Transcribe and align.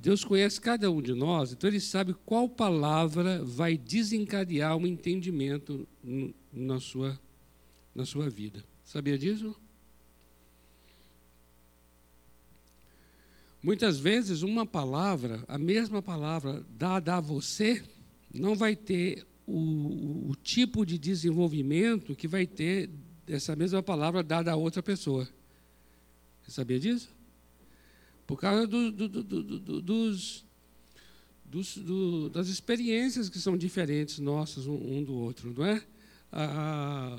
Deus 0.00 0.22
conhece 0.22 0.60
cada 0.60 0.88
um 0.92 1.02
de 1.02 1.12
nós, 1.12 1.50
então 1.50 1.68
Ele 1.68 1.80
sabe 1.80 2.14
qual 2.24 2.48
palavra 2.48 3.44
vai 3.44 3.76
desencadear 3.76 4.76
um 4.76 4.86
entendimento 4.86 5.88
na 6.52 6.78
sua, 6.78 7.18
na 7.92 8.06
sua 8.06 8.30
vida. 8.30 8.64
Sabia 8.84 9.18
disso? 9.18 9.56
Muitas 13.60 13.98
vezes, 13.98 14.42
uma 14.42 14.64
palavra, 14.64 15.44
a 15.48 15.58
mesma 15.58 16.00
palavra 16.00 16.64
dada 16.78 17.16
a 17.16 17.20
você, 17.20 17.82
não 18.32 18.54
vai 18.54 18.76
ter 18.76 19.26
o, 19.44 20.30
o, 20.30 20.36
tipo 20.36 20.86
de 20.86 20.96
desenvolvimento 20.96 22.14
que 22.14 22.28
vai 22.28 22.46
ter 22.46 22.88
essa 23.26 23.56
mesma 23.56 23.82
palavra 23.82 24.22
dada 24.22 24.52
a 24.52 24.56
outra 24.56 24.80
pessoa. 24.80 25.28
Você 26.44 26.52
sabia 26.52 26.78
disso? 26.78 27.17
Por 28.28 28.38
causa 28.38 28.66
do, 28.66 28.92
do, 28.92 29.08
do, 29.08 29.80
dos, 29.80 30.44
dos, 31.46 32.30
das 32.30 32.48
experiências 32.48 33.30
que 33.30 33.38
são 33.38 33.56
diferentes 33.56 34.18
nossas 34.18 34.66
um, 34.66 34.74
um 34.74 35.02
do 35.02 35.14
outro, 35.14 35.54
não 35.56 35.64
é? 35.64 35.82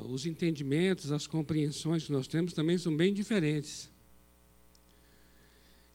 Os 0.08 0.28
entendimentos, 0.28 1.12
as 1.12 1.26
compreensões 1.26 2.06
que 2.06 2.12
nós 2.12 2.28
temos 2.28 2.54
também 2.54 2.78
são 2.78 2.96
bem 2.96 3.12
diferentes. 3.12 3.90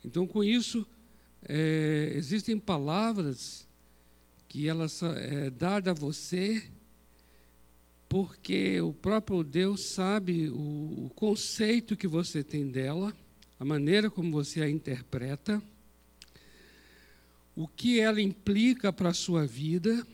Então, 0.05 0.27
com 0.27 0.43
isso, 0.43 0.85
é, 1.49 2.13
existem 2.17 2.59
palavras 2.59 3.69
que 4.49 4.69
elas 4.69 5.01
é 5.01 5.49
dada 5.49 5.93
a 5.93 5.95
você 5.95 6.61
porque 8.09 8.81
o 8.81 8.93
próprio 8.93 9.45
Deus 9.45 9.93
sabe 9.93 10.49
o, 10.49 11.07
o 11.07 11.13
conceito 11.15 11.97
que 11.97 12.09
você 12.09 12.43
tem 12.43 12.69
dela, 12.69 13.15
a 13.59 13.65
maneira 13.65 14.11
como 14.11 14.31
você 14.31 14.63
a 14.63 14.69
interpreta, 14.69 15.63
o 17.57 17.69
que 17.69 18.01
ela 18.01 18.21
implica 18.21 18.93
para 18.93 19.11
a 19.11 19.15
sua 19.15 19.47
vida. 19.47 20.07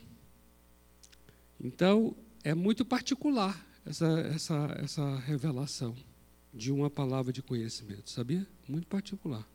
Então, 1.58 2.14
é 2.44 2.54
muito 2.54 2.84
particular 2.84 3.66
essa, 3.84 4.08
essa, 4.34 4.78
essa 4.82 5.18
revelação 5.20 5.96
de 6.52 6.70
uma 6.70 6.90
palavra 6.90 7.32
de 7.32 7.42
conhecimento, 7.42 8.10
sabia? 8.10 8.46
Muito 8.68 8.86
particular. 8.86 9.46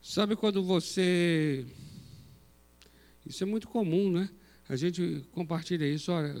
Sabe 0.00 0.36
quando 0.36 0.62
você 0.62 1.66
isso 3.26 3.42
é 3.42 3.46
muito 3.46 3.68
comum, 3.68 4.10
né? 4.10 4.28
A 4.68 4.76
gente 4.76 5.24
compartilha 5.32 5.86
isso, 5.86 6.12
olha, 6.12 6.34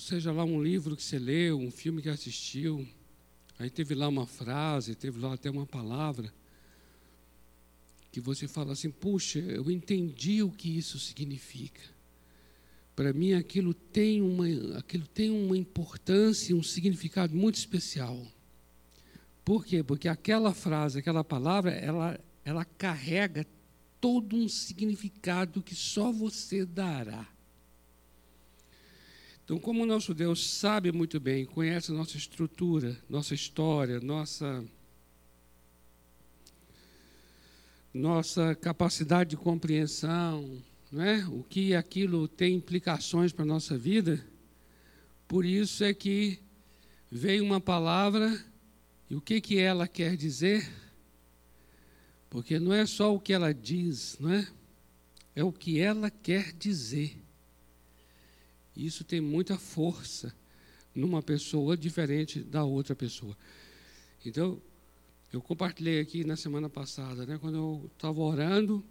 seja 0.00 0.32
lá 0.32 0.44
um 0.44 0.60
livro 0.62 0.96
que 0.96 1.02
você 1.02 1.18
leu, 1.18 1.58
um 1.58 1.70
filme 1.70 2.02
que 2.02 2.08
assistiu, 2.08 2.86
aí 3.58 3.70
teve 3.70 3.94
lá 3.94 4.08
uma 4.08 4.26
frase, 4.26 4.94
teve 4.94 5.18
lá 5.18 5.34
até 5.34 5.50
uma 5.50 5.66
palavra, 5.66 6.32
que 8.12 8.20
você 8.20 8.48
fala 8.48 8.72
assim, 8.72 8.90
puxa, 8.90 9.38
eu 9.38 9.70
entendi 9.70 10.42
o 10.42 10.50
que 10.50 10.76
isso 10.76 10.98
significa. 10.98 11.82
Para 12.94 13.12
mim 13.12 13.34
aquilo 13.34 13.74
tem 13.74 14.22
uma, 14.22 14.46
aquilo 14.78 15.06
tem 15.06 15.30
uma 15.30 15.56
importância, 15.56 16.56
um 16.56 16.62
significado 16.62 17.36
muito 17.36 17.56
especial. 17.56 18.26
Por 19.44 19.64
quê? 19.64 19.82
Porque 19.82 20.08
aquela 20.08 20.54
frase, 20.54 20.98
aquela 20.98 21.22
palavra, 21.22 21.70
ela, 21.72 22.18
ela 22.44 22.64
carrega 22.64 23.46
todo 24.00 24.34
um 24.34 24.48
significado 24.48 25.62
que 25.62 25.74
só 25.74 26.10
você 26.10 26.64
dará. 26.64 27.28
Então, 29.46 29.60
como 29.60 29.84
o 29.84 29.86
nosso 29.86 30.12
Deus 30.12 30.44
sabe 30.44 30.90
muito 30.90 31.20
bem, 31.20 31.44
conhece 31.46 31.92
nossa 31.92 32.16
estrutura, 32.16 32.98
nossa 33.08 33.32
história, 33.32 34.00
nossa 34.00 34.64
nossa 37.94 38.56
capacidade 38.56 39.30
de 39.30 39.36
compreensão, 39.36 40.60
não 40.90 41.00
é? 41.00 41.24
O 41.28 41.44
que 41.44 41.76
aquilo 41.76 42.26
tem 42.26 42.56
implicações 42.56 43.32
para 43.32 43.44
a 43.44 43.46
nossa 43.46 43.78
vida, 43.78 44.26
por 45.28 45.44
isso 45.44 45.84
é 45.84 45.94
que 45.94 46.40
veio 47.08 47.44
uma 47.44 47.60
palavra 47.60 48.44
e 49.08 49.14
o 49.14 49.20
que 49.20 49.40
que 49.40 49.60
ela 49.60 49.86
quer 49.86 50.16
dizer? 50.16 50.68
Porque 52.28 52.58
não 52.58 52.72
é 52.72 52.84
só 52.84 53.14
o 53.14 53.20
que 53.20 53.32
ela 53.32 53.54
diz, 53.54 54.18
não 54.18 54.32
é? 54.32 54.48
É 55.36 55.44
o 55.44 55.52
que 55.52 55.78
ela 55.78 56.10
quer 56.10 56.52
dizer. 56.52 57.16
Isso 58.76 59.02
tem 59.04 59.20
muita 59.20 59.56
força 59.56 60.34
numa 60.94 61.22
pessoa 61.22 61.76
diferente 61.76 62.40
da 62.40 62.64
outra 62.64 62.94
pessoa. 62.94 63.36
Então, 64.24 64.60
eu 65.32 65.40
compartilhei 65.40 66.00
aqui 66.00 66.24
na 66.24 66.36
semana 66.36 66.68
passada, 66.68 67.24
né, 67.26 67.38
quando 67.38 67.56
eu 67.56 67.90
estava 67.94 68.20
orando, 68.20 68.84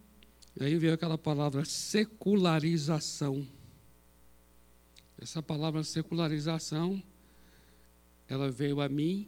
aí 0.59 0.78
veio 0.78 0.94
aquela 0.94 1.18
palavra 1.18 1.63
secularização. 1.66 3.47
Essa 5.18 5.41
palavra 5.41 5.84
secularização, 5.84 7.01
ela 8.28 8.51
veio 8.51 8.81
a 8.81 8.90
mim 8.90 9.28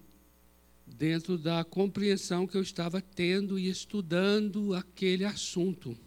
dentro 0.85 1.37
da 1.37 1.63
compreensão 1.63 2.47
que 2.47 2.55
eu 2.55 2.61
estava 2.61 3.01
tendo 3.01 3.59
e 3.59 3.69
estudando 3.69 4.73
aquele 4.73 5.25
assunto. 5.25 5.97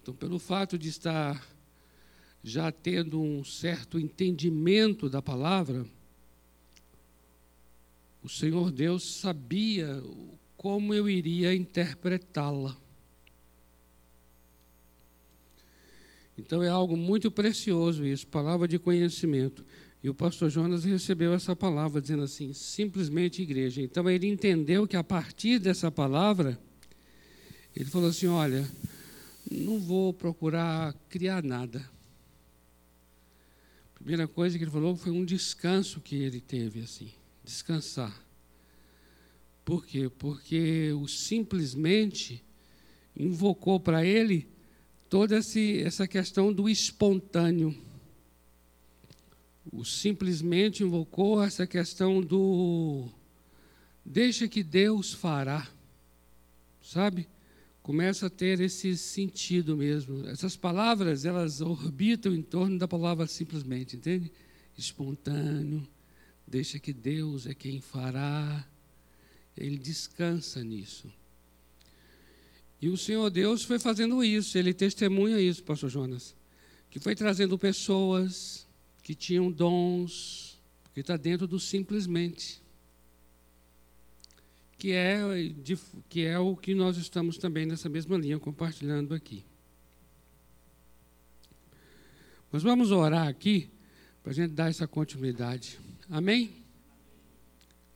Então, 0.00 0.14
pelo 0.14 0.38
fato 0.38 0.78
de 0.78 0.88
estar 0.88 1.46
já 2.42 2.72
tendo 2.72 3.20
um 3.20 3.44
certo 3.44 3.98
entendimento 3.98 5.08
da 5.08 5.22
palavra, 5.22 5.86
o 8.22 8.28
Senhor 8.28 8.70
Deus 8.70 9.04
sabia 9.16 10.02
como 10.56 10.94
eu 10.94 11.08
iria 11.08 11.54
interpretá-la. 11.54 12.76
Então 16.38 16.62
é 16.62 16.68
algo 16.68 16.96
muito 16.96 17.30
precioso 17.30 18.06
isso, 18.06 18.26
palavra 18.26 18.66
de 18.66 18.78
conhecimento. 18.78 19.64
E 20.02 20.08
o 20.08 20.14
pastor 20.14 20.50
Jonas 20.50 20.84
recebeu 20.84 21.32
essa 21.32 21.54
palavra, 21.54 22.00
dizendo 22.00 22.24
assim: 22.24 22.52
simplesmente 22.52 23.42
igreja. 23.42 23.80
Então 23.80 24.10
ele 24.10 24.26
entendeu 24.26 24.86
que 24.86 24.96
a 24.96 25.04
partir 25.04 25.60
dessa 25.60 25.90
palavra, 25.90 26.58
ele 27.74 27.88
falou 27.88 28.08
assim: 28.08 28.26
olha, 28.26 28.68
não 29.50 29.78
vou 29.78 30.12
procurar 30.12 30.94
criar 31.08 31.42
nada. 31.42 31.88
Primeira 34.02 34.28
coisa 34.28 34.58
que 34.58 34.64
ele 34.64 34.70
falou 34.70 34.96
foi 34.96 35.12
um 35.12 35.24
descanso 35.24 36.00
que 36.00 36.16
ele 36.16 36.40
teve, 36.40 36.80
assim, 36.80 37.10
descansar. 37.44 38.14
Por 39.64 39.86
quê? 39.86 40.10
Porque 40.18 40.92
o 40.92 41.06
simplesmente 41.06 42.44
invocou 43.16 43.78
para 43.78 44.04
ele 44.04 44.48
toda 45.08 45.36
essa 45.36 46.06
questão 46.06 46.52
do 46.52 46.68
espontâneo 46.68 47.74
o 49.70 49.84
simplesmente 49.84 50.82
invocou 50.82 51.42
essa 51.42 51.66
questão 51.66 52.20
do 52.20 53.08
deixa 54.04 54.48
que 54.48 54.62
Deus 54.62 55.12
fará, 55.12 55.68
sabe? 56.82 57.28
Começa 57.82 58.26
a 58.26 58.30
ter 58.30 58.60
esse 58.60 58.96
sentido 58.96 59.76
mesmo. 59.76 60.26
Essas 60.28 60.56
palavras, 60.56 61.24
elas 61.24 61.60
orbitam 61.60 62.32
em 62.32 62.42
torno 62.42 62.78
da 62.78 62.86
palavra 62.86 63.26
simplesmente, 63.26 63.96
entende? 63.96 64.30
Espontâneo, 64.78 65.86
deixa 66.46 66.78
que 66.78 66.92
Deus 66.92 67.46
é 67.46 67.54
quem 67.54 67.80
fará. 67.80 68.64
Ele 69.56 69.76
descansa 69.76 70.62
nisso. 70.62 71.12
E 72.80 72.88
o 72.88 72.96
Senhor 72.96 73.28
Deus 73.30 73.64
foi 73.64 73.78
fazendo 73.78 74.22
isso, 74.22 74.56
ele 74.56 74.72
testemunha 74.72 75.40
isso, 75.40 75.62
pastor 75.62 75.90
Jonas, 75.90 76.34
que 76.90 76.98
foi 76.98 77.14
trazendo 77.14 77.58
pessoas, 77.58 78.66
que 79.02 79.14
tinham 79.14 79.50
dons, 79.50 80.60
porque 80.82 81.00
está 81.00 81.16
dentro 81.16 81.46
do 81.46 81.58
simplesmente, 81.58 82.61
que 84.82 84.90
é, 84.90 85.20
de, 85.62 85.78
que 86.08 86.24
é 86.24 86.36
o 86.40 86.56
que 86.56 86.74
nós 86.74 86.96
estamos 86.96 87.38
também 87.38 87.64
nessa 87.64 87.88
mesma 87.88 88.16
linha 88.16 88.36
compartilhando 88.40 89.14
aqui. 89.14 89.44
Mas 92.50 92.64
vamos 92.64 92.90
orar 92.90 93.28
aqui 93.28 93.70
para 94.24 94.32
a 94.32 94.34
gente 94.34 94.54
dar 94.54 94.70
essa 94.70 94.88
continuidade. 94.88 95.78
Amém? 96.10 96.64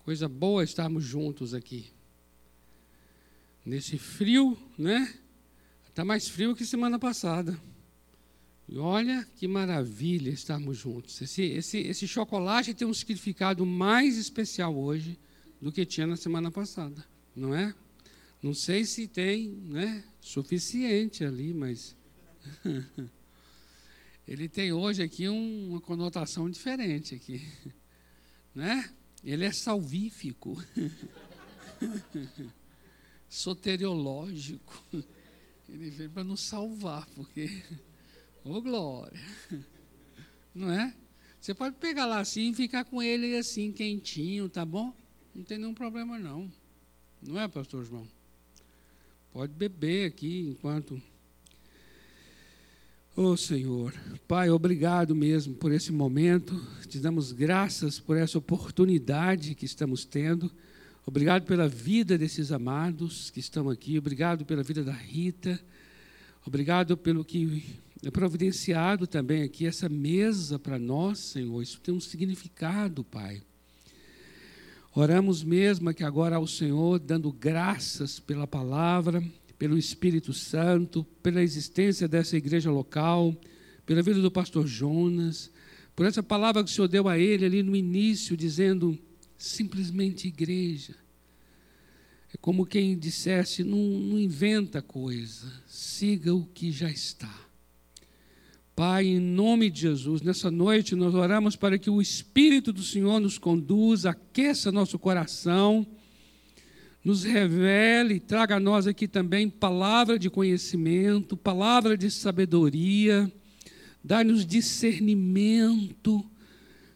Coisa 0.05 0.29
boa 0.29 0.63
estarmos 0.63 1.03
juntos 1.03 1.55
aqui. 1.55 1.91
Nesse 3.65 3.99
frio, 3.99 4.57
né? 4.79 5.13
Está 5.89 6.05
mais 6.05 6.29
frio 6.29 6.55
que 6.55 6.65
semana 6.65 7.01
passada. 7.01 7.61
E 8.69 8.79
olha 8.79 9.27
que 9.35 9.49
maravilha 9.49 10.31
estarmos 10.31 10.79
juntos. 10.79 11.21
Esse, 11.21 11.43
esse, 11.43 11.79
esse 11.79 12.07
chocolate 12.07 12.75
tem 12.75 12.87
um 12.87 12.95
significado 12.95 13.67
mais 13.67 14.17
especial 14.17 14.79
hoje 14.79 15.19
do 15.61 15.73
que 15.73 15.85
tinha 15.87 16.07
na 16.07 16.17
semana 16.17 16.51
passada, 16.51 17.05
não 17.35 17.55
é? 17.55 17.75
Não 18.43 18.55
sei 18.55 18.85
se 18.85 19.09
tem 19.09 19.49
né, 19.49 20.05
suficiente 20.21 21.25
ali, 21.25 21.55
mas 21.55 21.97
ele 24.27 24.49
tem 24.49 24.73
hoje 24.73 25.03
aqui 25.03 25.29
um, 25.29 25.71
uma 25.71 25.81
conotação 25.81 26.49
diferente 26.51 27.15
aqui, 27.15 27.47
né? 28.55 28.91
Ele 29.25 29.45
é 29.45 29.53
salvífico. 29.53 30.57
soteriológico. 33.29 34.85
Ele 35.69 35.91
veio 35.91 36.11
para 36.11 36.25
nos 36.25 36.41
salvar, 36.43 37.07
porque. 37.15 37.63
Ô 38.45 38.55
oh, 38.55 38.63
glória! 38.63 39.21
Não 40.55 40.71
é? 40.71 40.95
Você 41.41 41.53
pode 41.53 41.77
pegar 41.77 42.07
lá 42.07 42.21
assim 42.21 42.51
e 42.51 42.55
ficar 42.55 42.85
com 42.85 43.03
ele 43.03 43.37
assim, 43.37 43.73
quentinho, 43.73 44.49
tá 44.49 44.65
bom? 44.65 44.95
Não 45.37 45.45
tem 45.45 45.59
nenhum 45.59 45.75
problema 45.75 46.19
não. 46.19 46.51
Não 47.21 47.39
é, 47.39 47.47
pastor 47.47 47.85
João? 47.85 48.09
Pode 49.35 49.53
beber 49.53 50.07
aqui 50.07 50.49
enquanto. 50.49 51.01
Oh, 53.15 53.37
Senhor, 53.37 53.93
Pai, 54.27 54.49
obrigado 54.49 55.15
mesmo 55.15 55.55
por 55.55 55.73
esse 55.73 55.93
momento. 55.93 56.59
Te 56.89 56.99
damos 56.99 57.33
graças 57.33 58.01
por 58.01 58.17
essa 58.17 58.39
oportunidade 58.39 59.55
que 59.55 59.67
estamos 59.67 60.07
tendo. 60.07 60.51
Obrigado 61.05 61.45
pela 61.45 61.69
vida 61.69 62.17
desses 62.17 62.51
amados 62.51 63.29
que 63.29 63.41
estão 63.41 63.69
aqui. 63.69 63.99
Obrigado 63.99 64.43
pela 64.47 64.63
vida 64.63 64.83
da 64.83 64.95
Rita. 64.95 65.63
Obrigado 66.47 66.97
pelo 66.97 67.23
que 67.23 67.63
é 68.03 68.11
providenciado 68.11 69.07
também 69.07 69.43
aqui 69.43 69.67
essa 69.67 69.87
mesa 69.87 70.59
para 70.59 70.79
nós, 70.79 71.19
Senhor. 71.19 71.61
Isso 71.61 71.79
tem 71.83 71.95
um 71.95 72.01
significado, 72.01 73.05
Pai. 73.05 73.43
Oramos 74.99 75.45
mesmo 75.45 75.91
aqui 75.91 76.03
agora 76.03 76.37
ao 76.37 76.47
Senhor, 76.47 76.99
dando 76.99 77.31
graças 77.31 78.19
pela 78.19 78.47
palavra, 78.47 79.23
pelo 79.59 79.77
Espírito 79.77 80.33
Santo, 80.33 81.05
pela 81.23 81.43
existência 81.43 82.09
dessa 82.09 82.35
igreja 82.35 82.71
local, 82.71 83.37
pela 83.85 84.01
vida 84.01 84.23
do 84.23 84.31
pastor 84.31 84.67
Jonas, 84.67 85.51
por 85.95 86.07
essa 86.07 86.23
palavra 86.23 86.65
que 86.65 86.71
o 86.71 86.73
Senhor 86.73 86.89
deu 86.89 87.09
a 87.09 87.19
ele 87.19 87.45
ali 87.45 87.63
no 87.63 87.77
início, 87.77 88.39
dizendo 88.39 88.99
simplesmente 89.37 90.29
igreja. 90.29 90.95
É 92.33 92.39
como 92.39 92.65
quem 92.65 92.99
dissesse: 92.99 93.63
não, 93.63 93.77
não 93.77 94.19
inventa 94.19 94.81
coisa, 94.81 95.53
siga 95.67 96.35
o 96.35 96.47
que 96.47 96.73
já 96.73 96.89
está. 96.89 97.46
Pai, 98.77 99.07
em 99.07 99.19
nome 99.19 99.71
de 99.71 99.81
Jesus, 99.81 100.21
nessa 100.21 100.51
noite 100.51 100.95
nós 100.95 101.15
oramos 101.15 101.57
para 101.57 101.79
que 101.79 101.89
o 101.89 101.99
Espírito 101.99 102.75
do 102.75 102.83
Senhor 102.83 103.19
nos 103.19 103.39
conduza, 103.39 104.11
aqueça 104.11 104.71
nosso 104.71 104.99
coração, 104.99 105.87
nos 107.03 107.25
revele, 107.25 108.21
traga 108.21 108.57
a 108.57 108.61
nós 108.61 108.87
aqui 108.87 109.09
também 109.09 109.49
palavra 109.49 110.19
de 110.19 110.29
conhecimento, 110.29 111.39
palavra 111.39 111.97
de 111.97 112.11
sabedoria, 112.11 113.33
dá-nos 114.05 114.45
discernimento. 114.45 116.23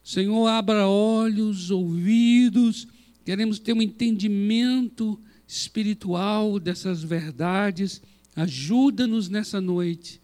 Senhor, 0.04 0.48
abra 0.48 0.86
olhos, 0.86 1.70
ouvidos, 1.70 2.86
queremos 3.24 3.58
ter 3.58 3.72
um 3.72 3.80
entendimento 3.80 5.18
espiritual 5.48 6.60
dessas 6.60 7.02
verdades. 7.02 8.02
Ajuda-nos 8.36 9.30
nessa 9.30 9.62
noite 9.62 10.20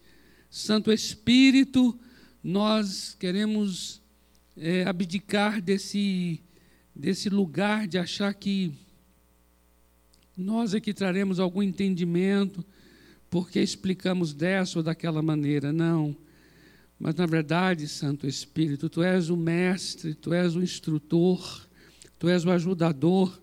Santo 0.49 0.91
Espírito, 0.91 1.97
nós 2.43 3.15
queremos 3.19 4.01
é, 4.55 4.83
abdicar 4.85 5.61
desse, 5.61 6.41
desse 6.95 7.29
lugar 7.29 7.87
de 7.87 7.97
achar 7.97 8.33
que 8.33 8.71
nós 10.37 10.73
é 10.73 10.79
que 10.79 10.93
traremos 10.93 11.39
algum 11.39 11.61
entendimento 11.61 12.63
porque 13.29 13.59
explicamos 13.59 14.33
dessa 14.33 14.79
ou 14.79 14.83
daquela 14.83 15.21
maneira. 15.21 15.73
Não. 15.73 16.15
Mas, 16.99 17.15
na 17.15 17.25
verdade, 17.25 17.87
Santo 17.87 18.25
Espírito, 18.25 18.89
Tu 18.89 19.03
és 19.03 19.29
o 19.29 19.37
mestre, 19.37 20.15
Tu 20.15 20.33
és 20.33 20.55
o 20.55 20.61
instrutor, 20.61 21.67
Tu 22.17 22.29
és 22.29 22.45
o 22.45 22.51
ajudador, 22.51 23.39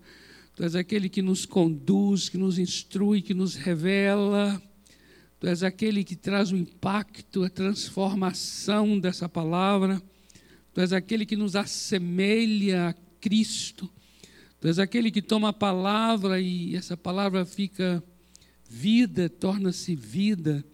Tu 0.55 0.63
és 0.63 0.75
aquele 0.75 1.07
que 1.07 1.21
nos 1.21 1.45
conduz, 1.45 2.27
que 2.29 2.37
nos 2.37 2.57
instrui, 2.57 3.21
que 3.21 3.33
nos 3.33 3.55
revela 3.55 4.61
Tu 5.45 5.49
és 5.49 5.61
aquele 5.61 6.03
que 6.03 6.15
traz 6.15 6.51
o 6.51 6.57
impacto, 6.57 7.43
a 7.43 7.49
transformação 7.51 8.99
dessa 8.99 9.29
palavra. 9.29 10.01
Tu 10.73 10.81
és 10.81 10.91
aquele 10.91 11.23
que 11.23 11.35
nos 11.35 11.55
assemelha 11.55 12.87
a 12.87 12.93
Cristo. 13.21 13.87
Tu 14.59 14.67
és 14.67 14.79
aquele 14.79 15.11
que 15.11 15.21
toma 15.21 15.49
a 15.49 15.53
palavra 15.53 16.41
e 16.41 16.75
essa 16.75 16.97
palavra 16.97 17.45
fica 17.45 18.03
vida, 18.67 19.29
torna-se 19.29 19.93
vida 19.93 20.65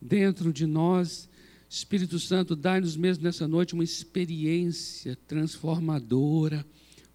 dentro 0.00 0.54
de 0.54 0.64
nós. 0.64 1.28
Espírito 1.68 2.18
Santo, 2.18 2.56
dai-nos 2.56 2.96
mesmo 2.96 3.24
nessa 3.24 3.46
noite 3.46 3.74
uma 3.74 3.84
experiência 3.84 5.18
transformadora, 5.26 6.64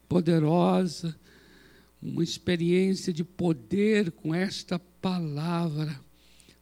poderosa, 0.07 1.19
uma 1.99 2.23
experiência 2.23 3.11
de 3.11 3.23
poder 3.23 4.11
com 4.11 4.35
esta 4.35 4.77
palavra 4.77 5.99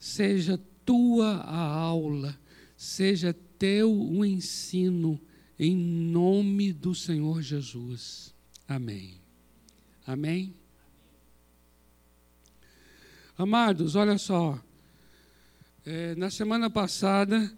seja 0.01 0.59
tua 0.83 1.35
a 1.41 1.59
aula, 1.59 2.35
seja 2.75 3.31
teu 3.59 3.93
o 3.93 4.25
ensino, 4.25 5.21
em 5.59 5.75
nome 5.75 6.73
do 6.73 6.95
Senhor 6.95 7.39
Jesus. 7.43 8.33
Amém. 8.67 9.21
Amém. 10.07 10.55
Amados, 13.37 13.95
olha 13.95 14.17
só. 14.17 14.59
É, 15.85 16.15
na 16.15 16.31
semana 16.31 16.67
passada, 16.67 17.55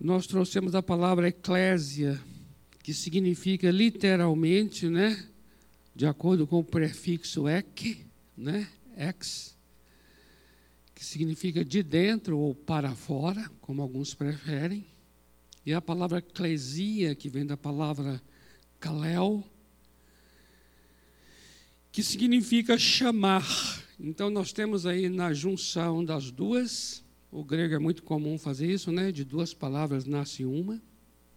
nós 0.00 0.26
trouxemos 0.26 0.74
a 0.74 0.82
palavra 0.82 1.28
eclésia, 1.28 2.20
que 2.82 2.92
significa 2.92 3.70
literalmente, 3.70 4.88
né, 4.88 5.28
de 5.94 6.06
acordo 6.06 6.44
com 6.44 6.58
o 6.58 6.64
prefixo 6.64 7.46
ek, 7.46 8.04
né, 8.36 8.66
ex, 8.96 9.56
que 10.98 11.04
significa 11.04 11.64
de 11.64 11.80
dentro 11.80 12.36
ou 12.36 12.52
para 12.52 12.92
fora, 12.92 13.48
como 13.60 13.80
alguns 13.80 14.14
preferem, 14.14 14.84
e 15.64 15.72
a 15.72 15.80
palavra 15.80 16.18
eclesia, 16.18 17.14
que 17.14 17.28
vem 17.28 17.46
da 17.46 17.56
palavra 17.56 18.20
kalel, 18.80 19.44
que 21.92 22.02
significa 22.02 22.76
chamar. 22.76 23.46
Então 24.00 24.28
nós 24.28 24.52
temos 24.52 24.86
aí 24.86 25.08
na 25.08 25.32
junção 25.32 26.04
das 26.04 26.32
duas, 26.32 27.04
o 27.30 27.44
grego 27.44 27.76
é 27.76 27.78
muito 27.78 28.02
comum 28.02 28.36
fazer 28.36 28.66
isso, 28.66 28.90
né? 28.90 29.12
De 29.12 29.22
duas 29.22 29.54
palavras 29.54 30.04
nasce 30.04 30.44
uma, 30.44 30.82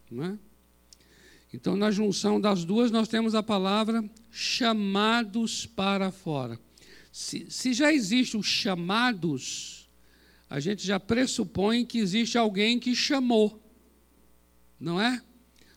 né? 0.10 0.40
Então 1.54 1.75
na 1.75 1.92
junção 1.92 2.42
das 2.42 2.66
duas 2.66 2.90
nós 2.90 3.08
temos 3.08 3.36
a 3.36 3.44
palavra 3.44 4.04
chamados 4.31 5.68
para 5.68 6.10
fora. 6.10 6.60
Se, 7.12 7.46
se 7.50 7.74
já 7.74 7.92
existe 7.92 8.38
os 8.38 8.46
chamados, 8.46 9.90
a 10.50 10.60
gente 10.60 10.86
já 10.86 11.00
pressupõe 11.00 11.86
que 11.86 11.98
existe 11.98 12.38
alguém 12.38 12.80
que 12.80 12.96
chamou, 12.96 13.62
não 14.80 15.00
é? 15.00 15.22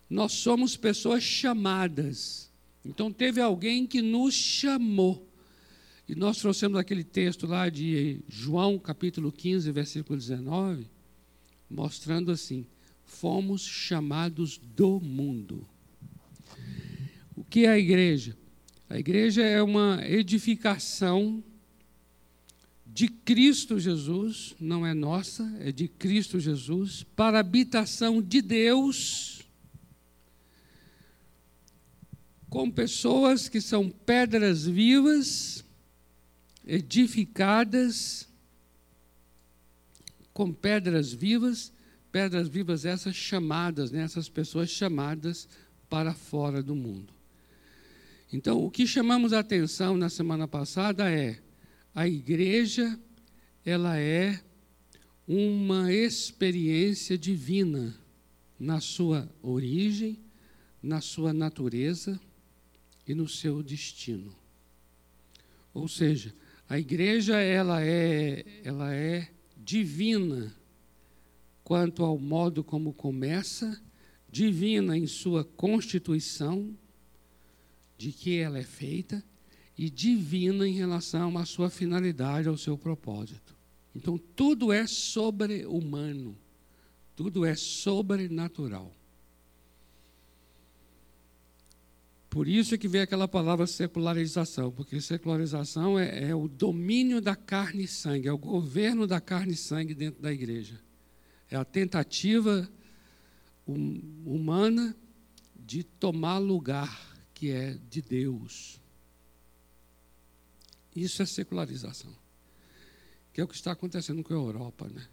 Nós 0.09 0.33
somos 0.33 0.76
pessoas 0.76 1.23
chamadas. 1.23 2.53
Então 2.85 3.12
teve 3.12 3.41
alguém 3.41 3.87
que 3.87 4.03
nos 4.03 4.35
chamou. 4.35 5.29
E 6.09 6.14
nós 6.14 6.38
trouxemos 6.38 6.79
aquele 6.79 7.03
texto 7.03 7.47
lá 7.47 7.69
de 7.69 8.21
João, 8.29 8.79
capítulo 8.79 9.33
15, 9.33 9.73
versículo 9.73 10.19
19, 10.19 10.87
mostrando 11.69 12.31
assim: 12.31 12.67
fomos 13.05 13.62
chamados 13.62 14.59
do 14.59 15.00
mundo. 15.00 15.67
O 17.35 17.43
que 17.43 17.64
é 17.64 17.71
a 17.71 17.79
igreja? 17.79 18.37
A 18.88 18.99
igreja 18.99 19.43
é 19.43 19.62
uma 19.62 20.00
edificação 20.07 21.43
de 22.87 23.09
Cristo 23.09 23.81
Jesus, 23.81 24.55
não 24.61 24.87
é 24.87 24.95
nossa, 24.95 25.43
é 25.59 25.73
de 25.73 25.88
Cristo 25.88 26.38
Jesus, 26.38 27.03
para 27.17 27.41
habitação 27.41 28.21
de 28.21 28.41
Deus, 28.41 29.43
com 32.49 32.71
pessoas 32.71 33.49
que 33.49 33.61
são 33.61 33.91
pedras 33.91 34.64
vivas, 34.64 35.64
edificadas 36.64 38.29
com 40.35 40.53
pedras 40.53 41.12
vivas, 41.12 41.73
pedras 42.11 42.49
vivas 42.49 42.85
essas 42.85 43.14
chamadas, 43.14 43.93
né, 43.93 44.03
essas 44.03 44.29
pessoas 44.29 44.69
chamadas 44.69 45.49
para 45.88 46.12
fora 46.12 46.61
do 46.61 46.75
mundo. 46.75 47.13
Então, 48.35 48.64
o 48.64 48.69
que 48.69 48.85
chamamos 48.85 49.33
a 49.33 49.38
atenção 49.38 49.97
na 49.97 50.09
semana 50.09 50.49
passada 50.49 51.09
é 51.09 51.38
a 51.95 52.09
igreja, 52.09 52.99
ela 53.64 53.97
é 53.97 54.43
uma 55.25 55.93
experiência 55.93 57.17
divina 57.17 57.97
na 58.59 58.81
sua 58.81 59.33
origem, 59.41 60.19
na 60.83 61.00
sua 61.00 61.33
natureza 61.33 62.21
e 63.07 63.14
no 63.14 63.29
seu 63.29 63.62
destino. 63.62 64.35
Ou 65.73 65.87
seja, 65.87 66.35
a 66.69 66.76
igreja 66.76 67.37
ela 67.37 67.85
é, 67.85 68.45
ela 68.64 68.93
é 68.93 69.31
divina 69.57 70.53
quanto 71.62 72.03
ao 72.03 72.19
modo 72.19 72.64
como 72.64 72.93
começa, 72.93 73.81
divina 74.29 74.99
em 74.99 75.07
sua 75.07 75.45
constituição, 75.45 76.76
de 78.04 78.12
que 78.12 78.37
ela 78.37 78.58
é 78.58 78.62
feita 78.62 79.25
e 79.78 79.88
divina 79.88 80.68
em 80.68 80.75
relação 80.75 81.38
à 81.38 81.46
sua 81.46 81.70
finalidade, 81.70 82.46
ao 82.46 82.56
seu 82.58 82.76
propósito. 82.76 83.56
Então, 83.96 84.18
tudo 84.18 84.70
é 84.70 84.87
sobre-humano, 84.87 86.37
tudo 87.16 87.46
é 87.46 87.54
sobrenatural. 87.54 88.94
Por 92.28 92.46
isso 92.46 92.75
é 92.75 92.78
que 92.78 92.88
vem 92.88 93.00
aquela 93.00 93.26
palavra 93.26 93.66
secularização, 93.66 94.70
porque 94.70 95.00
secularização 95.00 95.99
é, 95.99 96.28
é, 96.28 96.34
o 96.34 96.46
domínio 96.46 97.23
da 97.23 97.34
carne 97.34 97.84
e 97.84 97.88
sangue, 97.88 98.28
é 98.28 98.32
o 98.32 98.37
governo 98.37 99.06
da 99.06 99.18
carne 99.18 99.54
e 99.54 99.56
sangue 99.56 99.94
dentro 99.94 100.20
da 100.20 100.30
igreja. 100.30 100.78
É 101.50 101.56
a 101.56 101.64
tentativa 101.64 102.68
hum, 103.66 104.02
humana 104.26 104.94
de 105.56 105.82
tomar 105.82 106.37
lugar 106.37 107.13
que 107.45 107.51
é 107.51 107.77
de 107.91 108.01
Deus. 108.01 108.81
Isso 110.97 111.23
é 111.23 111.27
secularização. 111.27 112.11
Que 113.35 113.43
é 113.43 113.45
o 113.45 113.49
que 113.49 113.55
está 113.55 113.73
acontecendo 113.73 114.23
com 114.23 114.33
a 114.33 114.37
Europa. 114.37 114.89
Né? 114.89 115.07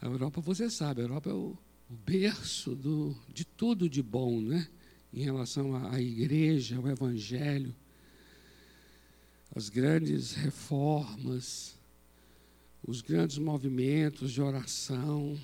A 0.00 0.06
Europa, 0.06 0.40
você 0.40 0.70
sabe, 0.70 1.00
a 1.00 1.04
Europa 1.04 1.28
é 1.28 1.32
o, 1.32 1.58
berço 1.88 2.76
do, 2.76 3.16
de 3.34 3.44
tudo 3.44 3.88
de 3.88 4.00
bom, 4.00 4.40
né? 4.40 4.68
em 5.12 5.24
relação 5.24 5.74
à 5.74 6.00
igreja, 6.00 6.76
ao 6.76 6.86
evangelho, 6.86 7.74
as 9.52 9.68
grandes 9.68 10.34
reformas, 10.34 11.76
os 12.86 13.00
grandes 13.00 13.38
movimentos 13.38 14.30
de 14.30 14.40
oração. 14.40 15.36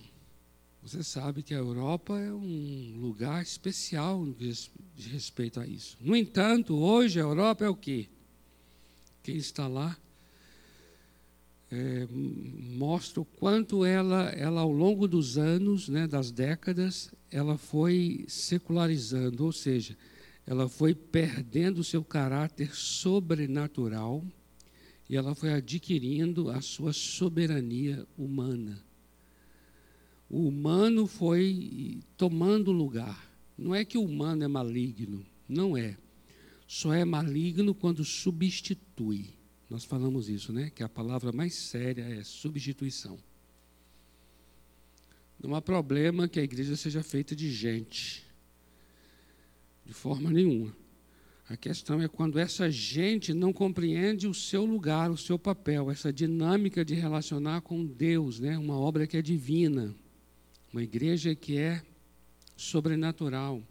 Você 0.87 1.03
sabe 1.03 1.43
que 1.43 1.53
a 1.53 1.59
Europa 1.59 2.17
é 2.17 2.33
um 2.33 2.97
lugar 3.01 3.43
especial 3.43 4.25
diz 4.39 4.71
respeito 5.11 5.59
a 5.59 5.67
isso. 5.67 5.97
No 6.01 6.15
entanto, 6.15 6.77
hoje 6.77 7.19
a 7.19 7.25
Europa 7.25 7.65
é 7.65 7.69
o 7.69 7.75
quê? 7.75 8.07
Quem 9.21 9.35
está 9.37 9.67
lá 9.67 9.99
é, 11.73 12.07
mostra 12.13 13.21
o 13.21 13.25
quanto 13.25 13.85
ela, 13.85 14.29
ela, 14.29 14.61
ao 14.61 14.71
longo 14.71 15.09
dos 15.09 15.37
anos, 15.37 15.89
né, 15.89 16.07
das 16.07 16.31
décadas, 16.31 17.13
ela 17.33 17.59
foi 17.59 18.25
secularizando, 18.29 19.45
ou 19.45 19.51
seja, 19.51 19.99
ela 20.47 20.69
foi 20.69 20.95
perdendo 20.95 21.83
seu 21.83 22.05
caráter 22.05 22.73
sobrenatural 22.77 24.25
e 25.11 25.17
ela 25.17 25.35
foi 25.35 25.53
adquirindo 25.53 26.49
a 26.49 26.61
sua 26.61 26.93
soberania 26.93 28.07
humana. 28.17 28.87
O 30.29 30.49
humano 30.49 31.07
foi 31.07 32.01
tomando 32.17 32.73
lugar. 32.73 33.27
Não 33.57 33.75
é 33.75 33.85
que 33.85 33.97
o 33.97 34.05
humano 34.05 34.43
é 34.45 34.49
maligno, 34.49 35.25
não 35.49 35.77
é. 35.77 35.97
Só 36.67 36.93
é 36.93 37.05
maligno 37.05 37.75
quando 37.75 38.05
substitui. 38.05 39.31
Nós 39.71 39.85
falamos 39.85 40.29
isso, 40.29 40.53
né? 40.53 40.71
Que 40.71 40.83
a 40.83 40.89
palavra 40.89 41.33
mais 41.33 41.55
séria 41.55 42.03
é 42.03 42.23
substituição. 42.25 43.19
Não 45.43 45.55
há 45.55 45.63
problema 45.63 46.29
que 46.29 46.41
a 46.41 46.43
igreja 46.43 46.77
seja 46.77 47.03
feita 47.03 47.37
de 47.37 47.51
gente, 47.51 48.27
de 49.85 49.93
forma 49.93 50.31
nenhuma. 50.31 50.75
A 51.49 51.57
questão 51.57 52.01
é 52.01 52.09
quando 52.09 52.39
essa 52.39 52.69
gente 52.69 53.33
não 53.33 53.53
compreende 53.53 54.27
o 54.27 54.35
seu 54.35 54.65
lugar, 54.65 55.11
o 55.11 55.17
seu 55.17 55.39
papel, 55.39 55.91
essa 55.91 56.13
dinâmica 56.13 56.85
de 56.85 56.95
relacionar 56.95 57.61
com 57.61 57.85
Deus, 57.85 58.41
né? 58.41 58.59
uma 58.59 58.77
obra 58.77 59.07
que 59.07 59.17
é 59.17 59.23
divina, 59.23 59.95
uma 60.77 60.83
igreja 60.83 61.35
que 61.35 61.57
é 61.57 61.83
sobrenatural. 62.55 63.67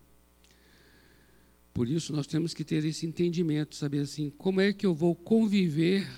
Por 1.71 1.87
isso 1.87 2.11
nós 2.11 2.25
temos 2.25 2.51
que 2.51 2.63
ter 2.63 2.83
esse 2.83 3.05
entendimento, 3.05 3.75
saber 3.75 3.99
assim, 3.99 4.31
como 4.31 4.59
é 4.59 4.73
que 4.73 4.87
eu 4.87 4.93
vou 4.95 5.15
conviver 5.15 6.09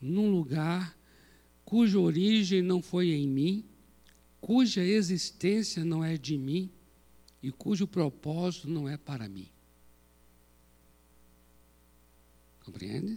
num 0.00 0.32
lugar 0.32 0.98
cuja 1.64 1.96
origem 1.96 2.60
não 2.60 2.82
foi 2.82 3.12
em 3.12 3.28
mim, 3.28 3.64
cuja 4.40 4.82
existência 4.82 5.84
não 5.84 6.02
é 6.02 6.16
de 6.16 6.36
mim 6.36 6.68
e 7.40 7.52
cujo 7.52 7.86
propósito 7.86 8.68
não 8.68 8.88
é 8.88 8.96
para 8.96 9.28
mim. 9.28 9.46
Compreende? 12.64 13.16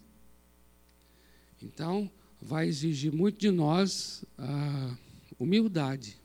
Então, 1.60 2.08
vai 2.40 2.68
exigir 2.68 3.12
muito 3.12 3.40
de 3.40 3.50
nós 3.50 4.24
a 4.38 4.96
humildade. 5.40 6.24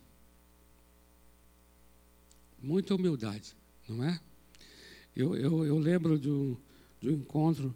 Muita 2.62 2.94
humildade, 2.94 3.54
não 3.88 4.04
é? 4.04 4.20
Eu, 5.16 5.34
eu, 5.34 5.64
eu 5.64 5.78
lembro 5.78 6.18
de 6.18 6.30
um, 6.30 6.56
de 7.00 7.08
um 7.08 7.12
encontro, 7.12 7.74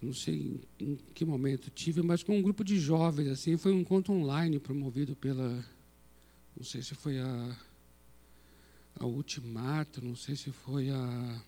não 0.00 0.12
sei 0.12 0.60
em, 0.78 0.92
em 0.92 0.96
que 1.14 1.24
momento 1.24 1.70
tive, 1.70 2.02
mas 2.02 2.22
com 2.22 2.38
um 2.38 2.42
grupo 2.42 2.62
de 2.64 2.78
jovens, 2.78 3.28
assim, 3.28 3.56
foi 3.56 3.72
um 3.72 3.80
encontro 3.80 4.12
online 4.12 4.58
promovido 4.58 5.16
pela, 5.16 5.64
não 6.56 6.64
sei 6.64 6.82
se 6.82 6.94
foi 6.94 7.18
a, 7.18 7.56
a 9.00 9.06
Ultimato, 9.06 10.04
não 10.04 10.14
sei 10.14 10.36
se 10.36 10.50
foi 10.50 10.90
a, 10.90 11.42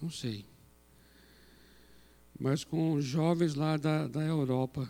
não 0.00 0.10
sei, 0.10 0.44
mas 2.38 2.62
com 2.64 3.00
jovens 3.00 3.54
lá 3.54 3.76
da, 3.76 4.06
da 4.06 4.22
Europa, 4.22 4.88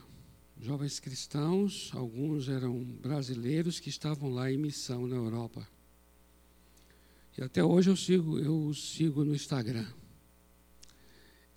jovens 0.63 1.01
cristãos, 1.01 1.91
alguns 1.93 2.49
eram 2.49 2.85
brasileiros 2.85 3.81
que 3.81 3.89
estavam 3.89 4.31
lá 4.31 4.51
em 4.51 4.57
missão 4.57 5.09
na 5.09 5.17
Europa. 5.17 5.67
E 7.37 7.43
até 7.43 7.65
hoje 7.65 7.91
eu 7.91 7.97
sigo, 7.97 8.39
eu 8.39 8.73
sigo 8.73 9.25
no 9.25 9.35
Instagram. 9.35 9.87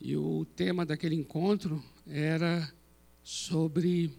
E 0.01 0.17
o 0.17 0.43
tema 0.55 0.85
daquele 0.85 1.13
encontro 1.13 1.83
era 2.07 2.67
sobre, 3.24 4.12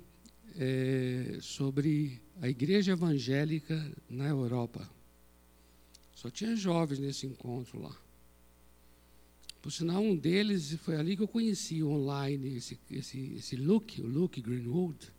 é, 0.56 1.38
sobre 1.40 2.22
a 2.40 2.48
igreja 2.48 2.92
evangélica 2.92 3.92
na 4.08 4.28
Europa. 4.28 4.88
Só 6.14 6.30
tinha 6.30 6.54
jovens 6.54 7.00
nesse 7.00 7.26
encontro 7.26 7.82
lá. 7.82 7.96
Por 9.66 9.72
sinal, 9.72 10.00
um 10.00 10.14
deles 10.14 10.74
foi 10.74 10.94
ali 10.94 11.16
que 11.16 11.24
eu 11.24 11.26
conheci 11.26 11.82
online 11.82 12.54
esse, 12.56 12.78
esse, 12.88 13.32
esse 13.34 13.56
Luke, 13.56 14.00
o 14.00 14.06
Luke 14.06 14.40
Greenwood. 14.40 15.12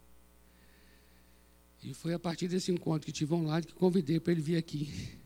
E 1.84 1.94
foi 1.94 2.14
a 2.14 2.20
partir 2.20 2.48
desse 2.48 2.72
encontro 2.72 3.06
que 3.06 3.12
tive 3.12 3.34
online 3.34 3.68
que 3.68 3.74
convidei 3.74 4.22
para 4.22 4.32
ele 4.32 4.40
vir 4.42 4.56
aqui. 4.56 5.18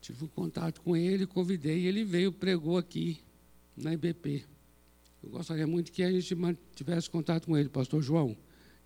Tive 0.00 0.26
um 0.26 0.28
contato 0.28 0.80
com 0.80 0.96
ele, 0.96 1.26
convidei, 1.26 1.80
e 1.80 1.86
ele 1.88 2.04
veio, 2.04 2.30
pregou 2.30 2.78
aqui 2.78 3.18
na 3.76 3.92
IBP. 3.92 4.44
Eu 5.20 5.30
gostaria 5.30 5.66
muito 5.66 5.90
que 5.90 6.04
a 6.04 6.12
gente 6.12 6.36
tivesse 6.76 7.10
contato 7.10 7.46
com 7.46 7.58
ele, 7.58 7.68
pastor 7.68 8.00
João. 8.00 8.36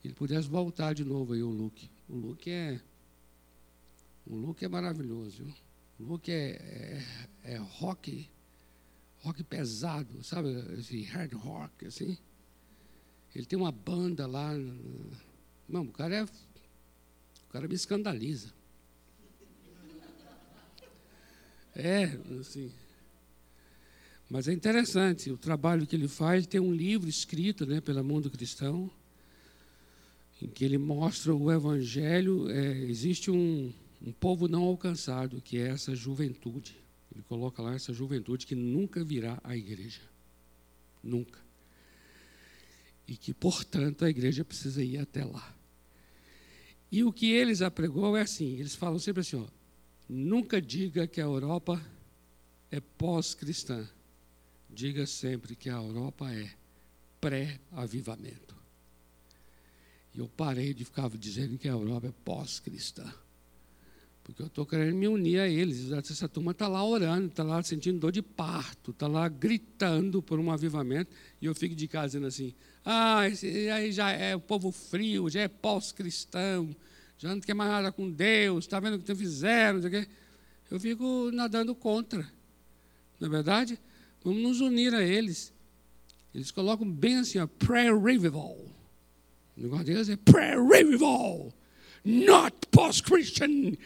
Ele 0.03 0.15
pudesse 0.15 0.49
voltar 0.49 0.95
de 0.95 1.05
novo 1.05 1.35
aí, 1.35 1.43
o 1.43 1.51
Luke. 1.51 1.91
O 2.09 2.17
Luke 2.17 2.51
é. 2.51 2.81
O 4.27 4.37
Luke 4.37 4.65
é 4.65 4.69
maravilhoso. 4.69 5.45
Viu? 5.45 5.55
O 6.01 6.03
Luke 6.13 6.33
é, 6.33 7.03
é, 7.45 7.53
é 7.53 7.57
rock, 7.59 8.27
rock 9.21 9.43
pesado, 9.45 10.23
sabe? 10.23 10.49
Esse 10.79 11.03
hard 11.03 11.33
rock, 11.35 11.87
assim. 11.87 12.17
Ele 13.35 13.45
tem 13.45 13.59
uma 13.59 13.73
banda 13.73 14.27
lá. 14.27 14.53
Não, 15.69 15.83
o 15.83 15.93
cara 15.93 16.17
é. 16.17 16.23
O 16.25 17.53
cara 17.53 17.69
me 17.69 17.75
escandaliza. 17.75 18.53
É, 21.75 22.05
assim. 22.41 22.73
Mas 24.29 24.49
é 24.49 24.53
interessante, 24.53 25.31
o 25.31 25.37
trabalho 25.37 25.87
que 25.87 25.95
ele 25.95 26.09
faz, 26.09 26.47
tem 26.47 26.59
um 26.59 26.73
livro 26.73 27.09
escrito 27.09 27.65
né, 27.65 27.81
pela 27.81 28.03
Mundo 28.03 28.31
Cristão, 28.31 28.91
em 30.43 30.49
que 30.49 30.65
ele 30.65 30.79
mostra 30.79 31.35
o 31.35 31.53
Evangelho. 31.53 32.51
É, 32.51 32.79
existe 32.85 33.31
um, 33.31 33.73
um 34.05 34.13
povo 34.13 34.49
não 34.49 34.65
alcançado, 34.65 35.41
que 35.41 35.59
é 35.59 35.69
essa 35.69 35.95
juventude. 35.95 36.86
Ele 37.17 37.23
coloca 37.23 37.63
lá 37.63 37.75
essa 37.75 37.95
juventude 37.95 38.47
que 38.47 38.55
nunca 38.55 39.03
virá 39.03 39.41
à 39.43 39.57
igreja. 39.57 40.03
Nunca. 41.03 41.41
E 43.09 43.17
que, 43.17 43.33
portanto, 43.33 44.05
a 44.05 44.11
igreja 44.11 44.45
precisa 44.45 44.85
ir 44.85 44.99
até 44.99 45.25
lá. 45.25 45.57
E 46.93 47.03
o 47.03 47.11
que 47.11 47.31
eles 47.31 47.63
apregou 47.63 48.19
é 48.19 48.21
assim: 48.21 48.59
eles 48.59 48.75
falam 48.75 48.99
sempre 48.99 49.23
assim, 49.23 49.37
ó, 49.37 49.47
Nunca 50.07 50.61
diga 50.61 51.07
que 51.07 51.23
a 51.23 51.25
Europa 51.25 51.83
é 52.71 52.81
pós-cristã. 52.81 53.89
Diga 54.69 55.07
sempre 55.07 55.57
que 55.57 55.71
a 55.71 55.77
Europa 55.77 56.31
é 56.31 56.55
pré-avivamento. 57.19 58.55
E 60.15 60.19
eu 60.19 60.29
parei 60.29 60.75
de 60.75 60.85
ficar 60.85 61.09
dizendo 61.09 61.57
que 61.57 61.67
a 61.67 61.73
Europa 61.73 62.09
é 62.09 62.13
pós-cristã. 62.27 63.11
Porque 64.27 64.43
eu 64.43 64.47
estou 64.47 64.67
querendo 64.67 64.97
me 64.97 65.07
unir 65.07 65.39
a 65.39 65.49
eles. 65.49 65.93
Essa 65.93 66.29
turma 66.29 66.51
está 66.51 66.67
lá 66.67 66.85
orando, 66.85 67.29
está 67.29 67.45
lá 67.45 67.63
sentindo 67.63 68.01
dor 68.01 68.11
de 68.11 68.23
parto, 68.23 68.91
está 68.91 69.07
lá 69.07 69.29
gritando 69.29 70.21
por 70.21 70.41
um 70.41 70.51
avivamento. 70.51 71.15
E 71.41 71.47
eu 71.47 71.55
fico 71.55 71.77
de 71.77 71.87
casa 71.87 72.09
dizendo 72.09 72.27
assim: 72.27 72.53
ah, 72.85 73.29
esse 73.29 73.71
aí 73.71 73.93
já 73.93 74.11
é 74.11 74.35
o 74.35 74.41
povo 74.41 74.73
frio, 74.73 75.31
já 75.31 75.43
é 75.43 75.49
pós-cristão 75.49 76.75
já 77.19 77.35
não 77.35 77.41
quer 77.41 77.55
mais 77.55 77.71
nada 77.71 77.91
com 77.91 78.11
Deus, 78.11 78.65
está 78.65 78.79
vendo 78.79 78.95
o 78.95 78.99
que 78.99 79.15
fizeram, 79.15 79.81
não 79.81 79.91
sei 79.91 80.03
o. 80.03 80.07
Eu 80.71 80.81
fico 80.81 81.31
nadando 81.33 81.75
contra, 81.75 82.27
não 83.19 83.29
é 83.29 83.31
verdade? 83.31 83.79
Vamos 84.23 84.43
nos 84.43 84.61
unir 84.61 84.93
a 84.95 85.03
eles. 85.03 85.53
Eles 86.35 86.51
colocam 86.51 86.91
bem 86.91 87.19
assim, 87.19 87.39
ó, 87.39 87.47
prayer 87.47 87.97
revival. 87.99 88.57
O 89.57 89.63
negócio 89.63 89.87
deles 89.87 90.09
é 90.09 90.17
prayer 90.17 90.63
revival, 90.63 91.53
not 92.05 92.55
post-Christian 92.71 93.77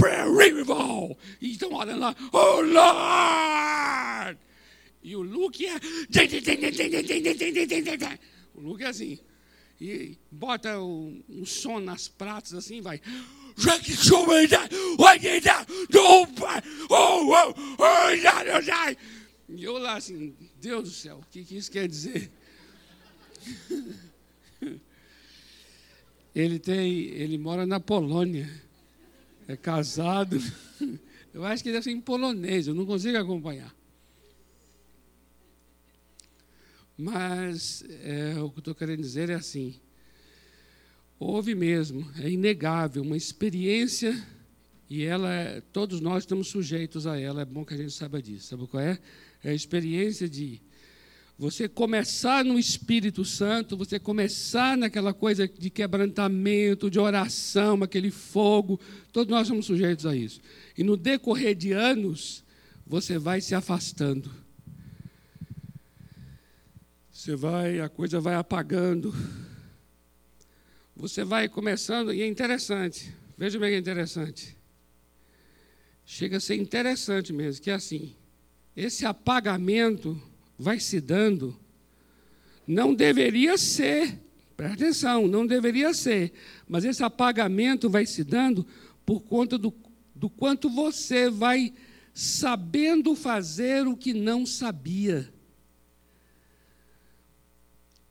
prayer 0.00 0.32
revival. 0.32 1.16
E 1.40 1.52
estão 1.52 1.72
olhando 1.72 2.00
lá, 2.00 2.16
oh 2.32 2.60
Lord! 2.60 4.38
E 5.02 5.16
o 5.16 5.22
Luke 5.22 5.66
é. 5.66 5.76
O 8.54 8.60
Luke 8.60 8.84
é 8.84 8.86
assim. 8.86 9.18
E 9.80 10.18
bota 10.30 10.78
um, 10.80 11.22
um 11.28 11.46
som 11.46 11.80
nas 11.80 12.06
pratas 12.06 12.52
assim, 12.52 12.82
vai. 12.82 13.00
E 19.48 19.64
eu 19.64 19.78
lá 19.78 19.96
assim, 19.96 20.34
Deus 20.60 20.82
do 20.84 20.90
céu, 20.90 21.18
o 21.18 21.26
que, 21.30 21.44
que 21.44 21.56
isso 21.56 21.70
quer 21.70 21.88
dizer? 21.88 22.30
Ele 26.34 26.58
tem, 26.58 27.06
ele 27.08 27.36
mora 27.36 27.66
na 27.66 27.80
Polônia, 27.80 28.48
é 29.52 29.56
casado. 29.56 30.38
Eu 31.32 31.44
acho 31.44 31.62
que 31.62 31.70
deve 31.70 31.84
ser 31.84 31.92
em 31.92 32.00
polonês, 32.00 32.66
eu 32.66 32.74
não 32.74 32.84
consigo 32.84 33.16
acompanhar. 33.16 33.72
Mas 36.98 37.84
é, 38.02 38.34
o 38.40 38.50
que 38.50 38.56
eu 38.56 38.60
estou 38.60 38.74
querendo 38.74 39.00
dizer 39.00 39.30
é 39.30 39.34
assim: 39.34 39.76
houve 41.20 41.54
mesmo, 41.54 42.04
é 42.18 42.28
inegável, 42.28 43.02
uma 43.02 43.16
experiência 43.16 44.12
e 44.90 45.04
ela, 45.04 45.32
é, 45.32 45.60
todos 45.60 46.00
nós 46.00 46.24
estamos 46.24 46.48
sujeitos 46.48 47.06
a 47.06 47.16
ela. 47.16 47.42
É 47.42 47.44
bom 47.44 47.64
que 47.64 47.74
a 47.74 47.76
gente 47.76 47.92
saiba 47.92 48.20
disso. 48.20 48.48
Sabe 48.48 48.66
qual 48.66 48.82
é? 48.82 48.98
É 49.42 49.50
a 49.50 49.54
experiência 49.54 50.28
de 50.28 50.60
você 51.40 51.68
começar 51.68 52.44
no 52.44 52.58
Espírito 52.58 53.24
Santo, 53.24 53.76
você 53.76 53.98
começar 53.98 54.76
naquela 54.76 55.12
coisa 55.12 55.48
de 55.48 55.70
quebrantamento, 55.70 56.90
de 56.90 57.00
oração, 57.00 57.82
aquele 57.82 58.10
fogo. 58.10 58.78
Todos 59.10 59.30
nós 59.30 59.48
somos 59.48 59.66
sujeitos 59.66 60.04
a 60.04 60.14
isso. 60.14 60.40
E 60.76 60.84
no 60.84 60.96
decorrer 60.96 61.56
de 61.56 61.72
anos, 61.72 62.44
você 62.86 63.18
vai 63.18 63.40
se 63.40 63.54
afastando 63.54 64.30
você 67.20 67.36
vai, 67.36 67.80
a 67.80 67.88
coisa 67.88 68.18
vai 68.18 68.34
apagando. 68.34 69.14
Você 70.96 71.22
vai 71.22 71.50
começando, 71.50 72.14
e 72.14 72.22
é 72.22 72.26
interessante. 72.26 73.14
Veja 73.36 73.58
bem 73.58 73.68
que 73.68 73.76
é 73.76 73.78
interessante. 73.78 74.56
Chega 76.02 76.38
a 76.38 76.40
ser 76.40 76.54
interessante 76.54 77.30
mesmo, 77.30 77.62
que 77.62 77.70
é 77.70 77.74
assim. 77.74 78.16
Esse 78.74 79.04
apagamento 79.04 80.20
vai 80.60 80.78
se 80.78 81.00
dando. 81.00 81.58
Não 82.66 82.94
deveria 82.94 83.56
ser, 83.56 84.20
presta 84.54 84.74
atenção, 84.74 85.26
não 85.26 85.46
deveria 85.46 85.94
ser. 85.94 86.32
Mas 86.68 86.84
esse 86.84 87.02
apagamento 87.02 87.88
vai 87.88 88.04
se 88.04 88.22
dando 88.22 88.66
por 89.06 89.22
conta 89.22 89.56
do, 89.56 89.72
do 90.14 90.28
quanto 90.28 90.68
você 90.68 91.30
vai 91.30 91.72
sabendo 92.12 93.16
fazer 93.16 93.86
o 93.86 93.96
que 93.96 94.12
não 94.12 94.44
sabia. 94.44 95.32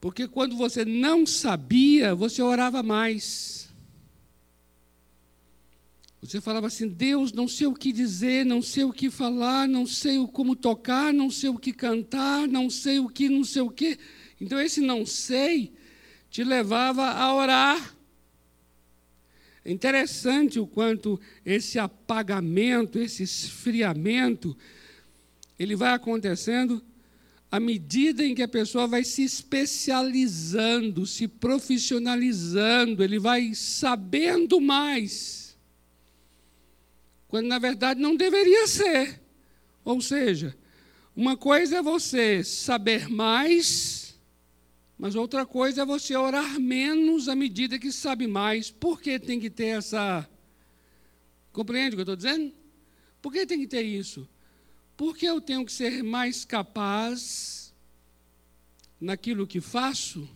Porque 0.01 0.27
quando 0.27 0.55
você 0.55 0.83
não 0.83 1.27
sabia, 1.27 2.15
você 2.15 2.41
orava 2.41 2.81
mais. 2.81 3.68
Você 6.21 6.41
falava 6.41 6.67
assim: 6.67 6.87
Deus, 6.87 7.31
não 7.31 7.47
sei 7.47 7.67
o 7.67 7.73
que 7.73 7.91
dizer, 7.91 8.45
não 8.45 8.61
sei 8.61 8.83
o 8.83 8.91
que 8.91 9.09
falar, 9.09 9.67
não 9.67 9.85
sei 9.85 10.17
como 10.27 10.55
tocar, 10.55 11.13
não 11.13 11.31
sei 11.31 11.49
o 11.49 11.57
que 11.57 11.71
cantar, 11.71 12.47
não 12.47 12.69
sei 12.69 12.99
o 12.99 13.07
que, 13.07 13.29
não 13.29 13.43
sei 13.43 13.61
o 13.61 13.69
que. 13.69 13.97
Então, 14.39 14.59
esse 14.59 14.81
não 14.81 15.05
sei 15.05 15.73
te 16.29 16.43
levava 16.43 17.05
a 17.05 17.33
orar. 17.33 17.95
É 19.63 19.71
interessante 19.71 20.59
o 20.59 20.67
quanto 20.67 21.19
esse 21.45 21.79
apagamento, 21.79 22.99
esse 22.99 23.23
esfriamento, 23.23 24.57
ele 25.57 25.75
vai 25.75 25.93
acontecendo 25.93 26.83
à 27.51 27.59
medida 27.59 28.23
em 28.25 28.35
que 28.35 28.41
a 28.41 28.47
pessoa 28.47 28.87
vai 28.87 29.03
se 29.03 29.23
especializando, 29.23 31.05
se 31.05 31.27
profissionalizando, 31.27 33.03
ele 33.03 33.19
vai 33.19 33.53
sabendo 33.53 34.61
mais. 34.61 35.48
Quando 37.29 37.45
na 37.45 37.59
verdade 37.59 38.01
não 38.01 38.15
deveria 38.15 38.67
ser. 38.67 39.21
Ou 39.85 40.01
seja, 40.01 40.57
uma 41.15 41.37
coisa 41.37 41.77
é 41.77 41.81
você 41.81 42.43
saber 42.43 43.07
mais, 43.07 44.19
mas 44.97 45.15
outra 45.15 45.45
coisa 45.45 45.83
é 45.83 45.85
você 45.85 46.15
orar 46.15 46.59
menos 46.59 47.29
à 47.29 47.35
medida 47.35 47.79
que 47.79 47.91
sabe 47.91 48.27
mais. 48.27 48.71
Por 48.71 48.99
que 48.99 49.19
tem 49.19 49.39
que 49.39 49.49
ter 49.49 49.77
essa. 49.77 50.27
Compreende 51.53 51.89
o 51.89 51.97
que 51.97 52.01
eu 52.01 52.13
estou 52.13 52.15
dizendo? 52.15 52.51
Por 53.21 53.31
que 53.31 53.45
tem 53.45 53.59
que 53.59 53.67
ter 53.67 53.83
isso? 53.83 54.27
Porque 54.97 55.25
eu 55.25 55.39
tenho 55.39 55.63
que 55.63 55.71
ser 55.71 56.03
mais 56.03 56.43
capaz 56.43 57.73
naquilo 58.99 59.45
que 59.45 59.61
faço 59.61 60.27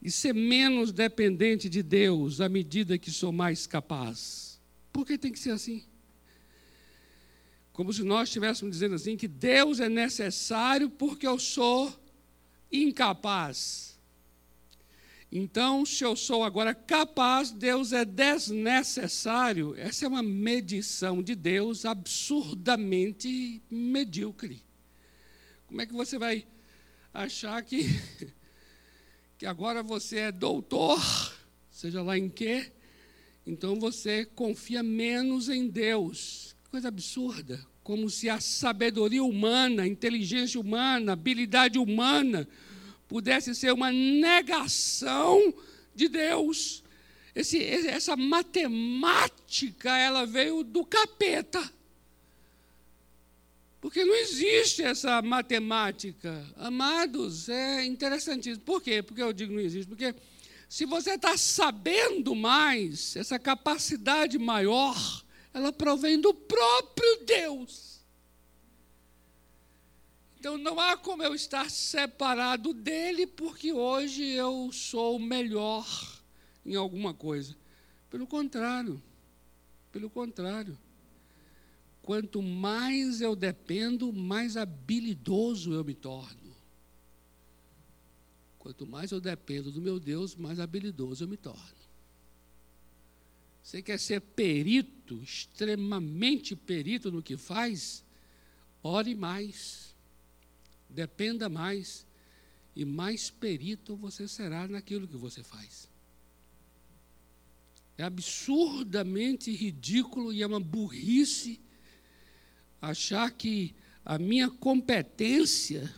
e 0.00 0.10
ser 0.10 0.34
menos 0.34 0.92
dependente 0.92 1.68
de 1.70 1.82
Deus 1.82 2.40
à 2.40 2.48
medida 2.48 2.98
que 2.98 3.10
sou 3.10 3.32
mais 3.32 3.66
capaz. 3.66 4.60
Por 4.92 5.06
que 5.06 5.16
tem 5.16 5.32
que 5.32 5.38
ser 5.38 5.52
assim? 5.52 5.84
Como 7.72 7.92
se 7.92 8.02
nós 8.02 8.28
estivéssemos 8.28 8.72
dizendo 8.72 8.94
assim 8.94 9.16
que 9.16 9.26
Deus 9.26 9.80
é 9.80 9.88
necessário 9.88 10.90
porque 10.90 11.26
eu 11.26 11.38
sou 11.38 11.92
incapaz. 12.70 13.92
Então, 15.34 15.86
se 15.86 16.04
eu 16.04 16.14
sou 16.14 16.44
agora 16.44 16.74
capaz, 16.74 17.50
Deus 17.50 17.94
é 17.94 18.04
desnecessário. 18.04 19.74
Essa 19.78 20.04
é 20.04 20.08
uma 20.08 20.22
medição 20.22 21.22
de 21.22 21.34
Deus 21.34 21.86
absurdamente 21.86 23.62
medíocre. 23.70 24.62
Como 25.66 25.80
é 25.80 25.86
que 25.86 25.94
você 25.94 26.18
vai 26.18 26.46
achar 27.14 27.62
que, 27.62 27.86
que 29.38 29.46
agora 29.46 29.82
você 29.82 30.18
é 30.18 30.32
doutor, 30.32 31.00
seja 31.70 32.02
lá 32.02 32.18
em 32.18 32.28
quê? 32.28 32.70
Então 33.46 33.80
você 33.80 34.26
confia 34.26 34.82
menos 34.82 35.48
em 35.48 35.66
Deus. 35.66 36.51
Coisa 36.72 36.88
absurda. 36.88 37.62
Como 37.84 38.08
se 38.08 38.30
a 38.30 38.40
sabedoria 38.40 39.22
humana, 39.22 39.82
a 39.82 39.86
inteligência 39.86 40.58
humana, 40.58 41.12
a 41.12 41.14
habilidade 41.14 41.78
humana, 41.78 42.48
pudesse 43.06 43.54
ser 43.54 43.74
uma 43.74 43.92
negação 43.92 45.52
de 45.94 46.08
Deus. 46.08 46.82
Esse, 47.34 47.62
essa 47.62 48.16
matemática, 48.16 49.94
ela 49.98 50.24
veio 50.24 50.64
do 50.64 50.82
capeta. 50.82 51.70
Porque 53.78 54.02
não 54.02 54.14
existe 54.14 54.82
essa 54.82 55.20
matemática. 55.20 56.42
Amados, 56.56 57.50
é 57.50 57.84
interessantíssimo. 57.84 58.64
Por 58.64 58.80
quê? 58.80 59.02
Porque 59.02 59.22
eu 59.22 59.34
digo 59.34 59.52
não 59.52 59.60
existe? 59.60 59.86
Porque 59.86 60.14
se 60.70 60.86
você 60.86 61.16
está 61.16 61.36
sabendo 61.36 62.34
mais, 62.34 63.14
essa 63.14 63.38
capacidade 63.38 64.38
maior, 64.38 65.21
ela 65.52 65.72
provém 65.72 66.20
do 66.20 66.32
próprio 66.32 67.24
Deus. 67.24 68.00
Então 70.38 70.58
não 70.58 70.80
há 70.80 70.96
como 70.96 71.22
eu 71.22 71.34
estar 71.34 71.70
separado 71.70 72.74
dele 72.74 73.26
porque 73.26 73.72
hoje 73.72 74.24
eu 74.24 74.70
sou 74.72 75.18
melhor 75.18 75.86
em 76.66 76.74
alguma 76.74 77.14
coisa. 77.14 77.56
Pelo 78.10 78.26
contrário, 78.26 79.00
pelo 79.92 80.10
contrário. 80.10 80.76
Quanto 82.02 82.42
mais 82.42 83.20
eu 83.20 83.36
dependo, 83.36 84.12
mais 84.12 84.56
habilidoso 84.56 85.72
eu 85.72 85.84
me 85.84 85.94
torno. 85.94 86.56
Quanto 88.58 88.84
mais 88.86 89.12
eu 89.12 89.20
dependo 89.20 89.70
do 89.70 89.80
meu 89.80 90.00
Deus, 90.00 90.34
mais 90.34 90.58
habilidoso 90.58 91.22
eu 91.22 91.28
me 91.28 91.36
torno. 91.36 91.81
Você 93.62 93.82
quer 93.82 93.98
ser 93.98 94.20
perito, 94.20 95.22
extremamente 95.22 96.56
perito 96.56 97.12
no 97.12 97.22
que 97.22 97.36
faz? 97.36 98.04
Ore 98.82 99.14
mais 99.14 99.92
dependa 100.92 101.48
mais 101.48 102.06
e 102.76 102.84
mais 102.84 103.30
perito 103.30 103.96
você 103.96 104.28
será 104.28 104.68
naquilo 104.68 105.08
que 105.08 105.16
você 105.16 105.42
faz. 105.42 105.90
É 107.96 108.04
absurdamente 108.04 109.50
ridículo 109.50 110.32
e 110.32 110.42
é 110.42 110.46
uma 110.46 110.60
burrice 110.60 111.60
achar 112.80 113.30
que 113.30 113.74
a 114.04 114.18
minha 114.18 114.50
competência 114.50 115.92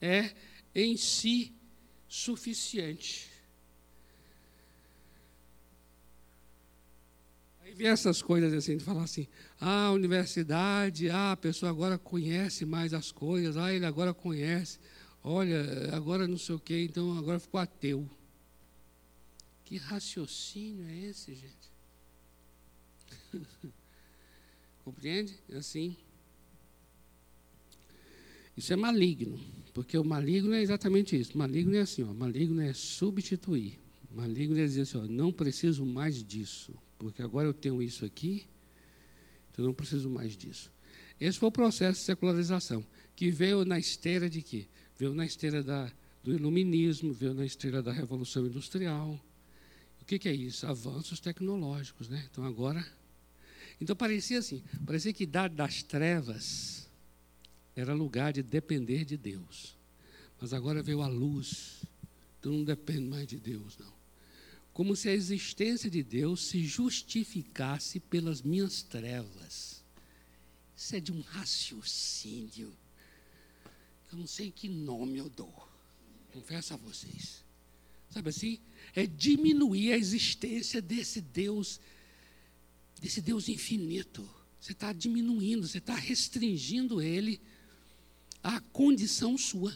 é 0.00 0.34
em 0.74 0.96
si 0.96 1.52
suficiente. 2.06 3.33
Vê 7.74 7.86
essas 7.86 8.22
coisas 8.22 8.52
assim, 8.52 8.76
de 8.76 8.84
falar 8.84 9.02
assim, 9.02 9.26
ah, 9.60 9.90
universidade, 9.90 11.10
ah, 11.10 11.32
a 11.32 11.36
pessoa 11.36 11.70
agora 11.70 11.98
conhece 11.98 12.64
mais 12.64 12.94
as 12.94 13.10
coisas, 13.10 13.56
ah, 13.56 13.72
ele 13.72 13.84
agora 13.84 14.14
conhece, 14.14 14.78
olha, 15.22 15.94
agora 15.94 16.28
não 16.28 16.38
sei 16.38 16.54
o 16.54 16.60
quê, 16.60 16.84
então 16.88 17.18
agora 17.18 17.40
ficou 17.40 17.60
ateu. 17.60 18.08
Que 19.64 19.76
raciocínio 19.76 20.86
é 20.88 21.06
esse, 21.06 21.34
gente? 21.34 21.72
Compreende? 24.84 25.34
Assim. 25.52 25.96
Isso 28.56 28.72
é 28.72 28.76
maligno, 28.76 29.40
porque 29.72 29.98
o 29.98 30.04
maligno 30.04 30.54
é 30.54 30.62
exatamente 30.62 31.18
isso. 31.18 31.36
Maligno 31.36 31.74
é 31.74 31.80
assim, 31.80 32.04
ó, 32.04 32.12
maligno 32.14 32.60
é 32.60 32.72
substituir. 32.72 33.80
Maligno 34.12 34.58
é 34.58 34.64
dizer 34.64 34.82
assim, 34.82 34.98
ó, 34.98 35.06
não 35.06 35.32
preciso 35.32 35.84
mais 35.84 36.22
disso, 36.22 36.72
porque 37.04 37.20
agora 37.20 37.46
eu 37.46 37.52
tenho 37.52 37.82
isso 37.82 38.02
aqui, 38.02 38.46
então 39.52 39.62
não 39.62 39.74
preciso 39.74 40.08
mais 40.08 40.34
disso. 40.34 40.72
Esse 41.20 41.38
foi 41.38 41.50
o 41.50 41.52
processo 41.52 42.00
de 42.00 42.06
secularização, 42.06 42.82
que 43.14 43.30
veio 43.30 43.62
na 43.62 43.78
esteira 43.78 44.28
de 44.30 44.40
quê? 44.40 44.66
Veio 44.96 45.12
na 45.12 45.26
esteira 45.26 45.62
da, 45.62 45.92
do 46.22 46.32
iluminismo, 46.32 47.12
veio 47.12 47.34
na 47.34 47.44
esteira 47.44 47.82
da 47.82 47.92
revolução 47.92 48.46
industrial. 48.46 49.22
O 50.00 50.04
que, 50.06 50.18
que 50.18 50.30
é 50.30 50.32
isso? 50.32 50.66
Avanços 50.66 51.20
tecnológicos, 51.20 52.08
né? 52.08 52.26
Então 52.30 52.42
agora, 52.42 52.82
então 53.78 53.94
parecia 53.94 54.38
assim, 54.38 54.64
parecia 54.86 55.12
que 55.12 55.24
idade 55.24 55.54
das 55.54 55.82
trevas 55.82 56.88
era 57.76 57.92
lugar 57.92 58.32
de 58.32 58.42
depender 58.42 59.04
de 59.04 59.18
Deus, 59.18 59.76
mas 60.40 60.54
agora 60.54 60.82
veio 60.82 61.02
a 61.02 61.06
luz, 61.06 61.84
então 62.40 62.50
não 62.50 62.64
depende 62.64 63.06
mais 63.10 63.26
de 63.26 63.36
Deus, 63.36 63.76
não 63.76 63.93
como 64.74 64.96
se 64.96 65.08
a 65.08 65.14
existência 65.14 65.88
de 65.88 66.02
Deus 66.02 66.48
se 66.48 66.66
justificasse 66.66 68.00
pelas 68.00 68.42
minhas 68.42 68.82
trevas. 68.82 69.84
Isso 70.76 70.96
é 70.96 71.00
de 71.00 71.12
um 71.12 71.20
raciocínio. 71.20 72.76
Eu 74.10 74.18
não 74.18 74.26
sei 74.26 74.50
que 74.50 74.68
nome 74.68 75.18
eu 75.18 75.30
dou. 75.30 75.68
Confesso 76.32 76.74
a 76.74 76.76
vocês. 76.76 77.44
Sabe 78.10 78.30
assim? 78.30 78.58
É 78.96 79.06
diminuir 79.06 79.92
a 79.92 79.96
existência 79.96 80.82
desse 80.82 81.20
Deus, 81.20 81.80
desse 83.00 83.20
Deus 83.22 83.48
infinito. 83.48 84.28
Você 84.60 84.72
está 84.72 84.92
diminuindo, 84.92 85.68
você 85.68 85.78
está 85.78 85.94
restringindo 85.94 87.00
ele 87.00 87.40
à 88.42 88.60
condição 88.60 89.38
sua. 89.38 89.72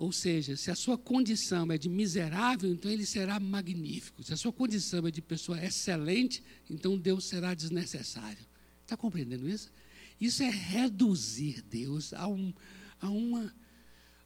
Ou 0.00 0.12
seja, 0.12 0.56
se 0.56 0.70
a 0.70 0.74
sua 0.74 0.96
condição 0.96 1.70
é 1.70 1.76
de 1.76 1.86
miserável, 1.86 2.72
então 2.72 2.90
ele 2.90 3.04
será 3.04 3.38
magnífico. 3.38 4.22
Se 4.22 4.32
a 4.32 4.36
sua 4.36 4.50
condição 4.50 5.06
é 5.06 5.10
de 5.10 5.20
pessoa 5.20 5.62
excelente, 5.62 6.42
então 6.70 6.96
Deus 6.96 7.26
será 7.26 7.52
desnecessário. 7.52 8.42
Está 8.82 8.96
compreendendo 8.96 9.46
isso? 9.46 9.70
Isso 10.18 10.42
é 10.42 10.48
reduzir 10.48 11.62
Deus 11.68 12.14
a, 12.14 12.26
um, 12.26 12.50
a 12.98 13.10
uma, 13.10 13.54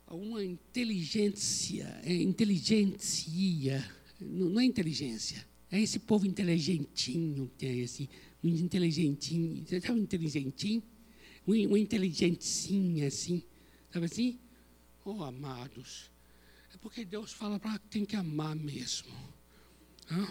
a 0.07 0.15
uma 0.15 0.45
inteligência, 0.45 2.01
é, 2.05 2.15
inteligencia, 2.15 3.85
não, 4.21 4.61
é 4.61 4.65
inteligência, 4.65 5.45
é 5.73 5.81
esse 5.81 5.99
povo 5.99 6.25
inteligentinho, 6.25 7.51
que 7.59 7.67
é 7.67 7.75
esse, 7.79 8.09
um 8.45 8.49
inteligentinho, 8.49 9.65
sabe 9.69 9.99
um 9.99 10.05
inteligentinho? 10.05 10.85
Um, 11.45 11.53
um 11.53 11.77
inteligentinho 11.77 13.05
assim, 13.05 13.43
sabe 13.91 14.07
assim? 14.07 14.39
Oh, 15.07 15.23
amados, 15.23 16.11
é 16.73 16.79
porque 16.79 17.05
Deus 17.05 17.31
fala 17.31 17.61
para 17.61 17.79
que 17.79 17.89
tem 17.89 18.07
que 18.07 18.17
amar 18.17 18.57
mesmo. 18.57 19.13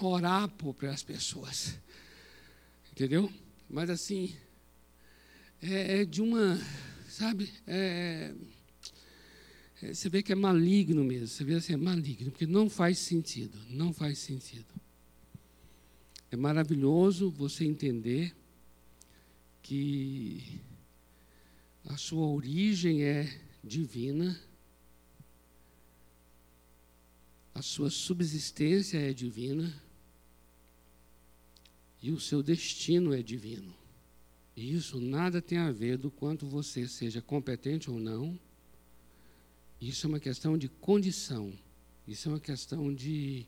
Orar 0.02 0.50
para 0.50 0.92
as 0.92 1.04
pessoas. 1.04 1.78
Entendeu? 2.92 3.32
Mas 3.70 3.90
assim, 3.92 4.36
é, 5.62 6.02
é 6.02 6.06
de 6.06 6.24
uma, 6.24 6.60
sabe? 7.08 7.52
É, 7.68 8.34
é, 9.84 9.94
você 9.94 10.10
vê 10.10 10.24
que 10.24 10.32
é 10.32 10.36
maligno 10.36 11.04
mesmo. 11.04 11.28
Você 11.28 11.44
vê 11.44 11.54
assim, 11.54 11.74
é 11.74 11.78
maligno, 11.78 12.32
porque 12.32 12.48
não 12.48 12.68
faz 12.68 12.98
sentido. 12.98 13.60
Não 13.70 13.94
faz 13.94 14.18
sentido. 14.18 14.66
É 16.32 16.36
maravilhoso 16.36 17.30
você 17.30 17.64
entender 17.64 18.36
que 19.62 20.60
a 21.86 21.96
sua 21.96 22.26
origem 22.26 23.04
é 23.04 23.40
divina 23.64 24.40
a 27.54 27.62
sua 27.62 27.90
subsistência 27.90 28.98
é 28.98 29.14
divina 29.14 29.74
e 32.02 32.12
o 32.12 32.20
seu 32.20 32.42
destino 32.42 33.14
é 33.14 33.22
divino. 33.22 33.74
E 34.56 34.74
isso 34.74 35.00
nada 35.00 35.42
tem 35.42 35.58
a 35.58 35.72
ver 35.72 35.98
do 35.98 36.10
quanto 36.10 36.48
você 36.48 36.88
seja 36.88 37.22
competente 37.22 37.90
ou 37.90 38.00
não. 38.00 38.38
Isso 39.80 40.06
é 40.06 40.10
uma 40.10 40.20
questão 40.20 40.58
de 40.58 40.68
condição. 40.68 41.54
Isso 42.08 42.28
é 42.28 42.32
uma 42.32 42.40
questão 42.40 42.94
de, 42.94 43.46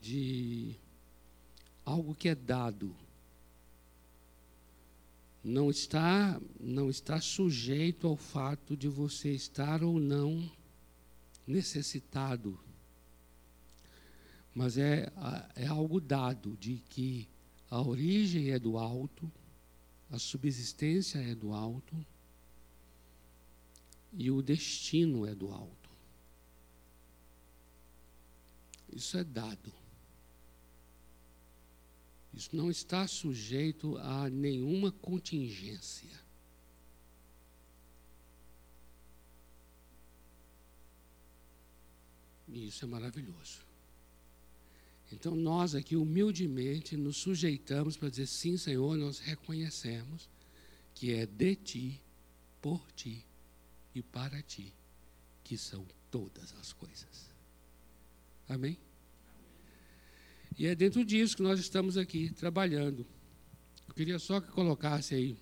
de 0.00 0.74
algo 1.84 2.14
que 2.14 2.28
é 2.28 2.34
dado. 2.34 2.94
Não 5.42 5.70
está, 5.70 6.40
não 6.60 6.90
está 6.90 7.20
sujeito 7.20 8.06
ao 8.06 8.16
fato 8.16 8.76
de 8.76 8.88
você 8.88 9.32
estar 9.32 9.82
ou 9.82 9.98
não 9.98 10.50
necessitado 11.46 12.58
mas 14.58 14.76
é, 14.76 15.08
é 15.54 15.68
algo 15.68 16.00
dado 16.00 16.56
de 16.56 16.82
que 16.88 17.28
a 17.70 17.80
origem 17.80 18.50
é 18.50 18.58
do 18.58 18.76
alto, 18.76 19.30
a 20.10 20.18
subsistência 20.18 21.20
é 21.20 21.32
do 21.32 21.52
alto 21.52 21.94
e 24.12 24.32
o 24.32 24.42
destino 24.42 25.24
é 25.24 25.32
do 25.32 25.48
alto. 25.52 25.88
Isso 28.92 29.16
é 29.16 29.22
dado. 29.22 29.72
Isso 32.34 32.56
não 32.56 32.68
está 32.68 33.06
sujeito 33.06 33.96
a 33.98 34.28
nenhuma 34.28 34.90
contingência. 34.90 36.20
E 42.48 42.66
isso 42.66 42.84
é 42.84 42.88
maravilhoso. 42.88 43.67
Então 45.12 45.34
nós 45.34 45.74
aqui 45.74 45.96
humildemente 45.96 46.96
nos 46.96 47.16
sujeitamos 47.16 47.96
para 47.96 48.10
dizer 48.10 48.26
sim, 48.26 48.56
Senhor, 48.56 48.96
nós 48.96 49.18
reconhecemos 49.18 50.28
que 50.94 51.12
é 51.14 51.24
de 51.26 51.54
ti, 51.56 52.00
por 52.60 52.80
ti 52.92 53.24
e 53.94 54.02
para 54.02 54.42
ti 54.42 54.72
que 55.42 55.56
são 55.56 55.86
todas 56.10 56.54
as 56.60 56.72
coisas. 56.72 57.30
Amém? 58.48 58.76
E 60.58 60.66
é 60.66 60.74
dentro 60.74 61.04
disso 61.04 61.36
que 61.36 61.42
nós 61.42 61.60
estamos 61.60 61.96
aqui 61.96 62.30
trabalhando. 62.34 63.06
Eu 63.86 63.94
queria 63.94 64.18
só 64.18 64.40
que 64.40 64.50
colocasse 64.50 65.14
aí 65.14 65.36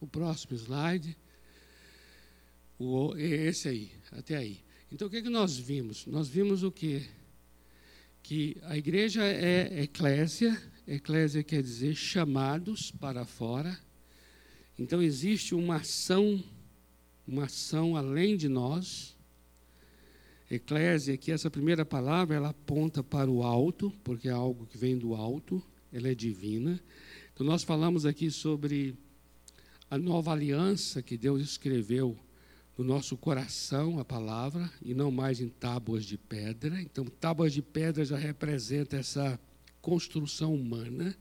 o 0.00 0.06
próximo 0.06 0.56
slide. 0.56 1.16
O, 2.78 3.16
esse 3.16 3.68
aí, 3.68 3.92
até 4.12 4.36
aí. 4.36 4.60
Então 4.90 5.08
o 5.08 5.10
que, 5.10 5.22
que 5.22 5.28
nós 5.28 5.58
vimos? 5.58 6.06
Nós 6.06 6.28
vimos 6.28 6.62
o 6.62 6.70
que? 6.70 7.08
Que 8.24 8.56
a 8.62 8.74
igreja 8.74 9.22
é 9.22 9.82
eclésia, 9.82 10.58
eclésia 10.88 11.42
quer 11.44 11.62
dizer 11.62 11.94
chamados 11.94 12.90
para 12.90 13.26
fora. 13.26 13.78
Então 14.78 15.02
existe 15.02 15.54
uma 15.54 15.76
ação, 15.76 16.42
uma 17.28 17.44
ação 17.44 17.98
além 17.98 18.34
de 18.34 18.48
nós. 18.48 19.14
Eclésia, 20.50 21.18
que 21.18 21.32
essa 21.32 21.50
primeira 21.50 21.84
palavra, 21.84 22.34
ela 22.34 22.48
aponta 22.48 23.02
para 23.02 23.30
o 23.30 23.42
alto, 23.42 23.92
porque 24.02 24.26
é 24.26 24.32
algo 24.32 24.66
que 24.66 24.78
vem 24.78 24.96
do 24.96 25.14
alto, 25.14 25.62
ela 25.92 26.08
é 26.08 26.14
divina. 26.14 26.80
Então 27.34 27.46
nós 27.46 27.62
falamos 27.62 28.06
aqui 28.06 28.30
sobre 28.30 28.96
a 29.90 29.98
nova 29.98 30.32
aliança 30.32 31.02
que 31.02 31.18
Deus 31.18 31.42
escreveu 31.42 32.16
no 32.76 32.84
nosso 32.84 33.16
coração 33.16 33.98
a 33.98 34.04
palavra 34.04 34.70
e 34.82 34.94
não 34.94 35.10
mais 35.10 35.40
em 35.40 35.48
tábuas 35.48 36.04
de 36.04 36.18
pedra. 36.18 36.80
Então, 36.82 37.04
tábuas 37.04 37.52
de 37.52 37.62
pedra 37.62 38.04
já 38.04 38.16
representa 38.16 38.96
essa 38.96 39.38
construção 39.80 40.54
humana, 40.54 41.16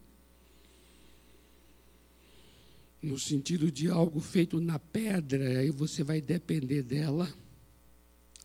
no 3.02 3.20
sentido 3.20 3.70
de 3.70 3.89
algo 3.89 4.22
feito 4.22 4.62
na 4.62 4.80
pedra, 4.80 5.60
aí 5.60 5.70
você 5.70 6.04
vai 6.04 6.22
depender 6.22 6.82
dela. 6.82 7.32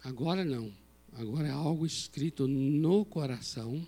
Agora 0.03 0.45
não. 0.45 0.73
Agora 1.13 1.47
é 1.47 1.53
algo 1.53 1.87
escrito 1.87 2.49
no 2.49 3.05
coração 3.05 3.87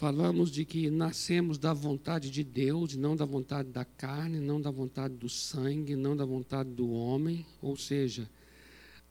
Falamos 0.00 0.50
de 0.50 0.64
que 0.64 0.88
nascemos 0.88 1.58
da 1.58 1.74
vontade 1.74 2.30
de 2.30 2.42
Deus, 2.42 2.96
não 2.96 3.14
da 3.14 3.26
vontade 3.26 3.68
da 3.68 3.84
carne, 3.84 4.40
não 4.40 4.58
da 4.58 4.70
vontade 4.70 5.12
do 5.12 5.28
sangue, 5.28 5.94
não 5.94 6.16
da 6.16 6.24
vontade 6.24 6.70
do 6.70 6.90
homem. 6.90 7.44
Ou 7.60 7.76
seja, 7.76 8.26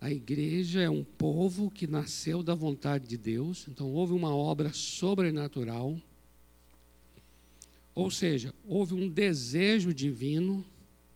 A 0.01 0.09
igreja 0.09 0.81
é 0.81 0.89
um 0.89 1.03
povo 1.03 1.69
que 1.69 1.85
nasceu 1.85 2.41
da 2.41 2.55
vontade 2.55 3.05
de 3.05 3.17
Deus, 3.17 3.67
então 3.67 3.91
houve 3.91 4.13
uma 4.13 4.33
obra 4.33 4.71
sobrenatural. 4.71 5.99
Ou 7.93 8.09
seja, 8.09 8.53
houve 8.65 8.93
um 8.93 9.09
desejo 9.09 9.93
divino 9.93 10.63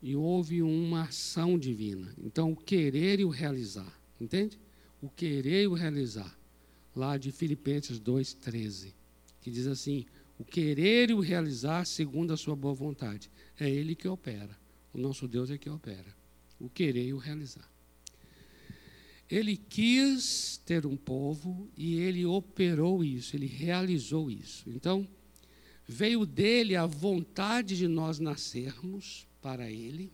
e 0.01 0.17
houve 0.17 0.61
uma 0.61 1.03
ação 1.03 1.57
divina. 1.57 2.13
Então, 2.17 2.51
o 2.51 2.57
querer 2.57 3.21
e 3.21 3.25
o 3.25 3.29
realizar, 3.29 3.97
entende? 4.19 4.59
O 5.01 5.07
querer 5.07 5.63
e 5.63 5.67
o 5.67 5.73
realizar. 5.73 6.37
Lá 6.93 7.17
de 7.17 7.31
Filipenses 7.31 8.01
2,13, 8.01 8.93
que 9.43 9.51
diz 9.51 9.67
assim: 9.67 10.05
o 10.39 10.43
querer 10.43 11.11
e 11.11 11.13
o 11.13 11.19
realizar 11.19 11.85
segundo 11.85 12.33
a 12.33 12.37
sua 12.37 12.55
boa 12.55 12.73
vontade. 12.73 13.29
É 13.59 13.69
Ele 13.69 13.95
que 13.95 14.07
opera. 14.07 14.57
O 14.93 14.97
nosso 14.97 15.27
Deus 15.27 15.51
é 15.51 15.57
que 15.57 15.69
opera. 15.69 16.15
O 16.59 16.69
querer 16.69 17.07
e 17.07 17.13
o 17.13 17.17
realizar. 17.17 17.69
Ele 19.29 19.57
quis 19.57 20.61
ter 20.65 20.85
um 20.85 20.95
povo 20.95 21.67
e 21.75 21.95
ele 21.95 22.25
operou 22.25 23.03
isso, 23.03 23.35
ele 23.35 23.47
realizou 23.47 24.29
isso. 24.29 24.69
Então, 24.69 25.07
veio 25.87 26.25
dele 26.25 26.75
a 26.75 26.85
vontade 26.85 27.75
de 27.75 27.87
nós 27.87 28.19
nascermos 28.19 29.27
para 29.41 29.71
ele, 29.71 30.11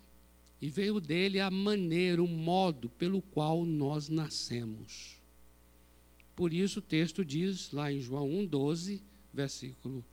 e 0.61 0.69
veio 0.69 0.99
dele 0.99 1.39
a 1.39 1.51
maneira, 1.51 2.23
o 2.23 2.27
modo 2.27 2.89
pelo 2.89 3.21
qual 3.21 3.65
nós 3.65 4.09
nascemos. 4.09 5.17
Por 6.35 6.53
isso 6.53 6.79
o 6.79 6.81
texto 6.81 7.23
diz 7.23 7.71
lá 7.71 7.91
em 7.91 7.99
João 7.99 8.29
1,12, 8.29 9.01
versículo 9.33 10.03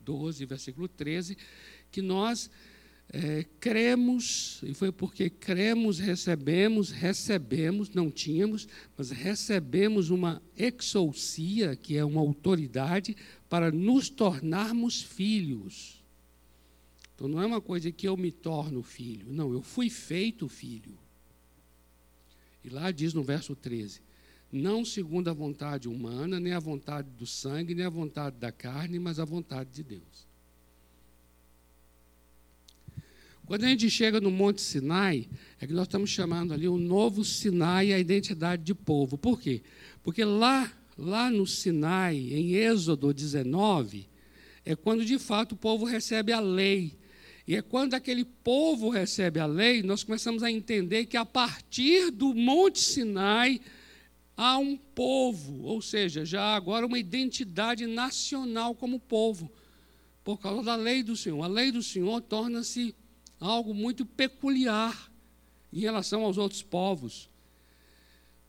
12, 0.00 0.44
versículo 0.44 0.88
13, 0.88 1.36
que 1.90 2.02
nós 2.02 2.50
é, 3.12 3.44
cremos, 3.60 4.60
e 4.62 4.74
foi 4.74 4.90
porque 4.90 5.28
cremos, 5.30 5.98
recebemos, 5.98 6.90
recebemos, 6.90 7.90
não 7.90 8.10
tínhamos, 8.10 8.66
mas 8.96 9.10
recebemos 9.10 10.10
uma 10.10 10.42
exousia, 10.56 11.76
que 11.76 11.96
é 11.96 12.04
uma 12.04 12.20
autoridade, 12.20 13.16
para 13.48 13.70
nos 13.70 14.08
tornarmos 14.08 15.02
filhos. 15.02 16.02
Então 17.14 17.28
não 17.28 17.40
é 17.40 17.46
uma 17.46 17.60
coisa 17.60 17.92
que 17.92 18.08
eu 18.08 18.16
me 18.16 18.32
torno 18.32 18.82
filho, 18.82 19.32
não, 19.32 19.52
eu 19.52 19.62
fui 19.62 19.88
feito 19.88 20.48
filho. 20.48 20.98
E 22.64 22.68
lá 22.68 22.90
diz 22.90 23.12
no 23.12 23.22
verso 23.22 23.54
13: 23.54 24.00
não 24.54 24.84
segundo 24.84 25.28
a 25.28 25.32
vontade 25.32 25.88
humana, 25.88 26.38
nem 26.38 26.52
a 26.52 26.60
vontade 26.60 27.10
do 27.10 27.26
sangue, 27.26 27.74
nem 27.74 27.84
a 27.84 27.90
vontade 27.90 28.36
da 28.36 28.52
carne, 28.52 29.00
mas 29.00 29.18
a 29.18 29.24
vontade 29.24 29.70
de 29.70 29.82
Deus. 29.82 30.26
Quando 33.44 33.64
a 33.64 33.68
gente 33.68 33.90
chega 33.90 34.20
no 34.20 34.30
Monte 34.30 34.62
Sinai, 34.62 35.28
é 35.60 35.66
que 35.66 35.72
nós 35.72 35.86
estamos 35.86 36.08
chamando 36.08 36.54
ali 36.54 36.68
o 36.68 36.78
novo 36.78 37.24
Sinai, 37.24 37.92
a 37.92 37.98
identidade 37.98 38.62
de 38.62 38.74
povo. 38.74 39.18
Por 39.18 39.40
quê? 39.40 39.60
Porque 40.02 40.24
lá, 40.24 40.72
lá 40.96 41.28
no 41.30 41.46
Sinai, 41.46 42.16
em 42.16 42.54
Êxodo 42.54 43.12
19, 43.12 44.06
é 44.64 44.74
quando 44.74 45.04
de 45.04 45.18
fato 45.18 45.52
o 45.52 45.56
povo 45.56 45.84
recebe 45.84 46.32
a 46.32 46.40
lei. 46.40 46.96
E 47.46 47.54
é 47.54 47.60
quando 47.60 47.94
aquele 47.94 48.24
povo 48.24 48.88
recebe 48.88 49.38
a 49.40 49.46
lei, 49.46 49.82
nós 49.82 50.02
começamos 50.04 50.42
a 50.42 50.50
entender 50.50 51.04
que 51.06 51.16
a 51.16 51.26
partir 51.26 52.10
do 52.10 52.32
Monte 52.34 52.78
Sinai, 52.78 53.60
há 54.36 54.58
um 54.58 54.76
povo, 54.76 55.62
ou 55.64 55.80
seja, 55.80 56.24
já 56.24 56.54
agora 56.54 56.86
uma 56.86 56.98
identidade 56.98 57.86
nacional 57.86 58.74
como 58.74 58.98
povo, 58.98 59.50
por 60.22 60.38
causa 60.38 60.62
da 60.62 60.76
lei 60.76 61.02
do 61.02 61.16
Senhor. 61.16 61.42
A 61.42 61.46
lei 61.46 61.70
do 61.70 61.82
Senhor 61.82 62.20
torna-se 62.22 62.94
algo 63.38 63.74
muito 63.74 64.06
peculiar 64.06 65.10
em 65.72 65.80
relação 65.80 66.22
aos 66.24 66.38
outros 66.38 66.62
povos. 66.62 67.28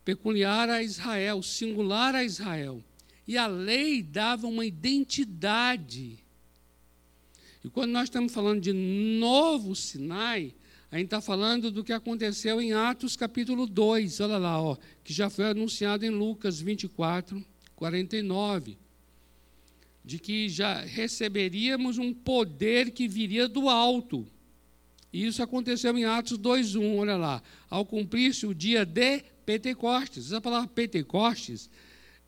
Peculiar 0.04 0.70
a 0.70 0.84
Israel, 0.84 1.42
singular 1.42 2.16
a 2.16 2.24
Israel. 2.24 2.84
E 3.28 3.38
a 3.38 3.48
lei 3.48 4.04
dava 4.04 4.48
uma 4.48 4.66
identidade. 4.66 6.20
E 7.64 7.70
quando 7.70 7.92
nós 7.92 8.04
estamos 8.04 8.32
falando 8.32 8.62
de 8.62 8.72
novo 8.72 9.76
Sinai, 9.76 10.54
a 10.96 10.98
gente 10.98 11.08
está 11.08 11.20
falando 11.20 11.70
do 11.70 11.84
que 11.84 11.92
aconteceu 11.92 12.62
em 12.62 12.72
Atos 12.72 13.18
capítulo 13.18 13.68
2, 13.68 14.22
olha 14.22 14.38
lá, 14.38 14.62
ó, 14.62 14.78
que 15.04 15.12
já 15.12 15.30
foi 15.30 15.44
anunciado 15.44 16.06
em 16.06 16.10
Lucas 16.10 16.62
24, 16.62 17.46
49. 17.76 18.78
De 20.06 20.18
que 20.18 20.48
já 20.48 20.80
receberíamos 20.80 21.98
um 21.98 22.14
poder 22.14 22.92
que 22.92 23.10
viria 23.10 23.46
do 23.46 23.68
alto. 23.68 24.26
E 25.12 25.26
isso 25.26 25.44
aconteceu 25.44 25.98
em 25.98 26.06
Atos 26.06 26.38
2:1, 26.38 26.98
olha 26.98 27.18
lá. 27.18 27.44
Ao 27.70 27.86
cumprir-se 27.86 28.48
o 28.48 28.56
dia 28.56 28.86
de 28.86 29.22
Pentecostes. 29.46 30.28
Essa 30.28 30.40
palavra 30.40 30.70
Pentecostes 30.70 31.70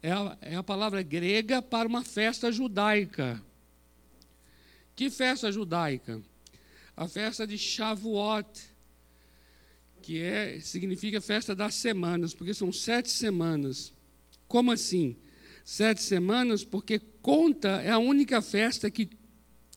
é 0.03 0.11
a, 0.11 0.37
é 0.41 0.55
a 0.57 0.63
palavra 0.63 1.01
grega 1.01 1.61
para 1.61 1.87
uma 1.87 2.03
festa 2.03 2.51
judaica. 2.51 3.41
Que 4.93 5.09
festa 5.09 5.49
judaica? 5.53 6.21
A 6.97 7.07
festa 7.07 7.45
de 7.45 7.59
Shavuot, 7.59 8.59
que 10.01 10.19
é, 10.19 10.59
significa 10.59 11.21
festa 11.21 11.53
das 11.53 11.75
semanas, 11.75 12.33
porque 12.33 12.55
são 12.55 12.71
sete 12.73 13.11
semanas. 13.11 13.93
Como 14.47 14.71
assim? 14.71 15.15
Sete 15.63 16.01
semanas, 16.01 16.63
porque 16.63 16.97
conta, 17.21 17.83
é 17.83 17.91
a 17.91 17.99
única 17.99 18.41
festa 18.41 18.89
que, 18.89 19.11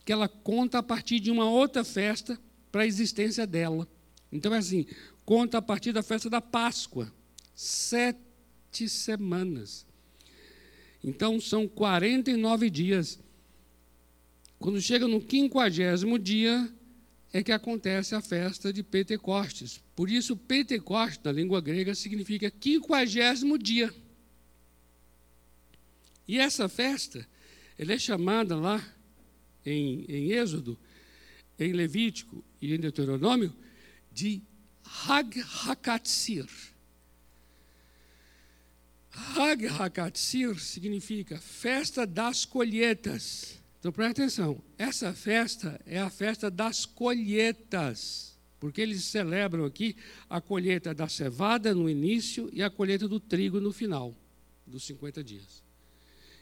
que 0.03 0.11
ela 0.11 0.27
conta 0.27 0.79
a 0.79 0.83
partir 0.83 1.19
de 1.19 1.29
uma 1.29 1.47
outra 1.47 1.83
festa 1.83 2.41
para 2.71 2.81
a 2.81 2.87
existência 2.87 3.45
dela. 3.45 3.87
Então 4.31 4.51
é 4.55 4.57
assim, 4.57 4.87
conta 5.23 5.59
a 5.59 5.61
partir 5.61 5.91
da 5.91 6.01
festa 6.01 6.27
da 6.27 6.41
Páscoa. 6.41 7.13
Sete 7.53 8.89
semanas. 8.89 9.85
Então 11.03 11.39
são 11.39 11.67
49 11.67 12.67
dias. 12.71 13.19
Quando 14.57 14.81
chega 14.81 15.07
no 15.07 15.21
quinquagésimo 15.21 16.17
dia, 16.17 16.71
é 17.33 17.41
que 17.41 17.51
acontece 17.51 18.13
a 18.13 18.21
festa 18.21 18.73
de 18.73 18.83
Pentecostes. 18.83 19.81
Por 19.95 20.09
isso, 20.09 20.35
Pentecostes, 20.35 21.21
na 21.23 21.31
língua 21.31 21.61
grega, 21.61 21.95
significa 21.95 22.51
quinquagésimo 22.51 23.57
dia. 23.57 23.93
E 26.27 26.37
essa 26.37 26.67
festa, 26.67 27.27
ela 27.77 27.93
é 27.93 27.99
chamada 27.99 28.55
lá 28.55 28.85
em, 29.65 30.05
em 30.09 30.31
Êxodo, 30.31 30.77
em 31.57 31.71
Levítico 31.71 32.43
e 32.61 32.73
em 32.73 32.79
Deuteronômio, 32.79 33.55
de 34.11 34.41
Hag 35.07 35.41
Hakatsir. 35.65 36.47
Hag 39.11 39.67
Hakatsir 39.67 40.59
significa 40.59 41.39
festa 41.39 42.05
das 42.05 42.45
colheitas. 42.45 43.60
Então 43.81 43.91
presta 43.91 44.21
atenção, 44.21 44.61
essa 44.77 45.11
festa 45.11 45.81
é 45.87 45.99
a 45.99 46.07
festa 46.07 46.51
das 46.51 46.85
colheitas, 46.85 48.37
porque 48.59 48.79
eles 48.79 49.03
celebram 49.05 49.65
aqui 49.65 49.95
a 50.29 50.39
colheita 50.39 50.93
da 50.93 51.09
cevada 51.09 51.73
no 51.73 51.89
início 51.89 52.47
e 52.53 52.61
a 52.61 52.69
colheita 52.69 53.07
do 53.07 53.19
trigo 53.19 53.59
no 53.59 53.73
final 53.73 54.15
dos 54.67 54.83
50 54.83 55.23
dias. 55.23 55.63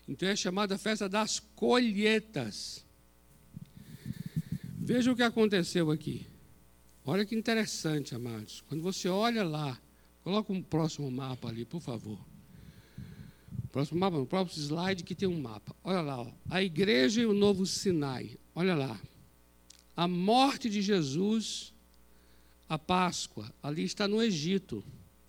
Então 0.05 0.27
é 0.27 0.35
chamada 0.35 0.77
festa 0.77 1.07
das 1.07 1.39
colheitas. 1.39 2.85
Veja 4.77 5.09
o 5.09 5.15
que 5.15 5.23
aconteceu 5.23 5.91
aqui. 5.91 6.27
Olha 7.05 7.25
que 7.25 7.35
interessante, 7.35 8.13
amados. 8.13 8.61
Quando 8.67 8.81
você 8.81 9.07
olha 9.07 9.45
lá, 9.45 9.79
coloca 10.25 10.51
um 10.51 10.61
próximo 10.61 11.09
mapa 11.09 11.47
ali, 11.47 11.63
por 11.63 11.79
favor. 11.79 12.19
Próximo 13.71 13.99
mapa, 13.99 14.17
no 14.17 14.25
próximo 14.25 14.63
slide 14.63 15.03
que 15.03 15.13
tem 15.13 15.27
um 15.27 15.39
mapa. 15.39 15.75
Olha 15.83 16.01
lá, 16.01 16.21
ó. 16.21 16.31
a 16.49 16.63
igreja 16.63 17.21
e 17.21 17.25
o 17.25 17.33
novo 17.33 17.65
Sinai. 17.65 18.37
Olha 18.55 18.75
lá. 18.75 18.99
A 19.95 20.07
morte 20.07 20.69
de 20.69 20.81
Jesus, 20.81 21.73
a 22.67 22.79
Páscoa, 22.79 23.51
ali 23.61 23.83
está 23.83 24.07
no 24.07 24.21
Egito. 24.21 24.83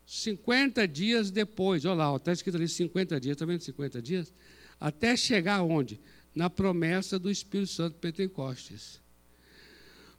50 0.07 0.89
dias 0.89 1.31
depois, 1.31 1.85
olha 1.85 1.95
lá, 1.95 2.17
está 2.17 2.33
escrito 2.33 2.57
ali 2.57 2.69
50 2.69 3.21
dias, 3.21 3.35
está 3.35 3.45
vendo 3.45 3.61
50 3.61 4.03
dias? 4.03 4.33
Até 4.81 5.17
chegar 5.17 5.63
onde? 5.63 6.01
Na 6.35 6.49
promessa 6.49 7.19
do 7.19 7.31
Espírito 7.31 7.71
Santo 7.71 7.97
Pentecostes. 7.99 9.01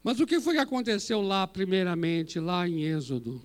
Mas 0.03 0.19
o 0.19 0.27
que 0.27 0.39
foi 0.39 0.55
que 0.55 0.59
aconteceu 0.59 1.21
lá, 1.21 1.45
primeiramente, 1.47 2.39
lá 2.39 2.67
em 2.67 2.83
Êxodo? 2.83 3.41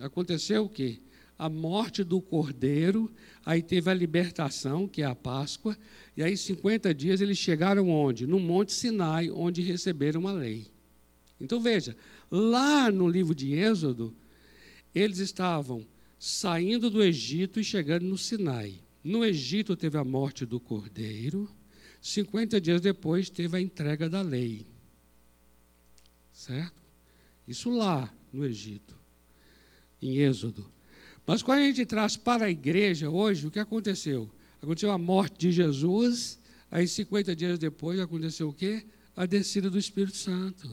Aconteceu 0.00 0.64
o 0.64 0.68
quê? 0.68 1.00
A 1.42 1.48
morte 1.48 2.04
do 2.04 2.20
cordeiro, 2.20 3.10
aí 3.44 3.60
teve 3.60 3.90
a 3.90 3.94
libertação, 3.94 4.86
que 4.86 5.02
é 5.02 5.04
a 5.04 5.12
Páscoa, 5.12 5.76
e 6.16 6.22
aí 6.22 6.36
50 6.36 6.94
dias 6.94 7.20
eles 7.20 7.36
chegaram 7.36 7.90
onde? 7.90 8.28
No 8.28 8.38
Monte 8.38 8.72
Sinai, 8.72 9.28
onde 9.28 9.60
receberam 9.60 10.28
a 10.28 10.32
lei. 10.32 10.68
Então 11.40 11.60
veja, 11.60 11.96
lá 12.30 12.92
no 12.92 13.08
livro 13.08 13.34
de 13.34 13.54
Êxodo, 13.54 14.14
eles 14.94 15.18
estavam 15.18 15.84
saindo 16.16 16.88
do 16.88 17.02
Egito 17.02 17.58
e 17.58 17.64
chegando 17.64 18.06
no 18.06 18.16
Sinai. 18.16 18.76
No 19.02 19.24
Egito 19.24 19.74
teve 19.74 19.98
a 19.98 20.04
morte 20.04 20.46
do 20.46 20.60
cordeiro, 20.60 21.50
50 22.00 22.60
dias 22.60 22.80
depois 22.80 23.28
teve 23.28 23.56
a 23.56 23.60
entrega 23.60 24.08
da 24.08 24.22
lei. 24.22 24.64
Certo? 26.32 26.80
Isso 27.48 27.68
lá 27.68 28.14
no 28.32 28.44
Egito, 28.44 28.96
em 30.00 30.18
Êxodo. 30.18 30.70
Mas 31.26 31.42
quando 31.42 31.60
a 31.60 31.62
gente 31.62 31.86
traz 31.86 32.16
para 32.16 32.46
a 32.46 32.50
igreja 32.50 33.08
hoje, 33.08 33.46
o 33.46 33.50
que 33.50 33.58
aconteceu? 33.58 34.30
Aconteceu 34.60 34.90
a 34.90 34.98
morte 34.98 35.38
de 35.38 35.52
Jesus, 35.52 36.38
aí 36.70 36.86
50 36.86 37.34
dias 37.34 37.58
depois 37.58 38.00
aconteceu 38.00 38.48
o 38.48 38.52
quê? 38.52 38.84
A 39.16 39.26
descida 39.26 39.70
do 39.70 39.78
Espírito 39.78 40.16
Santo. 40.16 40.68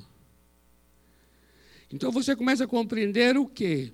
Então 1.92 2.12
você 2.12 2.36
começa 2.36 2.64
a 2.64 2.68
compreender 2.68 3.38
o 3.38 3.46
quê? 3.46 3.92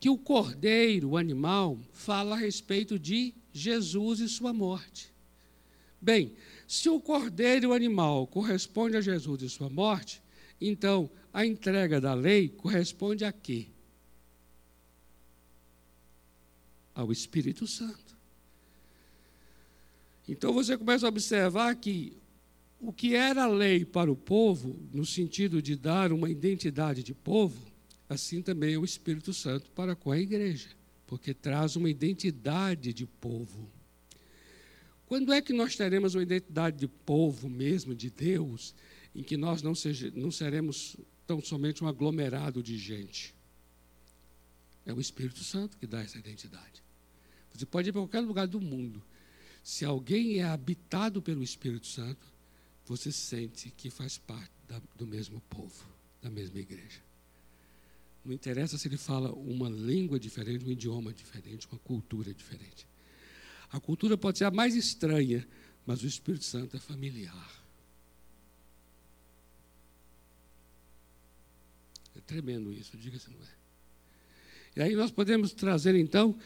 Que 0.00 0.10
o 0.10 0.18
cordeiro, 0.18 1.10
o 1.10 1.16
animal, 1.16 1.78
fala 1.92 2.34
a 2.34 2.38
respeito 2.38 2.98
de 2.98 3.34
Jesus 3.52 4.20
e 4.20 4.28
sua 4.28 4.52
morte. 4.52 5.12
Bem, 6.00 6.34
se 6.66 6.88
o 6.88 7.00
cordeiro, 7.00 7.70
o 7.70 7.72
animal, 7.72 8.26
corresponde 8.26 8.96
a 8.96 9.00
Jesus 9.00 9.42
e 9.42 9.48
sua 9.48 9.70
morte, 9.70 10.22
então 10.60 11.10
a 11.32 11.46
entrega 11.46 12.00
da 12.00 12.14
lei 12.14 12.48
corresponde 12.48 13.24
a 13.24 13.32
quê? 13.32 13.68
Ao 16.94 17.10
Espírito 17.10 17.66
Santo. 17.66 18.14
Então 20.28 20.52
você 20.52 20.76
começa 20.76 21.06
a 21.06 21.08
observar 21.08 21.74
que 21.76 22.16
o 22.80 22.92
que 22.92 23.14
era 23.14 23.46
lei 23.46 23.84
para 23.84 24.10
o 24.10 24.16
povo, 24.16 24.78
no 24.92 25.04
sentido 25.04 25.60
de 25.60 25.76
dar 25.76 26.12
uma 26.12 26.30
identidade 26.30 27.02
de 27.02 27.14
povo, 27.14 27.60
assim 28.08 28.42
também 28.42 28.74
é 28.74 28.78
o 28.78 28.84
Espírito 28.84 29.32
Santo 29.32 29.70
para 29.70 29.96
com 29.96 30.10
a 30.10 30.18
igreja, 30.18 30.68
porque 31.06 31.32
traz 31.32 31.76
uma 31.76 31.88
identidade 31.88 32.92
de 32.92 33.06
povo. 33.06 33.68
Quando 35.06 35.32
é 35.32 35.40
que 35.40 35.52
nós 35.52 35.76
teremos 35.76 36.14
uma 36.14 36.22
identidade 36.22 36.78
de 36.78 36.88
povo 36.88 37.48
mesmo, 37.48 37.94
de 37.94 38.10
Deus, 38.10 38.74
em 39.14 39.22
que 39.22 39.36
nós 39.36 39.62
não, 39.62 39.74
seja, 39.74 40.12
não 40.14 40.30
seremos 40.30 40.96
tão 41.26 41.40
somente 41.40 41.82
um 41.82 41.88
aglomerado 41.88 42.62
de 42.62 42.76
gente? 42.76 43.34
É 44.84 44.92
o 44.92 45.00
Espírito 45.00 45.42
Santo 45.42 45.78
que 45.78 45.86
dá 45.86 46.02
essa 46.02 46.18
identidade. 46.18 46.83
Você 47.54 47.64
pode 47.64 47.88
ir 47.88 47.92
para 47.92 48.02
qualquer 48.02 48.20
lugar 48.20 48.46
do 48.46 48.60
mundo. 48.60 49.02
Se 49.62 49.84
alguém 49.84 50.40
é 50.40 50.44
habitado 50.44 51.22
pelo 51.22 51.42
Espírito 51.42 51.86
Santo, 51.86 52.26
você 52.84 53.10
sente 53.10 53.70
que 53.70 53.88
faz 53.88 54.18
parte 54.18 54.50
da, 54.68 54.80
do 54.96 55.06
mesmo 55.06 55.40
povo, 55.48 55.88
da 56.20 56.28
mesma 56.28 56.58
igreja. 56.58 57.00
Não 58.24 58.32
interessa 58.32 58.76
se 58.76 58.88
ele 58.88 58.96
fala 58.96 59.32
uma 59.32 59.68
língua 59.68 60.18
diferente, 60.18 60.64
um 60.64 60.70
idioma 60.70 61.12
diferente, 61.12 61.68
uma 61.70 61.78
cultura 61.78 62.34
diferente. 62.34 62.86
A 63.70 63.78
cultura 63.78 64.16
pode 64.16 64.38
ser 64.38 64.44
a 64.44 64.50
mais 64.50 64.74
estranha, 64.74 65.46
mas 65.86 66.02
o 66.02 66.06
Espírito 66.06 66.44
Santo 66.44 66.76
é 66.76 66.80
familiar. 66.80 67.64
É 72.16 72.20
tremendo 72.20 72.72
isso, 72.72 72.96
diga-se 72.96 73.30
não 73.30 73.40
é. 73.42 73.54
E 74.76 74.82
aí 74.82 74.96
nós 74.96 75.10
podemos 75.10 75.52
trazer 75.52 75.94
então 75.94 76.38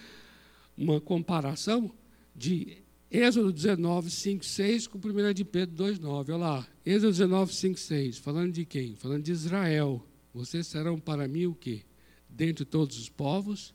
uma 0.78 1.00
comparação 1.00 1.92
de 2.34 2.78
Êxodo 3.10 3.52
19, 3.52 4.10
5, 4.10 4.44
6 4.44 4.86
com 4.86 4.98
1 4.98 5.34
de 5.34 5.44
Pedro 5.44 5.74
2, 5.74 5.98
9. 5.98 6.32
Olha 6.32 6.40
lá, 6.40 6.68
Êxodo 6.86 7.10
19, 7.10 7.52
5, 7.52 7.78
6. 7.78 8.18
Falando 8.18 8.52
de 8.52 8.64
quem? 8.64 8.94
Falando 8.94 9.24
de 9.24 9.32
Israel. 9.32 10.06
Vocês 10.32 10.66
serão 10.68 11.00
para 11.00 11.26
mim 11.26 11.46
o 11.46 11.54
quê? 11.54 11.82
Dentre 12.28 12.64
todos 12.64 12.96
os 12.98 13.08
povos, 13.08 13.74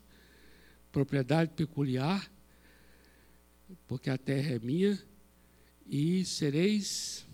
propriedade 0.90 1.50
peculiar, 1.50 2.32
porque 3.86 4.08
a 4.08 4.16
terra 4.16 4.54
é 4.54 4.58
minha, 4.58 4.98
e 5.86 6.24
sereis 6.24 7.26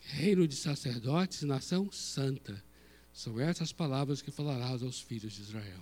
reino 0.00 0.46
de 0.46 0.54
sacerdotes, 0.56 1.42
nação 1.42 1.90
santa. 1.90 2.62
São 3.12 3.40
essas 3.40 3.72
palavras 3.72 4.20
que 4.20 4.30
falarás 4.30 4.82
aos 4.82 5.00
filhos 5.00 5.32
de 5.32 5.42
Israel. 5.42 5.80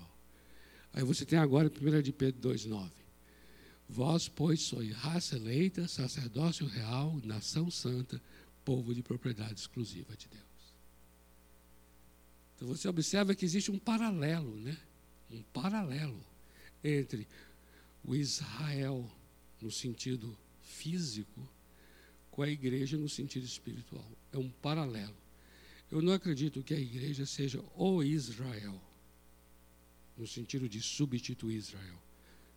Aí 0.92 1.03
você 1.03 1.25
tem 1.25 1.38
agora 1.38 1.68
1 1.68 2.03
de 2.03 2.12
Pedro 2.12 2.40
2, 2.40 2.66
9. 2.66 3.03
Vós, 3.88 4.29
pois, 4.29 4.62
sois 4.62 4.92
raça 4.92 5.37
eleita, 5.37 5.87
sacerdócio 5.87 6.66
real, 6.66 7.20
nação 7.25 7.70
santa, 7.70 8.20
povo 8.64 8.94
de 8.94 9.03
propriedade 9.03 9.61
exclusiva 9.61 10.16
de 10.16 10.27
Deus. 10.29 10.42
Então 12.57 12.68
você 12.68 12.88
observa 12.88 13.35
que 13.35 13.44
existe 13.44 13.70
um 13.70 13.79
paralelo, 13.79 14.57
né? 14.57 14.77
Um 15.31 15.42
paralelo 15.53 16.18
entre 16.83 17.27
o 18.05 18.14
Israel 18.14 19.11
no 19.61 19.70
sentido 19.70 20.37
físico 20.62 21.49
com 22.31 22.42
a 22.42 22.49
igreja 22.49 22.97
no 22.97 23.09
sentido 23.09 23.44
espiritual. 23.44 24.05
É 24.33 24.38
um 24.38 24.51
paralelo. 24.51 25.14
Eu 25.90 26.03
não 26.03 26.12
acredito 26.12 26.62
que 26.62 26.75
a 26.75 26.81
igreja 26.81 27.25
seja 27.25 27.62
o 27.77 28.03
Israel, 28.03 28.81
no 30.16 30.27
sentido 30.27 30.68
de 30.68 30.81
substituir 30.81 31.57
Israel. 31.57 32.03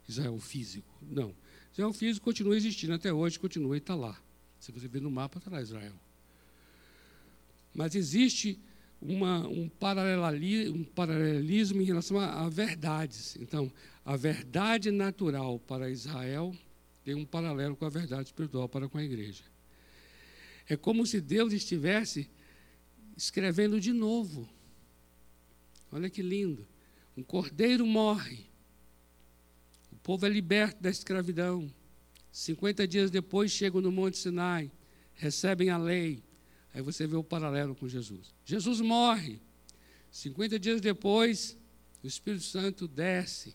Israel 0.08 0.39
físico. 0.39 0.93
Não. 1.02 1.36
Israel 1.72 1.93
físico 1.93 2.24
continua 2.24 2.56
existindo 2.56 2.93
até 2.93 3.12
hoje, 3.12 3.39
continua 3.39 3.76
e 3.76 3.80
está 3.80 3.96
lá. 3.96 4.20
Se 4.60 4.72
você 4.72 4.88
ver 4.88 5.02
no 5.02 5.12
mapa, 5.12 5.38
está 5.38 5.52
lá 5.52 5.62
Israel. 5.62 5.93
Mas 7.74 7.93
existe 7.93 8.60
uma, 9.02 9.48
um, 9.48 9.70
paralelismo, 9.70 10.78
um 10.78 10.84
paralelismo 10.84 11.82
em 11.82 11.86
relação 11.86 12.20
a, 12.20 12.46
a 12.46 12.50
verdades. 12.50 13.38
Então, 13.39 13.72
a 14.04 14.15
verdade 14.15 14.89
natural 14.89 15.60
para 15.60 15.89
Israel 15.89 16.56
tem 17.04 17.13
um 17.13 17.26
paralelo 17.26 17.76
com 17.76 17.86
a 17.86 17.89
verdade 17.89 18.30
espiritual 18.30 18.67
para 18.67 18.89
com 18.89 18.98
a 18.98 19.04
igreja. 19.04 19.43
É 20.67 20.76
como 20.76 21.06
se 21.06 21.22
Deus 21.22 21.54
estivesse 21.54 22.30
escrevendo 23.15 23.80
de 23.80 23.93
novo. 23.93 24.50
Olha 25.91 26.10
que 26.10 26.22
lindo. 26.22 26.67
Um 27.15 27.24
cordeiro 27.24 27.86
morre 27.86 28.46
povo 30.08 30.26
é 30.26 30.30
liberto 30.30 30.82
da 30.82 30.89
escravidão. 30.89 31.70
50 32.32 32.88
dias 32.88 33.12
depois 33.12 33.52
chegam 33.52 33.82
no 33.82 33.91
Monte 33.91 34.17
Sinai, 34.17 34.72
recebem 35.15 35.70
a 35.70 35.78
lei. 35.78 36.24
Aí 36.74 36.82
você 36.82 37.06
vê 37.06 37.17
o 37.17 37.24
paralelo 37.24 37.76
com 37.76 37.89
Jesus. 37.89 38.34
Jesus 38.46 38.80
morre. 38.80 39.41
50 40.10 40.58
dias 40.58 40.80
depois, 40.80 41.58
o 42.02 42.08
Espírito 42.08 42.46
Santo 42.46 42.88
desce. 42.88 43.54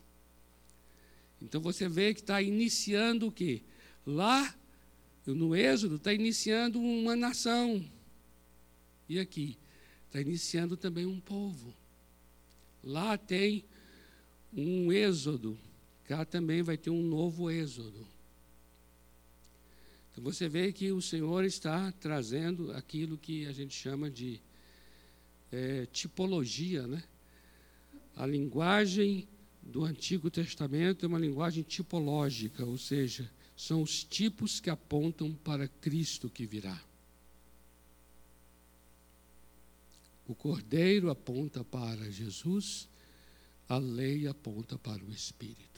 Então 1.40 1.58
você 1.58 1.88
vê 1.88 2.12
que 2.12 2.20
está 2.20 2.42
iniciando 2.42 3.28
o 3.28 3.32
quê? 3.32 3.62
Lá, 4.06 4.54
no 5.24 5.56
Êxodo, 5.56 5.96
está 5.96 6.12
iniciando 6.12 6.78
uma 6.78 7.16
nação. 7.16 7.82
E 9.08 9.18
aqui, 9.18 9.56
está 10.06 10.20
iniciando 10.20 10.76
também 10.76 11.06
um 11.06 11.18
povo. 11.18 11.74
Lá 12.84 13.16
tem 13.16 13.64
um 14.54 14.92
êxodo 14.92 15.58
cá 16.12 16.26
também 16.26 16.62
vai 16.62 16.76
ter 16.76 16.90
um 16.90 17.02
novo 17.02 17.50
êxodo. 17.50 18.06
Então 20.10 20.22
você 20.22 20.46
vê 20.46 20.70
que 20.70 20.92
o 20.92 21.00
Senhor 21.00 21.42
está 21.42 21.90
trazendo 21.92 22.70
aquilo 22.72 23.16
que 23.16 23.46
a 23.46 23.52
gente 23.52 23.74
chama 23.74 24.10
de 24.10 24.38
é, 25.50 25.86
tipologia, 25.86 26.86
né? 26.86 27.02
A 28.14 28.26
linguagem 28.26 29.26
do 29.62 29.84
Antigo 29.84 30.30
Testamento 30.30 31.06
é 31.06 31.08
uma 31.08 31.18
linguagem 31.18 31.62
tipológica, 31.62 32.62
ou 32.66 32.76
seja, 32.76 33.30
são 33.56 33.80
os 33.80 34.04
tipos 34.04 34.60
que 34.60 34.68
apontam 34.68 35.32
para 35.32 35.66
Cristo 35.66 36.28
que 36.28 36.44
virá. 36.44 36.78
O 40.28 40.34
cordeiro 40.34 41.10
aponta 41.10 41.64
para 41.64 42.10
Jesus, 42.10 42.86
a 43.66 43.78
lei 43.78 44.26
aponta 44.26 44.78
para 44.78 45.02
o 45.02 45.10
Espírito. 45.10 45.71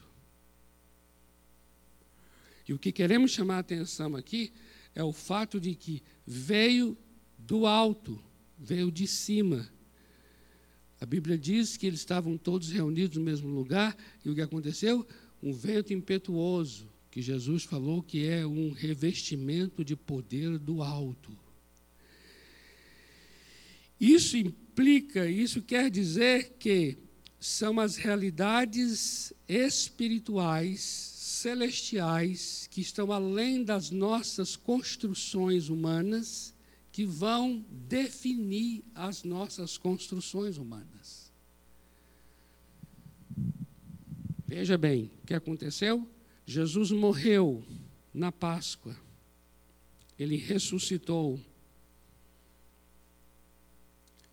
E 2.66 2.72
o 2.72 2.78
que 2.78 2.92
queremos 2.92 3.30
chamar 3.30 3.56
a 3.56 3.60
atenção 3.60 4.16
aqui 4.16 4.52
é 4.94 5.02
o 5.02 5.12
fato 5.12 5.60
de 5.60 5.74
que 5.74 6.02
veio 6.26 6.96
do 7.38 7.66
alto, 7.66 8.18
veio 8.58 8.90
de 8.90 9.06
cima. 9.06 9.68
A 11.00 11.06
Bíblia 11.06 11.36
diz 11.36 11.76
que 11.76 11.86
eles 11.86 12.00
estavam 12.00 12.38
todos 12.38 12.70
reunidos 12.70 13.18
no 13.18 13.24
mesmo 13.24 13.48
lugar, 13.48 13.96
e 14.24 14.30
o 14.30 14.34
que 14.34 14.40
aconteceu? 14.40 15.06
Um 15.42 15.52
vento 15.52 15.92
impetuoso, 15.92 16.88
que 17.10 17.20
Jesus 17.20 17.64
falou 17.64 18.02
que 18.02 18.26
é 18.26 18.46
um 18.46 18.72
revestimento 18.72 19.84
de 19.84 19.94
poder 19.94 20.58
do 20.58 20.82
alto. 20.82 21.36
Isso 24.00 24.36
implica, 24.36 25.28
isso 25.28 25.62
quer 25.62 25.90
dizer 25.90 26.54
que 26.58 26.96
são 27.38 27.78
as 27.78 27.96
realidades 27.96 29.32
espirituais 29.46 31.13
celestiais 31.44 32.66
que 32.70 32.80
estão 32.80 33.12
além 33.12 33.62
das 33.62 33.90
nossas 33.90 34.56
construções 34.56 35.68
humanas, 35.68 36.54
que 36.90 37.04
vão 37.04 37.62
definir 37.68 38.82
as 38.94 39.24
nossas 39.24 39.76
construções 39.76 40.56
humanas. 40.56 41.30
Veja 44.46 44.78
bem, 44.78 45.10
o 45.22 45.26
que 45.26 45.34
aconteceu? 45.34 46.08
Jesus 46.46 46.90
morreu 46.90 47.62
na 48.14 48.32
Páscoa. 48.32 48.96
Ele 50.18 50.36
ressuscitou. 50.36 51.38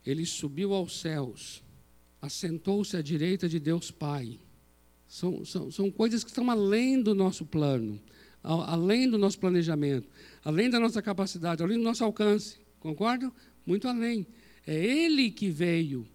Ele 0.06 0.26
subiu 0.26 0.74
aos 0.74 0.98
céus. 0.98 1.62
Assentou-se 2.22 2.96
à 2.96 3.02
direita 3.02 3.50
de 3.50 3.60
Deus 3.60 3.92
Pai 3.92 4.40
São, 5.12 5.44
são, 5.44 5.70
são 5.70 5.92
coisas 5.92 6.24
que 6.24 6.30
estão 6.30 6.50
além 6.50 7.02
do 7.02 7.14
nosso 7.14 7.46
plano, 7.46 8.00
além 8.42 9.10
do 9.10 9.18
nosso 9.18 9.38
planejamento, 9.38 10.08
além 10.42 10.70
da 10.70 10.80
nossa 10.80 11.02
capacidade, 11.02 11.62
além 11.62 11.78
do 11.78 11.84
nosso 11.84 12.02
alcance. 12.02 12.60
Concordam? 12.80 13.30
Muito 13.66 13.90
além. 13.90 14.26
É 14.66 14.74
Ele 14.74 15.30
que 15.30 15.50
veio, 15.50 16.08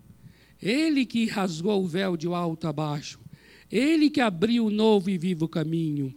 Ele 0.63 1.05
que 1.05 1.27
rasgou 1.27 1.85
o 1.85 1.87
véu 1.87 2.17
de 2.17 2.27
alto 2.27 2.67
a 2.67 2.73
baixo, 2.73 3.21
Ele 3.71 4.09
que 4.09 4.23
abriu 4.23 4.65
o 4.65 4.71
novo 4.71 5.11
e 5.11 5.19
vivo 5.19 5.47
caminho, 5.47 6.15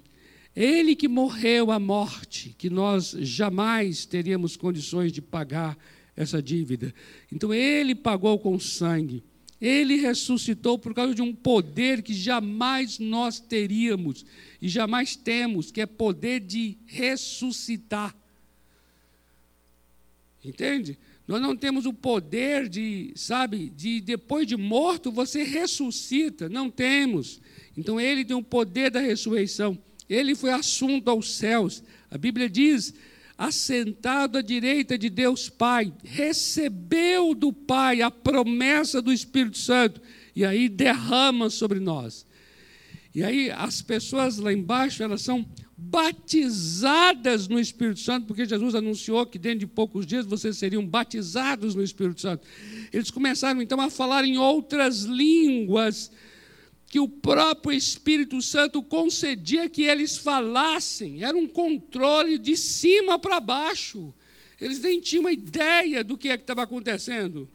Ele 0.55 0.95
que 0.95 1.09
morreu 1.09 1.71
a 1.71 1.79
morte, 1.79 2.55
que 2.57 2.69
nós 2.69 3.09
jamais 3.19 4.05
teríamos 4.05 4.55
condições 4.55 5.11
de 5.11 5.21
pagar 5.21 5.77
essa 6.15 6.41
dívida. 6.41 6.93
Então, 7.29 7.53
Ele 7.53 7.93
pagou 7.93 8.39
com 8.39 8.57
sangue. 8.57 9.21
Ele 9.61 9.95
ressuscitou 9.97 10.79
por 10.79 10.93
causa 10.93 11.13
de 11.13 11.21
um 11.21 11.33
poder 11.33 12.01
que 12.01 12.13
jamais 12.13 12.97
nós 12.97 13.39
teríamos 13.39 14.25
e 14.61 14.69
jamais 14.69 15.15
temos, 15.15 15.71
que 15.71 15.81
é 15.81 15.85
poder 15.85 16.39
de 16.39 16.77
ressuscitar. 16.85 18.15
Entende? 20.43 20.97
Nós 21.27 21.41
não 21.41 21.55
temos 21.55 21.85
o 21.85 21.93
poder 21.93 22.67
de, 22.67 23.11
sabe, 23.15 23.69
de 23.69 24.01
depois 24.01 24.47
de 24.47 24.55
morto 24.55 25.11
você 25.11 25.43
ressuscita. 25.43 26.49
Não 26.49 26.69
temos. 26.71 27.39
Então 27.77 27.99
ele 27.99 28.25
tem 28.25 28.35
o 28.35 28.41
poder 28.41 28.89
da 28.89 28.99
ressurreição. 28.99 29.77
Ele 30.09 30.33
foi 30.33 30.51
assunto 30.51 31.07
aos 31.09 31.35
céus. 31.35 31.83
A 32.09 32.17
Bíblia 32.17 32.49
diz 32.49 32.93
assentado 33.39 34.37
à 34.37 34.41
direita 34.41 34.97
de 34.97 35.09
Deus 35.09 35.47
Pai, 35.47 35.93
recebeu 36.03 37.33
do 37.33 37.53
Pai 37.53 38.01
a 38.01 38.11
promessa 38.11 39.01
do 39.01 39.13
Espírito 39.13 39.57
Santo 39.57 40.01
e 40.35 40.43
aí 40.43 40.67
derrama 40.67 41.49
sobre 41.49 41.79
nós. 41.79 42.27
E 43.15 43.23
aí 43.23 43.49
as 43.49 43.81
pessoas 43.81 44.37
lá 44.37 44.51
embaixo, 44.51 45.01
elas 45.01 45.21
são 45.21 45.47
batizadas 45.77 47.47
no 47.47 47.57
Espírito 47.57 48.01
Santo, 48.01 48.27
porque 48.27 48.45
Jesus 48.45 48.75
anunciou 48.75 49.25
que 49.25 49.39
dentro 49.39 49.59
de 49.59 49.67
poucos 49.67 50.05
dias 50.05 50.25
vocês 50.25 50.57
seriam 50.57 50.85
batizados 50.85 51.73
no 51.75 51.81
Espírito 51.81 52.19
Santo. 52.19 52.45
Eles 52.91 53.09
começaram 53.09 53.61
então 53.61 53.79
a 53.79 53.89
falar 53.89 54.25
em 54.25 54.37
outras 54.37 55.03
línguas 55.03 56.11
que 56.89 56.99
o 56.99 57.07
próprio 57.07 57.71
Espírito 57.71 58.41
Santo 58.41 58.81
concedia 58.81 59.69
que 59.69 59.83
eles 59.83 60.17
falassem, 60.17 61.23
era 61.23 61.37
um 61.37 61.47
controle 61.47 62.39
de 62.39 62.57
cima 62.57 63.19
para 63.19 63.39
baixo. 63.39 64.11
Eles 64.59 64.79
nem 64.79 64.99
tinham 64.99 65.21
uma 65.21 65.31
ideia 65.31 66.03
do 66.03 66.17
que 66.17 66.29
é 66.29 66.33
estava 66.33 66.63
acontecendo. 66.63 67.47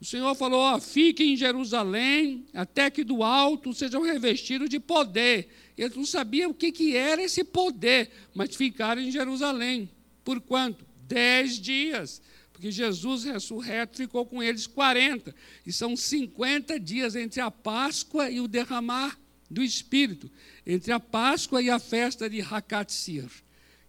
O 0.00 0.04
Senhor 0.04 0.34
falou: 0.34 0.80
fiquem 0.80 1.34
em 1.34 1.36
Jerusalém, 1.36 2.44
até 2.52 2.90
que 2.90 3.04
do 3.04 3.22
alto 3.22 3.72
sejam 3.72 4.02
revestidos 4.02 4.68
de 4.68 4.80
poder. 4.80 5.48
Eles 5.76 5.94
não 5.94 6.04
sabiam 6.04 6.50
o 6.50 6.54
que, 6.54 6.72
que 6.72 6.96
era 6.96 7.22
esse 7.22 7.44
poder, 7.44 8.10
mas 8.34 8.56
ficaram 8.56 9.00
em 9.00 9.12
Jerusalém. 9.12 9.88
Por 10.24 10.40
quanto? 10.40 10.84
Dez 11.06 11.58
dias 11.58 12.20
porque 12.58 12.72
Jesus 12.72 13.22
ressurreto 13.22 13.96
ficou 13.96 14.26
com 14.26 14.42
eles 14.42 14.66
40, 14.66 15.32
e 15.64 15.72
são 15.72 15.96
50 15.96 16.80
dias 16.80 17.14
entre 17.14 17.40
a 17.40 17.52
Páscoa 17.52 18.28
e 18.28 18.40
o 18.40 18.48
derramar 18.48 19.16
do 19.48 19.62
Espírito, 19.62 20.28
entre 20.66 20.92
a 20.92 20.98
Páscoa 20.98 21.62
e 21.62 21.70
a 21.70 21.78
festa 21.78 22.28
de 22.28 22.40
Hakatsir, 22.40 23.30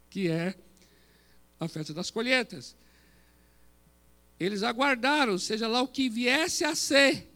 que 0.07 0.27
é 0.27 0.53
a 1.59 1.67
festa 1.67 1.95
das 1.95 2.11
colheitas. 2.11 2.75
Eles 4.39 4.61
aguardaram, 4.61 5.39
seja 5.39 5.67
lá 5.67 5.81
o 5.81 5.87
que 5.87 6.07
viesse 6.07 6.63
a 6.63 6.75
ser. 6.75 7.27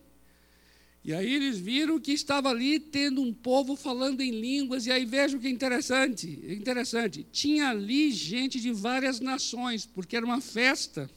E 1.04 1.16
aí 1.16 1.34
eles 1.34 1.58
viram 1.58 2.00
que 2.00 2.12
estava 2.12 2.50
ali 2.50 2.80
tendo 2.80 3.24
um 3.24 3.34
povo 3.34 3.76
falando 3.76 4.22
em 4.22 4.30
línguas, 4.30 4.86
e 4.86 4.92
aí 4.92 5.04
vejam 5.04 5.40
que 5.40 5.50
interessante, 5.50 6.28
interessante. 6.48 7.26
Tinha 7.32 7.70
ali 7.70 8.12
gente 8.12 8.60
de 8.60 8.72
várias 8.72 9.20
nações, 9.20 9.84
porque 9.84 10.16
era 10.16 10.24
uma 10.24 10.40
festa 10.40 11.10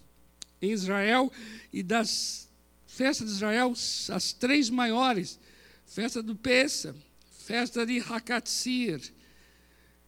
em 0.61 0.71
Israel 0.71 1.33
e 1.73 1.83
das 1.83 2.49
festas 2.87 3.29
de 3.29 3.35
Israel, 3.35 3.73
as 4.11 4.33
três 4.33 4.71
maiores, 4.71 5.39
festa 5.85 6.23
do 6.23 6.35
Pessa, 6.35 6.97
festa 7.31 7.85
de 7.85 7.99
Hakatsir, 7.99 9.01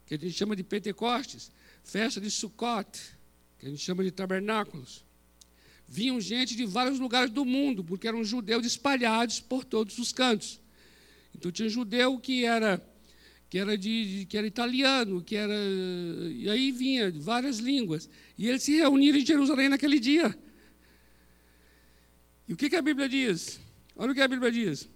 que 0.07 0.15
a 0.15 0.19
gente 0.19 0.33
chama 0.33 0.57
de 0.57 0.65
Pentecostes, 0.65 1.53
festa 1.85 2.21
de 2.21 2.31
Sukkot, 2.31 2.99
que 3.59 3.67
a 3.67 3.69
gente 3.69 3.83
chama 3.83 4.03
de 4.03 4.11
tabernáculos. 4.11 5.05
Vinham 5.87 6.21
gente 6.21 6.57
de 6.57 6.67
vários 6.67 6.99
lugares 6.99 7.31
do 7.31 7.45
mundo, 7.45 7.83
porque 7.85 8.09
eram 8.09 8.23
judeus 8.25 8.67
espalhados 8.67 9.41
por 9.41 9.65
todos 9.65 9.99
os 9.99 10.13
cantos. 10.13 10.61
Então 11.35 11.51
tinha 11.51 11.69
judeu 11.69 12.19
que 12.19 12.45
era 12.45 12.83
que 13.49 13.59
era 13.59 13.79
de, 13.79 14.27
que 14.29 14.37
era 14.37 14.47
italiano, 14.47 15.23
que 15.23 15.35
era 15.35 15.55
e 15.55 16.49
aí 16.51 16.71
vinha 16.71 17.11
várias 17.11 17.59
línguas. 17.59 18.09
E 18.37 18.47
eles 18.47 18.63
se 18.63 18.77
reuniram 18.77 19.19
em 19.19 19.25
Jerusalém 19.25 19.69
naquele 19.69 19.99
dia. 19.99 20.37
E 22.47 22.53
o 22.53 22.57
que, 22.57 22.69
que 22.69 22.77
a 22.77 22.83
Bíblia 22.83 23.09
diz? 23.09 23.61
Olha 23.97 24.13
o 24.13 24.15
que 24.15 24.21
a 24.21 24.29
Bíblia 24.29 24.53
diz. 24.53 24.89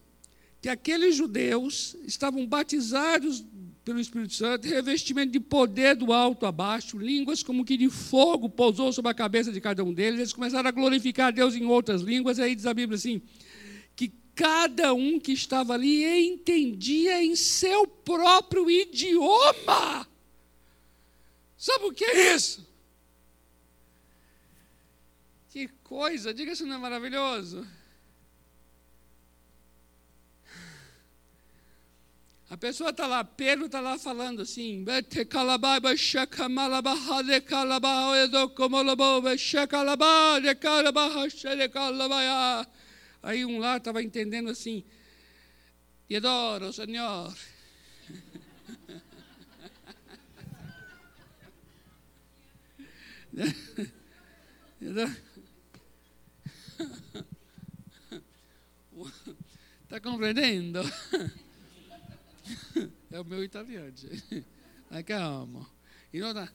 Que 0.61 0.69
aqueles 0.69 1.17
judeus 1.17 1.97
estavam 2.07 2.47
batizados 2.47 3.45
pelo 3.85 3.99
Espírito 3.99 4.35
Santo, 4.35 4.69
revestimento 4.69 5.33
de 5.33 5.41
poder 5.41 5.97
do 5.97 6.13
alto 6.13 6.47
a 6.47 6.53
baixo, 6.53 6.97
línguas 6.97 7.43
como 7.43 7.65
que 7.65 7.77
de 7.77 7.91
fogo 7.91 8.49
pousou 8.49 8.93
sobre 8.93 9.11
a 9.11 9.15
cabeça 9.15 9.51
de 9.51 9.61
cada 9.61 9.83
um 9.83 9.93
deles. 9.93 10.21
Eles 10.21 10.33
começaram 10.33 10.69
a 10.69 10.73
glorificar 10.73 11.29
a 11.29 11.31
Deus 11.31 11.57
em 11.57 11.65
outras 11.65 12.03
línguas. 12.03 12.39
E 12.39 12.43
aí 12.43 12.55
diz 12.55 12.67
a 12.67 12.75
Bíblia 12.75 12.97
assim: 12.97 13.21
cada 14.35 14.95
um 14.95 15.21
que 15.21 15.33
estava 15.33 15.75
ali 15.75 16.05
entendia 16.27 17.23
em 17.23 17.37
seu 17.37 17.87
próprio 17.87 18.71
idioma. 18.71 20.07
Sabe 21.57 21.85
o 21.85 21.93
que 21.93 22.05
é 22.05 22.35
isso? 22.35 22.67
Que 25.51 25.69
coisa, 25.85 26.33
diga 26.33 26.57
se 26.57 26.65
não 26.65 26.77
é 26.77 26.79
maravilhoso. 26.79 27.67
A 32.49 32.57
pessoa 32.57 32.91
está 32.91 33.07
lá, 33.07 33.25
Pedro 33.25 33.67
está 33.67 33.81
lá 33.81 33.99
falando 33.99 34.43
assim, 34.43 34.85
Aí 43.23 43.45
um 43.45 43.59
lá 43.59 43.77
estava 43.77 44.03
entendendo 44.03 44.51
assim, 44.51 44.85
te 46.09 46.17
adoro, 46.17 46.73
Senhor. 46.73 47.33
Está 59.85 60.01
compreendendo? 60.03 60.81
É 63.13 63.21
o 63.21 63.25
meu 63.25 63.45
italiano. 63.45 63.93
Calma. 65.07 65.69
E 66.13 66.19
não 66.19 66.33
dá. 66.33 66.51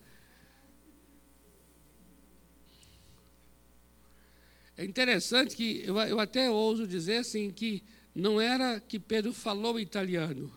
É 4.78 4.86
interessante 4.86 5.56
que 5.56 5.82
eu, 5.84 5.98
eu 6.02 6.20
até 6.20 6.52
ouso 6.52 6.86
dizer 6.86 7.18
assim 7.18 7.50
que 7.50 7.84
não 8.14 8.40
era 8.40 8.80
que 8.80 9.00
Pedro 9.00 9.34
falou 9.34 9.80
italiano. 9.80 10.54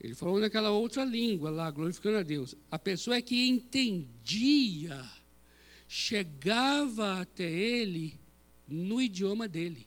Ele 0.00 0.14
falou 0.14 0.38
naquela 0.38 0.70
outra 0.70 1.04
língua 1.04 1.50
lá, 1.50 1.70
glorificando 1.70 2.18
a 2.18 2.22
Deus. 2.22 2.54
A 2.70 2.78
pessoa 2.78 3.16
é 3.16 3.22
que 3.22 3.48
entendia, 3.48 5.04
chegava 5.86 7.20
até 7.20 7.50
ele 7.50 8.18
no 8.66 9.02
idioma 9.02 9.48
dele. 9.48 9.86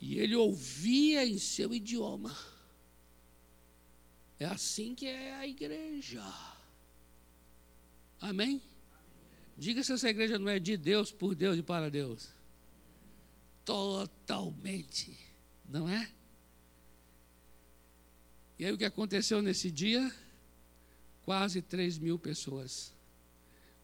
E 0.00 0.18
ele 0.18 0.36
ouvia 0.36 1.26
em 1.26 1.38
seu 1.38 1.74
idioma. 1.74 2.36
É 4.38 4.44
assim 4.44 4.94
que 4.94 5.06
é 5.06 5.34
a 5.34 5.46
igreja. 5.46 6.22
Amém? 8.20 8.62
Diga 9.58 9.82
se 9.82 9.92
essa 9.92 10.08
igreja 10.08 10.38
não 10.38 10.48
é 10.48 10.60
de 10.60 10.76
Deus, 10.76 11.10
por 11.10 11.34
Deus 11.34 11.58
e 11.58 11.62
para 11.62 11.90
Deus. 11.90 12.28
Totalmente. 13.64 15.18
Não 15.68 15.88
é? 15.88 16.08
E 18.56 18.64
aí 18.64 18.72
o 18.72 18.78
que 18.78 18.84
aconteceu 18.84 19.42
nesse 19.42 19.68
dia? 19.68 20.14
Quase 21.22 21.60
3 21.60 21.98
mil 21.98 22.18
pessoas 22.20 22.94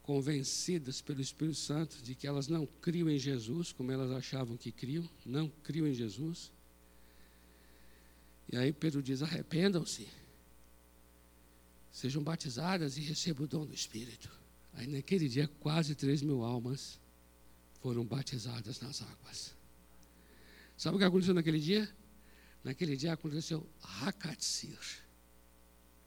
convencidas 0.04 1.00
pelo 1.00 1.20
Espírito 1.20 1.58
Santo 1.58 2.00
de 2.02 2.14
que 2.14 2.26
elas 2.26 2.46
não 2.46 2.66
criam 2.66 3.10
em 3.10 3.18
Jesus, 3.18 3.72
como 3.72 3.90
elas 3.90 4.12
achavam 4.12 4.56
que 4.56 4.70
criam, 4.70 5.08
não 5.26 5.48
criam 5.64 5.88
em 5.88 5.94
Jesus. 5.94 6.52
E 8.50 8.56
aí 8.56 8.72
Pedro 8.72 9.02
diz: 9.02 9.22
arrependam-se, 9.22 10.06
sejam 11.90 12.22
batizadas 12.22 12.96
e 12.96 13.00
recebam 13.00 13.44
o 13.44 13.48
dom 13.48 13.66
do 13.66 13.74
Espírito. 13.74 14.43
Aí 14.74 14.86
naquele 14.86 15.28
dia, 15.28 15.48
quase 15.60 15.94
três 15.94 16.22
mil 16.22 16.42
almas 16.42 17.00
foram 17.80 18.04
batizadas 18.04 18.80
nas 18.80 19.02
águas. 19.02 19.54
Sabe 20.76 20.96
o 20.96 20.98
que 20.98 21.04
aconteceu 21.04 21.34
naquele 21.34 21.60
dia? 21.60 21.88
Naquele 22.62 22.96
dia 22.96 23.12
aconteceu 23.12 23.66
Hakatsir. 24.00 24.78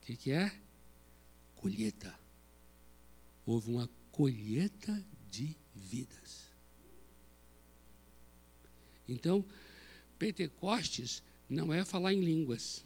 O 0.01 0.05
que, 0.05 0.15
que 0.15 0.31
é? 0.31 0.51
Colheita. 1.55 2.13
Houve 3.45 3.71
uma 3.71 3.89
colheita 4.11 5.05
de 5.29 5.55
vidas. 5.73 6.47
Então, 9.07 9.45
Pentecostes 10.19 11.23
não 11.47 11.71
é 11.71 11.85
falar 11.85 12.13
em 12.13 12.19
línguas. 12.19 12.83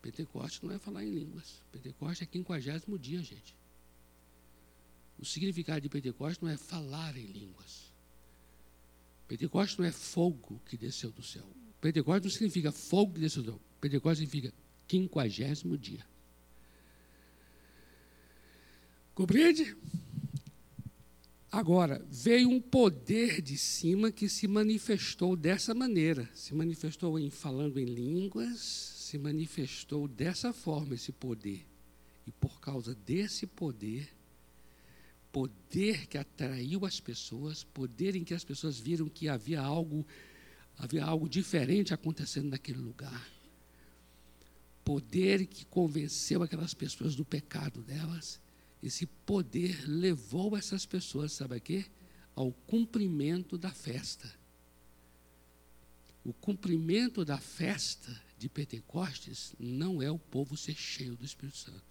Pentecostes 0.00 0.62
não 0.62 0.74
é 0.74 0.78
falar 0.78 1.04
em 1.04 1.10
línguas. 1.10 1.62
Pentecostes 1.72 2.22
é 2.22 2.26
quinquagésimo 2.26 2.98
dia, 2.98 3.22
gente. 3.22 3.57
O 5.18 5.24
significado 5.24 5.80
de 5.80 5.88
Pentecostes 5.88 6.40
não 6.40 6.48
é 6.48 6.56
falar 6.56 7.16
em 7.16 7.26
línguas. 7.26 7.92
Pentecostes 9.26 9.76
não 9.76 9.84
é 9.84 9.92
fogo 9.92 10.60
que 10.66 10.76
desceu 10.76 11.10
do 11.10 11.22
céu. 11.22 11.46
Pentecostes 11.80 12.24
não 12.24 12.30
significa 12.30 12.72
fogo 12.72 13.14
que 13.14 13.20
desceu 13.20 13.42
do 13.42 13.50
céu. 13.50 13.60
Pentecostes 13.80 14.28
significa 14.28 14.54
quinquagésimo 14.86 15.76
dia. 15.76 16.06
Compreende? 19.14 19.76
Agora, 21.50 22.04
veio 22.10 22.48
um 22.48 22.60
poder 22.60 23.42
de 23.42 23.56
cima 23.58 24.12
que 24.12 24.28
se 24.28 24.46
manifestou 24.46 25.34
dessa 25.34 25.74
maneira. 25.74 26.28
Se 26.34 26.54
manifestou 26.54 27.18
em 27.18 27.30
falando 27.30 27.78
em 27.78 27.84
línguas, 27.84 28.60
se 28.60 29.18
manifestou 29.18 30.06
dessa 30.06 30.52
forma 30.52 30.94
esse 30.94 31.10
poder. 31.10 31.66
E 32.26 32.32
por 32.32 32.60
causa 32.60 32.94
desse 32.94 33.46
poder, 33.46 34.14
poder 35.32 36.06
que 36.06 36.18
atraiu 36.18 36.84
as 36.84 37.00
pessoas, 37.00 37.64
poder 37.64 38.16
em 38.16 38.24
que 38.24 38.34
as 38.34 38.44
pessoas 38.44 38.78
viram 38.78 39.08
que 39.08 39.28
havia 39.28 39.60
algo, 39.60 40.06
havia 40.76 41.04
algo 41.04 41.28
diferente 41.28 41.94
acontecendo 41.94 42.50
naquele 42.50 42.78
lugar. 42.78 43.28
Poder 44.84 45.46
que 45.46 45.64
convenceu 45.66 46.42
aquelas 46.42 46.74
pessoas 46.74 47.14
do 47.14 47.24
pecado 47.24 47.82
delas 47.82 48.40
esse 48.82 49.06
poder 49.06 49.84
levou 49.88 50.56
essas 50.56 50.86
pessoas, 50.86 51.32
sabe 51.32 51.56
a 51.56 51.60
quê? 51.60 51.84
Ao 52.34 52.52
cumprimento 52.52 53.58
da 53.58 53.70
festa. 53.70 54.32
O 56.24 56.32
cumprimento 56.32 57.24
da 57.24 57.38
festa 57.38 58.22
de 58.38 58.48
Pentecostes 58.48 59.54
não 59.58 60.00
é 60.00 60.10
o 60.10 60.18
povo 60.18 60.56
ser 60.56 60.76
cheio 60.76 61.16
do 61.16 61.24
Espírito 61.24 61.58
Santo. 61.58 61.87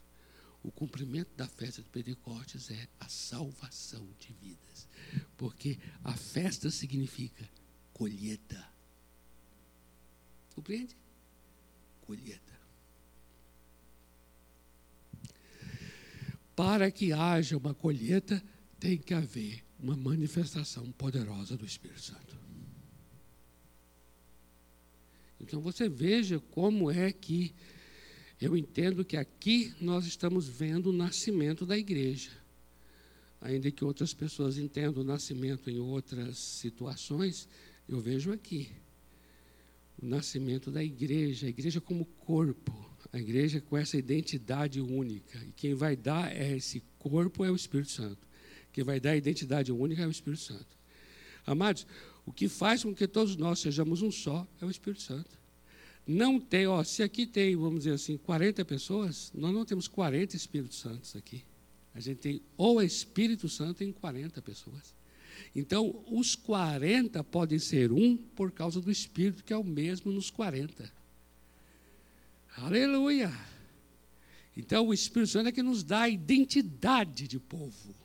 O 0.63 0.71
cumprimento 0.71 1.29
da 1.35 1.47
festa 1.47 1.81
de 1.81 1.89
Pentecostes 1.89 2.69
é 2.71 2.87
a 2.99 3.07
salvação 3.07 4.07
de 4.19 4.33
vidas. 4.33 4.87
Porque 5.37 5.79
a 6.03 6.13
festa 6.13 6.69
significa 6.69 7.47
colheita. 7.93 8.67
Compreende? 10.53 10.97
Colheita. 12.01 12.57
para 16.57 16.89
que 16.89 17.13
haja 17.13 17.55
uma 17.55 17.71
colheita, 17.71 18.43
tem 18.79 18.97
que 18.97 19.13
haver 19.13 19.63
uma 19.79 19.95
manifestação 19.95 20.91
poderosa 20.93 21.55
do 21.55 21.63
Espírito 21.63 22.01
Santo. 22.01 22.35
Então 25.39 25.61
você 25.61 25.87
veja 25.87 26.39
como 26.39 26.89
é 26.89 27.11
que 27.11 27.53
eu 28.39 28.55
entendo 28.55 29.03
que 29.03 29.17
aqui 29.17 29.73
nós 29.81 30.05
estamos 30.05 30.47
vendo 30.47 30.91
o 30.91 30.93
nascimento 30.93 31.65
da 31.65 31.77
igreja. 31.77 32.31
Ainda 33.41 33.71
que 33.71 33.83
outras 33.83 34.13
pessoas 34.13 34.57
entendam 34.57 35.03
o 35.03 35.05
nascimento 35.05 35.69
em 35.69 35.79
outras 35.79 36.37
situações, 36.37 37.47
eu 37.87 37.99
vejo 37.99 38.31
aqui 38.31 38.69
o 40.01 40.05
nascimento 40.05 40.69
da 40.69 40.83
igreja, 40.83 41.47
a 41.47 41.49
igreja 41.49 41.81
como 41.81 42.05
corpo, 42.05 42.73
a 43.11 43.17
igreja 43.17 43.59
com 43.59 43.77
essa 43.77 43.97
identidade 43.97 44.79
única. 44.79 45.39
E 45.39 45.51
quem 45.53 45.73
vai 45.73 45.95
dar 45.95 46.35
é 46.35 46.55
esse 46.55 46.83
corpo 46.99 47.43
é 47.43 47.51
o 47.51 47.55
Espírito 47.55 47.91
Santo. 47.91 48.27
Quem 48.71 48.83
vai 48.83 48.99
dar 48.99 49.11
a 49.11 49.17
identidade 49.17 49.71
única 49.71 50.03
é 50.03 50.07
o 50.07 50.11
Espírito 50.11 50.43
Santo. 50.43 50.77
Amados, 51.45 51.87
o 52.25 52.31
que 52.31 52.47
faz 52.47 52.83
com 52.83 52.93
que 52.93 53.07
todos 53.07 53.35
nós 53.35 53.59
sejamos 53.59 54.01
um 54.01 54.11
só 54.11 54.45
é 54.61 54.65
o 54.65 54.69
Espírito 54.69 55.01
Santo. 55.01 55.37
Não 56.07 56.39
tem, 56.39 56.67
ó, 56.67 56.83
se 56.83 57.03
aqui 57.03 57.25
tem, 57.25 57.55
vamos 57.55 57.79
dizer 57.79 57.93
assim, 57.93 58.17
40 58.17 58.63
pessoas, 58.63 59.31
nós 59.35 59.53
não 59.53 59.65
temos 59.65 59.87
40 59.87 60.35
Espíritos 60.35 60.79
Santos 60.79 61.15
aqui. 61.15 61.43
A 61.93 61.99
gente 61.99 62.19
tem 62.19 62.41
ou 62.55 62.81
Espírito 62.81 63.49
Santo 63.49 63.83
em 63.83 63.91
40 63.91 64.41
pessoas. 64.41 64.95
Então, 65.55 66.03
os 66.09 66.35
40 66.35 67.23
podem 67.23 67.59
ser 67.59 67.91
um 67.91 68.15
por 68.15 68.51
causa 68.51 68.79
do 68.79 68.89
Espírito, 68.89 69.43
que 69.43 69.51
é 69.51 69.57
o 69.57 69.63
mesmo 69.63 70.11
nos 70.11 70.29
40. 70.29 70.91
Aleluia! 72.55 73.31
Então 74.57 74.87
o 74.87 74.93
Espírito 74.93 75.29
Santo 75.29 75.49
é 75.49 75.51
que 75.51 75.61
nos 75.61 75.83
dá 75.83 76.01
a 76.01 76.09
identidade 76.09 77.27
de 77.27 77.39
povo. 77.39 77.95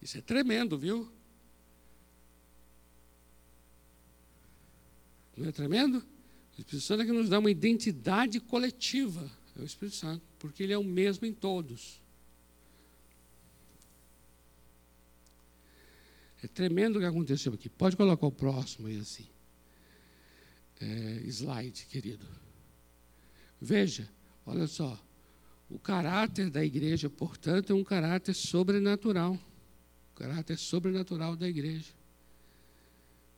Isso 0.00 0.16
é 0.18 0.20
tremendo, 0.20 0.78
viu? 0.78 1.10
Não 5.36 5.48
é 5.48 5.52
tremendo? 5.52 5.98
O 5.98 6.60
Espírito 6.60 6.80
Santo 6.80 7.02
é 7.02 7.06
que 7.06 7.12
nos 7.12 7.28
dá 7.28 7.38
uma 7.38 7.50
identidade 7.50 8.38
coletiva. 8.40 9.30
É 9.56 9.60
o 9.60 9.64
Espírito 9.64 9.96
Santo, 9.96 10.22
porque 10.38 10.62
ele 10.62 10.72
é 10.72 10.78
o 10.78 10.84
mesmo 10.84 11.26
em 11.26 11.32
todos. 11.32 12.00
É 16.42 16.48
tremendo 16.48 16.96
o 16.96 16.98
que 17.00 17.06
aconteceu 17.06 17.52
aqui. 17.54 17.68
Pode 17.68 17.96
colocar 17.96 18.26
o 18.26 18.32
próximo 18.32 18.88
aí 18.88 18.98
assim. 18.98 19.26
É, 20.80 21.22
slide, 21.26 21.86
querido. 21.86 22.26
Veja, 23.60 24.08
olha 24.44 24.66
só, 24.66 25.00
o 25.70 25.78
caráter 25.78 26.50
da 26.50 26.64
igreja, 26.64 27.08
portanto, 27.08 27.72
é 27.72 27.74
um 27.74 27.84
caráter 27.84 28.34
sobrenatural. 28.34 29.38
O 30.12 30.14
caráter 30.16 30.58
sobrenatural 30.58 31.36
da 31.36 31.48
igreja. 31.48 31.92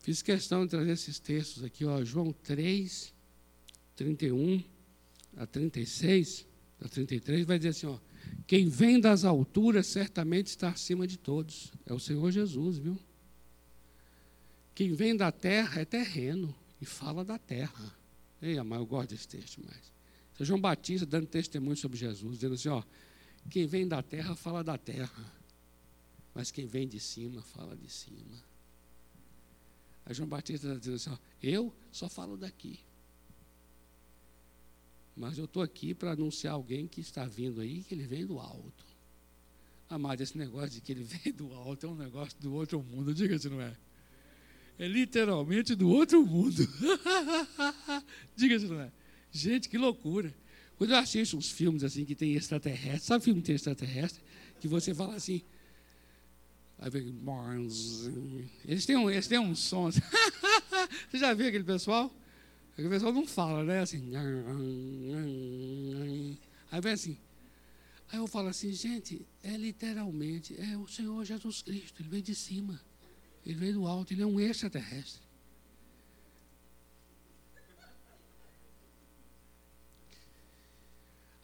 Fiz 0.05 0.21
questão 0.21 0.67
de 0.67 0.71
trazer 0.71 0.91
esses 0.91 1.19
textos 1.19 1.65
aqui, 1.65 1.83
ó, 1.83 2.05
João 2.05 2.31
3, 2.31 3.11
31 3.97 4.63
a 5.35 5.47
36, 5.47 6.47
a 6.83 6.87
33, 6.91 7.47
vai 7.47 7.57
dizer 7.57 7.71
assim, 7.71 7.87
ó, 7.87 7.99
quem 8.47 8.69
vem 8.69 9.01
das 9.01 9.25
alturas 9.25 9.87
certamente 9.87 10.49
está 10.49 10.69
acima 10.69 11.07
de 11.07 11.17
todos. 11.17 11.73
É 11.87 11.95
o 11.95 11.99
Senhor 11.99 12.31
Jesus, 12.31 12.77
viu? 12.77 12.99
Quem 14.75 14.93
vem 14.93 15.17
da 15.17 15.33
terra 15.33 15.81
é 15.81 15.87
terreno 15.87 16.55
e 16.83 16.85
fala 16.85 17.25
da 17.25 17.39
terra. 17.39 17.97
Ei, 18.43 18.63
mas 18.63 18.79
eu 18.79 18.85
gosto 18.85 19.09
desse 19.09 19.27
texto 19.27 19.65
mais. 19.65 19.91
Seu 20.37 20.45
João 20.45 20.61
Batista 20.61 21.07
dando 21.07 21.29
testemunho 21.29 21.79
sobre 21.79 21.97
Jesus, 21.97 22.35
dizendo 22.35 22.57
assim: 22.57 22.69
ó, 22.69 22.83
quem 23.49 23.67
vem 23.67 23.89
da 23.89 24.03
terra 24.03 24.37
fala 24.37 24.63
da 24.63 24.77
terra, 24.77 25.33
mas 26.35 26.51
quem 26.51 26.67
vem 26.67 26.87
de 26.87 27.01
cima 27.01 27.41
fala 27.41 27.75
de 27.75 27.89
cima. 27.89 28.53
Aí 30.07 30.15
João 30.15 30.29
Batista 30.29 30.67
está 30.67 30.79
dizendo 30.79 30.97
assim: 30.97 31.11
ó, 31.11 31.19
eu 31.43 31.73
só 31.91 32.09
falo 32.09 32.37
daqui. 32.37 32.81
Mas 35.17 35.39
eu 35.39 35.45
estou 35.45 35.63
aqui 35.63 35.95
para 35.95 36.13
anunciar 36.13 36.55
alguém 36.55 36.87
que 36.89 37.01
está 37.01 37.25
vindo 37.25 37.61
aí, 37.61 37.83
que 37.85 37.95
ele 37.95 38.07
vem 38.07 38.27
do 38.27 38.39
alto. 38.39 38.85
Amado, 39.89 40.21
esse 40.21 40.37
negócio 40.37 40.71
de 40.71 40.81
que 40.81 40.93
ele 40.93 41.05
vem 41.05 41.33
do 41.33 41.53
alto 41.55 41.87
é 41.87 41.89
um 41.89 41.95
negócio 41.95 42.37
do 42.41 42.53
outro 42.53 42.83
mundo, 42.83 43.15
diga 43.15 43.39
se 43.39 43.49
não 43.49 43.61
é. 43.61 43.77
É 44.77 44.89
literalmente 44.89 45.75
do 45.77 45.89
outro 45.89 46.27
mundo. 46.27 46.69
diga 48.35 48.59
se 48.59 48.67
não 48.67 48.81
é. 48.81 48.91
Gente, 49.31 49.69
que 49.69 49.79
loucura. 49.79 50.35
Quando 50.77 50.91
eu 50.91 50.97
assisto 50.97 51.37
uns 51.37 51.51
filmes 51.51 51.85
assim 51.85 52.05
que 52.05 52.17
tem 52.17 52.35
extraterrestre, 52.35 53.07
sabe 53.07 53.25
filme 53.25 53.41
que 53.41 53.47
tem 53.47 53.55
extraterrestre? 53.55 54.21
Que 54.61 54.67
você 54.67 54.93
fala 54.93 55.15
assim. 55.15 55.43
Eles 58.65 58.85
têm 58.85 58.97
um, 58.97 59.11
eles 59.11 59.27
têm 59.27 59.39
um 59.39 59.55
som. 59.55 59.87
Assim. 59.87 60.01
você 61.11 61.19
já 61.19 61.33
viu 61.33 61.49
aquele 61.49 61.65
pessoal? 61.65 62.13
Aquele 62.73 62.89
pessoal 62.89 63.13
não 63.13 63.27
fala, 63.27 63.65
né? 63.65 63.81
Assim. 63.81 64.13
Aí 66.71 66.81
vem 66.81 66.93
assim. 66.93 67.19
Aí 68.15 68.19
eu 68.19 68.27
falo 68.29 68.49
assim, 68.49 68.73
gente, 68.73 69.27
é 69.43 69.57
literalmente, 69.57 70.55
é 70.61 70.77
o 70.77 70.87
Senhor 70.87 71.25
Jesus 71.25 71.63
Cristo, 71.63 72.01
ele 72.01 72.09
veio 72.09 72.23
de 72.23 72.35
cima, 72.35 72.81
ele 73.45 73.57
veio 73.57 73.73
do 73.75 73.87
alto, 73.89 74.13
ele 74.13 74.23
é 74.23 74.27
um 74.27 74.39
extraterrestre. 74.39 75.24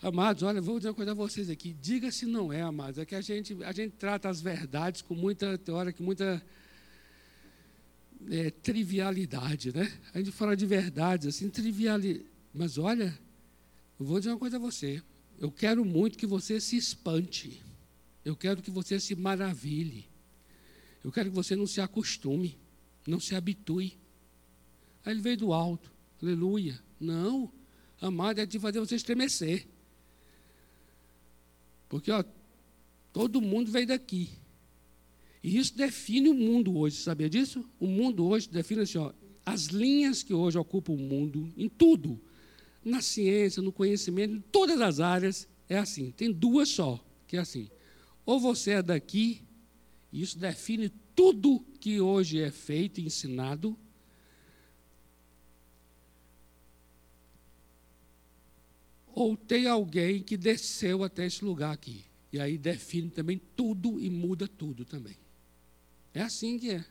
Amados, 0.03 0.43
olha, 0.43 0.63
vou 0.63 0.79
dizer 0.79 0.89
uma 0.89 0.95
coisa 0.95 1.11
a 1.11 1.15
vocês 1.15 1.51
aqui. 1.51 1.75
Diga 1.75 2.11
se 2.11 2.25
não 2.25 2.51
é, 2.51 2.63
amados. 2.63 2.99
É 2.99 3.05
que 3.05 3.15
a 3.15 3.21
gente, 3.21 3.63
a 3.63 3.71
gente 3.71 3.97
trata 3.97 4.31
as 4.31 4.41
verdades 4.41 5.03
com 5.03 5.15
muita 5.15 5.59
teoria, 5.59 5.93
com 5.93 6.03
muita 6.03 6.43
é, 8.31 8.51
trivialidade, 8.51 9.75
né? 9.77 9.93
A 10.15 10.19
gente 10.19 10.33
fala 10.33 10.57
de 10.57 10.65
verdades, 10.65 11.27
assim, 11.27 11.51
trivialidade. 11.51 12.25
Mas 12.55 12.79
olha, 12.79 13.19
eu 13.99 14.07
vou 14.07 14.19
dizer 14.19 14.31
uma 14.31 14.39
coisa 14.39 14.57
a 14.57 14.59
você. 14.61 15.03
Eu 15.39 15.51
quero 15.51 15.85
muito 15.85 16.17
que 16.17 16.27
você 16.27 16.59
se 16.61 16.79
espante. 16.79 17.63
Eu 18.25 18.35
quero 18.35 18.63
que 18.63 18.71
você 18.71 18.99
se 18.99 19.15
maravilhe. 19.15 20.09
Eu 21.05 21.13
quero 21.13 21.29
que 21.29 21.37
você 21.37 21.55
não 21.55 21.67
se 21.67 21.79
acostume. 21.79 22.59
Não 23.07 23.21
se 23.21 23.35
habitue. 23.35 23.99
Aí 25.05 25.13
ele 25.13 25.21
veio 25.21 25.37
do 25.37 25.53
alto. 25.53 25.93
Aleluia. 26.23 26.81
Não. 26.99 27.53
Amado 28.01 28.41
é 28.41 28.47
de 28.47 28.59
fazer 28.59 28.81
você 28.81 28.95
estremecer. 28.95 29.67
Porque, 31.91 32.11
ó, 32.11 32.25
todo 33.13 33.43
mundo 33.43 33.71
veio 33.71 33.89
daqui. 33.89 34.31
E 35.43 35.59
isso 35.59 35.77
define 35.77 36.29
o 36.29 36.35
mundo 36.35 36.79
hoje, 36.79 36.97
sabia 36.97 37.29
disso? 37.29 37.69
O 37.81 37.87
mundo 37.87 38.25
hoje 38.27 38.49
define 38.49 38.83
assim, 38.83 38.99
ó, 38.99 39.13
as 39.45 39.67
linhas 39.67 40.23
que 40.23 40.33
hoje 40.33 40.57
ocupam 40.57 40.93
o 40.93 40.97
mundo, 40.97 41.53
em 41.57 41.69
tudo, 41.69 42.21
na 42.85 43.03
ciência, 43.03 43.61
no 43.61 43.73
conhecimento, 43.73 44.35
em 44.35 44.41
todas 44.41 44.81
as 44.81 45.01
áreas, 45.01 45.49
é 45.69 45.79
assim. 45.79 46.13
Tem 46.13 46.31
duas 46.31 46.69
só, 46.69 47.05
que 47.27 47.37
é 47.37 47.41
assim. 47.41 47.69
Ou 48.25 48.39
você 48.39 48.73
é 48.73 48.83
daqui, 48.83 49.43
e 50.13 50.23
isso 50.23 50.39
define 50.39 50.91
tudo 51.17 51.65
que 51.81 52.01
hoje 52.01 52.41
é 52.41 52.53
feito 52.53 53.01
e 53.01 53.05
ensinado, 53.05 53.77
ou 59.21 59.37
tem 59.37 59.67
alguém 59.67 60.23
que 60.23 60.35
desceu 60.35 61.05
até 61.05 61.27
esse 61.27 61.45
lugar 61.45 61.73
aqui. 61.73 62.07
E 62.33 62.41
aí 62.41 62.57
define 62.57 63.11
também 63.11 63.39
tudo 63.55 64.01
e 64.01 64.09
muda 64.09 64.49
tudo 64.49 64.83
também. 64.83 65.19
É 66.15 66.23
assim 66.23 66.59
que 66.59 66.71
é. 66.71 66.85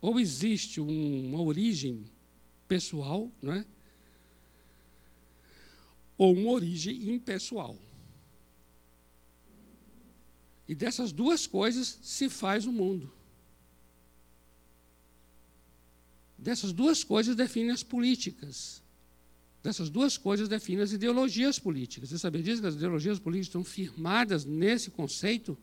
Ou 0.00 0.20
existe 0.20 0.80
um, 0.80 1.30
uma 1.30 1.42
origem 1.42 2.04
pessoal, 2.68 3.28
não 3.42 3.54
é? 3.54 3.66
ou 6.16 6.32
uma 6.32 6.52
origem 6.52 7.10
impessoal. 7.10 7.76
E 10.68 10.76
dessas 10.76 11.10
duas 11.10 11.44
coisas 11.44 11.98
se 12.02 12.28
faz 12.28 12.66
o 12.66 12.72
mundo. 12.72 13.12
Dessas 16.38 16.72
duas 16.72 17.02
coisas 17.02 17.34
definem 17.34 17.72
as 17.72 17.82
políticas. 17.82 18.83
Dessas 19.64 19.88
duas 19.88 20.18
coisas 20.18 20.46
definem 20.46 20.82
as 20.82 20.92
ideologias 20.92 21.58
políticas. 21.58 22.10
Você 22.10 22.18
sabia 22.18 22.42
disso? 22.42 22.60
Que 22.60 22.68
as 22.68 22.74
ideologias 22.74 23.18
políticas 23.18 23.46
estão 23.46 23.64
firmadas 23.64 24.44
nesse 24.44 24.90
conceito? 24.90 25.56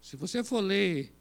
Se 0.00 0.16
você 0.16 0.42
for 0.42 0.62
ler 0.62 1.12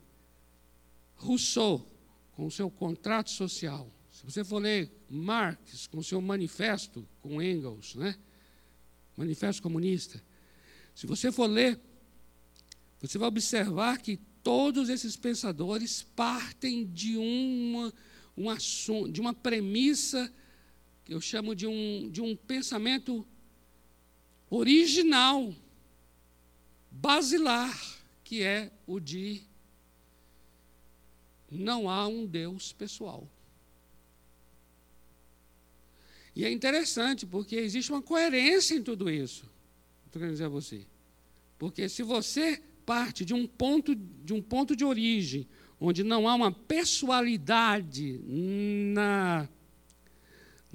Rousseau 1.15 1.85
com 2.31 2.45
o 2.45 2.51
seu 2.51 2.71
contrato 2.71 3.29
social, 3.29 3.91
se 4.09 4.23
você 4.23 4.41
for 4.41 4.59
ler 4.59 4.89
Marx 5.09 5.85
com 5.85 5.97
o 5.97 6.03
seu 6.03 6.21
manifesto, 6.21 7.05
com 7.21 7.41
Engels, 7.41 7.95
né? 7.95 8.17
manifesto 9.17 9.61
comunista, 9.61 10.23
se 10.95 11.05
você 11.05 11.29
for 11.29 11.47
ler, 11.47 11.77
você 13.01 13.17
vai 13.17 13.27
observar 13.27 13.97
que 13.97 14.15
todos 14.41 14.87
esses 14.87 15.17
pensadores 15.17 16.03
partem 16.15 16.85
de 16.85 17.17
uma, 17.17 17.93
um 18.37 18.49
assunto, 18.49 19.11
de 19.11 19.19
uma 19.19 19.33
premissa 19.33 20.33
que 21.05 21.13
eu 21.13 21.21
chamo 21.21 21.55
de 21.55 21.67
um, 21.67 22.09
de 22.09 22.21
um 22.21 22.35
pensamento 22.35 23.25
original, 24.49 25.53
basilar 26.91 27.95
que 28.23 28.41
é 28.41 28.71
o 28.87 28.99
de 28.99 29.43
não 31.49 31.87
há 31.89 32.07
um 32.07 32.25
Deus 32.25 32.73
pessoal. 32.73 33.29
E 36.35 36.43
é 36.43 36.51
interessante, 36.51 37.25
porque 37.25 37.55
existe 37.55 37.91
uma 37.91 38.01
coerência 38.01 38.75
em 38.75 38.83
tudo 38.83 39.09
isso. 39.09 39.49
Estou 40.07 40.19
querendo 40.19 40.33
dizer 40.33 40.45
a 40.45 40.49
você. 40.49 40.85
Porque 41.57 41.87
se 41.87 42.03
você 42.03 42.61
parte 42.85 43.23
de 43.23 43.33
um 43.33 43.47
ponto 43.47 43.95
de 43.95 44.33
um 44.33 44.41
ponto 44.41 44.75
de 44.75 44.83
origem 44.83 45.47
onde 45.79 46.03
não 46.03 46.27
há 46.27 46.35
uma 46.35 46.51
pessoalidade 46.51 48.19
na, 48.93 49.47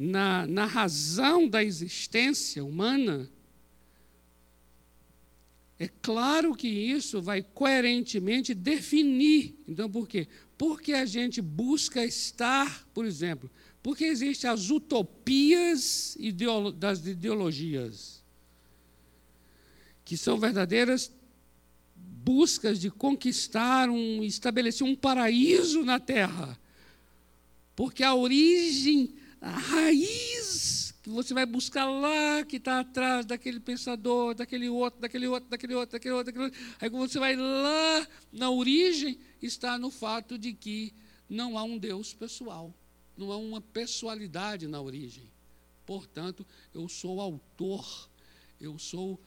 na, 0.03 0.46
na 0.46 0.64
razão 0.64 1.46
da 1.46 1.62
existência 1.62 2.64
humana, 2.64 3.28
é 5.78 5.88
claro 6.01 6.55
que 6.55 6.66
isso 6.66 7.20
vai 7.20 7.42
coerentemente 7.42 8.55
definir. 8.55 9.55
Então, 9.68 9.90
por 9.90 10.09
quê? 10.09 10.26
Porque 10.57 10.94
a 10.94 11.05
gente 11.05 11.42
busca 11.42 12.03
estar, 12.03 12.88
por 12.94 13.05
exemplo, 13.05 13.51
porque 13.82 14.05
existem 14.05 14.48
as 14.48 14.70
utopias 14.70 16.16
das 16.76 17.07
ideologias, 17.07 18.24
que 20.03 20.16
são 20.16 20.38
verdadeiras 20.38 21.12
buscas 21.94 22.80
de 22.80 22.90
conquistar 22.90 23.90
um, 23.90 24.24
estabelecer 24.24 24.86
um 24.86 24.96
paraíso 24.96 25.84
na 25.84 26.01
terra. 26.01 26.59
Porque 27.76 28.03
a 28.03 28.14
origem, 28.14 29.14
a 29.41 29.51
raiz 29.51 30.95
que 31.03 31.09
você 31.09 31.32
vai 31.32 31.47
buscar 31.47 31.86
lá 31.86 32.45
que 32.45 32.57
está 32.57 32.80
atrás 32.80 33.24
daquele 33.24 33.59
pensador, 33.59 34.34
daquele 34.34 34.68
outro, 34.68 35.01
daquele 35.01 35.26
outro, 35.26 35.49
daquele 35.49 35.74
outro, 35.74 35.93
daquele 35.93 36.14
outro, 36.14 36.32
daquele 36.32 36.45
outro. 36.45 36.61
Aí 36.78 36.91
quando 36.91 37.11
você 37.11 37.18
vai 37.18 37.34
lá 37.36 38.07
na 38.30 38.51
origem, 38.51 39.18
está 39.41 39.78
no 39.78 39.91
fato 39.91 40.36
de 40.36 40.53
que 40.53 40.93
não 41.28 41.57
há 41.57 41.62
um 41.62 41.78
Deus 41.78 42.12
pessoal, 42.12 42.74
não 43.16 43.32
há 43.32 43.36
uma 43.38 43.61
pessoalidade 43.61 44.66
na 44.66 44.80
origem. 44.80 45.24
Portanto, 45.86 46.47
eu 46.74 46.86
sou 46.88 47.20
autor, 47.20 48.09
eu 48.61 48.78
sou 48.78 49.18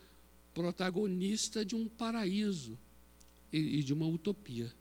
protagonista 0.53 1.65
de 1.65 1.75
um 1.75 1.87
paraíso 1.87 2.77
e, 3.51 3.79
e 3.79 3.83
de 3.83 3.93
uma 3.93 4.05
utopia. 4.05 4.71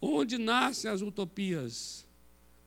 Onde 0.00 0.38
nascem 0.38 0.90
as 0.90 1.02
utopias? 1.02 2.07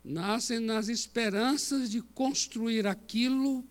Nascem 0.03 0.59
nas 0.59 0.89
esperanças 0.89 1.89
de 1.89 2.01
construir 2.01 2.87
aquilo 2.87 3.63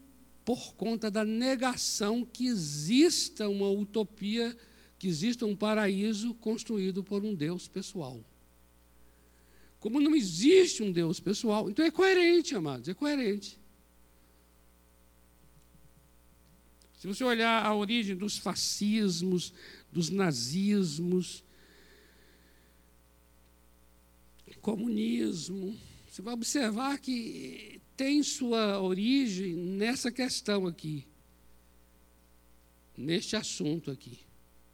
por 0.45 0.74
conta 0.74 1.11
da 1.11 1.24
negação 1.24 2.24
que 2.24 2.47
exista 2.47 3.49
uma 3.49 3.68
utopia, 3.68 4.57
que 4.99 5.09
exista 5.09 5.47
um 5.47 5.57
paraíso 5.57 6.35
construído 6.35 7.03
por 7.03 7.24
um 7.24 7.35
Deus 7.35 7.68
pessoal. 7.68 8.24
Como 9.78 10.01
não 10.01 10.14
existe 10.14 10.83
um 10.83 10.93
Deus 10.93 11.18
pessoal, 11.20 11.70
então 11.70 11.85
é 11.85 11.91
coerente, 11.91 12.55
amados, 12.55 12.89
é 12.89 12.95
coerente. 12.95 13.59
Se 16.99 17.07
você 17.07 17.24
olhar 17.24 17.64
a 17.64 17.74
origem 17.74 18.14
dos 18.14 18.37
fascismos, 18.37 19.55
dos 19.91 20.11
nazismos, 20.11 21.43
comunismo, 24.61 25.78
você 26.11 26.23
vai 26.23 26.35
observar 26.35 26.99
que 26.99 27.81
tem 27.97 28.21
sua 28.25 28.81
origem 28.81 29.55
nessa 29.55 30.11
questão 30.11 30.67
aqui, 30.67 31.07
neste 32.97 33.37
assunto 33.37 33.93
aqui, 33.93 34.19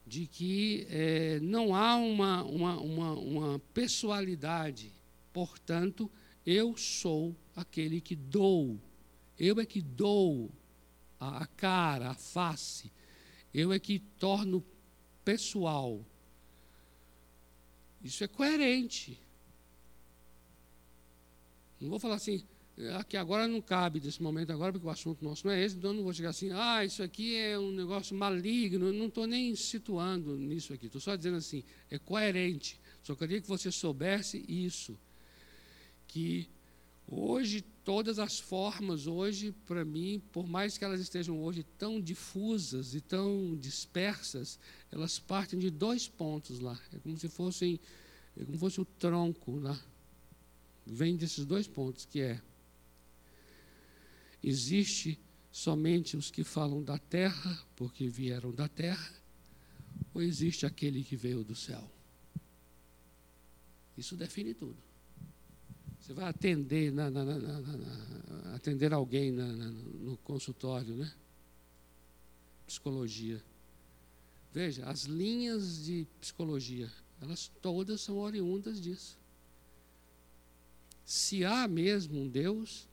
de 0.07 0.27
que 0.27 0.87
é, 0.89 1.39
não 1.41 1.75
há 1.75 1.95
uma, 1.97 2.43
uma, 2.43 2.81
uma, 2.81 3.13
uma 3.13 3.59
pessoalidade, 3.75 4.91
portanto, 5.31 6.11
eu 6.47 6.75
sou 6.75 7.37
aquele 7.55 8.01
que 8.01 8.17
dou, 8.17 8.81
eu 9.39 9.61
é 9.61 9.67
que 9.67 9.83
dou 9.83 10.51
a, 11.21 11.43
a 11.43 11.47
cara, 11.49 12.13
a 12.13 12.15
face, 12.15 12.91
eu 13.53 13.75
é 13.75 13.79
que 13.79 13.99
torno 13.99 14.65
pessoal. 15.23 16.03
Isso 18.03 18.25
é 18.25 18.29
coerente. 18.29 19.26
Não 21.81 21.91
vou 21.91 21.99
falar 21.99 22.15
assim, 22.15 22.43
aqui 22.99 23.17
agora 23.17 23.47
não 23.49 23.61
cabe 23.61 24.01
desse 24.01 24.23
momento 24.23 24.53
agora, 24.53 24.73
porque 24.73 24.87
o 24.87 24.91
assunto 24.91 25.25
nosso 25.25 25.47
não 25.47 25.53
é 25.53 25.63
esse, 25.63 25.77
então 25.77 25.93
não 25.93 26.03
vou 26.03 26.13
chegar 26.13 26.31
assim, 26.31 26.51
ah, 26.53 26.85
isso 26.85 27.03
aqui 27.03 27.37
é 27.37 27.59
um 27.59 27.71
negócio 27.71 28.17
maligno, 28.17 28.93
não 28.93 29.07
estou 29.07 29.27
nem 29.27 29.55
situando 29.55 30.37
nisso 30.37 30.73
aqui, 30.73 30.87
estou 30.87 31.01
só 31.01 31.17
dizendo 31.17 31.37
assim, 31.37 31.63
é 31.91 31.99
coerente. 31.99 32.81
Só 33.03 33.15
queria 33.15 33.41
que 33.41 33.49
você 33.49 33.71
soubesse 33.71 34.45
isso, 34.49 34.99
que 36.09 36.49
hoje 37.07 37.63
todas 37.85 38.19
as 38.19 38.39
formas, 38.39 39.07
hoje, 39.07 39.53
para 39.65 39.85
mim, 39.85 40.21
por 40.33 40.47
mais 40.47 40.77
que 40.77 40.85
elas 40.85 41.01
estejam 41.01 41.41
hoje 41.41 41.63
tão 41.79 42.01
difusas 42.01 42.95
e 42.95 43.01
tão 43.01 43.57
dispersas, 43.57 44.59
elas 44.91 45.19
partem 45.19 45.59
de 45.59 45.71
dois 45.71 46.09
pontos 46.09 46.59
lá. 46.59 46.79
É 46.93 46.99
como 46.99 47.17
se 47.17 47.29
fossem, 47.29 47.79
é 48.37 48.45
como 48.45 48.55
se 48.55 48.61
fosse 48.61 48.81
o 48.81 48.85
tronco 48.85 49.59
lá 49.61 49.81
vem 50.87 51.17
desses 51.17 51.45
dois 51.45 51.67
pontos, 51.67 52.05
que 52.05 52.21
é 52.21 52.41
existe 54.43 55.19
somente 55.51 56.17
os 56.17 56.31
que 56.31 56.45
falam 56.45 56.83
da 56.83 56.99
terra, 56.99 57.59
porque 57.75 58.07
vieram 58.09 58.53
da 58.53 58.69
terra, 58.69 59.13
ou 60.15 60.23
existe 60.23 60.65
aquele 60.65 61.03
que 61.03 61.17
veio 61.17 61.43
do 61.43 61.55
céu? 61.55 61.91
Isso 63.97 64.17
define 64.17 64.55
tudo. 64.55 64.77
Você 65.99 66.13
vai 66.13 66.29
atender, 66.29 66.93
na, 66.93 67.11
na, 67.11 67.25
na, 67.25 68.55
atender 68.55 68.93
alguém 68.93 69.33
no 69.33 70.17
consultório, 70.19 70.95
né? 70.95 71.13
Psicologia. 72.67 73.43
Veja, 74.53 74.87
as 74.87 75.05
linhas 75.05 75.85
de 75.85 76.07
psicologia, 76.21 76.91
elas 77.21 77.51
todas 77.61 78.01
são 78.03 78.19
oriundas 78.19 78.81
disso. 78.81 79.19
Se 81.07 81.45
há 81.45 81.69
mesmo 81.69 82.21
um 82.21 82.29
Deus, 82.29 82.89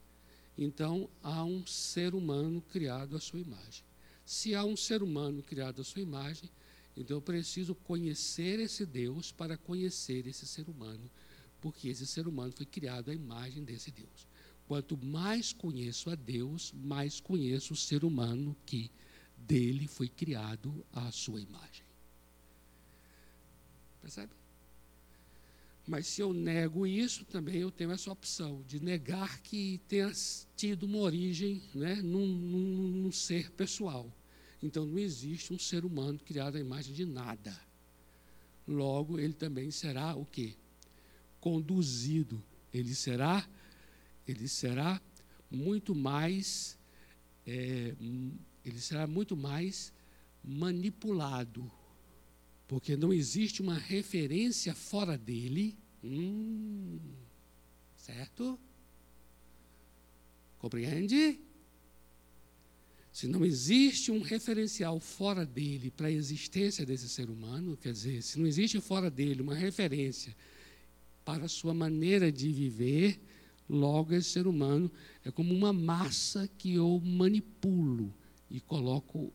então 0.56 1.10
há 1.20 1.42
um 1.42 1.66
ser 1.66 2.14
humano 2.14 2.62
criado 2.70 3.16
à 3.16 3.20
sua 3.20 3.40
imagem. 3.40 3.82
Se 4.24 4.54
há 4.54 4.64
um 4.64 4.76
ser 4.76 5.02
humano 5.02 5.42
criado 5.42 5.80
à 5.80 5.84
sua 5.84 6.00
imagem, 6.00 6.48
então 6.96 7.16
eu 7.16 7.20
preciso 7.20 7.74
conhecer 7.74 8.60
esse 8.60 8.86
Deus 8.86 9.32
para 9.32 9.56
conhecer 9.56 10.28
esse 10.28 10.46
ser 10.46 10.68
humano, 10.68 11.10
porque 11.60 11.88
esse 11.88 12.06
ser 12.06 12.28
humano 12.28 12.52
foi 12.52 12.64
criado 12.64 13.10
à 13.10 13.14
imagem 13.14 13.64
desse 13.64 13.90
Deus. 13.90 14.28
Quanto 14.68 14.96
mais 14.96 15.52
conheço 15.52 16.08
a 16.08 16.14
Deus, 16.14 16.72
mais 16.72 17.18
conheço 17.18 17.72
o 17.72 17.76
ser 17.76 18.04
humano 18.04 18.56
que 18.64 18.92
dele 19.36 19.88
foi 19.88 20.08
criado 20.08 20.86
à 20.92 21.10
sua 21.10 21.40
imagem. 21.40 21.84
Percebe? 24.00 24.43
Mas 25.86 26.06
se 26.06 26.22
eu 26.22 26.32
nego 26.32 26.86
isso, 26.86 27.24
também 27.26 27.56
eu 27.56 27.70
tenho 27.70 27.92
essa 27.92 28.10
opção 28.10 28.62
de 28.66 28.82
negar 28.82 29.40
que 29.40 29.80
tenha 29.86 30.10
tido 30.56 30.84
uma 30.84 30.98
origem 30.98 31.62
né, 31.74 31.96
num, 31.96 32.26
num, 32.26 32.88
num 33.02 33.12
ser 33.12 33.50
pessoal. 33.50 34.10
Então 34.62 34.86
não 34.86 34.98
existe 34.98 35.52
um 35.52 35.58
ser 35.58 35.84
humano 35.84 36.18
criado 36.18 36.56
à 36.56 36.60
imagem 36.60 36.94
de 36.94 37.04
nada. 37.04 37.54
Logo, 38.66 39.18
ele 39.18 39.34
também 39.34 39.70
será 39.70 40.14
o 40.14 40.24
quê? 40.24 40.54
Conduzido. 41.38 42.42
Ele 42.72 42.94
será, 42.94 43.46
ele 44.26 44.48
será 44.48 45.00
muito 45.50 45.94
mais, 45.94 46.78
é, 47.46 47.94
ele 48.64 48.80
será 48.80 49.06
muito 49.06 49.36
mais 49.36 49.92
manipulado. 50.42 51.70
Porque 52.66 52.96
não 52.96 53.12
existe 53.12 53.60
uma 53.60 53.76
referência 53.76 54.74
fora 54.74 55.18
dele. 55.18 55.76
Hum, 56.02 56.98
certo? 57.96 58.58
Compreende? 60.58 61.38
Se 63.12 63.28
não 63.28 63.44
existe 63.44 64.10
um 64.10 64.20
referencial 64.20 64.98
fora 64.98 65.46
dele 65.46 65.90
para 65.90 66.08
a 66.08 66.10
existência 66.10 66.84
desse 66.84 67.08
ser 67.08 67.30
humano, 67.30 67.76
quer 67.76 67.92
dizer, 67.92 68.22
se 68.22 68.38
não 68.40 68.46
existe 68.46 68.80
fora 68.80 69.08
dele 69.08 69.40
uma 69.40 69.54
referência 69.54 70.34
para 71.24 71.44
a 71.44 71.48
sua 71.48 71.72
maneira 71.72 72.32
de 72.32 72.50
viver, 72.50 73.20
logo 73.68 74.12
esse 74.14 74.30
ser 74.30 74.46
humano 74.46 74.90
é 75.24 75.30
como 75.30 75.54
uma 75.54 75.72
massa 75.72 76.48
que 76.58 76.74
eu 76.74 77.00
manipulo 77.04 78.12
e 78.50 78.60
coloco, 78.60 79.32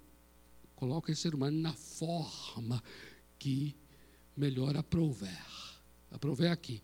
coloco 0.76 1.10
esse 1.10 1.22
ser 1.22 1.34
humano 1.34 1.58
na 1.58 1.74
forma 1.74 2.84
que 3.40 3.76
melhor 4.36 4.76
aprouver. 4.76 5.46
Aprouver 6.12 6.52
aqui. 6.52 6.84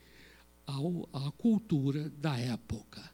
A, 0.65 1.27
a 1.27 1.31
cultura 1.31 2.09
da 2.09 2.39
época. 2.39 3.13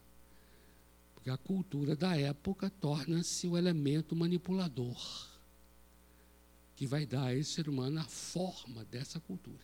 Porque 1.13 1.29
a 1.29 1.37
cultura 1.37 1.95
da 1.95 2.15
época 2.17 2.69
torna-se 2.69 3.47
o 3.47 3.57
elemento 3.57 4.15
manipulador 4.15 5.29
que 6.81 6.87
vai 6.87 7.05
dar 7.05 7.25
a 7.25 7.35
esse 7.35 7.51
ser 7.51 7.69
humano 7.69 7.99
a 7.99 8.03
forma 8.05 8.83
dessa 8.85 9.19
cultura. 9.19 9.63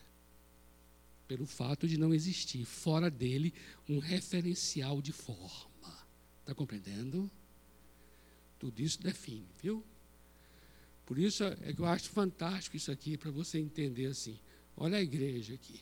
Pelo 1.26 1.46
fato 1.46 1.88
de 1.88 1.98
não 1.98 2.14
existir 2.14 2.64
fora 2.64 3.10
dele 3.10 3.52
um 3.88 3.98
referencial 3.98 5.02
de 5.02 5.12
forma. 5.12 5.98
Está 6.40 6.54
compreendendo? 6.54 7.28
Tudo 8.56 8.80
isso 8.80 9.02
define, 9.02 9.48
viu? 9.60 9.84
Por 11.08 11.18
isso 11.18 11.42
é 11.42 11.72
que 11.72 11.80
eu 11.80 11.86
acho 11.86 12.10
fantástico 12.10 12.76
isso 12.76 12.92
aqui, 12.92 13.16
para 13.16 13.30
você 13.30 13.58
entender 13.58 14.06
assim. 14.06 14.38
Olha 14.76 14.98
a 14.98 15.02
igreja 15.02 15.54
aqui. 15.54 15.80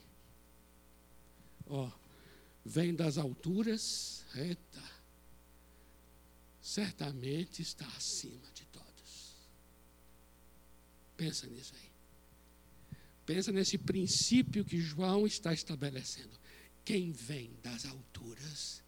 Ó, 1.66 1.90
vem 2.64 2.94
das 2.94 3.18
alturas, 3.18 4.24
eita, 4.36 4.82
certamente 6.62 7.60
está 7.60 7.86
acima 7.88 8.48
de 8.54 8.64
todos. 8.66 9.34
Pensa 11.16 11.48
nisso 11.48 11.74
aí. 11.74 11.90
Pensa 13.26 13.50
nesse 13.50 13.76
princípio 13.76 14.64
que 14.64 14.78
João 14.80 15.26
está 15.26 15.52
estabelecendo. 15.52 16.38
Quem 16.84 17.10
vem 17.10 17.50
das 17.64 17.84
alturas 17.84 18.80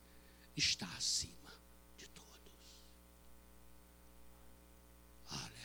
está 0.57 0.86
acima 0.97 1.53
de 1.97 2.07
todos. 2.11 2.80
Aleluia. 5.26 5.59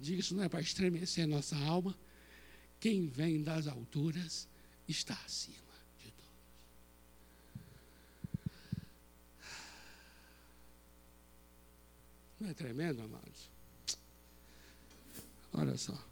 Diga 0.00 0.20
isso 0.20 0.34
não 0.34 0.42
é 0.42 0.48
para 0.48 0.60
estremecer 0.60 1.26
nossa 1.26 1.56
alma. 1.56 1.96
Quem 2.80 3.06
vem 3.06 3.42
das 3.42 3.66
alturas 3.66 4.48
está 4.88 5.14
acima. 5.26 5.70
Não 12.40 12.48
é 12.48 12.54
tremendo, 12.54 13.02
amados? 13.02 13.50
Olha 15.52 15.76
só. 15.76 16.06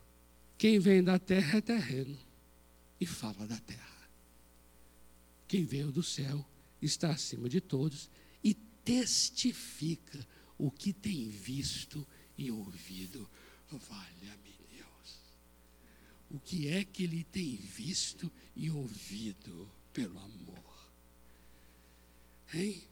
Quem 0.58 0.78
vem 0.78 1.02
da 1.02 1.18
terra 1.18 1.58
é 1.58 1.60
terreno 1.62 2.18
e 3.00 3.06
fala 3.06 3.46
da 3.46 3.56
terra. 3.58 4.08
Quem 5.46 5.64
veio 5.64 5.90
do 5.90 6.02
céu 6.02 6.44
está 6.82 7.10
acima 7.10 7.48
de 7.48 7.60
todos 7.60 8.10
e 8.44 8.52
testifica 8.84 10.26
o 10.58 10.70
que 10.70 10.92
tem 10.92 11.30
visto 11.30 12.06
e 12.36 12.50
ouvido. 12.50 13.28
Valha-me 13.76 14.54
Deus. 14.70 15.18
O 16.30 16.38
que 16.38 16.68
é 16.68 16.84
que 16.84 17.04
ele 17.04 17.24
tem 17.24 17.56
visto 17.56 18.30
e 18.56 18.70
ouvido 18.70 19.70
pelo 19.92 20.18
amor? 20.18 20.58
Hein? 22.54 22.82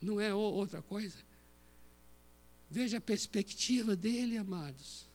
não 0.00 0.20
é 0.20 0.34
outra 0.34 0.80
coisa. 0.82 1.16
Veja 2.70 2.98
a 2.98 3.00
perspectiva 3.00 3.94
dele, 3.94 4.36
amados. 4.36 5.06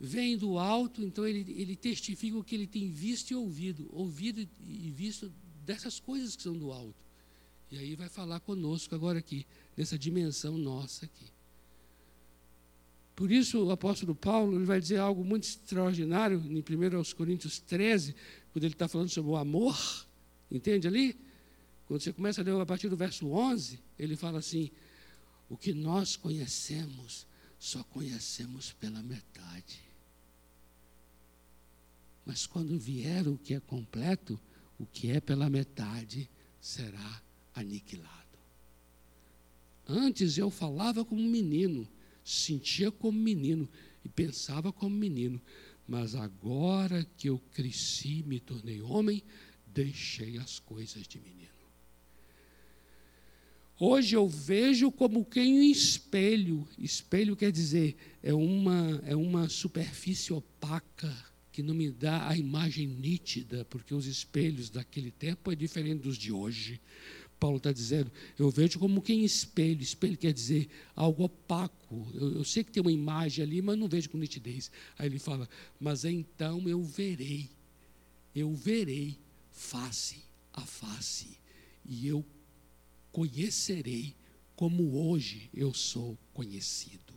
Vem 0.00 0.38
do 0.38 0.58
alto, 0.58 1.02
então 1.02 1.26
ele, 1.26 1.40
ele 1.60 1.74
testifica 1.74 2.38
o 2.38 2.44
que 2.44 2.54
ele 2.54 2.66
tem 2.66 2.88
visto 2.90 3.32
e 3.32 3.34
ouvido, 3.34 3.88
ouvido 3.92 4.40
e 4.40 4.90
visto 4.90 5.32
dessas 5.64 5.98
coisas 5.98 6.36
que 6.36 6.42
são 6.42 6.56
do 6.56 6.72
alto. 6.72 6.94
E 7.70 7.78
aí 7.78 7.96
vai 7.96 8.08
falar 8.08 8.40
conosco 8.40 8.94
agora 8.94 9.18
aqui, 9.18 9.44
nessa 9.78 9.96
dimensão 9.96 10.58
nossa 10.58 11.04
aqui. 11.04 11.30
Por 13.14 13.30
isso 13.30 13.64
o 13.64 13.70
apóstolo 13.70 14.12
Paulo 14.12 14.56
ele 14.56 14.64
vai 14.64 14.80
dizer 14.80 14.98
algo 14.98 15.24
muito 15.24 15.44
extraordinário 15.44 16.42
em 16.50 16.58
1 16.58 17.14
Coríntios 17.16 17.60
13, 17.60 18.14
quando 18.52 18.64
ele 18.64 18.74
está 18.74 18.88
falando 18.88 19.08
sobre 19.08 19.30
o 19.30 19.36
amor, 19.36 19.76
entende 20.50 20.88
ali? 20.88 21.16
Quando 21.86 22.00
você 22.00 22.12
começa 22.12 22.40
a 22.40 22.44
ler 22.44 22.60
a 22.60 22.66
partir 22.66 22.88
do 22.88 22.96
verso 22.96 23.28
11, 23.28 23.80
ele 23.96 24.16
fala 24.16 24.40
assim: 24.40 24.70
O 25.48 25.56
que 25.56 25.72
nós 25.72 26.16
conhecemos, 26.16 27.26
só 27.56 27.82
conhecemos 27.84 28.72
pela 28.72 29.00
metade. 29.02 29.80
Mas 32.26 32.46
quando 32.46 32.78
vier 32.78 33.26
o 33.26 33.38
que 33.38 33.54
é 33.54 33.60
completo, 33.60 34.38
o 34.76 34.84
que 34.84 35.10
é 35.10 35.20
pela 35.20 35.48
metade 35.48 36.28
será 36.60 37.22
aniquilado. 37.54 38.27
Antes 39.88 40.36
eu 40.36 40.50
falava 40.50 41.02
como 41.02 41.22
menino, 41.22 41.88
sentia 42.22 42.90
como 42.92 43.18
menino 43.18 43.66
e 44.04 44.08
pensava 44.08 44.70
como 44.70 44.94
menino, 44.94 45.40
mas 45.86 46.14
agora 46.14 47.06
que 47.16 47.30
eu 47.30 47.38
cresci, 47.54 48.22
me 48.26 48.38
tornei 48.38 48.82
homem, 48.82 49.22
deixei 49.66 50.36
as 50.36 50.58
coisas 50.58 51.08
de 51.08 51.18
menino. 51.18 51.48
Hoje 53.80 54.14
eu 54.16 54.28
vejo 54.28 54.90
como 54.90 55.24
quem 55.24 55.60
um 55.60 55.62
espelho. 55.62 56.68
Espelho 56.76 57.36
quer 57.36 57.52
dizer, 57.52 57.96
é 58.22 58.34
uma, 58.34 59.00
é 59.06 59.14
uma 59.14 59.48
superfície 59.48 60.32
opaca 60.32 61.16
que 61.52 61.62
não 61.62 61.74
me 61.74 61.90
dá 61.90 62.28
a 62.28 62.36
imagem 62.36 62.86
nítida, 62.86 63.64
porque 63.64 63.94
os 63.94 64.06
espelhos 64.06 64.68
daquele 64.68 65.10
tempo 65.10 65.50
é 65.50 65.56
diferente 65.56 66.02
dos 66.02 66.18
de 66.18 66.32
hoje. 66.32 66.80
Paulo 67.38 67.58
está 67.58 67.72
dizendo, 67.72 68.10
eu 68.38 68.50
vejo 68.50 68.78
como 68.78 69.00
quem 69.00 69.24
espelho. 69.24 69.82
Espelho 69.82 70.16
quer 70.16 70.32
dizer 70.32 70.68
algo 70.94 71.24
opaco. 71.24 72.06
Eu, 72.14 72.34
eu 72.36 72.44
sei 72.44 72.64
que 72.64 72.72
tem 72.72 72.80
uma 72.80 72.92
imagem 72.92 73.44
ali, 73.44 73.62
mas 73.62 73.78
não 73.78 73.88
vejo 73.88 74.10
com 74.10 74.18
nitidez. 74.18 74.70
Aí 74.98 75.06
ele 75.06 75.18
fala, 75.18 75.48
mas 75.78 76.04
então 76.04 76.68
eu 76.68 76.82
verei, 76.82 77.48
eu 78.34 78.52
verei 78.54 79.18
face 79.50 80.22
a 80.52 80.60
face, 80.60 81.38
e 81.84 82.06
eu 82.06 82.24
conhecerei 83.12 84.14
como 84.56 84.96
hoje 84.96 85.48
eu 85.54 85.72
sou 85.72 86.18
conhecido. 86.34 87.14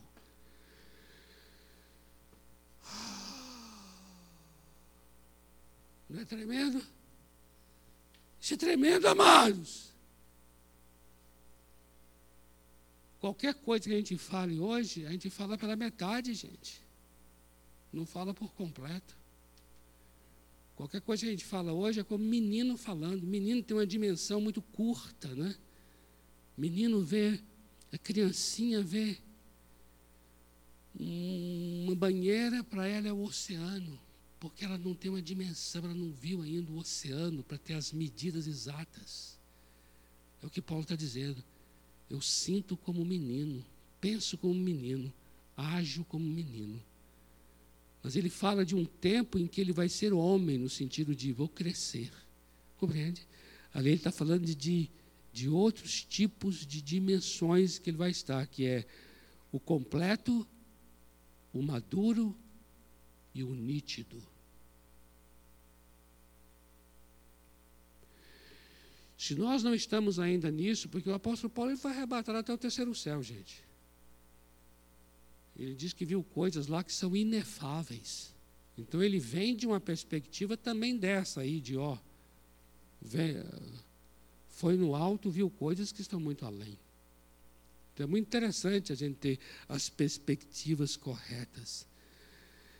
Não 6.08 6.20
é 6.20 6.24
tremendo? 6.24 6.84
Isso 8.40 8.54
é 8.54 8.56
tremendo, 8.56 9.06
amados. 9.08 9.91
Qualquer 13.22 13.54
coisa 13.54 13.84
que 13.84 13.94
a 13.94 13.96
gente 13.96 14.18
fale 14.18 14.58
hoje, 14.58 15.06
a 15.06 15.12
gente 15.12 15.30
fala 15.30 15.56
pela 15.56 15.76
metade, 15.76 16.34
gente. 16.34 16.82
Não 17.92 18.04
fala 18.04 18.34
por 18.34 18.52
completo. 18.52 19.16
Qualquer 20.74 21.00
coisa 21.02 21.22
que 21.22 21.28
a 21.28 21.30
gente 21.30 21.44
fala 21.44 21.72
hoje 21.72 22.00
é 22.00 22.02
como 22.02 22.24
menino 22.24 22.76
falando. 22.76 23.22
Menino 23.22 23.62
tem 23.62 23.76
uma 23.76 23.86
dimensão 23.86 24.40
muito 24.40 24.60
curta, 24.60 25.28
né? 25.36 25.54
Menino 26.58 27.00
vê, 27.00 27.40
a 27.92 27.98
criancinha 27.98 28.82
vê 28.82 29.16
uma 30.98 31.94
banheira, 31.94 32.64
para 32.64 32.88
ela 32.88 33.06
é 33.06 33.12
o 33.12 33.22
oceano, 33.22 34.00
porque 34.40 34.64
ela 34.64 34.76
não 34.76 34.94
tem 34.94 35.12
uma 35.12 35.22
dimensão, 35.22 35.84
ela 35.84 35.94
não 35.94 36.10
viu 36.10 36.42
ainda 36.42 36.72
o 36.72 36.78
oceano 36.78 37.44
para 37.44 37.56
ter 37.56 37.74
as 37.74 37.92
medidas 37.92 38.48
exatas. 38.48 39.38
É 40.42 40.46
o 40.46 40.50
que 40.50 40.60
Paulo 40.60 40.82
está 40.82 40.96
dizendo. 40.96 41.51
Eu 42.12 42.20
sinto 42.20 42.76
como 42.76 43.06
menino, 43.06 43.64
penso 43.98 44.36
como 44.36 44.52
menino, 44.52 45.10
ajo 45.56 46.04
como 46.04 46.26
menino. 46.26 46.78
Mas 48.02 48.16
ele 48.16 48.28
fala 48.28 48.66
de 48.66 48.76
um 48.76 48.84
tempo 48.84 49.38
em 49.38 49.46
que 49.46 49.62
ele 49.62 49.72
vai 49.72 49.88
ser 49.88 50.12
homem, 50.12 50.58
no 50.58 50.68
sentido 50.68 51.16
de 51.16 51.32
vou 51.32 51.48
crescer. 51.48 52.12
Compreende? 52.76 53.26
Ali 53.72 53.88
ele 53.88 53.96
está 53.96 54.12
falando 54.12 54.44
de, 54.44 54.90
de, 55.32 55.48
outros 55.48 56.04
tipos 56.04 56.66
de 56.66 56.82
dimensões 56.82 57.78
que 57.78 57.88
ele 57.88 57.96
vai 57.96 58.10
estar, 58.10 58.46
que 58.46 58.66
é 58.66 58.84
o 59.50 59.58
completo, 59.58 60.46
o 61.50 61.62
maduro 61.62 62.36
e 63.34 63.42
o 63.42 63.54
nítido. 63.54 64.22
Se 69.22 69.36
nós 69.36 69.62
não 69.62 69.72
estamos 69.72 70.18
ainda 70.18 70.50
nisso, 70.50 70.88
porque 70.88 71.08
o 71.08 71.14
apóstolo 71.14 71.48
Paulo 71.48 71.70
ele 71.70 71.78
foi 71.78 71.92
arrebatado 71.92 72.38
até 72.38 72.52
o 72.52 72.58
terceiro 72.58 72.92
céu, 72.92 73.22
gente. 73.22 73.62
Ele 75.56 75.76
diz 75.76 75.92
que 75.92 76.04
viu 76.04 76.24
coisas 76.24 76.66
lá 76.66 76.82
que 76.82 76.92
são 76.92 77.14
inefáveis. 77.14 78.34
Então 78.76 79.00
ele 79.00 79.20
vem 79.20 79.54
de 79.54 79.64
uma 79.64 79.78
perspectiva 79.78 80.56
também 80.56 80.96
dessa 80.96 81.42
aí, 81.42 81.60
de 81.60 81.76
ó, 81.76 81.96
foi 84.48 84.76
no 84.76 84.92
alto, 84.92 85.30
viu 85.30 85.48
coisas 85.48 85.92
que 85.92 86.00
estão 86.00 86.18
muito 86.18 86.44
além. 86.44 86.76
Então 87.94 88.02
é 88.02 88.08
muito 88.08 88.26
interessante 88.26 88.90
a 88.90 88.96
gente 88.96 89.18
ter 89.18 89.38
as 89.68 89.88
perspectivas 89.88 90.96
corretas. 90.96 91.86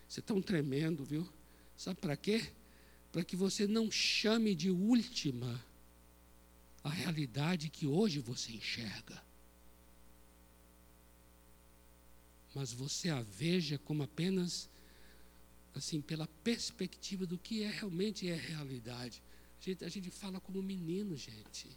Você 0.09 0.19
é 0.19 0.23
tão 0.25 0.43
tremendo, 0.43 1.05
viu? 1.05 1.25
Sabe 1.77 2.01
para 2.01 2.17
quê? 2.17 2.45
Para 3.13 3.23
que 3.23 3.37
você 3.37 3.65
não 3.69 3.93
chame 3.93 4.57
de 4.57 4.73
última 4.73 5.71
a 6.83 6.91
realidade 6.91 7.69
que 7.69 7.87
hoje 7.87 8.19
você 8.21 8.53
enxerga. 8.53 9.23
Mas 12.55 12.73
você 12.73 13.09
a 13.09 13.23
veja 13.23 13.79
como 13.79 14.03
apenas 14.03 14.69
assim 15.75 16.01
pela 16.01 16.27
perspectiva 16.45 17.25
do 17.27 17.39
que 17.39 17.63
é 17.63 17.71
realmente 17.71 18.29
é 18.29 18.35
realidade. 18.35 19.23
A 19.61 19.65
gente, 19.65 19.85
a 19.85 19.89
gente 19.89 20.11
fala 20.11 20.41
como 20.41 20.63
menino, 20.63 21.17
gente. 21.17 21.69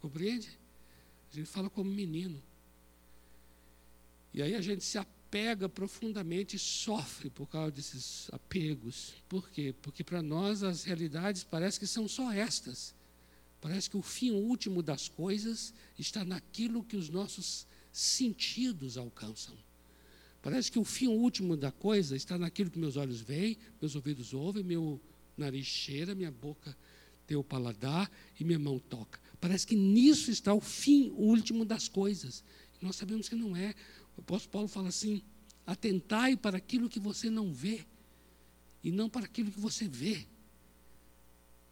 Compreende? 0.00 0.58
A 1.30 1.36
gente 1.36 1.48
fala 1.48 1.70
como 1.70 1.88
menino. 1.88 2.42
E 4.34 4.42
aí 4.42 4.54
a 4.54 4.60
gente 4.60 4.82
se 4.82 4.98
apega 5.32 5.66
profundamente 5.66 6.56
e 6.56 6.58
sofre 6.58 7.30
por 7.30 7.46
causa 7.46 7.70
desses 7.70 8.28
apegos. 8.32 9.14
Por 9.30 9.48
quê? 9.48 9.74
Porque 9.80 10.04
para 10.04 10.20
nós 10.20 10.62
as 10.62 10.84
realidades 10.84 11.42
parece 11.42 11.80
que 11.80 11.86
são 11.86 12.06
só 12.06 12.30
estas. 12.30 12.94
Parece 13.58 13.88
que 13.88 13.96
o 13.96 14.02
fim 14.02 14.32
último 14.32 14.82
das 14.82 15.08
coisas 15.08 15.72
está 15.98 16.22
naquilo 16.22 16.84
que 16.84 16.98
os 16.98 17.08
nossos 17.08 17.66
sentidos 17.90 18.98
alcançam. 18.98 19.56
Parece 20.42 20.70
que 20.70 20.78
o 20.78 20.84
fim 20.84 21.06
último 21.06 21.56
da 21.56 21.72
coisa 21.72 22.14
está 22.14 22.36
naquilo 22.36 22.70
que 22.70 22.78
meus 22.78 22.96
olhos 22.96 23.22
veem, 23.22 23.56
meus 23.80 23.94
ouvidos 23.94 24.34
ouvem, 24.34 24.62
meu 24.62 25.00
nariz 25.34 25.64
cheira, 25.64 26.14
minha 26.14 26.30
boca 26.30 26.76
tem 27.26 27.38
o 27.38 27.44
paladar 27.44 28.10
e 28.38 28.44
minha 28.44 28.58
mão 28.58 28.78
toca. 28.78 29.18
Parece 29.40 29.66
que 29.66 29.76
nisso 29.76 30.30
está 30.30 30.52
o 30.52 30.60
fim 30.60 31.08
último 31.16 31.64
das 31.64 31.88
coisas. 31.88 32.44
Nós 32.82 32.96
sabemos 32.96 33.28
que 33.28 33.36
não 33.36 33.56
é. 33.56 33.74
O 34.16 34.20
apóstolo 34.20 34.52
Paulo 34.52 34.68
fala 34.68 34.88
assim: 34.88 35.22
atentai 35.66 36.36
para 36.36 36.56
aquilo 36.56 36.88
que 36.88 37.00
você 37.00 37.30
não 37.30 37.52
vê, 37.52 37.84
e 38.82 38.90
não 38.90 39.08
para 39.08 39.26
aquilo 39.26 39.50
que 39.50 39.60
você 39.60 39.88
vê. 39.88 40.26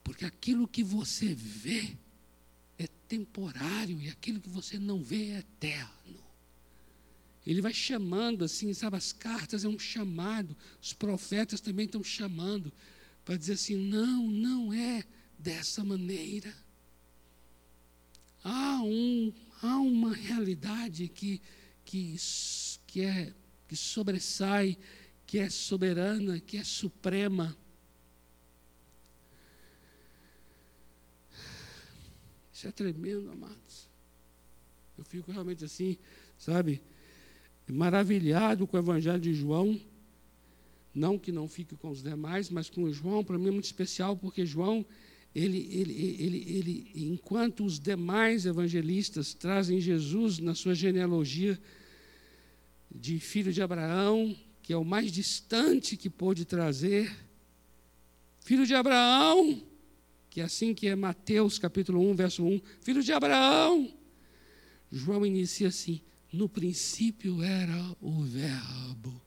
Porque 0.03 0.25
aquilo 0.25 0.67
que 0.67 0.83
você 0.83 1.35
vê 1.35 1.97
é 2.79 2.87
temporário, 3.09 4.01
e 4.01 4.09
aquilo 4.09 4.41
que 4.41 4.49
você 4.49 4.79
não 4.79 5.03
vê 5.03 5.33
é 5.33 5.39
eterno. 5.39 6.21
Ele 7.47 7.63
vai 7.63 7.73
chamando 7.73 8.45
assim, 8.45 8.73
sabe, 8.75 8.97
as 8.97 9.13
cartas 9.13 9.65
é 9.65 9.69
um 9.69 9.79
chamado, 9.79 10.57
os 10.81 10.93
profetas 10.93 11.61
também 11.61 11.87
estão 11.87 12.05
chamando 12.05 12.73
para 13.25 13.37
dizer 13.37 13.55
assim: 13.55 13.77
não, 13.77 14.29
não 14.29 14.73
é 14.73 15.05
dessa 15.39 15.85
maneira. 15.85 16.55
Há, 18.43 18.81
um, 18.83 19.33
há 19.63 19.77
uma 19.79 20.15
realidade 20.15 21.09
que 21.09 21.41
que, 21.91 22.15
que, 22.87 23.01
é, 23.01 23.33
que 23.67 23.75
sobressai, 23.75 24.79
que 25.27 25.41
é 25.41 25.51
soberana, 25.51 26.39
que 26.39 26.57
é 26.57 26.63
suprema. 26.63 27.57
Isso 32.53 32.69
é 32.69 32.71
tremendo, 32.71 33.33
amados. 33.33 33.89
Eu 34.97 35.05
fico 35.05 35.33
realmente 35.33 35.65
assim, 35.65 35.99
sabe, 36.39 36.81
maravilhado 37.67 38.69
com 38.69 38.77
o 38.77 38.81
Evangelho 38.81 39.21
de 39.21 39.35
João. 39.35 39.81
Não 40.95 41.19
que 41.19 41.33
não 41.33 41.49
fique 41.49 41.75
com 41.75 41.91
os 41.91 42.05
demais, 42.05 42.51
mas 42.51 42.71
com 42.71 42.85
o 42.85 42.93
João, 42.93 43.25
para 43.25 43.37
mim 43.37 43.49
é 43.49 43.51
muito 43.51 43.65
especial, 43.65 44.17
porque 44.17 44.47
João, 44.47 44.87
ele, 45.35 45.69
ele, 45.73 45.93
ele, 46.21 46.57
ele, 46.57 46.91
enquanto 46.95 47.65
os 47.65 47.81
demais 47.81 48.47
evangelistas 48.47 49.35
trazem 49.35 49.81
Jesus 49.81 50.39
na 50.39 50.55
sua 50.55 50.75
genealogia, 50.75 51.59
de 52.91 53.19
filho 53.21 53.53
de 53.53 53.63
Abraão, 53.63 54.37
que 54.63 54.73
é 54.73 54.77
o 54.77 54.85
mais 54.85 55.13
distante 55.13 55.97
que 55.97 56.11
pôde 56.11 56.45
trazer. 56.45 57.15
Filho 58.41 58.67
de 58.67 58.75
Abraão, 58.75 59.63
que 60.29 60.41
é 60.41 60.45
assim 60.45 60.75
que 60.75 60.89
é 60.89 60.97
Mateus 60.97 61.59
capítulo 61.59 62.01
1, 62.11 62.15
verso 62.15 62.45
1. 62.45 62.61
Filho 62.81 63.03
de 63.03 63.13
Abraão. 63.13 63.93
João 64.91 65.25
inicia 65.25 65.69
assim: 65.69 66.01
no 66.33 66.49
princípio 66.49 67.43
era 67.43 67.97
o 68.01 68.23
Verbo. 68.23 69.21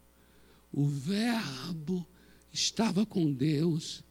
O 0.71 0.87
Verbo 0.87 2.07
estava 2.51 3.05
com 3.05 3.31
Deus 3.31 4.03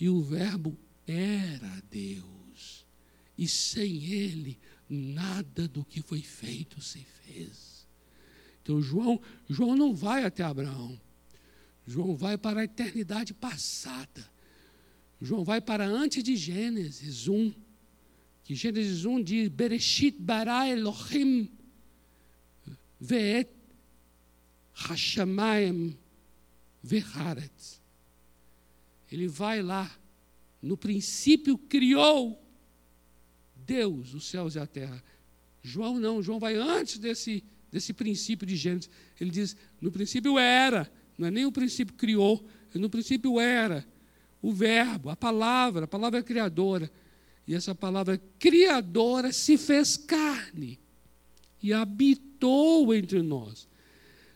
e 0.00 0.08
o 0.08 0.22
Verbo 0.22 0.76
era 1.06 1.82
Deus. 1.90 2.86
E 3.36 3.46
sem 3.46 4.04
ele, 4.04 4.58
nada 4.88 5.68
do 5.68 5.84
que 5.84 6.02
foi 6.02 6.20
feito 6.20 6.80
se 6.80 7.06
fez. 7.22 7.77
Então 8.68 8.82
João, 8.82 9.18
João 9.48 9.74
não 9.74 9.94
vai 9.94 10.26
até 10.26 10.42
Abraão. 10.42 11.00
João 11.86 12.14
vai 12.14 12.36
para 12.36 12.60
a 12.60 12.64
eternidade 12.64 13.32
passada. 13.32 14.30
João 15.18 15.42
vai 15.42 15.58
para 15.58 15.86
antes 15.86 16.22
de 16.22 16.36
Gênesis 16.36 17.28
1. 17.28 17.54
Que 18.44 18.54
Gênesis 18.54 19.06
1 19.06 19.22
diz: 19.22 19.48
Bereshit 19.48 20.18
bara 20.20 20.68
Elohim 20.68 21.50
ve'et 23.00 23.48
hashamayim 24.74 25.96
ve'haretz. 26.82 27.80
Ele 29.10 29.28
vai 29.28 29.62
lá. 29.62 29.90
No 30.60 30.76
princípio 30.76 31.56
criou 31.56 32.38
Deus 33.56 34.12
os 34.12 34.28
céus 34.28 34.56
e 34.56 34.58
a 34.58 34.66
terra. 34.66 35.02
João 35.62 35.98
não, 35.98 36.22
João 36.22 36.38
vai 36.38 36.54
antes 36.56 36.98
desse 36.98 37.42
desse 37.70 37.92
princípio 37.92 38.46
de 38.46 38.56
Gênesis. 38.56 38.90
Ele 39.20 39.30
diz: 39.30 39.56
no 39.80 39.90
princípio 39.90 40.38
era, 40.38 40.90
não 41.16 41.28
é 41.28 41.30
nem 41.30 41.46
o 41.46 41.52
princípio 41.52 41.94
criou, 41.94 42.44
no 42.74 42.90
princípio 42.90 43.38
era. 43.40 43.86
O 44.40 44.52
verbo, 44.52 45.10
a 45.10 45.16
palavra, 45.16 45.84
a 45.84 45.88
palavra 45.88 46.20
é 46.20 46.22
criadora. 46.22 46.90
E 47.46 47.54
essa 47.54 47.74
palavra 47.74 48.20
criadora 48.38 49.32
se 49.32 49.56
fez 49.56 49.96
carne 49.96 50.78
e 51.62 51.72
habitou 51.72 52.94
entre 52.94 53.22
nós. 53.22 53.66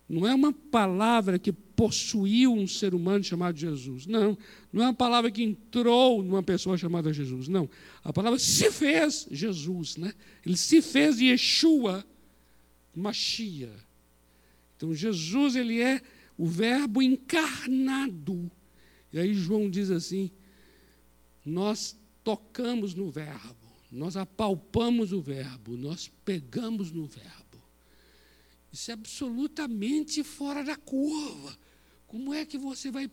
Não 0.08 0.26
é 0.26 0.34
uma 0.34 0.52
palavra 0.52 1.38
que 1.38 1.52
possuiu 1.52 2.52
um 2.52 2.66
ser 2.66 2.94
humano 2.94 3.22
chamado 3.24 3.56
Jesus. 3.56 4.06
Não. 4.06 4.36
Não 4.72 4.82
é 4.82 4.86
uma 4.86 4.94
palavra 4.94 5.30
que 5.30 5.42
entrou 5.42 6.22
numa 6.22 6.42
pessoa 6.42 6.76
chamada 6.76 7.12
Jesus. 7.12 7.48
Não. 7.48 7.68
A 8.02 8.12
palavra 8.12 8.38
se 8.38 8.70
fez 8.70 9.26
Jesus. 9.30 9.96
Né? 9.96 10.12
Ele 10.44 10.56
se 10.56 10.82
fez 10.82 11.20
Yeshua 11.20 12.04
Machia. 12.94 13.72
Então 14.76 14.94
Jesus 14.94 15.56
ele 15.56 15.80
é 15.80 16.00
o 16.36 16.46
verbo 16.46 17.02
encarnado. 17.02 18.50
E 19.12 19.18
aí 19.18 19.34
João 19.34 19.68
diz 19.68 19.90
assim: 19.90 20.30
nós 21.44 21.96
tocamos 22.22 22.94
no 22.94 23.10
Verbo, 23.10 23.66
nós 23.90 24.16
apalpamos 24.16 25.12
o 25.12 25.20
Verbo, 25.20 25.76
nós 25.76 26.10
pegamos 26.24 26.90
no 26.90 27.06
Verbo. 27.06 27.62
Isso 28.72 28.90
é 28.90 28.94
absolutamente 28.94 30.24
fora 30.24 30.64
da 30.64 30.76
curva. 30.76 31.56
Como 32.06 32.32
é 32.32 32.46
que 32.46 32.56
você 32.56 32.90
vai 32.90 33.10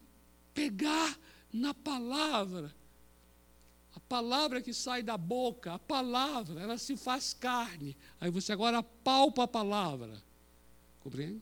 pegar 0.53 1.19
na 1.51 1.73
palavra? 1.73 2.73
A 3.95 3.99
palavra 3.99 4.61
que 4.61 4.73
sai 4.73 5.01
da 5.01 5.17
boca, 5.17 5.73
a 5.73 5.79
palavra, 5.79 6.61
ela 6.61 6.77
se 6.77 6.95
faz 6.95 7.33
carne. 7.33 7.97
Aí 8.19 8.29
você 8.29 8.51
agora 8.51 8.83
palpa 8.83 9.43
a 9.43 9.47
palavra. 9.47 10.21
Compreende? 11.01 11.41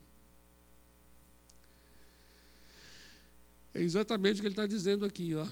É 3.74 3.82
exatamente 3.82 4.38
o 4.38 4.42
que 4.42 4.48
ele 4.48 4.54
está 4.54 4.66
dizendo 4.66 5.06
aqui, 5.06 5.36
ó. 5.36 5.48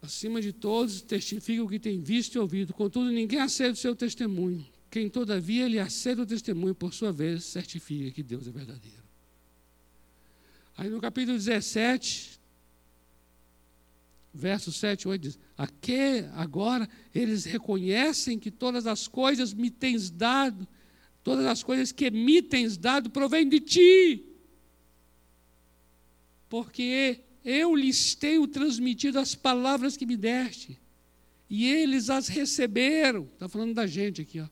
Acima 0.00 0.40
de 0.40 0.52
todos, 0.52 1.02
testifica 1.02 1.62
o 1.62 1.68
que 1.68 1.78
tem 1.78 2.00
visto 2.00 2.36
e 2.36 2.38
ouvido. 2.38 2.72
Contudo, 2.72 3.10
ninguém 3.10 3.40
aceita 3.40 3.74
o 3.74 3.76
seu 3.76 3.94
testemunho. 3.94 4.66
Quem, 4.90 5.10
todavia, 5.10 5.68
lhe 5.68 5.78
aceita 5.78 6.22
o 6.22 6.26
testemunho, 6.26 6.74
por 6.74 6.94
sua 6.94 7.12
vez, 7.12 7.44
certifica 7.44 8.10
que 8.10 8.22
Deus 8.22 8.46
é 8.48 8.50
verdadeiro. 8.50 9.02
Aí 10.76 10.88
no 10.88 11.00
capítulo 11.00 11.36
17, 11.36 12.37
verso 14.38 14.72
7 14.72 15.02
e 15.02 15.08
8 15.08 15.22
diz: 15.22 15.38
Aqui 15.56 16.24
agora 16.34 16.88
eles 17.12 17.44
reconhecem 17.44 18.38
que 18.38 18.50
todas 18.50 18.86
as 18.86 19.08
coisas 19.08 19.52
me 19.52 19.70
tens 19.70 20.10
dado, 20.10 20.66
todas 21.24 21.44
as 21.44 21.62
coisas 21.62 21.90
que 21.90 22.10
me 22.10 22.40
tens 22.40 22.76
dado 22.76 23.10
provêm 23.10 23.48
de 23.48 23.58
ti. 23.58 24.24
Porque 26.48 27.20
eu 27.44 27.74
lhes 27.74 28.14
tenho 28.14 28.46
transmitido 28.46 29.18
as 29.18 29.34
palavras 29.34 29.96
que 29.96 30.06
me 30.06 30.16
deste, 30.16 30.78
e 31.50 31.66
eles 31.66 32.08
as 32.08 32.28
receberam. 32.28 33.24
Está 33.24 33.48
falando 33.48 33.74
da 33.74 33.86
gente 33.86 34.22
aqui, 34.22 34.40
ó. 34.40 34.48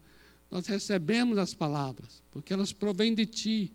Nós 0.50 0.66
recebemos 0.66 1.38
as 1.38 1.54
palavras, 1.54 2.22
porque 2.30 2.52
elas 2.52 2.72
provêm 2.72 3.14
de 3.14 3.26
ti. 3.26 3.72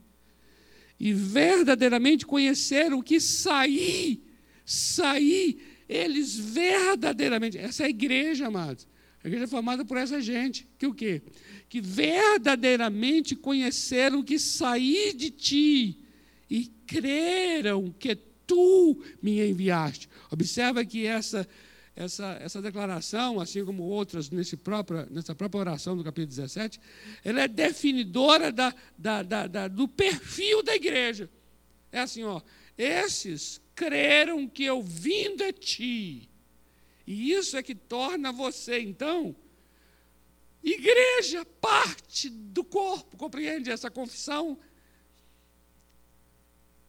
E 1.00 1.14
verdadeiramente 1.14 2.26
conheceram 2.26 3.02
que 3.02 3.20
saí, 3.20 4.24
saí, 4.64 5.60
eles 5.92 6.38
verdadeiramente. 6.38 7.58
Essa 7.58 7.84
é 7.84 7.86
a 7.88 7.90
igreja, 7.90 8.48
amados. 8.48 8.88
A 9.24 9.28
igreja 9.28 9.44
é 9.44 9.48
formada 9.48 9.84
por 9.84 9.98
essa 9.98 10.22
gente. 10.22 10.66
Que 10.78 10.88
o 10.88 10.94
quê? 10.94 11.22
Que 11.68 11.82
verdadeiramente 11.82 13.36
conheceram 13.36 14.24
que 14.24 14.40
saí 14.40 15.14
de 15.14 15.30
ti 15.30 16.00
e 16.50 16.66
creram 16.88 17.94
que 18.00 18.16
tu 18.16 19.04
me 19.22 19.46
enviaste. 19.46 20.08
Observa 20.32 20.86
que 20.86 21.06
essa 21.06 21.48
essa, 21.94 22.38
essa 22.42 22.62
declaração, 22.62 23.40
assim 23.40 23.66
como 23.66 23.84
outras 23.84 24.30
nesse 24.30 24.56
próprio, 24.56 25.06
nessa 25.12 25.36
própria 25.36 25.60
oração 25.60 25.96
do 25.96 26.04
capítulo 26.04 26.28
17, 26.28 26.80
ela 27.24 27.42
é 27.42 27.48
definidora 27.50 28.50
da, 28.50 28.74
da, 28.98 29.22
da, 29.22 29.46
da, 29.46 29.68
do 29.68 29.88
perfil 29.90 30.64
da 30.64 30.74
igreja. 30.74 31.30
É 31.92 32.00
assim, 32.00 32.24
ó, 32.24 32.42
esses 32.78 33.62
creram 33.82 34.48
que 34.48 34.64
eu 34.64 34.82
vim 34.82 35.36
de 35.36 35.52
ti. 35.54 36.30
E 37.08 37.32
isso 37.32 37.58
é 37.58 37.64
que 37.64 37.74
torna 37.74 38.32
você, 38.32 38.80
então, 38.80 39.36
igreja, 40.64 41.44
parte 41.60 42.30
do 42.30 42.64
corpo. 42.64 43.18
Compreende? 43.18 43.72
Essa 43.72 43.90
confissão 43.90 44.60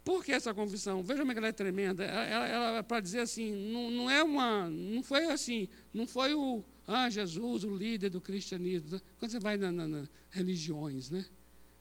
por 0.05 0.24
que 0.24 0.32
essa 0.32 0.53
confissão? 0.53 1.03
Veja 1.03 1.20
como 1.20 1.32
é 1.32 1.36
ela 1.36 1.49
é 1.49 1.53
tremenda. 1.53 2.05
Ela, 2.05 2.49
ela 2.49 2.78
é 2.78 2.82
para 2.82 3.01
dizer 3.01 3.20
assim, 3.20 3.55
não, 3.72 3.90
não, 3.90 4.11
é 4.11 4.22
uma. 4.22 4.68
Não 4.68 5.03
foi 5.03 5.26
assim, 5.26 5.68
não 5.95 6.07
foi 6.07 6.34
o 6.34 6.64
ah, 6.86 7.09
Jesus, 7.09 7.62
o 7.62 7.74
líder 7.74 8.11
do 8.11 8.20
cristianismo. 8.20 9.01
Quando 9.18 9.30
você 9.30 9.38
vai 9.38 9.57
nas 9.57 9.72
na, 9.72 9.86
na 9.86 10.09
religiões, 10.30 11.09
né? 11.09 11.24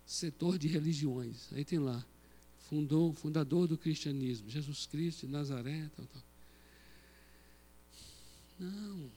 Setor 0.06 0.60
de 0.60 0.68
religiões, 0.68 1.52
aí 1.54 1.66
tem 1.66 1.80
lá, 1.80 2.06
fundou, 2.72 3.14
fundador 3.14 3.68
do 3.68 3.78
cristianismo, 3.78 4.50
Jesus 4.50 4.86
Cristo 4.86 5.28
de 5.28 5.32
Nazaré, 5.34 5.92
tal, 5.94 6.06
tal. 6.06 6.24
Não. 8.58 9.12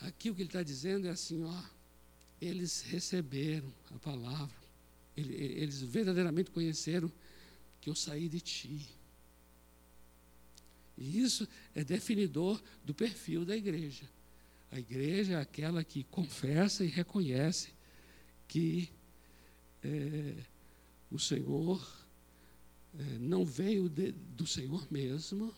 Aqui 0.00 0.30
o 0.30 0.34
que 0.34 0.40
ele 0.40 0.48
está 0.48 0.62
dizendo 0.62 1.06
é 1.06 1.10
assim, 1.10 1.44
ó, 1.44 1.62
eles 2.40 2.80
receberam 2.80 3.70
a 3.94 3.98
palavra 3.98 4.64
eles 5.16 5.80
verdadeiramente 5.80 6.50
conheceram 6.50 7.10
que 7.80 7.88
eu 7.88 7.94
saí 7.94 8.28
de 8.28 8.40
ti. 8.40 8.88
E 10.96 11.20
isso 11.20 11.46
é 11.74 11.84
definidor 11.84 12.60
do 12.84 12.94
perfil 12.94 13.44
da 13.44 13.56
igreja. 13.56 14.08
A 14.72 14.78
igreja 14.78 15.34
é 15.34 15.36
aquela 15.36 15.84
que 15.84 16.02
confessa 16.04 16.84
e 16.84 16.88
reconhece 16.88 17.72
que 18.48 18.88
é, 19.84 20.34
o 21.14 21.18
Senhor 21.18 21.80
é, 22.98 23.18
não 23.18 23.44
veio 23.44 23.88
de, 23.88 24.12
do 24.12 24.46
Senhor 24.46 24.86
mesmo, 24.90 25.54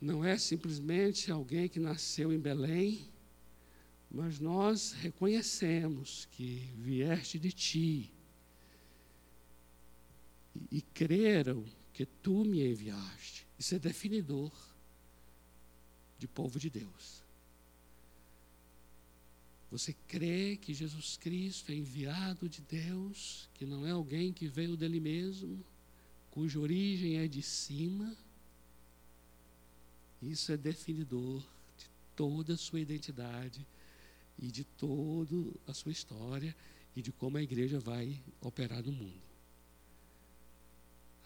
não 0.00 0.24
é 0.24 0.36
simplesmente 0.36 1.30
alguém 1.30 1.68
que 1.68 1.78
nasceu 1.80 2.32
em 2.32 2.38
Belém 2.38 3.12
mas 4.14 4.38
nós 4.38 4.92
reconhecemos 4.92 6.28
que 6.32 6.70
vieste 6.76 7.38
de 7.38 7.50
ti 7.50 8.12
e, 10.54 10.78
e 10.78 10.82
creram 10.82 11.64
que 11.94 12.04
tu 12.04 12.44
me 12.44 12.62
enviaste. 12.62 13.46
Isso 13.58 13.74
é 13.74 13.78
definidor 13.78 14.52
de 16.18 16.28
povo 16.28 16.58
de 16.58 16.68
Deus. 16.68 17.21
Você 19.72 19.94
crê 20.06 20.58
que 20.58 20.74
Jesus 20.74 21.16
Cristo 21.16 21.72
é 21.72 21.74
enviado 21.74 22.46
de 22.46 22.60
Deus, 22.60 23.48
que 23.54 23.64
não 23.64 23.86
é 23.86 23.90
alguém 23.92 24.30
que 24.30 24.46
veio 24.46 24.76
dele 24.76 25.00
mesmo, 25.00 25.64
cuja 26.30 26.60
origem 26.60 27.16
é 27.16 27.26
de 27.26 27.40
cima? 27.40 28.14
Isso 30.20 30.52
é 30.52 30.58
definidor 30.58 31.40
de 31.78 31.86
toda 32.14 32.52
a 32.52 32.56
sua 32.58 32.80
identidade 32.80 33.66
e 34.38 34.48
de 34.48 34.62
toda 34.62 35.34
a 35.66 35.72
sua 35.72 35.90
história 35.90 36.54
e 36.94 37.00
de 37.00 37.10
como 37.10 37.38
a 37.38 37.42
igreja 37.42 37.80
vai 37.80 38.20
operar 38.42 38.82
no 38.82 38.92
mundo. 38.92 39.22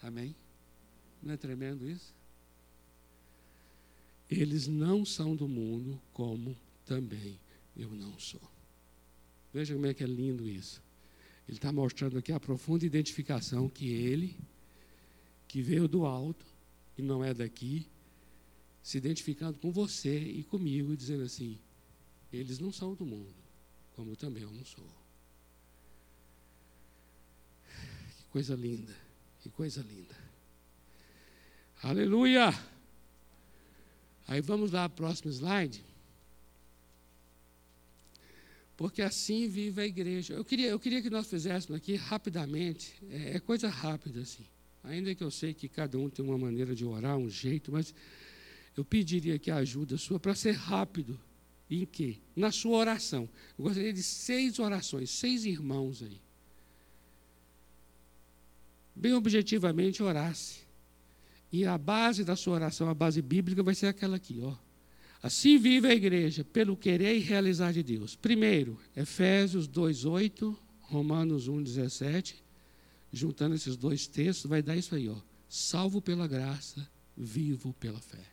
Amém? 0.01 0.33
Não 1.21 1.33
é 1.33 1.37
tremendo 1.37 1.85
isso? 1.85 2.15
Eles 4.29 4.67
não 4.67 5.03
são 5.03 5.35
do 5.35 5.49
mundo, 5.49 6.01
como 6.13 6.55
também 6.85 7.37
eu 7.77 7.89
não 7.91 8.17
sou. 8.19 8.41
Veja 9.53 9.73
como 9.73 9.85
é 9.85 9.93
que 9.93 10.03
é 10.03 10.07
lindo 10.07 10.47
isso. 10.47 10.81
Ele 11.47 11.57
está 11.57 11.71
mostrando 11.71 12.17
aqui 12.17 12.31
a 12.31 12.39
profunda 12.39 12.85
identificação 12.85 13.69
que 13.69 13.89
ele, 13.89 14.37
que 15.47 15.61
veio 15.61 15.87
do 15.87 16.05
alto 16.05 16.45
e 16.97 17.01
não 17.01 17.23
é 17.23 17.33
daqui, 17.33 17.87
se 18.83 18.97
identificando 18.97 19.57
com 19.59 19.71
você 19.71 20.17
e 20.19 20.43
comigo, 20.43 20.95
dizendo 20.95 21.23
assim: 21.23 21.57
eles 22.33 22.59
não 22.59 22.71
são 22.71 22.93
do 22.93 23.05
mundo, 23.05 23.33
como 23.95 24.15
também 24.15 24.43
eu 24.43 24.51
não 24.51 24.65
sou. 24.65 24.89
Que 28.17 28.23
coisa 28.31 28.55
linda, 28.55 28.95
que 29.41 29.49
coisa 29.49 29.81
linda. 29.81 30.15
Aleluia! 31.81 32.49
Aí 34.27 34.41
vamos 34.41 34.71
lá, 34.71 34.89
próximo 34.89 35.31
slide. 35.31 35.81
Porque 38.77 39.01
assim 39.01 39.49
vive 39.49 39.81
a 39.81 39.85
igreja. 39.85 40.35
Eu 40.35 40.45
queria, 40.45 40.67
eu 40.67 40.79
queria 40.79 41.01
que 41.01 41.09
nós 41.09 41.27
fizéssemos 41.27 41.75
aqui 41.75 41.95
rapidamente, 41.95 42.93
é, 43.09 43.35
é 43.35 43.39
coisa 43.39 43.67
rápida 43.67 44.21
assim. 44.21 44.45
Ainda 44.83 45.13
que 45.15 45.23
eu 45.23 45.31
sei 45.31 45.53
que 45.53 45.67
cada 45.67 45.97
um 45.97 46.07
tem 46.09 46.23
uma 46.23 46.37
maneira 46.37 46.75
de 46.75 46.85
orar, 46.85 47.17
um 47.17 47.27
jeito, 47.27 47.71
mas 47.71 47.93
eu 48.77 48.85
pediria 48.85 49.39
que 49.39 49.49
a 49.49 49.57
ajuda 49.57 49.97
sua 49.97 50.19
para 50.19 50.35
ser 50.35 50.51
rápido 50.51 51.19
em 51.69 51.85
quê? 51.85 52.17
Na 52.35 52.51
sua 52.51 52.77
oração. 52.77 53.27
Eu 53.57 53.65
gostaria 53.65 53.91
de 53.91 54.03
seis 54.03 54.59
orações, 54.59 55.09
seis 55.09 55.43
irmãos 55.43 56.03
aí. 56.03 56.21
Bem 58.95 59.13
objetivamente, 59.13 60.03
orasse. 60.03 60.59
E 61.51 61.65
a 61.65 61.77
base 61.77 62.23
da 62.23 62.35
sua 62.35 62.53
oração, 62.53 62.89
a 62.89 62.93
base 62.93 63.21
bíblica, 63.21 63.63
vai 63.63 63.73
ser 63.73 63.87
aquela 63.87 64.17
aqui, 64.17 64.39
ó. 64.41 64.55
Assim 65.21 65.57
vive 65.57 65.87
a 65.87 65.93
igreja, 65.93 66.43
pelo 66.43 66.77
querer 66.77 67.15
e 67.15 67.19
realizar 67.19 67.71
de 67.71 67.81
Deus. 67.81 68.15
Primeiro, 68.15 68.79
Efésios 68.95 69.67
2,8, 69.67 70.55
Romanos 70.81 71.49
1,17. 71.49 72.35
Juntando 73.11 73.55
esses 73.55 73.75
dois 73.75 74.05
textos, 74.05 74.49
vai 74.49 74.61
dar 74.61 74.75
isso 74.75 74.93
aí, 74.93 75.09
ó. 75.09 75.15
Salvo 75.49 76.01
pela 76.01 76.27
graça, 76.27 76.87
vivo 77.15 77.73
pela 77.79 77.99
fé. 77.99 78.23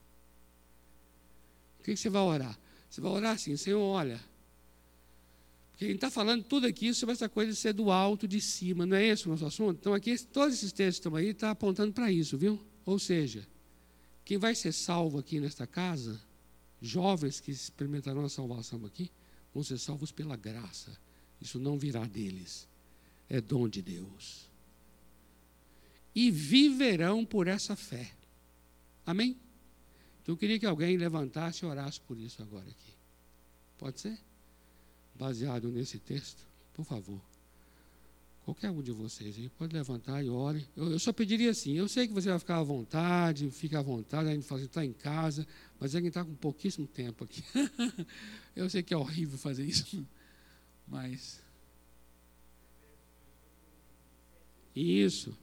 O 1.80 1.84
que 1.84 1.96
você 1.96 2.10
vai 2.10 2.22
orar? 2.22 2.58
Você 2.90 3.00
vai 3.00 3.12
orar 3.12 3.34
assim, 3.34 3.56
Senhor, 3.56 3.80
olha. 3.80 4.20
Porque 5.70 5.86
a 5.86 5.88
gente 5.88 5.96
está 5.96 6.10
falando 6.10 6.44
tudo 6.44 6.66
aqui 6.66 6.94
sobre 6.94 7.14
essa 7.14 7.28
coisa 7.28 7.50
de 7.50 7.58
ser 7.58 7.72
do 7.72 7.90
alto, 7.90 8.28
de 8.28 8.40
cima, 8.40 8.86
não 8.86 8.96
é 8.96 9.06
esse 9.06 9.26
o 9.26 9.30
nosso 9.30 9.46
assunto? 9.46 9.78
Então, 9.80 9.94
aqui, 9.94 10.16
todos 10.26 10.54
esses 10.54 10.72
textos 10.72 10.96
estão 10.96 11.16
aí, 11.16 11.30
estão 11.30 11.48
tá 11.48 11.50
apontando 11.50 11.92
para 11.92 12.12
isso, 12.12 12.38
viu? 12.38 12.60
Ou 12.84 12.98
seja, 12.98 13.46
Quem 14.24 14.38
vai 14.38 14.54
ser 14.54 14.72
salvo 14.72 15.18
aqui 15.18 15.38
nesta 15.38 15.66
casa, 15.66 16.20
jovens 16.84 17.40
que 17.40 17.50
experimentarão 17.50 18.24
a 18.24 18.28
salvação 18.28 18.84
aqui, 18.84 19.10
vão 19.52 19.62
ser 19.62 19.78
salvos 19.78 20.12
pela 20.12 20.36
graça. 20.36 20.96
Isso 21.40 21.58
não 21.58 21.78
virá 21.78 22.04
deles, 22.04 22.68
é 23.28 23.40
dom 23.40 23.68
de 23.68 23.82
Deus. 23.82 24.48
E 26.14 26.30
viverão 26.30 27.24
por 27.24 27.48
essa 27.48 27.74
fé. 27.74 28.12
Amém? 29.04 29.36
Então 30.22 30.34
eu 30.34 30.38
queria 30.38 30.58
que 30.58 30.66
alguém 30.66 30.96
levantasse 30.96 31.64
e 31.64 31.68
orasse 31.68 32.00
por 32.00 32.18
isso 32.18 32.42
agora 32.42 32.68
aqui. 32.68 32.94
Pode 33.78 34.00
ser? 34.00 34.18
Baseado 35.14 35.68
nesse 35.68 35.98
texto, 35.98 36.46
por 36.72 36.84
favor. 36.84 37.20
Qualquer 38.44 38.70
um 38.70 38.82
de 38.82 38.92
vocês 38.92 39.38
aí 39.38 39.48
pode 39.48 39.74
levantar 39.74 40.22
e 40.22 40.28
ore. 40.28 40.66
Eu, 40.76 40.92
eu, 40.92 40.98
só 40.98 41.12
pediria 41.12 41.50
assim: 41.50 41.72
eu 41.72 41.88
sei 41.88 42.06
que 42.06 42.12
você 42.12 42.28
vai 42.28 42.38
ficar 42.38 42.58
à 42.58 42.62
vontade, 42.62 43.50
fica 43.50 43.78
à 43.78 43.82
vontade, 43.82 44.28
a 44.28 44.34
gente 44.34 44.52
está 44.56 44.84
em 44.84 44.92
casa, 44.92 45.46
mas 45.78 45.94
é 45.94 46.00
quem 46.00 46.08
está 46.08 46.24
com 46.24 46.34
pouquíssimo 46.34 46.86
tempo 46.86 47.24
aqui. 47.24 47.42
eu 48.54 48.68
sei 48.70 48.82
que 48.82 48.94
é 48.94 48.96
horrível 48.96 49.38
fazer 49.38 49.64
isso, 49.64 50.06
mas. 50.86 51.42
Isso. 54.74 55.36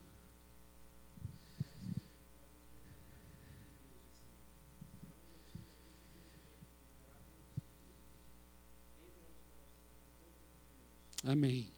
Amém. 11.23 11.71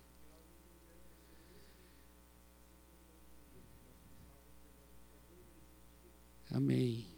Amém. 6.49 7.12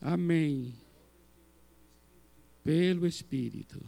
Amém. 0.00 0.74
Pelo 2.62 3.06
Espírito. 3.06 3.80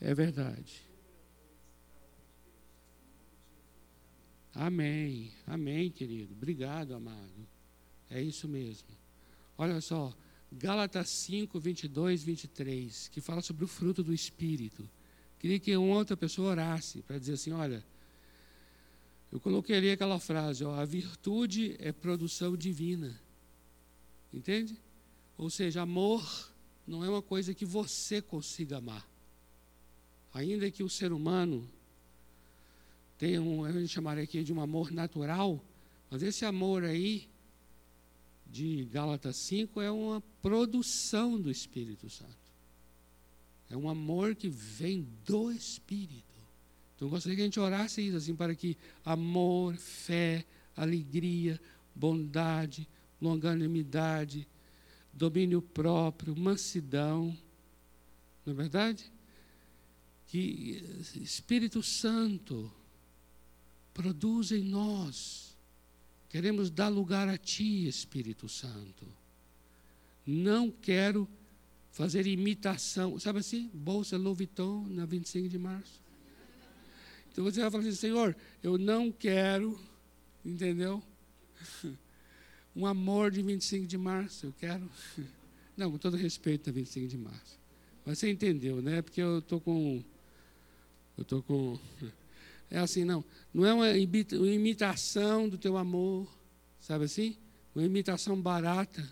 É 0.00 0.14
verdade. 0.14 0.82
Amém. 4.54 5.32
Amém, 5.46 5.90
querido. 5.90 6.34
Obrigado, 6.34 6.94
amado. 6.94 7.46
É 8.08 8.20
isso 8.20 8.48
mesmo. 8.48 8.88
Olha 9.56 9.80
só. 9.80 10.14
Gálatas 10.52 11.08
5, 11.10 11.60
22, 11.60 12.24
23, 12.24 13.08
que 13.08 13.20
fala 13.20 13.40
sobre 13.40 13.64
o 13.64 13.68
fruto 13.68 14.02
do 14.02 14.12
Espírito. 14.12 14.88
Queria 15.38 15.60
que 15.60 15.76
uma 15.76 15.94
outra 15.94 16.16
pessoa 16.16 16.50
orasse 16.50 17.02
para 17.02 17.18
dizer 17.18 17.34
assim: 17.34 17.52
olha, 17.52 17.84
eu 19.32 19.38
coloquei 19.38 19.92
aquela 19.92 20.18
frase, 20.18 20.64
ó, 20.64 20.74
a 20.74 20.84
virtude 20.84 21.76
é 21.78 21.92
produção 21.92 22.56
divina. 22.56 23.20
Entende? 24.32 24.76
Ou 25.38 25.48
seja, 25.48 25.82
amor 25.82 26.50
não 26.86 27.04
é 27.04 27.08
uma 27.08 27.22
coisa 27.22 27.54
que 27.54 27.64
você 27.64 28.20
consiga 28.20 28.78
amar. 28.78 29.08
Ainda 30.34 30.70
que 30.70 30.82
o 30.82 30.88
ser 30.88 31.12
humano 31.12 31.68
tenha 33.18 33.40
um, 33.40 33.70
gente 33.72 33.88
chamaria 33.88 34.24
aqui 34.24 34.42
de 34.42 34.52
um 34.52 34.60
amor 34.60 34.90
natural, 34.90 35.62
mas 36.10 36.22
esse 36.22 36.44
amor 36.44 36.84
aí 36.84 37.28
de 38.46 38.84
Gálatas 38.86 39.36
5 39.36 39.80
é 39.80 39.90
uma 39.90 40.20
produção 40.42 41.40
do 41.40 41.50
Espírito 41.50 42.10
Santo. 42.10 42.36
É 43.68 43.76
um 43.76 43.88
amor 43.88 44.34
que 44.34 44.48
vem 44.48 45.06
do 45.24 45.52
Espírito. 45.52 46.29
Então 47.00 47.08
gostaria 47.08 47.34
que 47.34 47.40
a 47.40 47.44
gente 47.46 47.58
orasse 47.58 48.02
isso, 48.02 48.18
assim, 48.18 48.36
para 48.36 48.54
que 48.54 48.76
amor, 49.02 49.74
fé, 49.76 50.44
alegria, 50.76 51.58
bondade, 51.94 52.86
longanimidade, 53.20 54.46
domínio 55.10 55.62
próprio, 55.62 56.36
mansidão, 56.36 57.34
não 58.44 58.52
é 58.52 58.56
verdade? 58.56 59.10
Que 60.26 60.84
Espírito 61.16 61.82
Santo 61.82 62.70
produz 63.94 64.52
em 64.52 64.62
nós 64.62 65.50
Queremos 66.30 66.70
dar 66.70 66.88
lugar 66.88 67.28
a 67.28 67.36
Ti, 67.36 67.88
Espírito 67.88 68.48
Santo. 68.48 69.04
Não 70.24 70.70
quero 70.70 71.28
fazer 71.90 72.24
imitação. 72.24 73.18
Sabe 73.18 73.40
assim? 73.40 73.68
Bolsa 73.74 74.16
Louis 74.16 74.38
Vuitton 74.38 74.86
na 74.90 75.04
25 75.04 75.48
de 75.48 75.58
março. 75.58 76.00
Então 77.30 77.44
você 77.44 77.60
vai 77.60 77.70
falar 77.70 77.82
assim, 77.82 77.92
Senhor, 77.92 78.36
eu 78.62 78.76
não 78.76 79.10
quero, 79.10 79.78
entendeu? 80.44 81.02
Um 82.74 82.86
amor 82.86 83.32
de 83.32 83.42
25 83.42 83.84
de 83.84 83.98
março, 83.98 84.46
eu 84.46 84.54
quero. 84.56 84.88
Não, 85.76 85.90
com 85.90 85.98
todo 85.98 86.16
respeito 86.16 86.70
a 86.70 86.72
25 86.72 87.08
de 87.08 87.18
março. 87.18 87.58
Mas 88.04 88.18
você 88.18 88.30
entendeu, 88.30 88.80
né? 88.80 89.02
Porque 89.02 89.20
eu 89.20 89.40
estou 89.40 89.60
com. 89.60 90.02
Eu 91.16 91.22
estou 91.22 91.42
com. 91.42 91.78
É 92.72 92.78
assim, 92.78 93.04
não. 93.04 93.24
Não 93.52 93.66
é 93.66 93.74
uma 93.74 93.90
imitação 93.98 95.48
do 95.48 95.58
teu 95.58 95.76
amor, 95.76 96.32
sabe 96.78 97.06
assim? 97.06 97.36
Uma 97.74 97.84
imitação 97.84 98.40
barata 98.40 99.02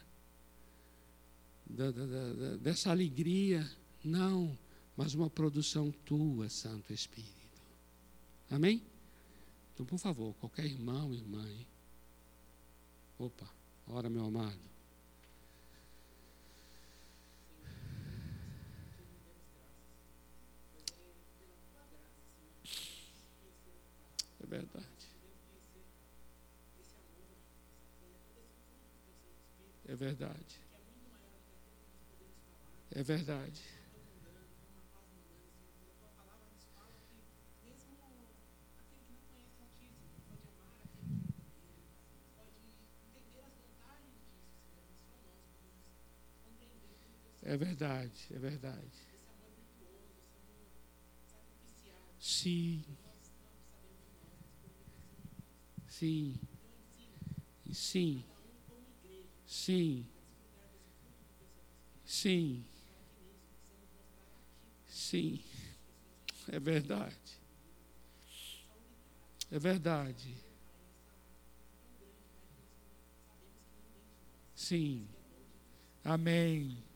da, 1.67 1.91
da, 1.91 2.07
da, 2.07 2.57
dessa 2.59 2.93
alegria. 2.93 3.69
Não, 4.05 4.57
mas 4.97 5.13
uma 5.13 5.29
produção 5.29 5.91
tua, 6.05 6.49
Santo 6.49 6.93
Espírito. 6.93 7.38
Amém? 8.51 8.83
Então, 9.75 9.85
por 9.85 9.99
favor, 9.99 10.35
qualquer 10.35 10.65
irmão, 10.65 11.15
irmã 11.15 11.45
aí. 11.45 11.67
Opa, 13.19 13.49
ora, 13.87 14.09
meu 14.09 14.25
amado. 14.25 14.69
verdade. 24.49 24.87
É 29.87 29.95
verdade. 29.95 30.61
É 32.91 33.03
verdade. 33.03 33.78
É 47.49 47.57
verdade, 47.57 48.13
é 48.31 48.39
verdade. 48.39 49.09
Sim. 52.21 52.85
Sim. 55.89 56.39
Sim. 57.73 58.23
Sim. 59.47 60.07
Sim. 62.05 62.65
Sim. 64.87 65.43
É 66.53 66.61
verdade. 66.61 67.41
É 69.51 69.59
verdade. 69.59 70.37
Sim. 74.55 75.09
Amém. 76.05 76.88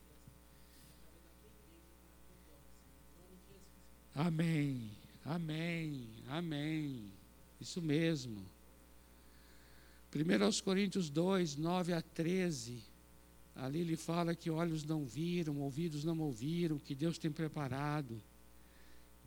Amém. 4.15 4.91
Amém. 5.25 6.07
Amém. 6.27 7.11
Isso 7.59 7.81
mesmo. 7.81 8.43
1 10.15 10.63
Coríntios 10.63 11.09
2, 11.09 11.55
9 11.55 11.93
a 11.93 12.01
13, 12.01 12.83
ali 13.55 13.79
ele 13.79 13.95
fala 13.95 14.35
que 14.35 14.49
olhos 14.49 14.83
não 14.83 15.05
viram, 15.05 15.59
ouvidos 15.59 16.03
não 16.03 16.19
ouviram, 16.19 16.77
que 16.77 16.93
Deus 16.93 17.17
tem 17.17 17.31
preparado, 17.31 18.21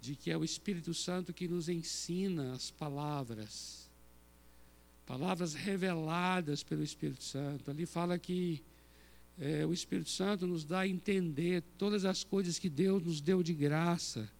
de 0.00 0.14
que 0.14 0.30
é 0.30 0.36
o 0.36 0.44
Espírito 0.44 0.94
Santo 0.94 1.32
que 1.32 1.48
nos 1.48 1.68
ensina 1.68 2.52
as 2.52 2.70
palavras, 2.70 3.90
palavras 5.04 5.54
reveladas 5.54 6.62
pelo 6.62 6.84
Espírito 6.84 7.24
Santo. 7.24 7.68
Ali 7.68 7.84
fala 7.84 8.16
que 8.16 8.62
é, 9.38 9.66
o 9.66 9.72
Espírito 9.72 10.10
Santo 10.10 10.46
nos 10.46 10.64
dá 10.64 10.80
a 10.80 10.88
entender 10.88 11.62
todas 11.76 12.04
as 12.04 12.22
coisas 12.22 12.58
que 12.58 12.68
Deus 12.68 13.02
nos 13.02 13.20
deu 13.20 13.42
de 13.42 13.52
graça. 13.52 14.30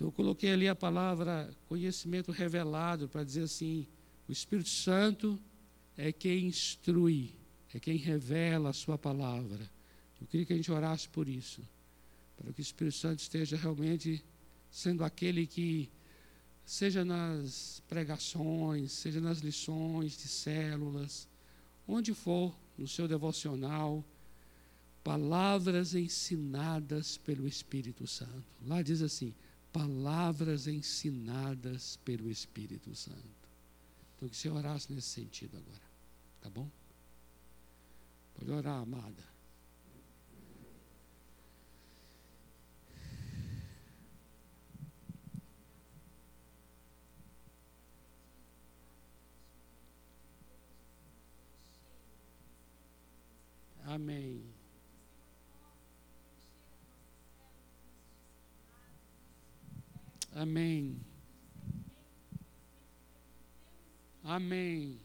Então 0.00 0.08
eu 0.08 0.12
coloquei 0.12 0.50
ali 0.50 0.66
a 0.66 0.74
palavra 0.74 1.54
conhecimento 1.68 2.32
revelado 2.32 3.06
para 3.06 3.22
dizer 3.22 3.42
assim, 3.42 3.86
o 4.26 4.32
Espírito 4.32 4.70
Santo 4.70 5.38
é 5.94 6.10
quem 6.10 6.46
instrui, 6.46 7.34
é 7.74 7.78
quem 7.78 7.98
revela 7.98 8.70
a 8.70 8.72
Sua 8.72 8.96
palavra. 8.96 9.70
Eu 10.18 10.26
queria 10.26 10.46
que 10.46 10.54
a 10.54 10.56
gente 10.56 10.72
orasse 10.72 11.06
por 11.06 11.28
isso, 11.28 11.60
para 12.38 12.50
que 12.50 12.60
o 12.60 12.62
Espírito 12.62 12.96
Santo 12.96 13.18
esteja 13.18 13.58
realmente 13.58 14.24
sendo 14.70 15.04
aquele 15.04 15.46
que, 15.46 15.90
seja 16.64 17.04
nas 17.04 17.82
pregações, 17.86 18.92
seja 18.92 19.20
nas 19.20 19.40
lições 19.40 20.16
de 20.16 20.28
células, 20.28 21.28
onde 21.86 22.14
for, 22.14 22.58
no 22.78 22.88
seu 22.88 23.06
devocional, 23.06 24.02
palavras 25.04 25.94
ensinadas 25.94 27.18
pelo 27.18 27.46
Espírito 27.46 28.06
Santo. 28.06 28.46
Lá 28.66 28.80
diz 28.80 29.02
assim: 29.02 29.34
palavras 29.72 30.66
ensinadas 30.66 31.96
pelo 32.04 32.30
Espírito 32.30 32.94
Santo. 32.94 33.48
Então, 34.16 34.28
que 34.28 34.36
você 34.36 34.48
orasse 34.48 34.92
nesse 34.92 35.08
sentido 35.08 35.56
agora, 35.56 35.82
tá 36.40 36.50
bom? 36.50 36.70
Pode 38.34 38.50
orar, 38.50 38.82
amada. 38.82 39.30
Amém. 53.84 54.59
Amém. 60.34 61.00
Amém. 64.24 65.00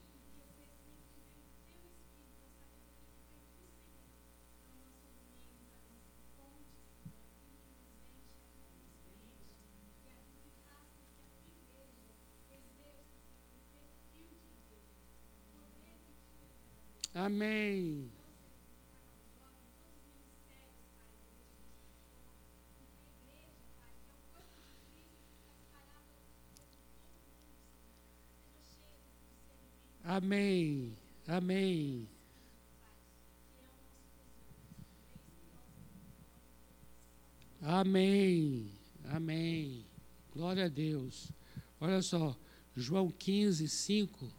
Amém. 17.16 18.12
Amém. 30.16 30.94
Amém. 31.28 32.08
Amém. 37.62 38.72
Amém. 39.10 39.86
Glória 40.34 40.68
a 40.68 40.70
Deus. 40.70 41.30
Olha 41.82 42.02
só, 42.02 42.34
João 42.78 43.12
15, 43.12 43.68
5, 43.68 44.34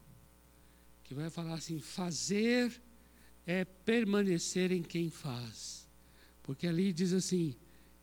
que 1.05 1.15
vai 1.15 1.29
falar 1.29 1.57
assim: 1.57 1.79
fazer 1.79 2.81
é 3.47 3.63
permanecer 3.63 4.73
em 4.73 4.83
quem 4.83 5.11
faz. 5.11 5.87
Porque 6.43 6.67
ali 6.67 6.91
diz 6.91 7.13
assim: 7.13 7.55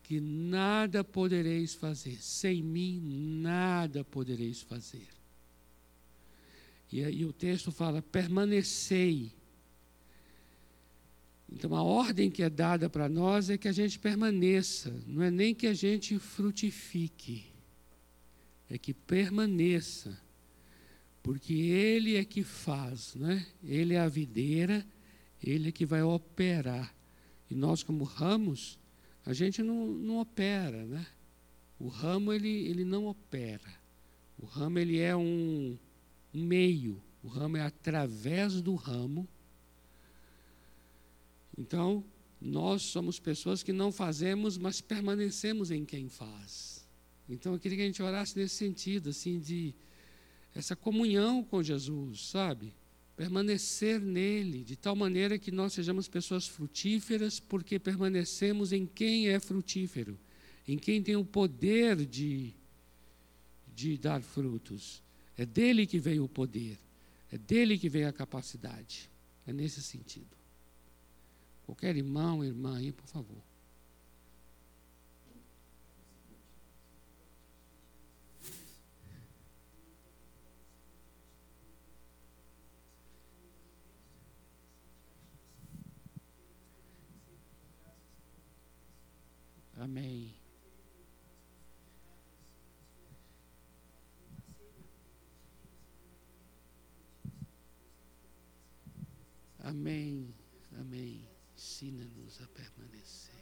que 0.04 0.20
nada 0.20 1.02
podereis 1.02 1.74
fazer, 1.74 2.22
sem 2.22 2.62
mim 2.62 3.00
nada 3.42 4.04
podereis 4.04 4.62
fazer. 4.62 5.23
E 6.94 7.02
aí 7.02 7.24
o 7.24 7.32
texto 7.32 7.72
fala: 7.72 8.00
permanecei. 8.00 9.32
Então 11.52 11.74
a 11.74 11.82
ordem 11.82 12.30
que 12.30 12.40
é 12.40 12.48
dada 12.48 12.88
para 12.88 13.08
nós 13.08 13.50
é 13.50 13.58
que 13.58 13.66
a 13.66 13.72
gente 13.72 13.98
permaneça, 13.98 14.94
não 15.04 15.20
é 15.20 15.28
nem 15.28 15.52
que 15.52 15.66
a 15.66 15.74
gente 15.74 16.16
frutifique, 16.20 17.46
é 18.70 18.78
que 18.78 18.94
permaneça, 18.94 20.16
porque 21.20 21.52
Ele 21.52 22.14
é 22.14 22.24
que 22.24 22.44
faz, 22.44 23.16
né? 23.16 23.44
Ele 23.64 23.94
é 23.94 23.98
a 23.98 24.08
videira, 24.08 24.86
Ele 25.42 25.70
é 25.70 25.72
que 25.72 25.84
vai 25.84 26.02
operar. 26.04 26.94
E 27.50 27.56
nós, 27.56 27.82
como 27.82 28.04
ramos, 28.04 28.78
a 29.26 29.32
gente 29.32 29.64
não, 29.64 29.88
não 29.88 30.20
opera, 30.20 30.84
né? 30.84 31.04
O 31.76 31.88
ramo 31.88 32.32
ele, 32.32 32.68
ele 32.68 32.84
não 32.84 33.06
opera. 33.06 33.82
O 34.38 34.46
ramo 34.46 34.78
ele 34.78 35.00
é 35.00 35.14
um, 35.16 35.76
meio. 36.34 37.00
O 37.22 37.28
ramo 37.28 37.56
é 37.56 37.62
através 37.62 38.60
do 38.60 38.74
ramo. 38.74 39.26
Então, 41.56 42.04
nós 42.40 42.82
somos 42.82 43.18
pessoas 43.18 43.62
que 43.62 43.72
não 43.72 43.92
fazemos, 43.92 44.58
mas 44.58 44.80
permanecemos 44.80 45.70
em 45.70 45.84
quem 45.84 46.08
faz. 46.08 46.86
Então, 47.28 47.54
eu 47.54 47.58
queria 47.58 47.78
que 47.78 47.82
a 47.82 47.86
gente 47.86 48.02
orasse 48.02 48.36
nesse 48.36 48.56
sentido, 48.56 49.10
assim, 49.10 49.38
de 49.38 49.74
essa 50.54 50.76
comunhão 50.76 51.42
com 51.42 51.62
Jesus, 51.62 52.28
sabe? 52.28 52.74
Permanecer 53.16 54.00
nele, 54.00 54.64
de 54.64 54.76
tal 54.76 54.94
maneira 54.94 55.38
que 55.38 55.50
nós 55.50 55.72
sejamos 55.72 56.08
pessoas 56.08 56.46
frutíferas, 56.46 57.40
porque 57.40 57.78
permanecemos 57.78 58.72
em 58.72 58.84
quem 58.84 59.28
é 59.28 59.38
frutífero, 59.40 60.18
em 60.66 60.76
quem 60.76 61.02
tem 61.02 61.16
o 61.16 61.24
poder 61.24 62.04
de, 62.04 62.52
de 63.74 63.96
dar 63.96 64.20
frutos. 64.20 65.03
É 65.36 65.44
dele 65.44 65.86
que 65.86 65.98
veio 65.98 66.24
o 66.24 66.28
poder, 66.28 66.78
é 67.32 67.38
dele 67.38 67.78
que 67.78 67.88
veio 67.88 68.08
a 68.08 68.12
capacidade. 68.12 69.10
É 69.46 69.52
nesse 69.52 69.82
sentido. 69.82 70.36
Qualquer 71.66 71.96
irmão, 71.96 72.44
irmã 72.44 72.78
aí, 72.78 72.92
por 72.92 73.06
favor. 73.06 73.42
Amém. 89.76 90.43
Amém, 99.64 100.34
amém. 100.78 101.26
Ensina-nos 101.56 102.38
a 102.42 102.46
permanecer. 102.48 103.32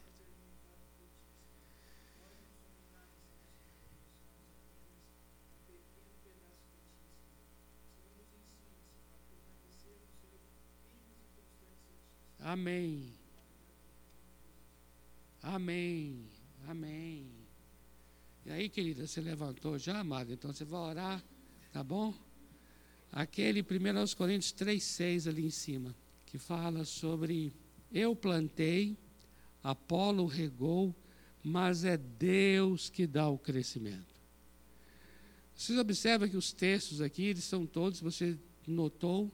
Amém. 12.39 13.13
Amém. 15.41 16.29
Amém. 16.69 17.29
E 18.45 18.51
aí, 18.51 18.69
querida, 18.69 19.05
você 19.05 19.19
levantou 19.19 19.77
já, 19.77 19.99
amada? 19.99 20.31
Então 20.31 20.53
você 20.53 20.63
vai 20.63 20.79
orar, 20.79 21.23
tá 21.73 21.83
bom? 21.83 22.13
Aquele 23.11 23.61
1 23.61 24.15
Coríntios 24.15 24.53
3,6 24.53 25.27
ali 25.27 25.45
em 25.45 25.49
cima 25.49 25.93
que 26.33 26.39
fala 26.39 26.83
sobre 26.83 27.53
eu 27.91 28.15
plantei, 28.15 28.97
Apolo 29.63 30.25
regou, 30.25 30.95
mas 31.43 31.85
é 31.85 31.95
Deus 31.95 32.89
que 32.89 33.05
dá 33.05 33.29
o 33.29 33.37
crescimento. 33.37 34.15
Vocês 35.55 35.77
observam 35.77 36.27
que 36.27 36.35
os 36.35 36.51
textos 36.51 37.01
aqui, 37.01 37.25
eles 37.25 37.43
são 37.43 37.67
todos, 37.67 38.01
você 38.01 38.35
notou, 38.65 39.31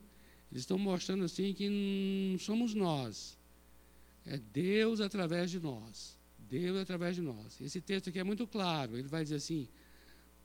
eles 0.52 0.64
estão 0.64 0.78
mostrando 0.78 1.24
assim 1.24 1.54
que 1.54 1.70
não 1.70 2.38
somos 2.38 2.74
nós. 2.74 3.38
É 4.26 4.38
Deus 4.38 5.00
através 5.00 5.50
de 5.50 5.60
nós. 5.62 6.18
Deus 6.38 6.80
através 6.80 7.16
de 7.16 7.22
nós. 7.22 7.62
Esse 7.62 7.80
texto 7.80 8.10
aqui 8.10 8.20
é 8.20 8.26
muito 8.26 8.46
claro. 8.46 8.98
Ele 8.98 9.08
vai 9.08 9.24
dizer 9.24 9.36
assim: 9.36 9.70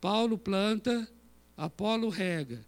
Paulo 0.01 0.39
planta, 0.39 1.13
Apolo 1.57 2.09
rega, 2.11 2.65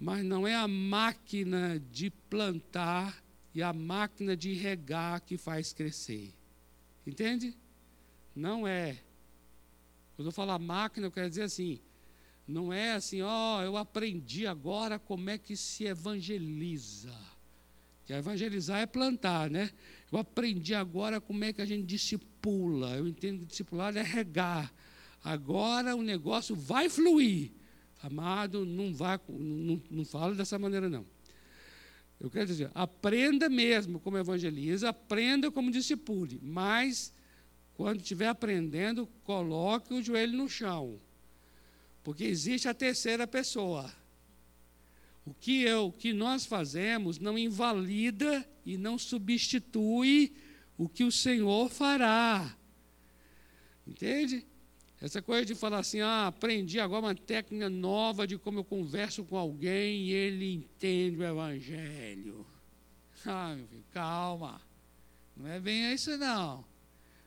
mas 0.00 0.24
não 0.24 0.46
é 0.46 0.54
a 0.54 0.68
máquina 0.68 1.82
de 1.90 2.10
plantar 2.10 3.23
e 3.54 3.62
a 3.62 3.72
máquina 3.72 4.36
de 4.36 4.52
regar 4.52 5.20
que 5.20 5.38
faz 5.38 5.72
crescer. 5.72 6.34
Entende? 7.06 7.56
Não 8.34 8.66
é. 8.66 8.98
Quando 10.16 10.28
eu 10.28 10.32
falo 10.32 10.58
máquina, 10.58 11.06
eu 11.06 11.12
quero 11.12 11.28
dizer 11.28 11.42
assim, 11.42 11.80
não 12.46 12.72
é 12.72 12.92
assim, 12.92 13.22
ó, 13.22 13.58
oh, 13.58 13.62
eu 13.62 13.76
aprendi 13.76 14.46
agora 14.46 14.98
como 14.98 15.30
é 15.30 15.38
que 15.38 15.56
se 15.56 15.84
evangeliza. 15.84 17.14
Que 18.04 18.12
evangelizar 18.12 18.80
é 18.80 18.86
plantar, 18.86 19.48
né? 19.48 19.70
Eu 20.12 20.18
aprendi 20.18 20.74
agora 20.74 21.20
como 21.20 21.42
é 21.44 21.52
que 21.52 21.62
a 21.62 21.64
gente 21.64 21.86
discipula. 21.86 22.90
Eu 22.96 23.08
entendo 23.08 23.40
que 23.40 23.46
discipular 23.46 23.96
é 23.96 24.02
regar. 24.02 24.72
Agora 25.22 25.96
o 25.96 26.02
negócio 26.02 26.54
vai 26.54 26.90
fluir. 26.90 27.50
Amado, 28.02 28.66
não, 28.66 28.92
vai, 28.92 29.18
não, 29.26 29.80
não 29.90 30.04
fala 30.04 30.34
dessa 30.34 30.58
maneira, 30.58 30.90
não. 30.90 31.06
Eu 32.24 32.30
quero 32.30 32.46
dizer, 32.46 32.70
aprenda 32.74 33.50
mesmo 33.50 34.00
como 34.00 34.16
evangeliza, 34.16 34.88
aprenda 34.88 35.50
como 35.50 35.70
discipule, 35.70 36.40
mas 36.42 37.12
quando 37.74 38.00
estiver 38.00 38.28
aprendendo, 38.28 39.06
coloque 39.24 39.92
o 39.92 40.02
joelho 40.02 40.32
no 40.34 40.48
chão. 40.48 40.98
Porque 42.02 42.24
existe 42.24 42.66
a 42.66 42.72
terceira 42.72 43.26
pessoa. 43.26 43.92
O 45.26 45.34
que, 45.34 45.64
eu, 45.64 45.88
o 45.88 45.92
que 45.92 46.14
nós 46.14 46.46
fazemos 46.46 47.18
não 47.18 47.36
invalida 47.36 48.48
e 48.64 48.78
não 48.78 48.96
substitui 48.96 50.34
o 50.78 50.88
que 50.88 51.04
o 51.04 51.12
Senhor 51.12 51.68
fará. 51.68 52.56
Entende? 53.86 54.46
Essa 55.04 55.20
coisa 55.20 55.44
de 55.44 55.54
falar 55.54 55.80
assim, 55.80 56.00
ah, 56.00 56.28
aprendi 56.28 56.80
agora 56.80 57.04
uma 57.04 57.14
técnica 57.14 57.68
nova 57.68 58.26
de 58.26 58.38
como 58.38 58.60
eu 58.60 58.64
converso 58.64 59.22
com 59.22 59.36
alguém 59.36 60.06
e 60.06 60.12
ele 60.12 60.54
entende 60.54 61.18
o 61.18 61.22
Evangelho. 61.22 62.46
Ah, 63.26 63.54
meu 63.54 63.66
filho, 63.66 63.84
calma. 63.90 64.60
Não 65.34 65.46
é 65.46 65.58
bem 65.58 65.94
isso 65.94 66.14
não. 66.18 66.62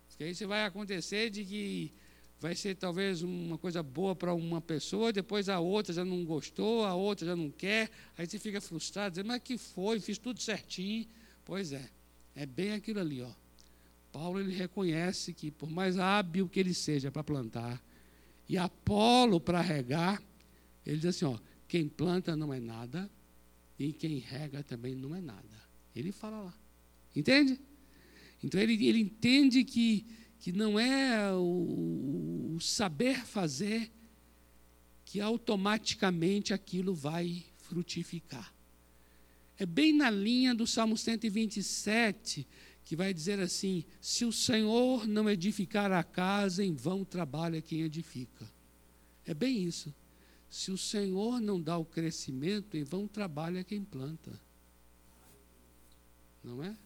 Porque 0.08 0.28
isso 0.28 0.48
vai 0.48 0.64
acontecer 0.64 1.32
de 1.32 1.44
que 1.44 1.92
vai 2.40 2.56
ser 2.56 2.76
talvez 2.76 3.24
uma 3.24 3.58
coisa 3.58 3.82
boa 3.82 4.16
para 4.16 4.32
uma 4.34 4.62
pessoa, 4.62 5.12
depois 5.14 5.50
a 5.50 5.60
outra 5.60 5.94
já 5.94 6.06
não 6.06 6.24
gostou, 6.24 6.86
a 6.86 6.94
outra 6.94 7.26
já 7.26 7.36
não 7.36 7.50
quer, 7.50 7.90
aí 8.16 8.28
você 8.28 8.38
fica 8.38 8.62
frustrado, 8.62 9.12
dizendo, 9.14 9.28
mas 9.28 9.42
que 9.42 9.58
foi, 9.58 10.00
fiz 10.00 10.20
tudo 10.20 10.40
certinho. 10.40 11.08
Pois 11.44 11.72
é, 11.72 11.90
é 12.36 12.46
bem 12.46 12.74
aquilo 12.74 13.00
ali, 13.00 13.24
ó. 13.24 13.32
Paulo 14.18 14.40
ele 14.40 14.52
reconhece 14.52 15.32
que 15.32 15.52
por 15.52 15.70
mais 15.70 16.00
hábil 16.00 16.50
que 16.50 16.60
ele 16.60 16.74
seja 16.74 17.12
para 17.12 17.24
plantar, 17.24 17.80
e 18.50 18.58
Apolo 18.58 19.40
para 19.40 19.62
regar, 19.62 20.20
ele 20.84 20.98
diz 20.98 21.06
assim, 21.06 21.26
ó, 21.26 21.38
quem 21.68 21.88
planta 21.88 22.36
não 22.36 22.52
é 22.52 22.60
nada, 22.60 23.08
e 23.78 23.94
quem 23.94 24.18
rega 24.18 24.64
também 24.64 24.96
não 24.96 25.16
é 25.16 25.22
nada. 25.22 25.56
Ele 25.96 26.12
fala 26.12 26.42
lá. 26.42 26.54
Entende? 27.16 27.62
Então 28.44 28.60
ele, 28.60 28.74
ele 28.88 29.00
entende 29.00 29.64
que 29.64 30.04
que 30.40 30.52
não 30.52 30.80
é 30.80 31.32
o, 31.34 32.56
o 32.56 32.58
saber 32.60 33.24
fazer 33.24 33.92
que 35.06 35.22
automaticamente 35.22 36.54
aquilo 36.54 36.94
vai 36.94 37.46
frutificar. 37.58 38.54
É 39.58 39.66
bem 39.66 39.94
na 39.94 40.10
linha 40.10 40.54
do 40.54 40.68
Salmo 40.68 40.98
127, 40.98 42.48
que 42.88 42.96
vai 42.96 43.14
dizer 43.14 43.38
assim: 43.42 43.84
se 44.00 44.24
o 44.24 44.32
Senhor 44.32 45.06
não 45.06 45.30
edificar 45.30 45.92
a 45.92 46.04
casa, 46.04 46.64
em 46.64 46.74
vão 46.74 47.04
trabalha 47.04 47.62
quem 47.62 47.82
edifica. 47.82 48.50
É 49.26 49.34
bem 49.34 49.62
isso. 49.62 49.94
Se 50.50 50.72
o 50.72 50.78
Senhor 50.78 51.42
não 51.42 51.62
dá 51.62 51.78
o 51.78 51.84
crescimento, 51.84 52.78
em 52.78 52.86
vão 52.86 53.06
trabalha 53.06 53.62
quem 53.62 53.84
planta. 53.84 54.40
Não 56.42 56.64
é? 56.64 56.78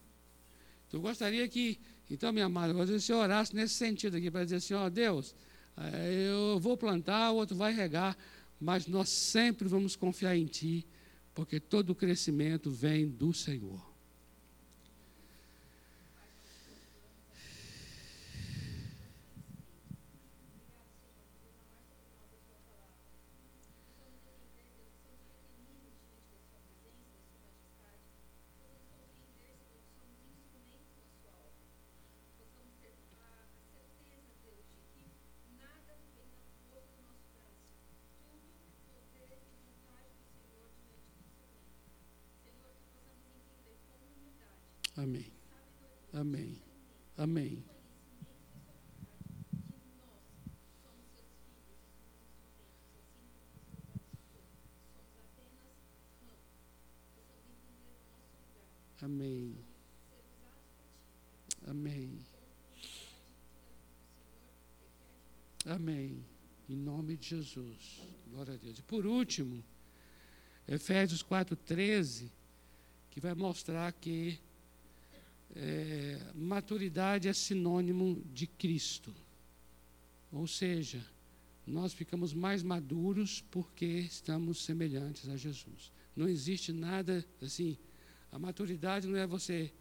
Então 0.87 0.99
eu 0.99 1.01
gostaria 1.01 1.47
que 1.47 1.79
então, 2.09 2.33
minha 2.33 2.45
amada, 2.45 2.73
que 2.73 2.99
você 2.99 3.13
orasse 3.13 3.55
nesse 3.55 3.75
sentido 3.75 4.17
aqui, 4.17 4.29
para 4.29 4.43
dizer 4.43 4.57
assim, 4.57 4.73
ó 4.73 4.89
Deus, 4.89 5.33
eh, 5.77 6.29
eu 6.29 6.59
vou 6.59 6.75
plantar, 6.75 7.31
o 7.31 7.35
outro 7.35 7.55
vai 7.55 7.73
regar, 7.73 8.17
mas 8.59 8.85
nós 8.85 9.07
sempre 9.07 9.65
vamos 9.69 9.95
confiar 9.95 10.35
em 10.35 10.45
Ti, 10.45 10.85
porque 11.33 11.57
todo 11.57 11.91
o 11.91 11.95
crescimento 11.95 12.69
vem 12.69 13.07
do 13.07 13.31
Senhor. 13.33 13.91
Amém. 45.01 45.25
Amém. 46.22 46.61
Amém. 47.18 47.64
Amém. 59.02 59.57
Amém. 61.65 62.19
Amém. 65.65 66.26
Em 66.69 66.76
nome 66.76 67.18
de 67.18 67.30
Jesus. 67.30 67.99
Glória 68.27 68.53
a 68.53 68.57
Deus. 68.57 68.77
E 68.77 68.84
por 68.84 69.07
último, 69.07 69.64
Efésios 70.68 71.23
4,13, 71.23 72.30
que 73.10 73.19
vai 73.19 73.34
mostrar 73.34 73.91
que 73.93 74.39
é, 75.55 76.19
maturidade 76.33 77.27
é 77.27 77.33
sinônimo 77.33 78.21
de 78.33 78.47
Cristo. 78.47 79.13
Ou 80.31 80.47
seja, 80.47 81.05
nós 81.67 81.93
ficamos 81.93 82.33
mais 82.33 82.63
maduros 82.63 83.43
porque 83.51 83.85
estamos 83.85 84.63
semelhantes 84.63 85.27
a 85.29 85.35
Jesus. 85.35 85.91
Não 86.15 86.27
existe 86.27 86.71
nada 86.71 87.25
assim. 87.41 87.77
A 88.31 88.39
maturidade 88.39 89.07
não 89.07 89.17
é 89.17 89.27
você, 89.27 89.71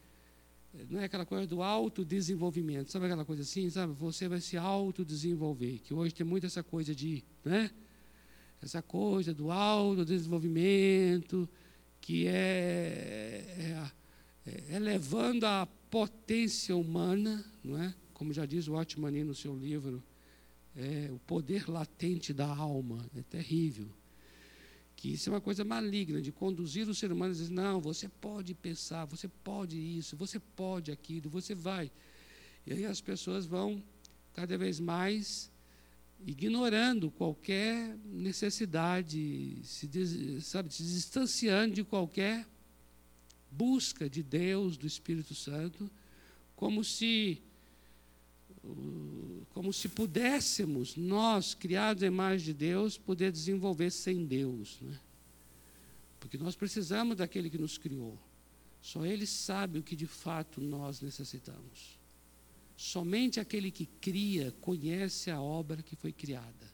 não 0.88 1.00
é 1.00 1.04
aquela 1.04 1.24
coisa 1.24 1.46
do 1.46 1.62
autodesenvolvimento. 1.62 2.90
Sabe 2.90 3.06
aquela 3.06 3.24
coisa 3.24 3.42
assim? 3.42 3.70
Sabe? 3.70 3.92
Você 3.94 4.28
vai 4.28 4.40
se 4.40 4.56
autodesenvolver. 4.56 5.78
Que 5.78 5.94
hoje 5.94 6.14
tem 6.14 6.26
muito 6.26 6.46
essa 6.46 6.62
coisa 6.62 6.94
de, 6.94 7.22
né? 7.44 7.70
Essa 8.60 8.82
coisa 8.82 9.32
do 9.32 9.50
autodesenvolvimento, 9.50 11.48
que 12.00 12.26
é, 12.26 13.44
é 13.58 13.90
é, 14.46 14.76
elevando 14.76 15.46
a 15.46 15.66
potência 15.90 16.76
humana, 16.76 17.44
não 17.62 17.80
é? 17.80 17.94
como 18.20 18.34
já 18.34 18.44
diz 18.44 18.68
o 18.68 18.76
Atmani 18.76 19.24
no 19.24 19.34
seu 19.34 19.56
livro, 19.56 20.02
é, 20.76 21.08
o 21.10 21.18
poder 21.20 21.70
latente 21.70 22.34
da 22.34 22.46
alma, 22.46 23.08
é 23.16 23.22
terrível. 23.22 23.88
Que 24.94 25.14
isso 25.14 25.30
é 25.30 25.32
uma 25.32 25.40
coisa 25.40 25.64
maligna, 25.64 26.20
de 26.20 26.30
conduzir 26.30 26.86
o 26.86 26.94
ser 26.94 27.10
humano 27.10 27.32
a 27.32 27.34
dizer, 27.34 27.50
não, 27.50 27.80
você 27.80 28.08
pode 28.08 28.52
pensar, 28.52 29.06
você 29.06 29.26
pode 29.26 29.78
isso, 29.78 30.18
você 30.18 30.38
pode 30.38 30.92
aquilo, 30.92 31.30
você 31.30 31.54
vai. 31.54 31.90
E 32.66 32.74
aí 32.74 32.84
as 32.84 33.00
pessoas 33.00 33.46
vão 33.46 33.82
cada 34.34 34.58
vez 34.58 34.78
mais 34.78 35.50
ignorando 36.26 37.10
qualquer 37.10 37.96
necessidade, 38.04 39.60
se, 39.64 39.88
sabe, 40.42 40.72
se 40.74 40.82
distanciando 40.82 41.74
de 41.74 41.84
qualquer 41.84 42.46
busca 43.50 44.08
de 44.08 44.22
Deus, 44.22 44.76
do 44.76 44.86
Espírito 44.86 45.34
Santo, 45.34 45.90
como 46.56 46.84
se 46.84 47.42
como 49.50 49.72
se 49.72 49.88
pudéssemos 49.88 50.96
nós, 50.96 51.54
criados 51.54 52.02
à 52.02 52.06
imagem 52.06 52.46
de 52.46 52.54
Deus, 52.54 52.98
poder 52.98 53.32
desenvolver 53.32 53.90
sem 53.90 54.26
Deus, 54.26 54.78
né? 54.82 55.00
Porque 56.18 56.36
nós 56.36 56.54
precisamos 56.54 57.16
daquele 57.16 57.48
que 57.48 57.58
nos 57.58 57.78
criou. 57.78 58.18
Só 58.82 59.04
ele 59.04 59.26
sabe 59.26 59.78
o 59.78 59.82
que 59.82 59.96
de 59.96 60.06
fato 60.06 60.60
nós 60.60 61.00
necessitamos. 61.00 61.98
Somente 62.76 63.40
aquele 63.40 63.70
que 63.70 63.86
cria 64.00 64.54
conhece 64.60 65.30
a 65.30 65.40
obra 65.40 65.82
que 65.82 65.96
foi 65.96 66.12
criada 66.12 66.70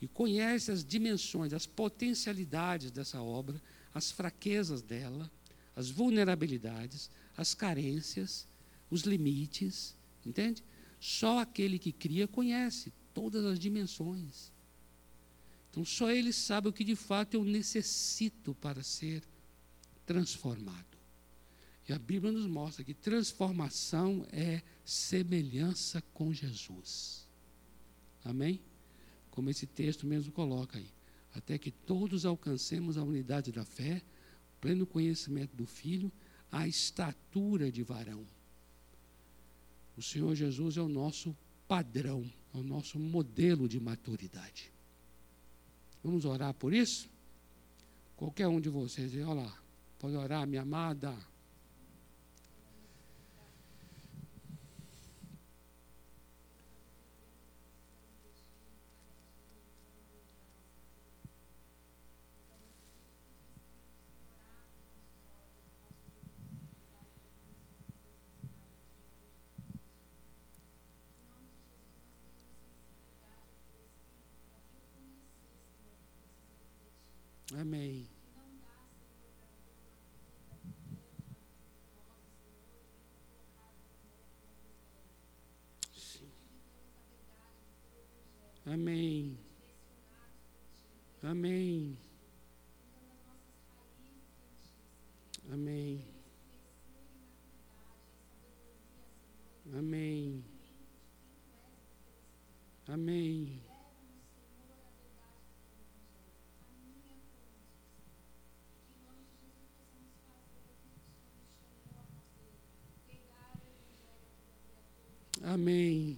e 0.00 0.06
conhece 0.06 0.70
as 0.70 0.84
dimensões, 0.84 1.52
as 1.52 1.66
potencialidades 1.66 2.90
dessa 2.90 3.22
obra, 3.22 3.60
as 3.94 4.10
fraquezas 4.10 4.82
dela 4.82 5.30
as 5.78 5.88
vulnerabilidades, 5.90 7.08
as 7.36 7.54
carências, 7.54 8.48
os 8.90 9.02
limites, 9.02 9.94
entende? 10.26 10.64
Só 10.98 11.38
aquele 11.38 11.78
que 11.78 11.92
cria 11.92 12.26
conhece 12.26 12.92
todas 13.14 13.44
as 13.44 13.60
dimensões. 13.60 14.50
Então, 15.70 15.84
só 15.84 16.10
ele 16.10 16.32
sabe 16.32 16.66
o 16.66 16.72
que 16.72 16.82
de 16.82 16.96
fato 16.96 17.34
eu 17.34 17.44
necessito 17.44 18.56
para 18.56 18.82
ser 18.82 19.22
transformado. 20.04 20.98
E 21.88 21.92
a 21.92 21.98
Bíblia 21.98 22.32
nos 22.32 22.46
mostra 22.46 22.82
que 22.82 22.92
transformação 22.92 24.26
é 24.32 24.62
semelhança 24.84 26.02
com 26.12 26.32
Jesus. 26.32 27.24
Amém? 28.24 28.60
Como 29.30 29.48
esse 29.48 29.64
texto 29.64 30.08
mesmo 30.08 30.32
coloca 30.32 30.76
aí. 30.76 30.90
Até 31.32 31.56
que 31.56 31.70
todos 31.70 32.24
alcancemos 32.24 32.98
a 32.98 33.04
unidade 33.04 33.52
da 33.52 33.64
fé 33.64 34.02
pleno 34.60 34.86
conhecimento 34.86 35.54
do 35.56 35.66
Filho, 35.66 36.10
a 36.50 36.66
estatura 36.66 37.70
de 37.70 37.82
varão. 37.82 38.26
O 39.96 40.02
Senhor 40.02 40.34
Jesus 40.34 40.76
é 40.76 40.80
o 40.80 40.88
nosso 40.88 41.36
padrão, 41.66 42.24
é 42.54 42.58
o 42.58 42.62
nosso 42.62 42.98
modelo 42.98 43.68
de 43.68 43.80
maturidade. 43.80 44.72
Vamos 46.02 46.24
orar 46.24 46.54
por 46.54 46.72
isso? 46.72 47.10
Qualquer 48.16 48.48
um 48.48 48.60
de 48.60 48.68
vocês, 48.68 49.14
olha 49.14 49.42
lá, 49.42 49.62
pode 49.98 50.16
orar, 50.16 50.46
minha 50.46 50.62
amada. 50.62 51.14
Amém. 77.68 78.08
Amém. 88.64 89.38
Amém. 91.22 91.98
Amém. 95.52 96.04
Amém. 99.74 100.44
Amém. 102.88 103.68
Amém. 115.58 116.16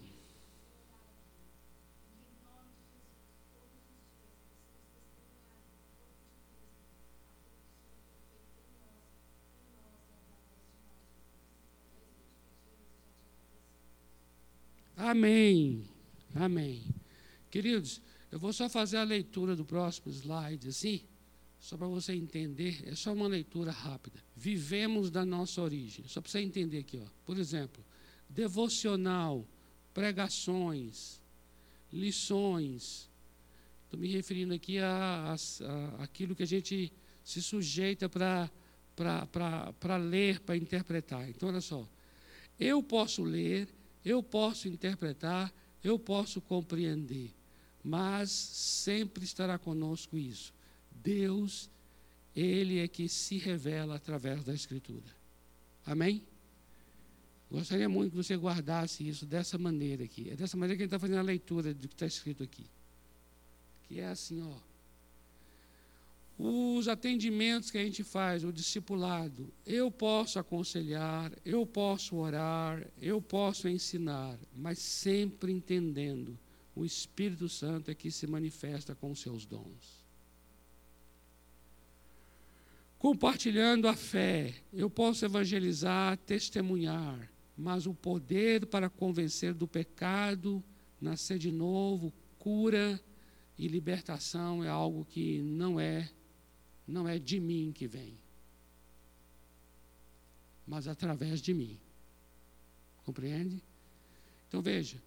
Amém. 14.94 15.88
Amém. 16.34 16.84
Queridos, 17.50 18.02
eu 18.30 18.38
vou 18.38 18.52
só 18.52 18.68
fazer 18.68 18.98
a 18.98 19.02
leitura 19.04 19.56
do 19.56 19.64
próximo 19.64 20.12
slide, 20.12 20.68
assim, 20.68 21.00
só 21.58 21.78
para 21.78 21.86
você 21.86 22.12
entender. 22.12 22.82
É 22.86 22.94
só 22.94 23.14
uma 23.14 23.26
leitura 23.26 23.70
rápida. 23.70 24.22
Vivemos 24.36 25.10
da 25.10 25.24
nossa 25.24 25.62
origem. 25.62 26.06
Só 26.06 26.20
para 26.20 26.30
você 26.30 26.40
entender 26.40 26.80
aqui, 26.80 26.98
ó. 26.98 27.08
Por 27.24 27.38
exemplo, 27.38 27.82
devocional, 28.30 29.46
pregações, 29.92 31.20
lições. 31.92 33.10
Estou 33.84 34.00
me 34.00 34.08
referindo 34.08 34.54
aqui 34.54 34.78
a, 34.78 34.88
a, 34.88 35.34
a, 35.34 36.04
aquilo 36.04 36.34
que 36.34 36.44
a 36.44 36.46
gente 36.46 36.90
se 37.22 37.42
sujeita 37.42 38.08
para 38.08 38.48
ler, 39.98 40.40
para 40.40 40.56
interpretar. 40.56 41.28
Então, 41.28 41.50
olha 41.50 41.60
só. 41.60 41.86
Eu 42.58 42.82
posso 42.82 43.22
ler 43.22 43.68
eu 44.04 44.22
posso 44.22 44.68
interpretar, 44.68 45.52
eu 45.84 45.98
posso 45.98 46.40
compreender, 46.40 47.32
mas 47.82 48.30
sempre 48.30 49.24
estará 49.24 49.58
conosco 49.58 50.16
isso. 50.16 50.52
Deus, 50.90 51.70
Ele 52.34 52.78
é 52.78 52.88
que 52.88 53.08
se 53.08 53.36
revela 53.36 53.96
através 53.96 54.44
da 54.44 54.54
Escritura. 54.54 55.14
Amém? 55.84 56.22
Gostaria 57.50 57.88
muito 57.88 58.12
que 58.12 58.16
você 58.16 58.36
guardasse 58.36 59.06
isso 59.06 59.26
dessa 59.26 59.58
maneira 59.58 60.04
aqui. 60.04 60.30
É 60.30 60.36
dessa 60.36 60.56
maneira 60.56 60.76
que 60.76 60.82
a 60.82 60.86
gente 60.86 60.94
está 60.94 60.98
fazendo 60.98 61.18
a 61.18 61.22
leitura 61.22 61.74
do 61.74 61.88
que 61.88 61.94
está 61.94 62.06
escrito 62.06 62.42
aqui. 62.42 62.66
Que 63.88 64.00
é 64.00 64.06
assim, 64.06 64.40
ó 64.42 64.70
os 66.42 66.88
atendimentos 66.88 67.70
que 67.70 67.76
a 67.76 67.84
gente 67.84 68.02
faz, 68.02 68.44
o 68.44 68.52
discipulado, 68.52 69.52
eu 69.66 69.90
posso 69.90 70.38
aconselhar, 70.38 71.30
eu 71.44 71.66
posso 71.66 72.16
orar, 72.16 72.82
eu 72.98 73.20
posso 73.20 73.68
ensinar, 73.68 74.38
mas 74.56 74.78
sempre 74.78 75.52
entendendo 75.52 76.38
o 76.74 76.82
Espírito 76.82 77.46
Santo 77.46 77.90
é 77.90 77.94
que 77.94 78.10
se 78.10 78.26
manifesta 78.26 78.94
com 78.94 79.10
os 79.10 79.20
seus 79.20 79.44
dons. 79.44 80.00
Compartilhando 82.98 83.86
a 83.86 83.94
fé, 83.94 84.54
eu 84.72 84.88
posso 84.88 85.26
evangelizar, 85.26 86.16
testemunhar, 86.18 87.30
mas 87.60 87.86
o 87.86 87.92
poder 87.94 88.66
para 88.66 88.88
convencer 88.88 89.52
do 89.52 89.68
pecado, 89.68 90.64
nascer 91.00 91.38
de 91.38 91.52
novo, 91.52 92.12
cura 92.38 92.98
e 93.58 93.68
libertação 93.68 94.64
é 94.64 94.68
algo 94.68 95.04
que 95.04 95.42
não 95.42 95.78
é 95.78 96.10
não 96.86 97.06
é 97.06 97.18
de 97.18 97.38
mim 97.38 97.70
que 97.72 97.86
vem, 97.86 98.18
mas 100.66 100.88
através 100.88 101.40
de 101.40 101.54
mim. 101.54 101.78
Compreende? 103.04 103.62
Então 104.48 104.60
veja, 104.60 105.00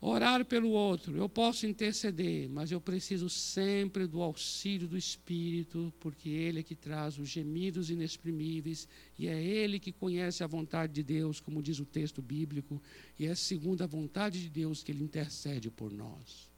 orar 0.00 0.44
pelo 0.44 0.70
outro, 0.70 1.16
eu 1.16 1.28
posso 1.28 1.66
interceder, 1.66 2.48
mas 2.48 2.72
eu 2.72 2.80
preciso 2.80 3.28
sempre 3.28 4.06
do 4.06 4.22
auxílio 4.22 4.88
do 4.88 4.96
Espírito, 4.96 5.92
porque 6.00 6.28
Ele 6.28 6.60
é 6.60 6.62
que 6.62 6.74
traz 6.74 7.18
os 7.18 7.28
gemidos 7.28 7.90
inexprimíveis 7.90 8.88
e 9.18 9.28
é 9.28 9.42
Ele 9.42 9.78
que 9.78 9.92
conhece 9.92 10.42
a 10.42 10.46
vontade 10.46 10.92
de 10.94 11.02
Deus, 11.02 11.40
como 11.40 11.62
diz 11.62 11.78
o 11.80 11.84
texto 11.84 12.22
bíblico, 12.22 12.80
e 13.18 13.26
é 13.26 13.34
segundo 13.34 13.82
a 13.82 13.86
vontade 13.86 14.40
de 14.40 14.48
Deus 14.48 14.82
que 14.82 14.90
Ele 14.90 15.04
intercede 15.04 15.70
por 15.70 15.92
nós. 15.92 16.50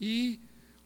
E 0.00 0.38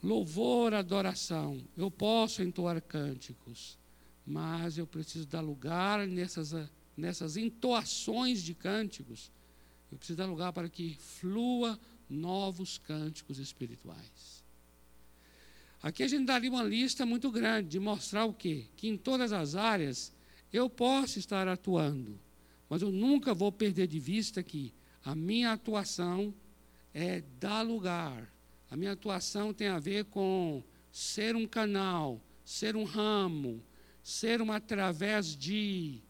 Louvor, 0.02 0.74
adoração. 0.74 1.60
Eu 1.77 1.90
posso 1.90 2.43
entoar 2.43 2.81
cânticos, 2.81 3.77
mas 4.24 4.78
eu 4.78 4.86
preciso 4.86 5.27
dar 5.27 5.40
lugar 5.40 6.06
nessas, 6.06 6.55
nessas 6.97 7.36
entoações 7.36 8.40
de 8.43 8.55
cânticos. 8.55 9.32
Eu 9.90 9.98
preciso 9.98 10.16
dar 10.16 10.26
lugar 10.26 10.52
para 10.52 10.68
que 10.68 10.96
flua 10.98 11.78
novos 12.08 12.78
cânticos 12.78 13.38
espirituais. 13.38 14.44
Aqui 15.82 16.02
a 16.02 16.08
gente 16.08 16.24
daria 16.24 16.50
uma 16.50 16.62
lista 16.62 17.06
muito 17.06 17.30
grande 17.30 17.68
de 17.68 17.80
mostrar 17.80 18.24
o 18.24 18.32
quê? 18.32 18.66
Que 18.76 18.88
em 18.88 18.96
todas 18.96 19.32
as 19.32 19.54
áreas 19.54 20.12
eu 20.52 20.68
posso 20.68 21.18
estar 21.18 21.46
atuando, 21.46 22.18
mas 22.68 22.82
eu 22.82 22.90
nunca 22.90 23.34
vou 23.34 23.52
perder 23.52 23.86
de 23.86 24.00
vista 24.00 24.42
que 24.42 24.72
a 25.04 25.14
minha 25.14 25.52
atuação 25.52 26.34
é 26.92 27.20
dar 27.38 27.62
lugar 27.62 28.32
a 28.70 28.76
minha 28.76 28.92
atuação 28.92 29.54
tem 29.54 29.68
a 29.68 29.78
ver 29.78 30.06
com 30.06 30.62
ser 30.90 31.36
um 31.36 31.46
canal, 31.46 32.20
ser 32.44 32.74
um 32.74 32.84
ramo, 32.84 33.62
ser 34.02 34.40
uma 34.40 34.56
através 34.56 35.36
de, 35.36 36.02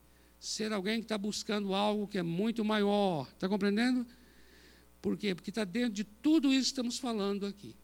ser 0.47 0.73
alguém 0.73 1.01
que 1.01 1.07
está 1.07 1.19
buscando 1.19 1.75
algo 1.75 2.07
que 2.07 2.19
é 2.19 2.23
muito 2.23 2.65
maior. 2.65 3.29
Está 3.33 3.49
compreendendo? 3.49 4.07
Por 5.03 5.17
quê? 5.17 5.35
Porque 5.35 5.51
está 5.51 5.65
dentro 5.65 5.91
de 5.91 6.05
tudo 6.05 6.53
isso 6.53 6.67
que 6.67 6.73
estamos 6.81 6.99
falando 6.99 7.47
aqui. 7.47 7.75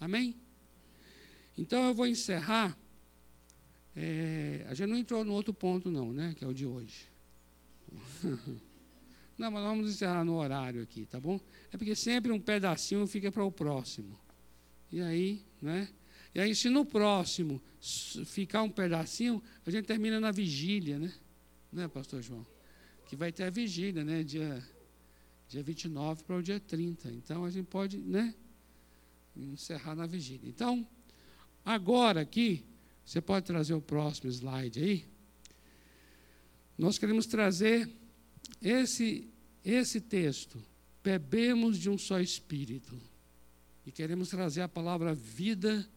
Amém? 0.00 0.34
Então 1.56 1.84
eu 1.84 1.94
vou 1.94 2.06
encerrar. 2.06 2.76
É, 3.94 4.66
a 4.68 4.74
gente 4.74 4.88
não 4.88 4.96
entrou 4.96 5.24
no 5.24 5.32
outro 5.32 5.54
ponto, 5.54 5.88
não, 5.90 6.12
né? 6.12 6.34
Que 6.36 6.44
é 6.44 6.48
o 6.48 6.52
de 6.52 6.66
hoje. 6.66 7.06
Não, 9.38 9.50
mas 9.50 9.62
vamos 9.62 9.90
encerrar 9.90 10.24
no 10.24 10.36
horário 10.36 10.82
aqui, 10.82 11.04
tá 11.04 11.20
bom? 11.20 11.38
É 11.70 11.76
porque 11.76 11.94
sempre 11.94 12.32
um 12.32 12.40
pedacinho 12.40 13.06
fica 13.06 13.30
para 13.30 13.44
o 13.44 13.52
próximo. 13.52 14.18
E 14.90 14.98
aí, 15.02 15.44
né? 15.60 15.90
E 16.34 16.40
aí, 16.40 16.54
se 16.54 16.70
no 16.70 16.86
próximo 16.86 17.60
ficar 18.24 18.62
um 18.62 18.70
pedacinho, 18.70 19.42
a 19.66 19.70
gente 19.70 19.84
termina 19.84 20.18
na 20.18 20.30
vigília, 20.30 20.98
né? 20.98 21.12
Né, 21.72 21.88
pastor 21.88 22.22
João? 22.22 22.46
Que 23.06 23.16
vai 23.16 23.32
ter 23.32 23.44
a 23.44 23.50
vigília, 23.50 24.04
né? 24.04 24.22
Dia, 24.22 24.62
dia 25.48 25.62
29 25.62 26.24
para 26.24 26.36
o 26.36 26.42
dia 26.42 26.60
30. 26.60 27.10
Então 27.12 27.44
a 27.44 27.50
gente 27.50 27.66
pode, 27.66 27.98
né? 27.98 28.34
Encerrar 29.36 29.94
na 29.94 30.06
vigília. 30.06 30.48
Então, 30.48 30.86
agora 31.64 32.20
aqui, 32.20 32.64
você 33.04 33.20
pode 33.20 33.46
trazer 33.46 33.74
o 33.74 33.80
próximo 33.80 34.30
slide 34.30 34.82
aí. 34.82 35.04
Nós 36.76 36.98
queremos 36.98 37.26
trazer 37.26 37.88
esse, 38.60 39.28
esse 39.64 40.00
texto, 40.00 40.62
bebemos 41.02 41.78
de 41.78 41.88
um 41.88 41.96
só 41.96 42.20
espírito. 42.20 42.98
E 43.86 43.92
queremos 43.92 44.28
trazer 44.28 44.62
a 44.62 44.68
palavra 44.68 45.14
vida, 45.14 45.88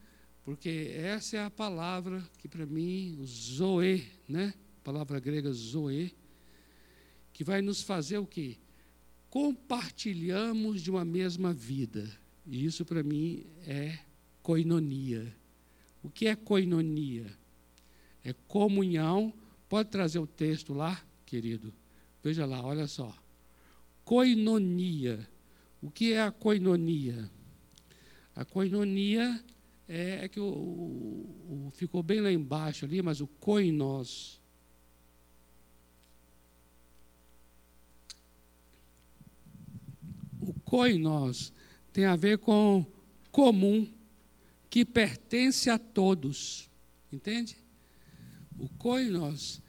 porque 0.44 0.92
essa 0.94 1.36
é 1.36 1.44
a 1.44 1.50
palavra 1.50 2.22
que 2.38 2.48
para 2.48 2.64
mim, 2.64 3.20
zoe, 3.24 4.06
né? 4.28 4.54
Palavra 4.82 5.20
grega 5.20 5.52
zoe, 5.52 6.14
que 7.32 7.44
vai 7.44 7.60
nos 7.60 7.82
fazer 7.82 8.18
o 8.18 8.26
quê? 8.26 8.56
Compartilhamos 9.28 10.82
de 10.82 10.90
uma 10.90 11.04
mesma 11.04 11.52
vida. 11.52 12.10
E 12.46 12.64
isso 12.64 12.84
para 12.84 13.02
mim 13.02 13.44
é 13.66 13.98
coinonia. 14.42 15.34
O 16.02 16.10
que 16.10 16.26
é 16.26 16.34
coinonia? 16.34 17.26
É 18.24 18.32
comunhão. 18.48 19.32
Pode 19.68 19.90
trazer 19.90 20.18
o 20.18 20.26
texto 20.26 20.74
lá, 20.74 21.00
querido? 21.24 21.72
Veja 22.22 22.44
lá, 22.46 22.64
olha 22.64 22.86
só. 22.86 23.14
Coinonia. 24.04 25.28
O 25.80 25.90
que 25.90 26.12
é 26.12 26.22
a 26.22 26.30
coinonia? 26.30 27.30
A 28.34 28.44
coinonia 28.44 29.42
é, 29.88 30.24
é 30.24 30.28
que 30.28 30.38
o, 30.38 30.44
o, 30.44 31.66
o, 31.66 31.70
ficou 31.72 32.02
bem 32.02 32.20
lá 32.20 32.30
embaixo 32.30 32.84
ali, 32.84 33.02
mas 33.02 33.20
o 33.20 33.26
koinos. 33.26 34.40
O 40.40 40.54
koinos 40.70 41.52
tem 41.92 42.04
a 42.04 42.14
ver 42.14 42.38
com 42.38 42.86
comum, 43.32 43.92
que 44.70 44.84
pertence 44.84 45.68
a 45.68 45.76
todos. 45.76 46.70
Entende? 47.12 47.56
O 48.56 48.68
koinos 48.68 49.60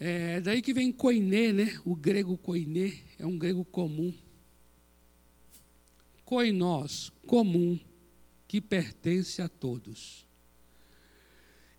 é 0.00 0.40
daí 0.40 0.60
que 0.60 0.74
vem 0.74 0.90
koiné, 0.90 1.52
né? 1.52 1.80
O 1.84 1.94
grego 1.94 2.36
koiné 2.36 2.98
é 3.16 3.24
um 3.24 3.38
grego 3.38 3.64
comum. 3.64 4.12
Koinós, 6.24 7.12
comum, 7.24 7.78
que 8.48 8.60
pertence 8.60 9.40
a 9.40 9.48
todos. 9.48 10.26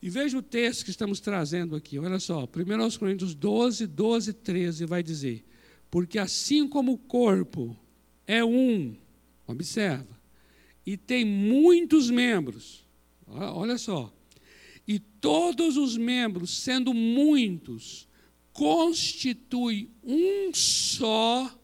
E 0.01 0.09
veja 0.09 0.37
o 0.37 0.41
texto 0.41 0.85
que 0.85 0.91
estamos 0.91 1.19
trazendo 1.19 1.75
aqui, 1.75 1.99
olha 1.99 2.19
só, 2.19 2.45
1 2.45 2.97
Coríntios 2.97 3.35
12, 3.35 3.85
12, 3.85 4.31
13 4.31 4.85
vai 4.85 5.03
dizer: 5.03 5.45
Porque 5.91 6.17
assim 6.17 6.69
como 6.69 6.93
o 6.93 6.97
corpo 6.97 7.77
é 8.25 8.43
um, 8.43 8.95
observa, 9.47 10.19
e 10.85 10.97
tem 10.97 11.25
muitos 11.25 12.09
membros, 12.09 12.85
olha 13.27 13.77
só, 13.77 14.13
e 14.87 14.99
todos 14.99 15.77
os 15.77 15.97
membros, 15.97 16.57
sendo 16.61 16.93
muitos, 16.93 18.07
constitui 18.51 19.89
um 20.03 20.53
só. 20.53 21.59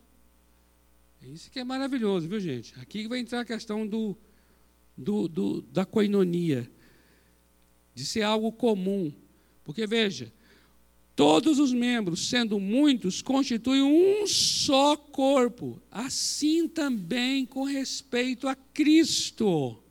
Isso 1.21 1.51
que 1.51 1.59
é 1.59 1.63
maravilhoso, 1.63 2.27
viu, 2.27 2.39
gente? 2.39 2.73
Aqui 2.79 3.07
vai 3.07 3.19
entrar 3.19 3.41
a 3.41 3.45
questão 3.45 3.85
do, 3.85 4.17
do, 4.97 5.27
do, 5.27 5.61
da 5.61 5.85
coinonia, 5.85 6.69
de 7.93 8.05
ser 8.05 8.21
algo 8.21 8.51
comum. 8.51 9.13
Porque, 9.63 9.85
veja, 9.85 10.33
todos 11.19 11.59
os 11.59 11.73
membros, 11.73 12.29
sendo 12.29 12.57
muitos, 12.61 13.21
constituem 13.21 13.81
um 13.81 14.25
só 14.25 14.95
corpo. 14.95 15.77
Assim 15.91 16.65
também 16.65 17.45
com 17.45 17.63
respeito 17.63 18.47
a 18.47 18.55
Cristo. 18.55 19.83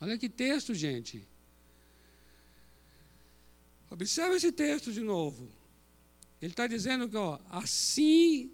Olha 0.00 0.16
que 0.16 0.28
texto, 0.28 0.72
gente. 0.74 1.26
Observe 3.90 4.36
esse 4.36 4.52
texto 4.52 4.92
de 4.92 5.00
novo. 5.00 5.48
Ele 6.40 6.52
está 6.52 6.68
dizendo 6.68 7.08
que, 7.08 7.16
ó, 7.16 7.40
assim 7.50 8.52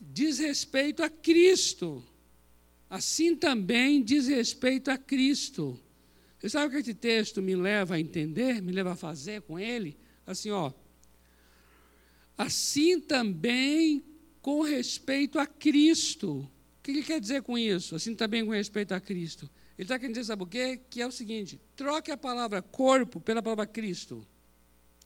diz 0.00 0.38
respeito 0.38 1.02
a 1.02 1.10
Cristo. 1.10 2.02
Assim 2.88 3.36
também 3.36 4.02
diz 4.02 4.28
respeito 4.28 4.90
a 4.90 4.96
Cristo. 4.96 5.78
Você 6.38 6.48
sabe 6.48 6.68
o 6.68 6.70
que 6.70 6.78
esse 6.78 6.94
texto 6.94 7.42
me 7.42 7.54
leva 7.54 7.96
a 7.96 8.00
entender, 8.00 8.62
me 8.62 8.72
leva 8.72 8.92
a 8.92 8.96
fazer 8.96 9.42
com 9.42 9.58
ele? 9.58 9.94
Assim, 10.30 10.50
ó. 10.50 10.72
Assim 12.38 13.00
também 13.00 14.04
com 14.40 14.62
respeito 14.62 15.38
a 15.38 15.46
Cristo. 15.46 16.38
O 16.40 16.82
que 16.82 16.92
ele 16.92 17.02
quer 17.02 17.20
dizer 17.20 17.42
com 17.42 17.58
isso? 17.58 17.96
Assim 17.96 18.14
também 18.14 18.44
com 18.44 18.52
respeito 18.52 18.94
a 18.94 19.00
Cristo. 19.00 19.50
Ele 19.76 19.86
está 19.86 19.98
querendo 19.98 20.14
dizer, 20.14 20.26
sabe 20.26 20.44
o 20.44 20.46
quê? 20.46 20.80
Que 20.88 21.02
é 21.02 21.06
o 21.06 21.10
seguinte: 21.10 21.60
troque 21.74 22.10
a 22.12 22.16
palavra 22.16 22.62
corpo 22.62 23.20
pela 23.20 23.42
palavra 23.42 23.66
Cristo 23.66 24.26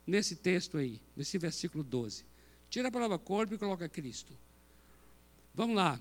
nesse 0.06 0.36
texto 0.36 0.76
aí, 0.76 1.00
nesse 1.16 1.38
versículo 1.38 1.82
12. 1.82 2.24
Tira 2.68 2.88
a 2.88 2.92
palavra 2.92 3.18
corpo 3.18 3.54
e 3.54 3.58
coloca 3.58 3.88
Cristo. 3.88 4.36
Vamos 5.54 5.76
lá. 5.76 6.00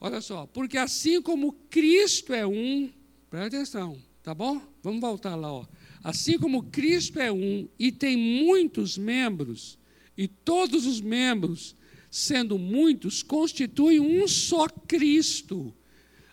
Olha 0.00 0.20
só, 0.20 0.46
porque 0.46 0.78
assim 0.78 1.20
como 1.20 1.52
Cristo 1.68 2.32
é 2.32 2.46
um, 2.46 2.90
presta 3.28 3.56
atenção, 3.56 4.02
tá 4.22 4.34
bom? 4.34 4.60
Vamos 4.82 5.00
voltar 5.00 5.34
lá, 5.34 5.52
ó. 5.52 5.66
Assim 6.02 6.38
como 6.38 6.64
Cristo 6.64 7.20
é 7.20 7.30
um 7.30 7.68
e 7.78 7.92
tem 7.92 8.16
muitos 8.16 8.98
membros, 8.98 9.78
e 10.16 10.26
todos 10.26 10.84
os 10.84 11.00
membros, 11.00 11.76
sendo 12.10 12.58
muitos, 12.58 13.22
constituem 13.22 14.00
um 14.00 14.26
só 14.26 14.68
Cristo, 14.68 15.74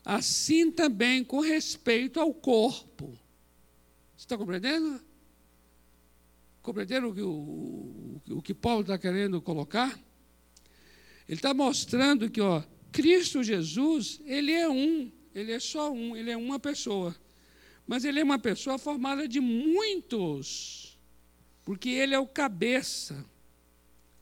assim 0.03 0.71
também 0.71 1.23
com 1.23 1.39
respeito 1.39 2.19
ao 2.19 2.33
corpo. 2.33 3.17
Você 4.17 4.25
está 4.25 4.37
compreendendo? 4.37 4.99
Compreenderam 6.61 7.09
o 7.09 7.13
que, 7.15 7.21
o, 7.21 8.21
o 8.37 8.41
que 8.41 8.53
Paulo 8.53 8.81
está 8.81 8.97
querendo 8.97 9.41
colocar? 9.41 9.97
Ele 11.27 11.37
está 11.37 11.53
mostrando 11.53 12.29
que 12.29 12.41
ó, 12.41 12.63
Cristo 12.91 13.43
Jesus, 13.43 14.19
ele 14.25 14.51
é 14.51 14.67
um, 14.67 15.11
ele 15.33 15.51
é 15.51 15.59
só 15.59 15.91
um, 15.91 16.17
ele 16.17 16.31
é 16.31 16.37
uma 16.37 16.59
pessoa. 16.59 17.15
Mas 17.89 18.05
ele 18.05 18.19
é 18.19 18.23
uma 18.23 18.37
pessoa 18.37 18.77
formada 18.77 19.27
de 19.27 19.39
muitos, 19.39 20.95
porque 21.65 21.89
ele 21.89 22.13
é 22.13 22.19
o 22.19 22.27
cabeça, 22.27 23.25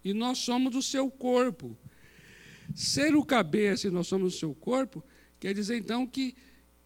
e 0.05 0.13
nós 0.13 0.37
somos 0.37 0.73
o 0.73 0.81
seu 0.81 1.11
corpo. 1.11 1.77
Ser 2.73 3.13
o 3.13 3.25
cabeça 3.25 3.87
e 3.87 3.91
nós 3.91 4.07
somos 4.07 4.35
o 4.35 4.39
seu 4.39 4.55
corpo, 4.55 5.03
quer 5.37 5.53
dizer 5.53 5.79
então 5.79 6.07
que 6.07 6.33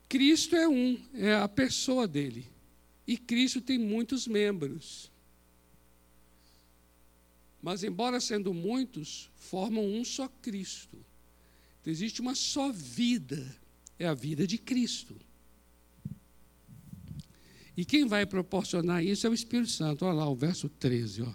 Cristo 0.10 0.56
é 0.56 0.68
um, 0.68 1.00
é 1.14 1.36
a 1.36 1.48
pessoa 1.48 2.08
dele. 2.08 2.48
E 3.06 3.16
Cristo 3.16 3.62
tem 3.62 3.78
muitos 3.78 4.26
membros. 4.26 5.12
Mas, 7.62 7.84
embora 7.84 8.20
sendo 8.20 8.56
muitos, 8.56 9.30
formam 9.36 9.86
um 9.86 10.04
só 10.04 10.28
Cristo. 10.28 10.98
Então, 11.80 11.94
existe 11.94 12.22
uma 12.22 12.34
só 12.34 12.72
vida, 12.72 13.56
é 14.00 14.08
a 14.08 14.16
vida 14.16 14.48
de 14.48 14.58
Cristo. 14.58 15.16
E 17.82 17.86
quem 17.86 18.06
vai 18.06 18.28
proporcionar 18.28 19.04
isso 19.04 19.26
é 19.26 19.30
o 19.32 19.34
Espírito 19.34 19.72
Santo. 19.72 20.06
Olha 20.06 20.14
lá 20.14 20.30
o 20.30 20.36
verso 20.36 20.70
13. 20.70 21.24
Ó. 21.24 21.34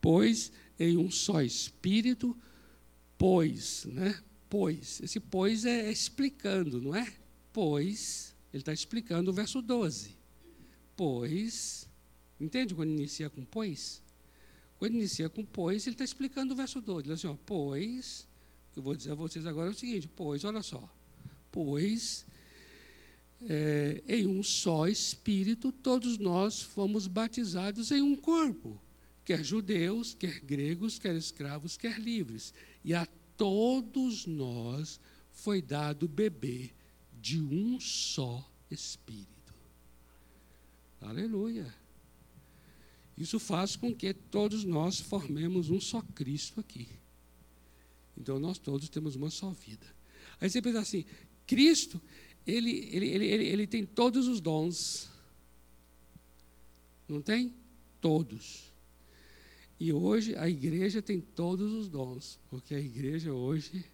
Pois 0.00 0.50
em 0.80 0.96
um 0.96 1.10
só 1.10 1.42
Espírito, 1.42 2.34
pois, 3.18 3.84
né? 3.84 4.18
Pois. 4.48 5.02
Esse 5.02 5.20
pois 5.20 5.66
é 5.66 5.92
explicando, 5.92 6.80
não 6.80 6.96
é? 6.96 7.12
Pois, 7.52 8.34
ele 8.54 8.62
está 8.62 8.72
explicando 8.72 9.30
o 9.30 9.34
verso 9.34 9.60
12. 9.60 10.16
Pois, 10.96 11.86
entende 12.40 12.74
quando 12.74 12.92
inicia 12.92 13.28
com 13.28 13.44
pois? 13.44 14.02
Quando 14.78 14.94
inicia 14.94 15.28
com 15.28 15.44
pois, 15.44 15.86
ele 15.86 15.92
está 15.92 16.04
explicando 16.04 16.54
o 16.54 16.56
verso 16.56 16.80
2. 16.80 17.04
Ele 17.04 17.12
assim, 17.12 17.26
ó, 17.26 17.36
pois, 17.44 18.26
eu 18.74 18.82
vou 18.82 18.96
dizer 18.96 19.12
a 19.12 19.14
vocês 19.14 19.44
agora 19.44 19.72
o 19.72 19.74
seguinte, 19.74 20.08
pois, 20.08 20.42
olha 20.42 20.62
só, 20.62 20.90
pois 21.52 22.24
é, 23.48 24.02
em 24.08 24.26
um 24.26 24.42
só 24.42 24.86
Espírito 24.86 25.70
todos 25.70 26.18
nós 26.18 26.60
fomos 26.62 27.06
batizados 27.06 27.90
em 27.90 28.02
um 28.02 28.16
corpo, 28.16 28.80
quer 29.24 29.44
judeus, 29.44 30.14
quer 30.14 30.40
gregos, 30.40 30.98
quer 30.98 31.14
escravos, 31.14 31.76
quer 31.76 31.98
livres, 31.98 32.52
e 32.84 32.94
a 32.94 33.06
todos 33.36 34.26
nós 34.26 35.00
foi 35.30 35.60
dado 35.60 36.08
beber 36.08 36.74
de 37.20 37.40
um 37.40 37.78
só 37.80 38.48
Espírito. 38.70 39.54
Aleluia. 41.00 41.72
Isso 43.16 43.38
faz 43.38 43.76
com 43.76 43.94
que 43.94 44.12
todos 44.12 44.64
nós 44.64 44.98
formemos 44.98 45.70
um 45.70 45.80
só 45.80 46.02
Cristo 46.14 46.60
aqui. 46.60 46.88
Então 48.16 48.38
nós 48.38 48.58
todos 48.58 48.88
temos 48.88 49.14
uma 49.14 49.30
só 49.30 49.50
vida. 49.50 49.86
Aí 50.40 50.50
você 50.50 50.60
pensa 50.60 50.80
assim: 50.80 51.04
Cristo, 51.46 52.00
ele, 52.46 52.88
ele, 52.92 53.06
ele, 53.08 53.26
ele, 53.26 53.44
ele 53.44 53.66
tem 53.66 53.86
todos 53.86 54.28
os 54.28 54.40
dons. 54.40 55.08
Não 57.08 57.22
tem? 57.22 57.54
Todos. 58.00 58.72
E 59.80 59.92
hoje 59.92 60.36
a 60.36 60.48
igreja 60.48 61.02
tem 61.02 61.20
todos 61.20 61.72
os 61.72 61.88
dons, 61.88 62.38
porque 62.48 62.74
a 62.74 62.80
igreja 62.80 63.32
hoje 63.32 63.84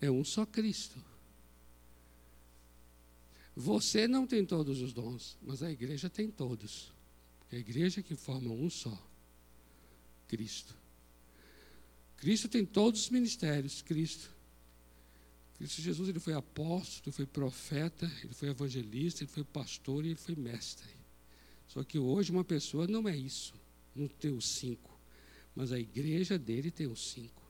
é 0.00 0.10
um 0.10 0.24
só 0.24 0.44
Cristo. 0.44 0.98
Você 3.54 4.08
não 4.08 4.26
tem 4.26 4.44
todos 4.44 4.80
os 4.80 4.92
dons, 4.92 5.36
mas 5.42 5.62
a 5.62 5.70
igreja 5.70 6.08
tem 6.08 6.30
todos. 6.30 6.92
É 7.50 7.56
a 7.56 7.58
igreja 7.58 8.02
que 8.02 8.14
forma 8.14 8.50
um 8.50 8.70
só, 8.70 8.96
Cristo. 10.26 10.74
Cristo 12.16 12.48
tem 12.48 12.64
todos 12.64 13.02
os 13.02 13.10
ministérios, 13.10 13.82
Cristo. 13.82 14.30
Cristo 15.62 15.80
Jesus 15.80 16.08
ele 16.08 16.18
foi 16.18 16.34
apóstolo, 16.34 17.02
ele 17.06 17.12
foi 17.14 17.24
profeta, 17.24 18.10
ele 18.24 18.34
foi 18.34 18.48
evangelista, 18.48 19.22
ele 19.22 19.30
foi 19.30 19.44
pastor 19.44 20.04
e 20.04 20.08
ele 20.08 20.16
foi 20.16 20.34
mestre. 20.34 20.88
Só 21.68 21.84
que 21.84 22.00
hoje 22.00 22.32
uma 22.32 22.42
pessoa 22.42 22.88
não 22.88 23.08
é 23.08 23.16
isso, 23.16 23.54
não 23.94 24.08
tem 24.08 24.32
os 24.32 24.56
cinco, 24.56 24.90
mas 25.54 25.70
a 25.70 25.78
igreja 25.78 26.36
dele 26.36 26.68
tem 26.68 26.88
os 26.88 27.12
cinco. 27.12 27.40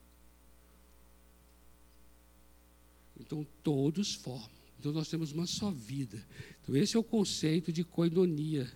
Então 3.19 3.43
todos 3.63 4.13
formam. 4.13 4.47
Então 4.79 4.91
nós 4.91 5.07
temos 5.07 5.31
uma 5.31 5.47
só 5.47 5.71
vida. 5.71 6.23
Então 6.61 6.75
esse 6.75 6.95
é 6.95 6.99
o 6.99 7.03
conceito 7.03 7.73
de 7.73 7.83
coinonia. 7.83 8.71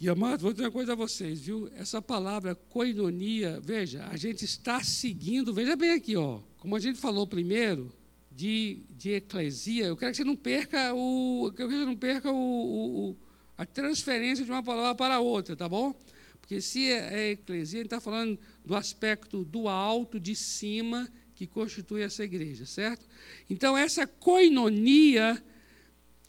E 0.00 0.08
amado, 0.08 0.40
vou 0.40 0.52
dizer 0.52 0.64
uma 0.64 0.72
coisa 0.72 0.92
a 0.92 0.96
vocês, 0.96 1.40
viu? 1.40 1.70
Essa 1.76 2.02
palavra 2.02 2.54
coinonia, 2.54 3.60
veja, 3.62 4.04
a 4.08 4.16
gente 4.16 4.44
está 4.44 4.82
seguindo, 4.82 5.54
veja 5.54 5.76
bem 5.76 5.92
aqui, 5.92 6.16
ó, 6.16 6.40
como 6.58 6.74
a 6.74 6.80
gente 6.80 6.98
falou 6.98 7.26
primeiro, 7.26 7.92
de, 8.34 8.82
de 8.90 9.12
eclesia, 9.12 9.86
eu 9.86 9.96
quero 9.96 10.10
que 10.10 10.16
você 10.16 10.24
não 10.24 10.34
perca 10.34 10.92
o. 10.92 11.46
Eu 11.46 11.52
quero 11.52 11.68
que 11.68 11.76
você 11.76 11.84
não 11.84 11.96
perca 11.96 12.32
o, 12.32 13.10
o, 13.10 13.16
a 13.56 13.64
transferência 13.64 14.44
de 14.44 14.50
uma 14.50 14.62
palavra 14.62 14.94
para 14.94 15.20
outra, 15.20 15.54
tá 15.54 15.68
bom? 15.68 15.94
Porque 16.40 16.60
se 16.60 16.90
é, 16.90 17.14
é 17.14 17.30
eclesia, 17.30 17.78
a 17.78 17.82
gente 17.82 17.86
está 17.86 18.00
falando 18.00 18.38
do 18.64 18.74
aspecto 18.74 19.44
do 19.44 19.68
alto, 19.68 20.18
de 20.18 20.34
cima, 20.34 21.08
que 21.34 21.46
constitui 21.46 22.02
essa 22.02 22.24
igreja, 22.24 22.66
certo? 22.66 23.06
Então, 23.48 23.78
essa 23.78 24.06
coinonia, 24.06 25.42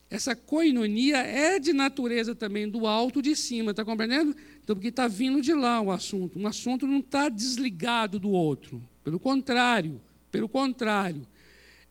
essa 0.10 0.36
coinonia 0.36 1.18
é 1.18 1.60
de 1.60 1.73
natureza 1.73 2.36
também 2.36 2.69
do 2.69 2.86
alto 2.86 3.22
de 3.22 3.36
cima, 3.36 3.72
está 3.72 3.84
compreendendo? 3.84 4.36
Então, 4.64 4.76
porque 4.76 4.90
está 4.90 5.07
vindo 5.07 5.41
de 5.41 5.53
lá 5.53 5.82
o 5.82 5.91
assunto. 5.91 6.40
Um 6.40 6.48
assunto 6.48 6.86
não 6.86 6.99
está 6.99 7.27
desligado 7.27 8.19
do 8.19 8.30
outro. 8.30 8.82
Pelo 9.03 9.19
contrário, 9.19 9.99
pelo 10.32 10.48
contrário, 10.48 11.27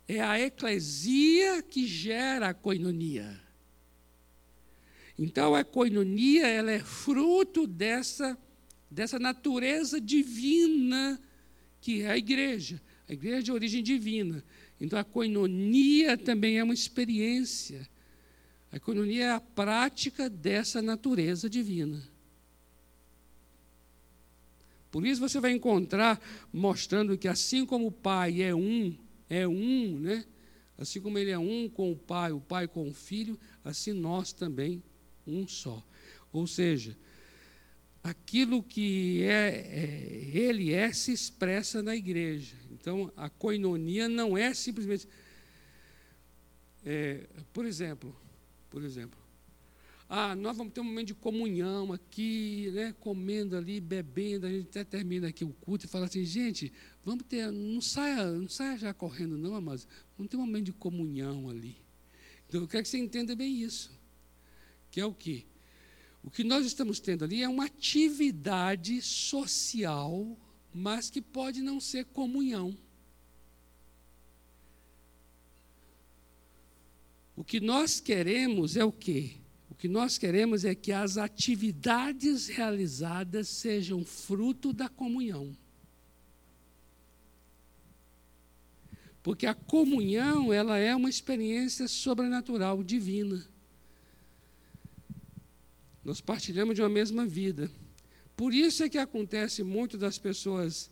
é 0.06 0.20
a 0.20 0.38
eclesia 0.40 1.62
que 1.62 1.86
gera 1.86 2.48
a 2.50 2.54
coinonia. 2.54 3.40
Então, 5.18 5.54
a 5.54 5.64
coinonia 5.64 6.46
ela 6.46 6.70
é 6.70 6.80
fruto 6.80 7.66
dessa, 7.66 8.36
dessa 8.90 9.18
natureza 9.18 10.00
divina 10.00 11.20
que 11.80 12.02
é 12.02 12.10
a 12.10 12.16
igreja. 12.16 12.80
A 13.08 13.12
igreja 13.12 13.38
é 13.38 13.42
de 13.42 13.52
origem 13.52 13.82
divina. 13.82 14.42
Então, 14.80 14.98
a 14.98 15.04
coinonia 15.04 16.16
também 16.16 16.58
é 16.58 16.64
uma 16.64 16.74
experiência. 16.74 17.88
A 18.74 18.80
coinonia 18.80 19.26
é 19.26 19.30
a 19.30 19.40
prática 19.40 20.28
dessa 20.28 20.82
natureza 20.82 21.48
divina. 21.48 22.02
Por 24.90 25.06
isso 25.06 25.20
você 25.20 25.38
vai 25.38 25.52
encontrar 25.52 26.20
mostrando 26.52 27.16
que 27.16 27.28
assim 27.28 27.64
como 27.64 27.86
o 27.86 27.92
Pai 27.92 28.42
é 28.42 28.52
um, 28.52 28.98
é 29.30 29.46
um, 29.46 30.00
né? 30.00 30.24
Assim 30.76 31.00
como 31.00 31.16
ele 31.16 31.30
é 31.30 31.38
um 31.38 31.68
com 31.68 31.92
o 31.92 31.96
Pai, 31.96 32.32
o 32.32 32.40
Pai 32.40 32.66
com 32.66 32.88
o 32.88 32.92
Filho, 32.92 33.38
assim 33.64 33.92
nós 33.92 34.32
também 34.32 34.82
um 35.24 35.46
só. 35.46 35.80
Ou 36.32 36.44
seja, 36.44 36.98
aquilo 38.02 38.60
que 38.60 39.22
é, 39.22 39.50
é, 39.56 40.30
ele 40.36 40.72
é 40.72 40.92
se 40.92 41.12
expressa 41.12 41.80
na 41.80 41.94
igreja. 41.94 42.56
Então, 42.72 43.12
a 43.16 43.30
coinonia 43.30 44.08
não 44.08 44.36
é 44.36 44.52
simplesmente. 44.52 45.06
É, 46.84 47.28
por 47.52 47.64
exemplo, 47.64 48.23
por 48.74 48.82
exemplo, 48.82 49.16
ah, 50.08 50.34
nós 50.34 50.56
vamos 50.56 50.72
ter 50.72 50.80
um 50.80 50.84
momento 50.84 51.06
de 51.06 51.14
comunhão 51.14 51.92
aqui, 51.92 52.72
né, 52.72 52.92
comendo 52.98 53.56
ali, 53.56 53.80
bebendo, 53.80 54.46
a 54.46 54.50
gente 54.50 54.66
até 54.66 54.82
termina 54.82 55.28
aqui 55.28 55.44
o 55.44 55.52
culto 55.52 55.86
e 55.86 55.88
fala 55.88 56.06
assim, 56.06 56.24
gente, 56.24 56.72
vamos 57.04 57.22
ter, 57.28 57.52
não 57.52 57.80
saia, 57.80 58.32
não 58.32 58.48
saia 58.48 58.76
já 58.76 58.92
correndo 58.92 59.38
não, 59.38 59.60
mas 59.60 59.86
vamos 60.18 60.28
ter 60.28 60.36
um 60.36 60.40
momento 60.40 60.64
de 60.64 60.72
comunhão 60.72 61.48
ali. 61.48 61.76
Então, 62.48 62.62
eu 62.62 62.66
quero 62.66 62.82
que 62.82 62.88
você 62.88 62.98
entenda 62.98 63.36
bem 63.36 63.62
isso 63.62 63.92
que 64.90 65.00
é 65.00 65.06
o 65.06 65.14
quê? 65.14 65.46
O 66.20 66.28
que 66.28 66.42
nós 66.42 66.66
estamos 66.66 66.98
tendo 66.98 67.24
ali 67.24 67.44
é 67.44 67.48
uma 67.48 67.66
atividade 67.66 69.00
social, 69.00 70.36
mas 70.72 71.10
que 71.10 71.22
pode 71.22 71.62
não 71.62 71.78
ser 71.78 72.06
comunhão. 72.06 72.76
O 77.36 77.42
que 77.42 77.60
nós 77.60 78.00
queremos 78.00 78.76
é 78.76 78.84
o 78.84 78.92
quê? 78.92 79.36
O 79.68 79.74
que 79.74 79.88
nós 79.88 80.16
queremos 80.16 80.64
é 80.64 80.74
que 80.74 80.92
as 80.92 81.16
atividades 81.16 82.46
realizadas 82.46 83.48
sejam 83.48 84.04
fruto 84.04 84.72
da 84.72 84.88
comunhão. 84.88 85.56
Porque 89.20 89.46
a 89.46 89.54
comunhão, 89.54 90.52
ela 90.52 90.78
é 90.78 90.94
uma 90.94 91.08
experiência 91.08 91.88
sobrenatural, 91.88 92.84
divina. 92.84 93.44
Nós 96.04 96.20
partilhamos 96.20 96.74
de 96.74 96.82
uma 96.82 96.90
mesma 96.90 97.26
vida. 97.26 97.70
Por 98.36 98.52
isso 98.52 98.82
é 98.82 98.88
que 98.88 98.98
acontece 98.98 99.62
muito 99.62 99.96
das 99.96 100.18
pessoas 100.18 100.90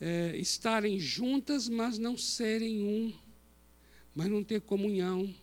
é, 0.00 0.36
estarem 0.36 0.98
juntas, 1.00 1.68
mas 1.68 1.98
não 1.98 2.16
serem 2.16 2.82
um, 2.82 3.12
mas 4.14 4.28
não 4.28 4.44
ter 4.44 4.60
comunhão. 4.60 5.34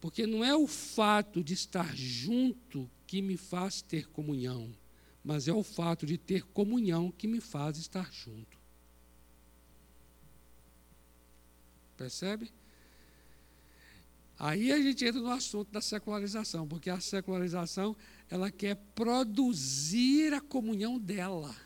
Porque 0.00 0.26
não 0.26 0.44
é 0.44 0.54
o 0.54 0.66
fato 0.66 1.42
de 1.42 1.54
estar 1.54 1.96
junto 1.96 2.88
que 3.06 3.20
me 3.20 3.36
faz 3.36 3.82
ter 3.82 4.08
comunhão, 4.08 4.72
mas 5.24 5.48
é 5.48 5.52
o 5.52 5.62
fato 5.62 6.06
de 6.06 6.16
ter 6.16 6.42
comunhão 6.42 7.10
que 7.10 7.26
me 7.26 7.40
faz 7.40 7.78
estar 7.78 8.12
junto. 8.12 8.58
Percebe? 11.96 12.52
Aí 14.38 14.70
a 14.70 14.80
gente 14.80 15.04
entra 15.04 15.20
no 15.20 15.32
assunto 15.32 15.72
da 15.72 15.80
secularização, 15.80 16.66
porque 16.68 16.88
a 16.88 17.00
secularização 17.00 17.96
ela 18.30 18.52
quer 18.52 18.76
produzir 18.94 20.32
a 20.32 20.40
comunhão 20.40 20.96
dela, 20.96 21.56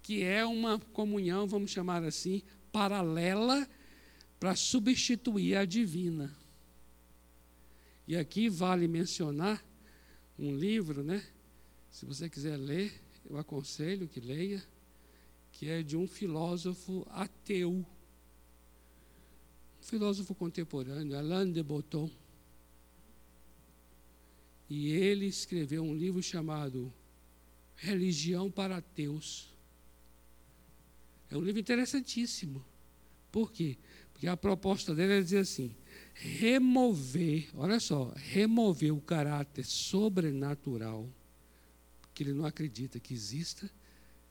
que 0.00 0.22
é 0.22 0.46
uma 0.46 0.78
comunhão, 0.78 1.46
vamos 1.46 1.70
chamar 1.70 2.02
assim, 2.04 2.42
paralela 2.72 3.68
para 4.40 4.56
substituir 4.56 5.56
a 5.56 5.66
divina. 5.66 6.34
E 8.06 8.16
aqui 8.16 8.48
vale 8.48 8.88
mencionar 8.88 9.64
um 10.38 10.54
livro, 10.54 11.02
né? 11.02 11.24
Se 11.90 12.04
você 12.04 12.28
quiser 12.28 12.56
ler, 12.56 12.92
eu 13.28 13.38
aconselho 13.38 14.08
que 14.08 14.20
leia, 14.20 14.62
que 15.52 15.68
é 15.68 15.82
de 15.82 15.96
um 15.96 16.06
filósofo 16.06 17.06
ateu, 17.10 17.70
um 17.70 17.84
filósofo 19.80 20.34
contemporâneo, 20.34 21.16
Alain 21.16 21.52
de 21.52 21.62
Botton. 21.62 22.10
E 24.68 24.90
ele 24.90 25.26
escreveu 25.26 25.82
um 25.82 25.94
livro 25.94 26.22
chamado 26.22 26.92
Religião 27.76 28.50
para 28.50 28.78
Ateus. 28.78 29.52
É 31.30 31.36
um 31.36 31.40
livro 31.40 31.60
interessantíssimo. 31.60 32.64
Por 33.30 33.52
quê? 33.52 33.76
Porque 34.12 34.26
a 34.26 34.36
proposta 34.36 34.94
dele 34.94 35.14
é 35.14 35.20
dizer 35.20 35.38
assim: 35.38 35.74
remover, 36.14 37.48
olha 37.54 37.80
só, 37.80 38.12
remover 38.16 38.92
o 38.92 39.00
caráter 39.00 39.64
sobrenatural, 39.64 41.08
que 42.14 42.22
ele 42.22 42.32
não 42.32 42.44
acredita 42.44 43.00
que 43.00 43.14
exista, 43.14 43.70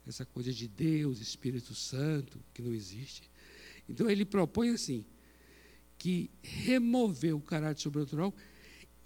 essa 0.06 0.24
coisa 0.24 0.52
de 0.52 0.66
Deus, 0.66 1.20
Espírito 1.20 1.74
Santo, 1.74 2.40
que 2.52 2.62
não 2.62 2.72
existe. 2.72 3.30
Então 3.88 4.10
ele 4.10 4.24
propõe 4.24 4.70
assim: 4.70 5.04
que 5.98 6.30
remover 6.42 7.34
o 7.34 7.40
caráter 7.40 7.80
sobrenatural 7.80 8.34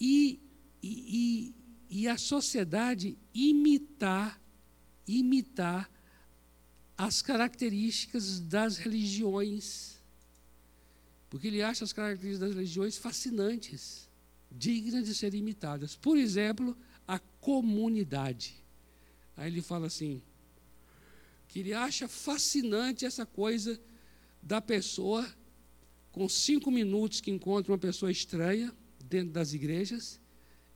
e 0.01 0.41
e, 0.83 1.55
e, 1.89 2.09
a 2.09 2.17
sociedade 2.17 3.19
imitar, 3.35 4.41
imitar 5.07 5.91
as 6.97 7.21
características 7.21 8.41
das 8.41 8.77
religiões. 8.77 9.96
Porque 11.29 11.49
ele 11.49 11.63
acha 11.63 11.85
as 11.85 11.93
características 11.93 12.49
das 12.49 12.57
religiões 12.57 12.97
fascinantes, 12.97 14.09
dignas 14.51 15.07
de 15.07 15.15
serem 15.15 15.41
imitadas. 15.41 15.97
Por 15.97 16.17
exemplo, 16.17 16.77
a 17.07 17.19
comunidade. 17.19 18.63
Aí 19.37 19.51
ele 19.51 19.63
fala 19.63 19.87
assim: 19.87 20.23
que 21.49 21.61
ele 21.61 21.73
acha 21.73 22.09
fascinante 22.09 23.05
essa 23.05 23.27
coisa 23.27 23.81
da 24.43 24.61
pessoa, 24.61 25.27
com 26.13 26.29
cinco 26.29 26.71
minutos 26.71 27.21
que 27.21 27.31
encontra 27.31 27.73
uma 27.73 27.79
pessoa 27.79 28.11
estranha 28.11 28.75
dentro 29.05 29.33
das 29.33 29.53
igrejas, 29.53 30.21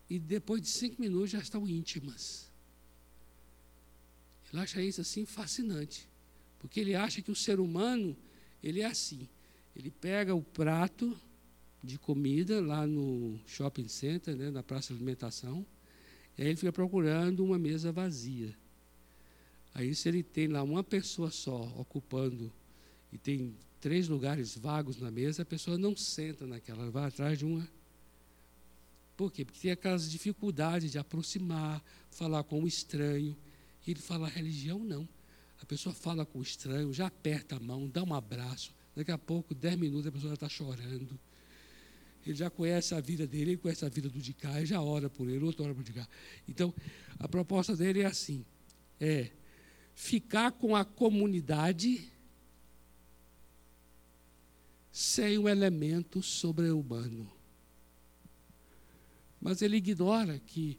e 0.08 0.18
depois 0.18 0.60
de 0.60 0.68
cinco 0.68 1.00
minutos 1.00 1.30
já 1.30 1.38
estão 1.38 1.66
íntimas. 1.68 2.50
Ele 4.52 4.60
acha 4.60 4.82
isso 4.82 5.00
assim 5.00 5.24
fascinante, 5.24 6.08
porque 6.58 6.80
ele 6.80 6.94
acha 6.94 7.22
que 7.22 7.30
o 7.30 7.36
ser 7.36 7.60
humano 7.60 8.16
ele 8.62 8.80
é 8.80 8.86
assim. 8.86 9.28
Ele 9.80 9.90
pega 9.90 10.34
o 10.34 10.42
prato 10.42 11.16
de 11.82 11.98
comida 11.98 12.60
lá 12.60 12.86
no 12.86 13.40
shopping 13.46 13.88
center, 13.88 14.36
né, 14.36 14.50
na 14.50 14.62
praça 14.62 14.88
de 14.88 14.98
alimentação, 14.98 15.66
e 16.36 16.42
aí 16.42 16.48
ele 16.48 16.56
fica 16.56 16.72
procurando 16.72 17.44
uma 17.44 17.58
mesa 17.58 17.90
vazia. 17.90 18.54
Aí 19.74 19.94
se 19.94 20.08
ele 20.08 20.22
tem 20.22 20.48
lá 20.48 20.62
uma 20.62 20.84
pessoa 20.84 21.30
só 21.30 21.62
ocupando 21.78 22.52
e 23.12 23.18
tem 23.18 23.56
três 23.80 24.08
lugares 24.08 24.56
vagos 24.56 25.00
na 25.00 25.10
mesa, 25.10 25.42
a 25.42 25.46
pessoa 25.46 25.78
não 25.78 25.96
senta 25.96 26.46
naquela, 26.46 26.82
ela 26.82 26.90
vai 26.90 27.06
atrás 27.06 27.38
de 27.38 27.46
uma 27.46 27.66
por 29.20 29.30
quê? 29.30 29.44
Porque 29.44 29.60
tem 29.60 29.70
aquelas 29.70 30.10
dificuldades 30.10 30.92
de 30.92 30.98
aproximar, 30.98 31.84
falar 32.10 32.42
com 32.42 32.64
o 32.64 32.66
estranho. 32.66 33.36
Ele 33.86 34.00
fala, 34.00 34.26
religião 34.26 34.78
não. 34.78 35.06
A 35.60 35.66
pessoa 35.66 35.94
fala 35.94 36.24
com 36.24 36.38
o 36.38 36.42
estranho, 36.42 36.90
já 36.90 37.08
aperta 37.08 37.56
a 37.56 37.60
mão, 37.60 37.86
dá 37.86 38.02
um 38.02 38.14
abraço. 38.14 38.74
Daqui 38.94 39.10
a 39.10 39.18
pouco, 39.18 39.54
dez 39.54 39.76
minutos, 39.76 40.06
a 40.06 40.12
pessoa 40.12 40.34
está 40.34 40.48
chorando. 40.48 41.18
Ele 42.26 42.34
já 42.34 42.50
conhece 42.50 42.94
a 42.94 43.00
vida 43.00 43.26
dele, 43.26 43.52
ele 43.52 43.56
conhece 43.56 43.84
a 43.84 43.88
vida 43.88 44.08
do 44.08 44.18
de 44.18 44.34
cá, 44.34 44.58
ele 44.58 44.66
já 44.66 44.80
ora 44.80 45.08
por 45.08 45.28
ele, 45.28 45.44
outro 45.44 45.64
ora 45.64 45.74
por 45.74 45.82
de 45.82 45.92
cá. 45.92 46.06
Então, 46.48 46.74
a 47.18 47.26
proposta 47.26 47.74
dele 47.74 48.00
é 48.00 48.06
assim: 48.06 48.44
é 49.00 49.30
ficar 49.94 50.52
com 50.52 50.76
a 50.76 50.84
comunidade 50.84 52.10
sem 54.92 55.38
o 55.38 55.48
elemento 55.48 56.22
sobre-humano. 56.22 57.30
Mas 59.40 59.62
ele 59.62 59.76
ignora 59.76 60.38
que 60.38 60.78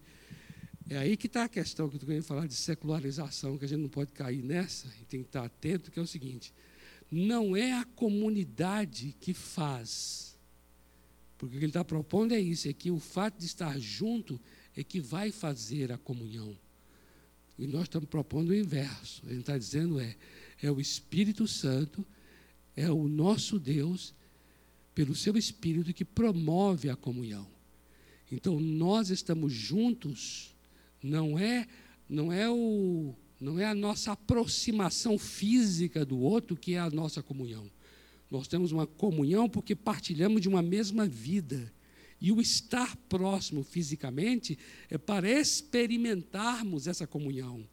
é 0.88 0.98
aí 0.98 1.18
que 1.18 1.28
está 1.28 1.46
a 1.46 1.50
questão 1.50 1.88
que 1.88 1.96
eu 1.96 1.98
estou 1.98 2.08
querendo 2.08 2.26
falar 2.26 2.48
de 2.48 2.54
secularização, 2.54 3.58
que 3.58 3.66
a 3.66 3.68
gente 3.68 3.82
não 3.82 3.90
pode 3.90 4.12
cair 4.12 4.44
nessa 4.44 4.88
e 5.02 5.06
tem 5.06 5.22
que 5.22 5.30
estar 5.30 5.46
atento, 5.46 5.90
que 5.90 5.98
é 5.98 6.02
o 6.02 6.08
seguinte: 6.08 6.54
não 7.12 7.58
é 7.58 7.74
a 7.74 7.84
comunidade 7.84 9.14
que 9.20 9.34
faz. 9.34 10.40
Porque 11.38 11.58
o 11.58 11.60
que 11.60 11.66
ele 11.66 11.72
está 11.72 11.84
propondo 11.84 12.34
é 12.34 12.40
isso: 12.40 12.70
é 12.70 12.74
que 12.74 12.90
o 12.90 13.00
fato 13.00 13.38
de 13.38 13.46
estar 13.46 13.78
junto 13.78 14.40
é 14.78 14.84
que 14.84 15.02
vai 15.02 15.32
fazer 15.32 15.92
a 15.92 15.98
comunhão. 15.98 16.58
E 17.60 17.68
nós 17.68 17.84
estamos 17.84 18.08
propondo 18.08 18.50
o 18.50 18.56
inverso. 18.56 19.22
Ele 19.28 19.42
está 19.42 19.58
dizendo 19.58 20.00
é, 20.00 20.16
é 20.64 20.72
o 20.72 20.80
Espírito 20.80 21.48
Santo, 21.48 22.06
é 22.76 22.90
o 22.90 23.08
nosso 23.08 23.60
Deus, 23.60 24.16
pelo 24.96 25.14
seu 25.14 25.38
Espírito, 25.38 25.94
que 25.94 26.06
promove 26.06 26.90
a 26.90 26.96
comunhão. 26.96 27.48
Então 28.32 28.60
nós 28.60 29.10
estamos 29.10 29.52
juntos, 29.52 30.56
não 31.04 31.38
é, 31.38 31.68
não 32.08 32.32
é 32.32 32.50
o, 32.50 33.14
não 33.42 33.60
é 33.60 33.66
a 33.66 33.74
nossa 33.74 34.12
aproximação 34.12 35.18
física 35.18 36.06
do 36.06 36.20
outro 36.20 36.56
que 36.56 36.76
é 36.76 36.80
a 36.80 36.92
nossa 36.92 37.24
comunhão. 37.24 37.70
Nós 38.30 38.48
temos 38.48 38.72
uma 38.72 38.86
comunhão 38.86 39.50
porque 39.50 39.76
partilhamos 39.76 40.42
de 40.42 40.48
uma 40.48 40.62
mesma 40.62 41.08
vida. 41.08 41.74
E 42.22 42.32
o 42.32 42.40
estar 42.40 42.96
próximo 43.10 43.64
fisicamente 43.64 44.60
é 44.92 44.98
para 44.98 45.28
experimentarmos 45.28 46.86
essa 46.86 47.08
comunhão 47.08 47.68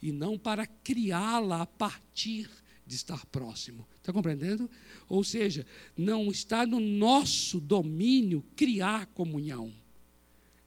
e 0.00 0.10
não 0.10 0.38
para 0.38 0.66
criá-la 0.66 1.62
a 1.62 1.66
partir 1.66 2.48
de 2.86 2.96
estar 2.96 3.26
próximo. 3.26 3.86
Está 3.98 4.10
compreendendo? 4.10 4.70
Ou 5.06 5.22
seja, 5.22 5.66
não 5.94 6.30
está 6.30 6.66
no 6.66 6.80
nosso 6.80 7.60
domínio 7.60 8.42
criar 8.56 9.06
comunhão. 9.06 9.70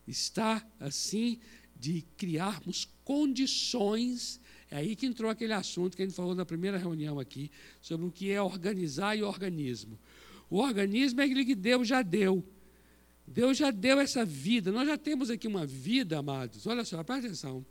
Está, 0.07 0.65
assim, 0.79 1.39
de 1.79 2.03
criarmos 2.17 2.87
condições. 3.03 4.39
É 4.69 4.77
aí 4.77 4.95
que 4.95 5.05
entrou 5.05 5.29
aquele 5.29 5.53
assunto 5.53 5.95
que 5.95 6.03
a 6.03 6.05
gente 6.05 6.15
falou 6.15 6.35
na 6.35 6.45
primeira 6.45 6.77
reunião 6.77 7.19
aqui, 7.19 7.49
sobre 7.81 8.05
o 8.05 8.11
que 8.11 8.31
é 8.31 8.41
organizar 8.41 9.17
e 9.17 9.23
organismo. 9.23 9.97
O 10.49 10.59
organismo 10.59 11.21
é 11.21 11.25
aquele 11.25 11.45
que 11.45 11.55
Deus 11.55 11.87
já 11.87 12.01
deu. 12.01 12.43
Deus 13.25 13.57
já 13.57 13.71
deu 13.71 13.99
essa 13.99 14.23
vida. 14.23 14.71
Nós 14.71 14.87
já 14.87 14.97
temos 14.97 15.29
aqui 15.29 15.47
uma 15.47 15.65
vida, 15.65 16.19
amados. 16.19 16.65
Olha 16.65 16.85
só, 16.85 17.03
presta 17.03 17.27
atenção. 17.27 17.65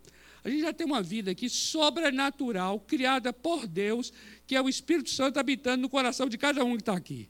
A 0.44 0.50
gente 0.50 0.60
já 0.60 0.72
tem 0.72 0.86
uma 0.86 1.02
vida 1.02 1.30
aqui 1.30 1.48
sobrenatural, 1.48 2.78
criada 2.78 3.32
por 3.32 3.66
Deus, 3.66 4.12
que 4.46 4.54
é 4.54 4.62
o 4.62 4.68
Espírito 4.68 5.10
Santo 5.10 5.40
habitando 5.40 5.82
no 5.82 5.88
coração 5.88 6.28
de 6.28 6.38
cada 6.38 6.64
um 6.64 6.76
que 6.76 6.82
está 6.82 6.94
aqui. 6.94 7.28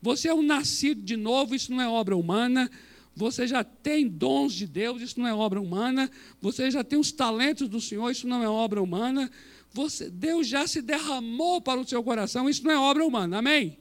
Você 0.00 0.28
é 0.28 0.34
um 0.34 0.42
nascido 0.42 1.02
de 1.02 1.16
novo, 1.16 1.54
isso 1.54 1.72
não 1.72 1.80
é 1.80 1.88
obra 1.88 2.16
humana. 2.16 2.70
Você 3.16 3.46
já 3.46 3.64
tem 3.64 4.06
dons 4.06 4.52
de 4.52 4.66
Deus, 4.66 5.00
isso 5.00 5.18
não 5.18 5.26
é 5.26 5.34
obra 5.34 5.58
humana. 5.58 6.10
Você 6.38 6.70
já 6.70 6.84
tem 6.84 6.98
os 6.98 7.10
talentos 7.10 7.66
do 7.66 7.80
Senhor, 7.80 8.10
isso 8.10 8.28
não 8.28 8.42
é 8.42 8.48
obra 8.48 8.82
humana. 8.82 9.30
Você, 9.72 10.10
Deus 10.10 10.46
já 10.46 10.66
se 10.66 10.82
derramou 10.82 11.62
para 11.62 11.80
o 11.80 11.88
seu 11.88 12.04
coração, 12.04 12.46
isso 12.46 12.62
não 12.62 12.70
é 12.70 12.78
obra 12.78 13.06
humana. 13.06 13.38
Amém? 13.38 13.78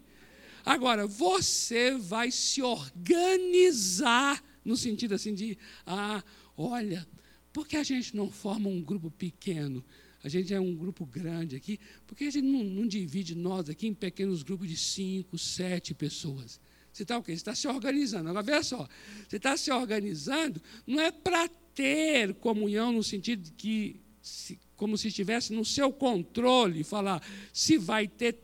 Agora, 0.66 1.06
você 1.06 1.98
vai 1.98 2.32
se 2.32 2.62
organizar 2.62 4.42
no 4.64 4.78
sentido 4.78 5.14
assim 5.14 5.34
de, 5.34 5.58
ah, 5.86 6.24
olha, 6.58 7.06
por 7.52 7.68
que 7.68 7.76
a 7.76 7.84
gente 7.84 8.16
não 8.16 8.32
forma 8.32 8.70
um 8.70 8.82
grupo 8.82 9.12
pequeno? 9.12 9.84
A 10.24 10.30
gente 10.30 10.54
é 10.54 10.60
um 10.60 10.74
grupo 10.74 11.06
grande 11.06 11.58
aqui, 11.58 11.78
porque 12.08 12.24
a 12.24 12.32
gente 12.32 12.46
não, 12.46 12.64
não 12.64 12.88
divide 12.88 13.36
nós 13.36 13.70
aqui 13.70 13.86
em 13.86 13.94
pequenos 13.94 14.44
grupos 14.44 14.70
de 14.70 14.78
cinco, 14.78 15.38
sete 15.38 15.94
pessoas. 15.94 16.60
Você 16.96 17.04
está 17.04 17.18
o 17.18 17.22
quê? 17.22 17.34
Você 17.34 17.42
está 17.42 17.54
se 17.54 17.68
organizando. 17.68 18.30
Agora, 18.30 18.42
veja 18.42 18.64
só, 18.64 18.88
você 19.28 19.36
está 19.36 19.58
se 19.58 19.70
organizando, 19.70 20.62
não 20.88 21.02
é 21.02 21.12
para 21.12 21.50
ter 21.74 22.34
comunhão 22.36 22.94
no 22.94 23.04
sentido 23.04 23.44
de 23.44 23.52
que, 23.52 24.00
se, 24.22 24.58
como 24.78 24.98
se 24.98 25.10
estivesse 25.10 25.52
no 25.52 25.66
seu 25.66 25.92
controle, 25.92 26.86
falar 26.86 27.22
se 27.52 27.78
vai 27.78 28.08
ter 28.08 28.40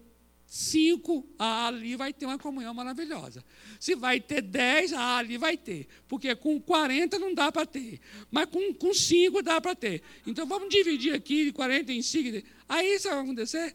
cinco, 0.45 1.26
ali 1.40 1.95
vai 1.95 2.11
ter 2.11 2.26
uma 2.26 2.38
comunhão 2.38 2.73
maravilhosa. 2.73 3.41
Se 3.80 3.95
vai 3.95 4.19
ter 4.19 4.41
dez, 4.41 4.91
ali 4.91 5.38
vai 5.38 5.56
ter. 5.56 5.88
Porque 6.06 6.36
com 6.36 6.60
40 6.60 7.18
não 7.19 7.34
dá 7.34 7.53
para 7.53 7.65
ter. 7.65 8.02
Mas 8.30 8.48
com, 8.48 8.73
com 8.73 8.94
cinco 8.94 9.41
dá 9.41 9.61
para 9.61 9.76
ter. 9.76 10.03
Então 10.28 10.45
vamos 10.45 10.68
dividir 10.68 11.14
aqui 11.14 11.45
de 11.45 11.53
40 11.53 11.94
em 11.94 12.02
5. 12.02 12.45
Aí 12.68 12.95
isso 12.95 13.07
vai 13.07 13.18
acontecer. 13.18 13.73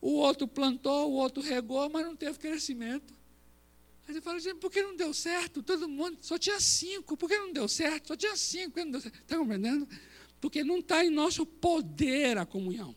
O 0.00 0.14
outro 0.14 0.48
plantou, 0.48 1.12
o 1.12 1.14
outro 1.14 1.40
regou, 1.40 1.88
mas 1.88 2.04
não 2.04 2.16
teve 2.16 2.36
crescimento. 2.40 3.15
Aí 4.06 4.14
você 4.14 4.20
fala, 4.20 4.38
gente, 4.38 4.58
por 4.58 4.70
que 4.70 4.80
não 4.80 4.96
deu 4.96 5.12
certo? 5.12 5.62
Todo 5.62 5.88
mundo, 5.88 6.18
só 6.20 6.38
tinha 6.38 6.60
cinco, 6.60 7.16
por 7.16 7.28
que 7.28 7.36
não 7.36 7.52
deu 7.52 7.66
certo? 7.66 8.08
Só 8.08 8.16
tinha 8.16 8.36
cinco? 8.36 8.78
Está 8.78 9.36
compreendendo? 9.36 9.88
Porque 10.40 10.62
não 10.62 10.78
está 10.78 11.04
em 11.04 11.10
nosso 11.10 11.44
poder 11.44 12.38
a 12.38 12.46
comunhão. 12.46 12.94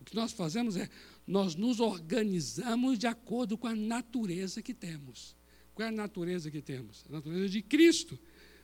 O 0.00 0.04
que 0.04 0.14
nós 0.14 0.32
fazemos 0.32 0.76
é 0.76 0.88
nós 1.26 1.54
nos 1.54 1.80
organizamos 1.80 2.98
de 2.98 3.06
acordo 3.06 3.56
com 3.56 3.66
a 3.66 3.74
natureza 3.74 4.62
que 4.62 4.74
temos. 4.74 5.34
Qual 5.74 5.86
é 5.86 5.88
a 5.88 5.92
natureza 5.92 6.50
que 6.50 6.62
temos? 6.62 7.04
A 7.08 7.12
natureza 7.14 7.48
de 7.48 7.62
Cristo. 7.62 8.18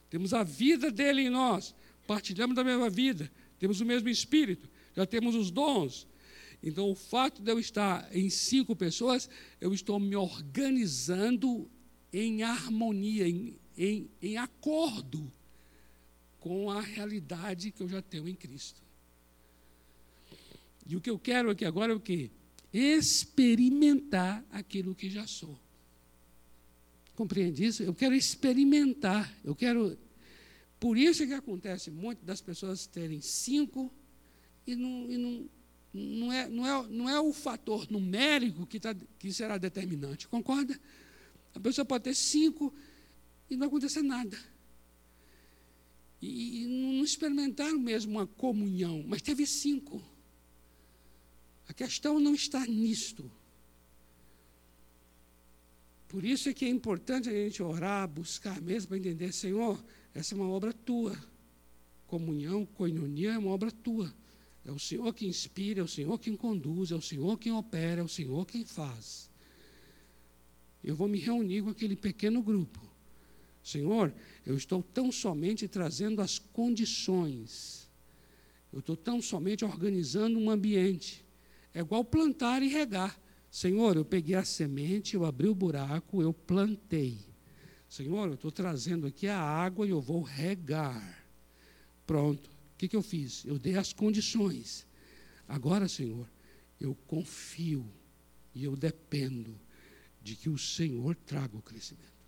Temos 0.09 0.35
a 0.35 0.43
vida 0.43 0.91
dele 0.91 1.23
em 1.23 1.31
nós, 1.31 1.75
partilhamos 2.07 2.55
da 2.55 2.65
mesma 2.65 2.91
vida, 2.91 3.31
temos 3.59 3.81
o 3.81 3.85
mesmo 3.85 4.09
espírito, 4.09 4.69
já 4.95 5.07
temos 5.07 5.35
os 5.35 5.51
dons. 5.51 6.07
Então, 6.63 6.91
o 6.91 6.95
fato 6.95 7.43
de 7.43 7.51
eu 7.51 7.59
estar 7.59 8.15
em 8.15 8.29
cinco 8.29 8.77
pessoas, 8.77 9.29
eu 9.61 9.73
estou 9.73 9.99
me 9.99 10.15
organizando 10.15 11.71
em 12.13 12.43
harmonia, 12.43 13.29
em, 13.29 13.59
em, 13.77 14.11
em 14.21 14.37
acordo 14.37 15.33
com 16.39 16.71
a 16.71 16.81
realidade 16.81 17.71
que 17.71 17.83
eu 17.83 17.89
já 17.89 18.03
tenho 18.03 18.29
em 18.29 18.35
Cristo. 18.35 18.83
E 20.87 20.97
o 20.97 21.01
que 21.01 21.09
eu 21.09 21.19
quero 21.19 21.51
aqui 21.51 21.65
agora 21.65 21.93
é 21.93 21.95
o 21.95 22.01
quê? 22.01 22.31
experimentar 22.73 24.45
aquilo 24.51 24.95
que 24.95 25.11
já 25.11 25.27
sou. 25.27 25.59
Compreende 27.15 27.65
isso? 27.65 27.83
Eu 27.83 27.95
quero 27.95 28.15
experimentar, 28.15 29.33
eu 29.45 29.55
quero. 29.55 29.99
Por 30.79 30.97
isso 30.97 31.23
é 31.23 31.27
que 31.27 31.35
acontece 31.35 31.91
muito 31.91 32.25
das 32.25 32.41
pessoas 32.41 32.87
terem 32.87 33.21
cinco 33.21 33.93
e 34.67 34.75
não, 34.75 35.11
e 35.11 35.19
não, 35.19 35.49
não, 35.93 36.33
é, 36.33 36.49
não, 36.49 36.67
é, 36.67 36.89
não 36.89 37.09
é 37.09 37.21
o 37.21 37.33
fator 37.33 37.91
numérico 37.91 38.67
que, 38.67 38.79
tá, 38.79 38.95
que 39.19 39.33
será 39.33 39.59
determinante, 39.59 40.29
concorda? 40.29 40.79
A 41.55 41.61
pessoa 41.61 41.85
pode 41.85 42.05
ter 42.05 42.15
cinco 42.15 42.73
e 43.49 43.57
não 43.57 43.67
acontecer 43.67 44.03
nada. 44.03 44.39
E, 46.23 46.63
e 46.63 46.67
não 46.67 47.05
experimentaram 47.05 47.79
mesmo 47.79 48.13
uma 48.13 48.27
comunhão, 48.27 49.05
mas 49.07 49.23
teve 49.23 49.47
cinco. 49.47 50.03
A 51.67 51.73
questão 51.73 52.21
não 52.21 52.35
está 52.35 52.65
nisto. 52.67 53.31
Por 56.07 56.25
isso 56.25 56.49
é 56.49 56.55
que 56.55 56.65
é 56.65 56.69
importante 56.69 57.29
a 57.29 57.33
gente 57.33 57.63
orar, 57.63 58.09
buscar 58.09 58.61
mesmo 58.61 58.89
para 58.89 58.99
entender, 58.99 59.33
Senhor, 59.33 59.83
essa 60.13 60.35
é 60.35 60.37
uma 60.37 60.49
obra 60.49 60.73
tua. 60.73 61.17
Comunhão, 62.07 62.67
coinonia 62.67 63.33
é 63.33 63.39
uma 63.39 63.51
obra 63.51 63.71
tua. 63.71 64.13
É 64.65 64.71
o 64.71 64.79
Senhor 64.79 65.13
que 65.15 65.27
inspira, 65.27 65.81
é 65.81 65.83
o 65.83 65.89
Senhor 65.89 66.19
quem 66.19 66.37
conduz, 66.37 66.91
é 66.91 66.95
o 66.95 67.01
Senhor 67.01 67.39
quem 67.39 67.53
opera, 67.53 68.01
é 68.01 68.05
o 68.05 68.09
Senhor 68.09 68.47
quem 68.47 68.65
faz. 68.65 69.31
Eu 70.83 70.95
vou 70.95 71.09
me 71.09 71.19
reunir 71.19 71.63
com 71.63 71.71
aquele 71.71 71.97
pequeno 71.97 72.43
grupo. 72.43 72.81
Senhor, 73.63 74.13
eu 74.47 74.57
estou 74.57 74.83
tão 74.83 75.13
somente 75.13 75.69
trazendo 75.69 76.21
as 76.21 76.39
condições. 76.39 77.89
Eu 78.73 78.81
estou 78.81 78.97
tão 78.97 79.21
somente 79.21 79.65
organizando 79.65 80.39
um 80.39 80.51
ambiente. 80.51 81.25
É 81.75 81.81
igual 81.81 82.05
plantar 82.05 82.63
e 82.63 82.69
regar. 82.69 83.19
Senhor, 83.51 83.97
eu 83.97 84.05
peguei 84.05 84.37
a 84.37 84.45
semente, 84.45 85.15
eu 85.15 85.25
abri 85.25 85.49
o 85.49 85.55
buraco, 85.55 86.23
eu 86.23 86.33
plantei. 86.33 87.19
Senhor, 87.89 88.29
eu 88.29 88.35
estou 88.35 88.53
trazendo 88.53 89.07
aqui 89.07 89.27
a 89.27 89.41
água 89.41 89.87
e 89.87 89.91
eu 89.91 90.01
vou 90.01 90.23
regar. 90.23 91.25
Pronto. 92.07 92.49
Que, 92.81 92.89
que 92.89 92.97
eu 92.97 93.03
fiz? 93.03 93.45
Eu 93.45 93.59
dei 93.59 93.77
as 93.77 93.93
condições. 93.93 94.87
Agora, 95.47 95.87
Senhor, 95.87 96.27
eu 96.81 96.95
confio 97.07 97.87
e 98.55 98.65
eu 98.65 98.75
dependo 98.75 99.55
de 100.23 100.35
que 100.35 100.49
o 100.49 100.57
Senhor 100.57 101.15
traga 101.15 101.59
o 101.59 101.61
crescimento. 101.61 102.25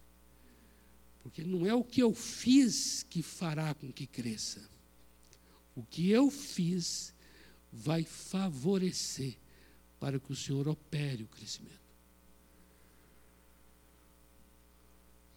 Porque 1.22 1.42
não 1.42 1.64
é 1.64 1.74
o 1.74 1.82
que 1.82 2.02
eu 2.02 2.14
fiz 2.14 3.02
que 3.02 3.22
fará 3.22 3.72
com 3.72 3.90
que 3.90 4.06
cresça. 4.06 4.68
O 5.74 5.82
que 5.82 6.10
eu 6.10 6.30
fiz 6.30 7.14
vai 7.72 8.04
favorecer 8.04 9.38
para 9.98 10.20
que 10.20 10.32
o 10.32 10.36
Senhor 10.36 10.68
opere 10.68 11.22
o 11.22 11.28
crescimento. 11.28 11.80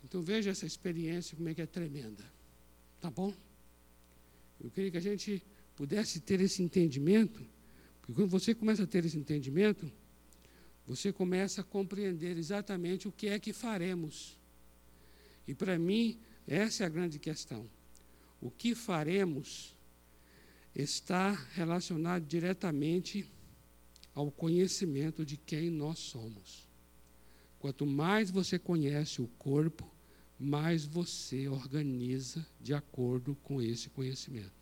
Então 0.03 0.21
veja 0.21 0.49
essa 0.49 0.65
experiência, 0.65 1.37
como 1.37 1.47
é 1.47 1.53
que 1.53 1.61
é 1.61 1.65
tremenda. 1.65 2.29
Tá 2.99 3.09
bom? 3.09 3.33
Eu 4.59 4.69
queria 4.71 4.91
que 4.91 4.97
a 4.97 5.01
gente 5.01 5.41
pudesse 5.75 6.19
ter 6.19 6.39
esse 6.41 6.63
entendimento, 6.63 7.45
porque 7.99 8.13
quando 8.13 8.29
você 8.29 8.55
começa 8.55 8.83
a 8.83 8.87
ter 8.87 9.05
esse 9.05 9.17
entendimento, 9.17 9.91
você 10.87 11.11
começa 11.11 11.61
a 11.61 11.63
compreender 11.63 12.37
exatamente 12.37 13.07
o 13.07 13.11
que 13.11 13.27
é 13.27 13.39
que 13.39 13.51
faremos. 13.51 14.39
E 15.47 15.53
para 15.53 15.77
mim, 15.77 16.19
essa 16.47 16.83
é 16.83 16.85
a 16.85 16.89
grande 16.89 17.19
questão. 17.19 17.69
O 18.39 18.51
que 18.51 18.75
faremos 18.75 19.75
está 20.75 21.31
relacionado 21.31 22.25
diretamente 22.25 23.29
ao 24.13 24.31
conhecimento 24.31 25.25
de 25.25 25.37
quem 25.37 25.69
nós 25.69 25.99
somos. 25.99 26.67
Quanto 27.59 27.85
mais 27.85 28.29
você 28.29 28.59
conhece 28.59 29.21
o 29.21 29.27
corpo, 29.39 29.89
mais 30.39 30.85
você 30.85 31.47
organiza 31.47 32.45
de 32.61 32.73
acordo 32.73 33.35
com 33.43 33.61
esse 33.61 33.89
conhecimento. 33.89 34.53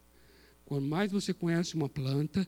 Quanto 0.66 0.86
mais 0.86 1.12
você 1.12 1.34
conhece 1.34 1.76
uma 1.76 1.90
planta, 1.90 2.48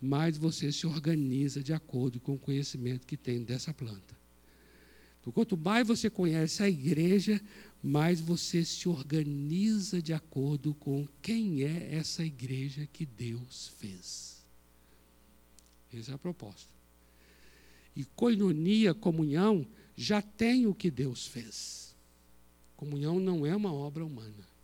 mais 0.00 0.36
você 0.36 0.70
se 0.70 0.86
organiza 0.86 1.62
de 1.62 1.72
acordo 1.72 2.20
com 2.20 2.34
o 2.34 2.38
conhecimento 2.38 3.06
que 3.06 3.16
tem 3.16 3.42
dessa 3.42 3.72
planta. 3.72 4.14
Então, 5.20 5.32
quanto 5.32 5.56
mais 5.56 5.86
você 5.88 6.10
conhece 6.10 6.62
a 6.62 6.68
igreja, 6.68 7.40
mais 7.82 8.20
você 8.20 8.64
se 8.64 8.88
organiza 8.88 10.02
de 10.02 10.12
acordo 10.12 10.74
com 10.74 11.08
quem 11.22 11.62
é 11.62 11.94
essa 11.94 12.22
igreja 12.22 12.86
que 12.92 13.06
Deus 13.06 13.72
fez. 13.78 14.44
Essa 15.92 16.12
é 16.12 16.14
a 16.14 16.18
proposta. 16.18 16.70
E 17.96 18.04
coinonia, 18.04 18.92
comunhão, 18.92 19.66
já 19.96 20.20
tem 20.20 20.66
o 20.66 20.74
que 20.74 20.90
Deus 20.90 21.26
fez. 21.26 21.83
Comunhão 22.76 23.18
não 23.20 23.46
é 23.46 23.54
uma 23.54 23.72
obra 23.72 24.04
humana. 24.04 24.54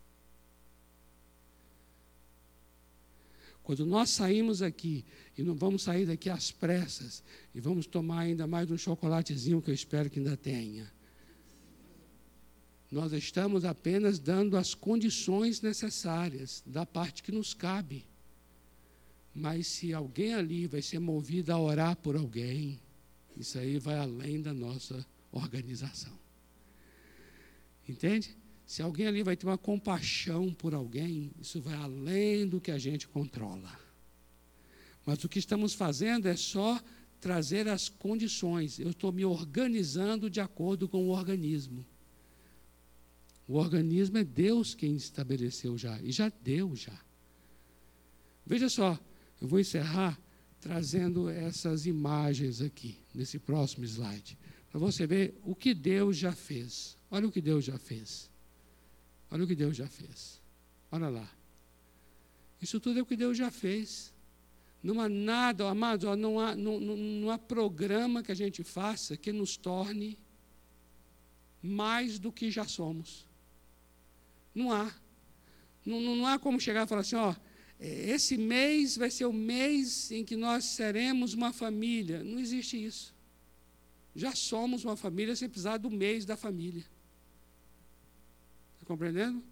Quando 3.63 3.87
nós 3.87 4.11
saímos 4.11 4.63
aqui, 4.63 5.05
e 5.39 5.43
não 5.43 5.55
vamos 5.55 5.83
sair 5.83 6.05
daqui 6.05 6.29
às 6.29 6.51
pressas, 6.51 7.23
e 7.55 7.61
vamos 7.61 7.87
tomar 7.87 8.21
ainda 8.21 8.47
mais 8.47 8.71
um 8.71 8.77
chocolatezinho 8.77 9.63
que 9.63 9.71
eu 9.71 9.75
espero 9.75 10.11
que 10.11 10.19
ainda 10.19 10.37
tenha. 10.37 10.91
Nós 12.91 13.13
estamos 13.13 13.65
apenas 13.65 14.19
dando 14.19 14.57
as 14.57 14.75
condições 14.75 15.61
necessárias 15.61 16.65
da 16.67 16.85
parte 16.85 17.23
que 17.23 17.31
nos 17.31 17.55
cabe. 17.55 18.05
Mas 19.33 19.69
se 19.69 19.95
alguém 19.95 20.35
ali 20.35 20.67
vai 20.67 20.83
ser 20.83 20.99
movido 20.99 21.53
a 21.53 21.59
orar 21.59 21.95
por 21.97 22.17
alguém, 22.17 22.81
isso 23.37 23.57
aí 23.57 23.79
vai 23.79 23.97
além 23.97 24.43
da 24.43 24.53
nossa 24.53 25.07
organização. 25.31 26.13
Entende? 27.91 28.37
Se 28.65 28.83
alguém 28.83 29.07
ali 29.07 29.23
vai 29.23 29.37
ter 29.37 29.47
uma 29.47 29.59
compaixão 29.59 30.55
por 30.55 30.75
alguém, 30.75 31.33
isso 31.41 31.61
vai 31.61 31.75
além 31.75 32.47
do 32.47 32.61
que 32.61 32.71
a 32.71 32.79
gente 32.79 33.09
controla. 33.09 33.79
Mas 35.05 35.25
o 35.25 35.29
que 35.29 35.41
estamos 35.41 35.75
fazendo 35.75 36.27
é 36.27 36.37
só 36.37 36.81
trazer 37.21 37.67
as 37.69 37.89
condições. 37.89 38.79
Eu 38.79 38.91
estou 38.91 39.11
me 39.11 39.25
organizando 39.25 40.31
de 40.31 40.41
acordo 40.41 40.89
com 40.89 41.05
o 41.05 41.09
organismo. 41.09 41.85
O 43.49 43.57
organismo 43.57 44.19
é 44.19 44.25
Deus 44.25 44.73
quem 44.73 44.95
estabeleceu 44.95 45.77
já, 45.77 46.01
e 46.01 46.13
já 46.13 46.29
deu 46.29 46.77
já. 46.77 46.97
Veja 48.47 48.69
só, 48.69 48.97
eu 49.41 49.49
vou 49.49 49.59
encerrar 49.59 50.17
trazendo 50.61 51.29
essas 51.29 51.87
imagens 51.87 52.61
aqui, 52.61 52.99
nesse 53.13 53.39
próximo 53.39 53.85
slide, 53.85 54.39
para 54.71 54.79
você 54.79 55.07
ver 55.07 55.39
o 55.45 55.55
que 55.55 55.75
Deus 55.75 56.17
já 56.17 56.33
fez. 56.33 56.97
Olha 57.11 57.27
o 57.27 57.33
que 57.33 57.41
Deus 57.41 57.65
já 57.65 57.77
fez. 57.77 58.31
Olha 59.31 59.45
o 59.45 59.47
que 59.47 59.57
Deus 59.57 59.77
já 59.77 59.89
fez. 59.89 60.41
Olha 60.91 61.09
lá. 61.09 61.29
Isso 62.63 62.79
tudo 62.79 62.99
é 62.99 63.03
o 63.03 63.07
que 63.07 63.17
Deus 63.17 63.37
já 63.37 63.51
fez. 63.51 64.15
Não 64.83 65.01
há 65.01 65.09
nada, 65.09 65.69
amados, 65.69 66.05
não, 66.19 66.41
há, 66.41 66.57
não, 66.57 66.81
não, 66.81 66.97
não 66.97 67.31
há 67.31 67.39
programa 67.39 68.23
que 68.23 68.33
a 68.33 68.35
gente 68.35 68.65
faça 68.65 69.17
que 69.17 69.31
nos 69.31 69.57
torne 69.57 70.17
mais 71.63 72.19
do 72.19 72.33
que 72.33 72.51
já 72.51 72.65
somos. 72.65 73.29
Não 74.55 74.73
há. 74.73 74.91
Não, 75.85 76.01
não, 76.01 76.17
não 76.17 76.27
há 76.27 76.39
como 76.39 76.61
chegar 76.61 76.87
e 76.87 76.89
falar 76.89 77.03
assim, 77.03 77.17
ó, 77.17 77.35
esse 77.79 78.37
mês 78.37 78.97
vai 78.97 79.11
ser 79.11 79.27
o 79.27 79.33
mês 79.33 80.11
em 80.11 80.25
que 80.25 80.37
nós 80.37 80.65
seremos 80.65 81.35
uma 81.35 81.53
família. 81.53 82.23
Não 82.23 82.39
existe 82.39 82.83
isso. 82.83 83.15
Já 84.21 84.35
somos 84.35 84.85
uma 84.85 84.99
família 84.99 85.35
sem 85.35 85.49
precisar 85.49 85.79
do 85.79 85.91
mês 85.91 86.27
da 86.27 86.37
família. 86.37 86.85
Está 88.75 88.85
compreendendo? 88.85 89.43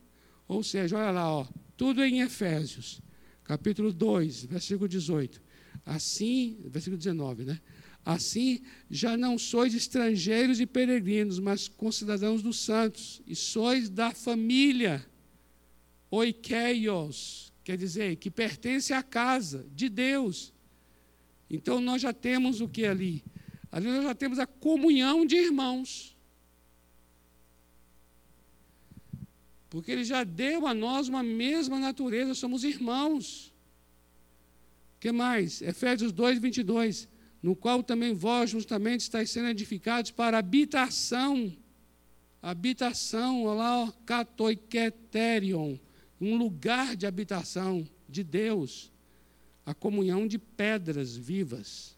Ou 0.47 0.63
seja, 0.63 0.95
olha 0.95 1.11
lá, 1.11 1.33
ó, 1.33 1.47
tudo 1.75 2.05
em 2.05 2.21
Efésios, 2.21 3.01
capítulo 3.45 3.91
2, 3.91 4.45
versículo 4.45 4.87
18. 4.87 5.41
Assim, 5.87 6.59
versículo 6.67 6.99
19, 6.99 7.47
né? 7.47 7.59
Assim, 8.05 8.61
já 8.91 9.17
não 9.17 9.39
sois 9.39 9.75
estrangeiros 9.75 10.61
e 10.61 10.67
peregrinos, 10.67 11.39
mas 11.39 11.67
concidadãos 11.67 12.43
dos 12.43 12.59
santos, 12.59 13.23
e 13.27 13.35
sois 13.35 13.89
da 13.89 14.11
família, 14.11 15.03
oikeios, 16.11 17.55
quer 17.65 17.79
dizer, 17.79 18.17
que 18.17 18.31
pertence 18.31 18.93
à 18.93 19.03
casa 19.03 19.67
de 19.75 19.89
Deus. 19.89 20.53
Então, 21.49 21.81
nós 21.81 22.03
já 22.03 22.13
temos 22.13 22.61
o 22.61 22.69
que 22.69 22.85
ali? 22.85 23.25
Ali 23.71 23.87
nós 23.89 24.05
já 24.05 24.15
temos 24.15 24.39
a 24.39 24.47
comunhão 24.47 25.27
de 25.27 25.37
irmãos. 25.37 26.17
Porque 29.69 29.93
ele 29.93 30.05
já 30.05 30.25
deu 30.25 30.67
a 30.67 30.73
nós 30.73 31.09
uma 31.09 31.23
mesma 31.23 31.79
natureza, 31.79 32.35
somos 32.35 32.65
irmãos. 32.65 33.53
O 34.97 35.01
que 35.01 35.13
mais? 35.13 35.61
Efésios 35.61 36.11
2, 36.11 36.39
22. 36.39 37.09
No 37.43 37.55
qual 37.55 37.83
também 37.83 38.15
vós 38.15 38.51
justamente 38.51 39.01
estáis 39.01 39.31
sendo 39.31 39.49
edificados 39.49 40.11
para 40.11 40.39
habitação. 40.39 41.55
Habitação, 42.41 43.45
olha 43.45 43.59
lá, 43.59 43.83
ó, 43.85 43.93
katoiketerion, 44.07 45.77
um 46.21 46.37
lugar 46.37 46.97
de 46.97 47.07
habitação 47.07 47.87
de 48.09 48.25
Deus. 48.25 48.91
A 49.67 49.75
comunhão 49.75 50.27
de 50.27 50.39
pedras 50.39 51.15
vivas. 51.15 51.98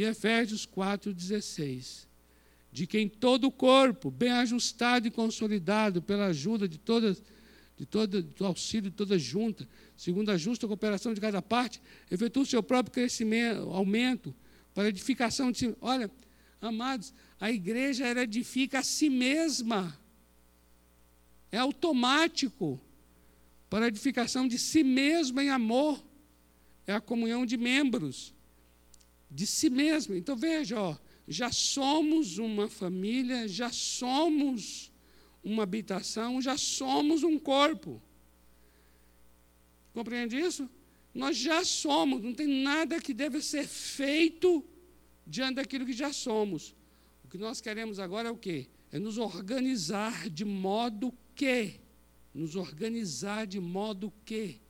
E 0.00 0.04
Efésios 0.04 0.66
4,16. 0.66 2.06
De 2.72 2.86
quem 2.86 3.06
todo 3.06 3.48
o 3.48 3.52
corpo, 3.52 4.10
bem 4.10 4.30
ajustado 4.30 5.06
e 5.06 5.10
consolidado 5.10 6.00
pela 6.00 6.28
ajuda 6.28 6.66
de 6.66 6.78
todas, 6.78 7.22
de 7.76 7.84
todo, 7.84 8.22
do 8.22 8.46
auxílio 8.46 8.90
de 8.90 8.96
toda 8.96 9.18
junta, 9.18 9.68
segundo 9.98 10.30
a 10.30 10.38
justa 10.38 10.66
cooperação 10.66 11.12
de 11.12 11.20
cada 11.20 11.42
parte, 11.42 11.82
efetua 12.10 12.44
o 12.44 12.46
seu 12.46 12.62
próprio 12.62 12.94
crescimento, 12.94 13.60
aumento, 13.72 14.34
para 14.72 14.88
edificação 14.88 15.52
de 15.52 15.58
si. 15.58 15.76
Olha, 15.82 16.10
amados, 16.62 17.12
a 17.38 17.50
igreja 17.50 18.06
ela 18.06 18.22
edifica 18.22 18.78
a 18.78 18.82
si 18.82 19.10
mesma. 19.10 19.94
É 21.52 21.58
automático 21.58 22.80
para 23.68 23.88
edificação 23.88 24.48
de 24.48 24.58
si 24.58 24.82
mesma 24.82 25.44
em 25.44 25.50
amor. 25.50 26.02
É 26.86 26.94
a 26.94 27.02
comunhão 27.02 27.44
de 27.44 27.58
membros 27.58 28.32
de 29.30 29.46
si 29.46 29.70
mesmo. 29.70 30.14
Então 30.14 30.36
veja, 30.36 30.80
ó, 30.80 30.96
já 31.28 31.52
somos 31.52 32.38
uma 32.38 32.68
família, 32.68 33.46
já 33.46 33.70
somos 33.70 34.90
uma 35.42 35.62
habitação, 35.62 36.40
já 36.42 36.56
somos 36.58 37.22
um 37.22 37.38
corpo. 37.38 38.02
Compreende 39.92 40.38
isso? 40.38 40.68
Nós 41.14 41.36
já 41.36 41.64
somos, 41.64 42.22
não 42.22 42.32
tem 42.32 42.46
nada 42.62 43.00
que 43.00 43.12
deve 43.12 43.40
ser 43.42 43.66
feito 43.66 44.64
diante 45.26 45.56
daquilo 45.56 45.86
que 45.86 45.92
já 45.92 46.12
somos. 46.12 46.74
O 47.24 47.28
que 47.28 47.38
nós 47.38 47.60
queremos 47.60 47.98
agora 47.98 48.28
é 48.28 48.32
o 48.32 48.36
quê? 48.36 48.68
É 48.92 48.98
nos 48.98 49.18
organizar 49.18 50.28
de 50.28 50.44
modo 50.44 51.12
que, 51.34 51.80
nos 52.34 52.56
organizar 52.56 53.46
de 53.46 53.60
modo 53.60 54.12
que 54.24 54.60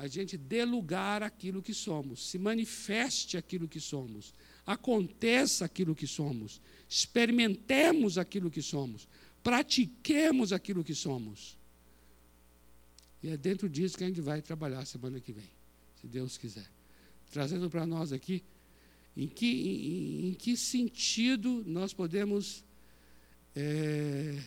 a 0.00 0.08
gente 0.08 0.38
dê 0.38 0.64
lugar 0.64 1.22
àquilo 1.22 1.60
que 1.60 1.74
somos, 1.74 2.26
se 2.30 2.38
manifeste 2.38 3.36
aquilo 3.36 3.68
que 3.68 3.78
somos, 3.78 4.32
aconteça 4.64 5.66
aquilo 5.66 5.94
que 5.94 6.06
somos, 6.06 6.58
experimentemos 6.88 8.16
aquilo 8.16 8.50
que 8.50 8.62
somos, 8.62 9.06
pratiquemos 9.42 10.54
aquilo 10.54 10.82
que 10.82 10.94
somos. 10.94 11.58
E 13.22 13.28
é 13.28 13.36
dentro 13.36 13.68
disso 13.68 13.98
que 13.98 14.04
a 14.04 14.06
gente 14.06 14.22
vai 14.22 14.40
trabalhar 14.40 14.86
semana 14.86 15.20
que 15.20 15.32
vem, 15.32 15.50
se 16.00 16.06
Deus 16.06 16.38
quiser. 16.38 16.70
Trazendo 17.30 17.68
para 17.68 17.84
nós 17.84 18.10
aqui 18.10 18.42
em 19.14 19.28
que, 19.28 19.46
em, 19.46 20.28
em 20.30 20.32
que 20.32 20.56
sentido 20.56 21.62
nós 21.66 21.92
podemos 21.92 22.64
é, 23.54 24.42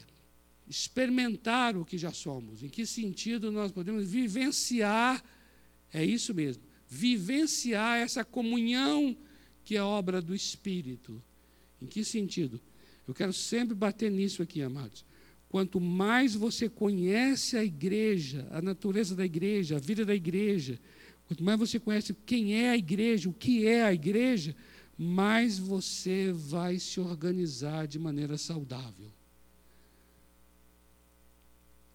experimentar 0.67 1.77
o 1.77 1.85
que 1.85 1.95
já 1.95 2.11
somos, 2.11 2.63
em 2.63 2.69
que 2.69 2.87
sentido 2.87 3.51
nós 3.51 3.71
podemos 3.71 4.09
vivenciar 4.09 5.23
é 5.93 6.03
isso 6.03 6.33
mesmo. 6.33 6.63
Vivenciar 6.89 7.99
essa 7.99 8.25
comunhão 8.25 9.15
que 9.63 9.77
é 9.77 9.83
obra 9.83 10.21
do 10.21 10.33
Espírito. 10.33 11.21
Em 11.81 11.85
que 11.85 12.03
sentido? 12.03 12.59
Eu 13.07 13.13
quero 13.13 13.31
sempre 13.31 13.75
bater 13.75 14.11
nisso 14.11 14.41
aqui, 14.41 14.61
amados. 14.61 15.05
Quanto 15.49 15.79
mais 15.79 16.33
você 16.33 16.67
conhece 16.67 17.55
a 17.55 17.63
igreja, 17.63 18.47
a 18.49 18.61
natureza 18.61 19.15
da 19.15 19.23
igreja, 19.23 19.75
a 19.75 19.79
vida 19.79 20.03
da 20.03 20.15
igreja, 20.15 20.79
quanto 21.27 21.43
mais 21.43 21.59
você 21.59 21.79
conhece 21.79 22.15
quem 22.25 22.55
é 22.55 22.71
a 22.71 22.77
igreja, 22.77 23.29
o 23.29 23.33
que 23.33 23.67
é 23.67 23.83
a 23.83 23.93
igreja, 23.93 24.55
mais 24.97 25.59
você 25.59 26.31
vai 26.31 26.79
se 26.79 26.99
organizar 26.99 27.87
de 27.87 27.99
maneira 27.99 28.37
saudável. 28.37 29.11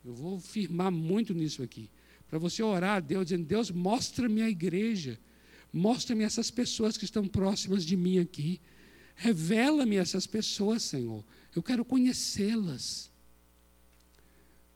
Eu 0.05 0.15
vou 0.15 0.39
firmar 0.39 0.93
muito 0.93 1.35
nisso 1.35 1.63
aqui 1.63 1.91
para 2.29 2.39
você 2.39 2.63
orar 2.63 2.97
a 2.97 3.01
Deus, 3.01 3.27
dizendo: 3.27 3.47
Deus, 3.47 3.71
mostra-me 3.71 4.43
a 4.43 4.49
igreja. 4.49 5.19
Mostra-me 5.73 6.25
essas 6.25 6.51
pessoas 6.51 6.97
que 6.97 7.05
estão 7.05 7.27
próximas 7.27 7.85
de 7.85 7.97
mim 7.97 8.19
aqui. 8.19 8.61
Revela-me 9.15 9.97
essas 9.97 10.27
pessoas, 10.27 10.83
Senhor. 10.83 11.25
Eu 11.55 11.63
quero 11.63 11.85
conhecê-las. 11.85 13.11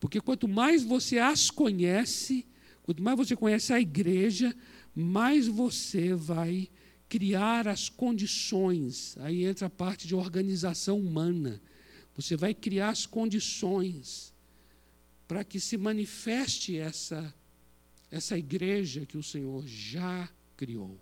Porque 0.00 0.20
quanto 0.20 0.48
mais 0.48 0.82
você 0.82 1.18
as 1.18 1.50
conhece, 1.50 2.44
quanto 2.82 3.02
mais 3.02 3.16
você 3.16 3.36
conhece 3.36 3.72
a 3.72 3.80
igreja, 3.80 4.54
mais 4.94 5.46
você 5.46 6.12
vai 6.12 6.68
criar 7.08 7.68
as 7.68 7.88
condições. 7.88 9.16
Aí 9.18 9.44
entra 9.44 9.66
a 9.66 9.70
parte 9.70 10.08
de 10.08 10.14
organização 10.14 10.98
humana. 10.98 11.60
Você 12.16 12.36
vai 12.36 12.52
criar 12.52 12.90
as 12.90 13.06
condições 13.06 14.32
para 15.28 15.44
que 15.44 15.60
se 15.60 15.76
manifeste 15.76 16.76
essa, 16.76 17.32
essa 18.12 18.36
igreja 18.36 19.06
que 19.06 19.16
o 19.16 19.22
Senhor 19.22 19.66
já 19.66 20.28
criou. 20.54 21.00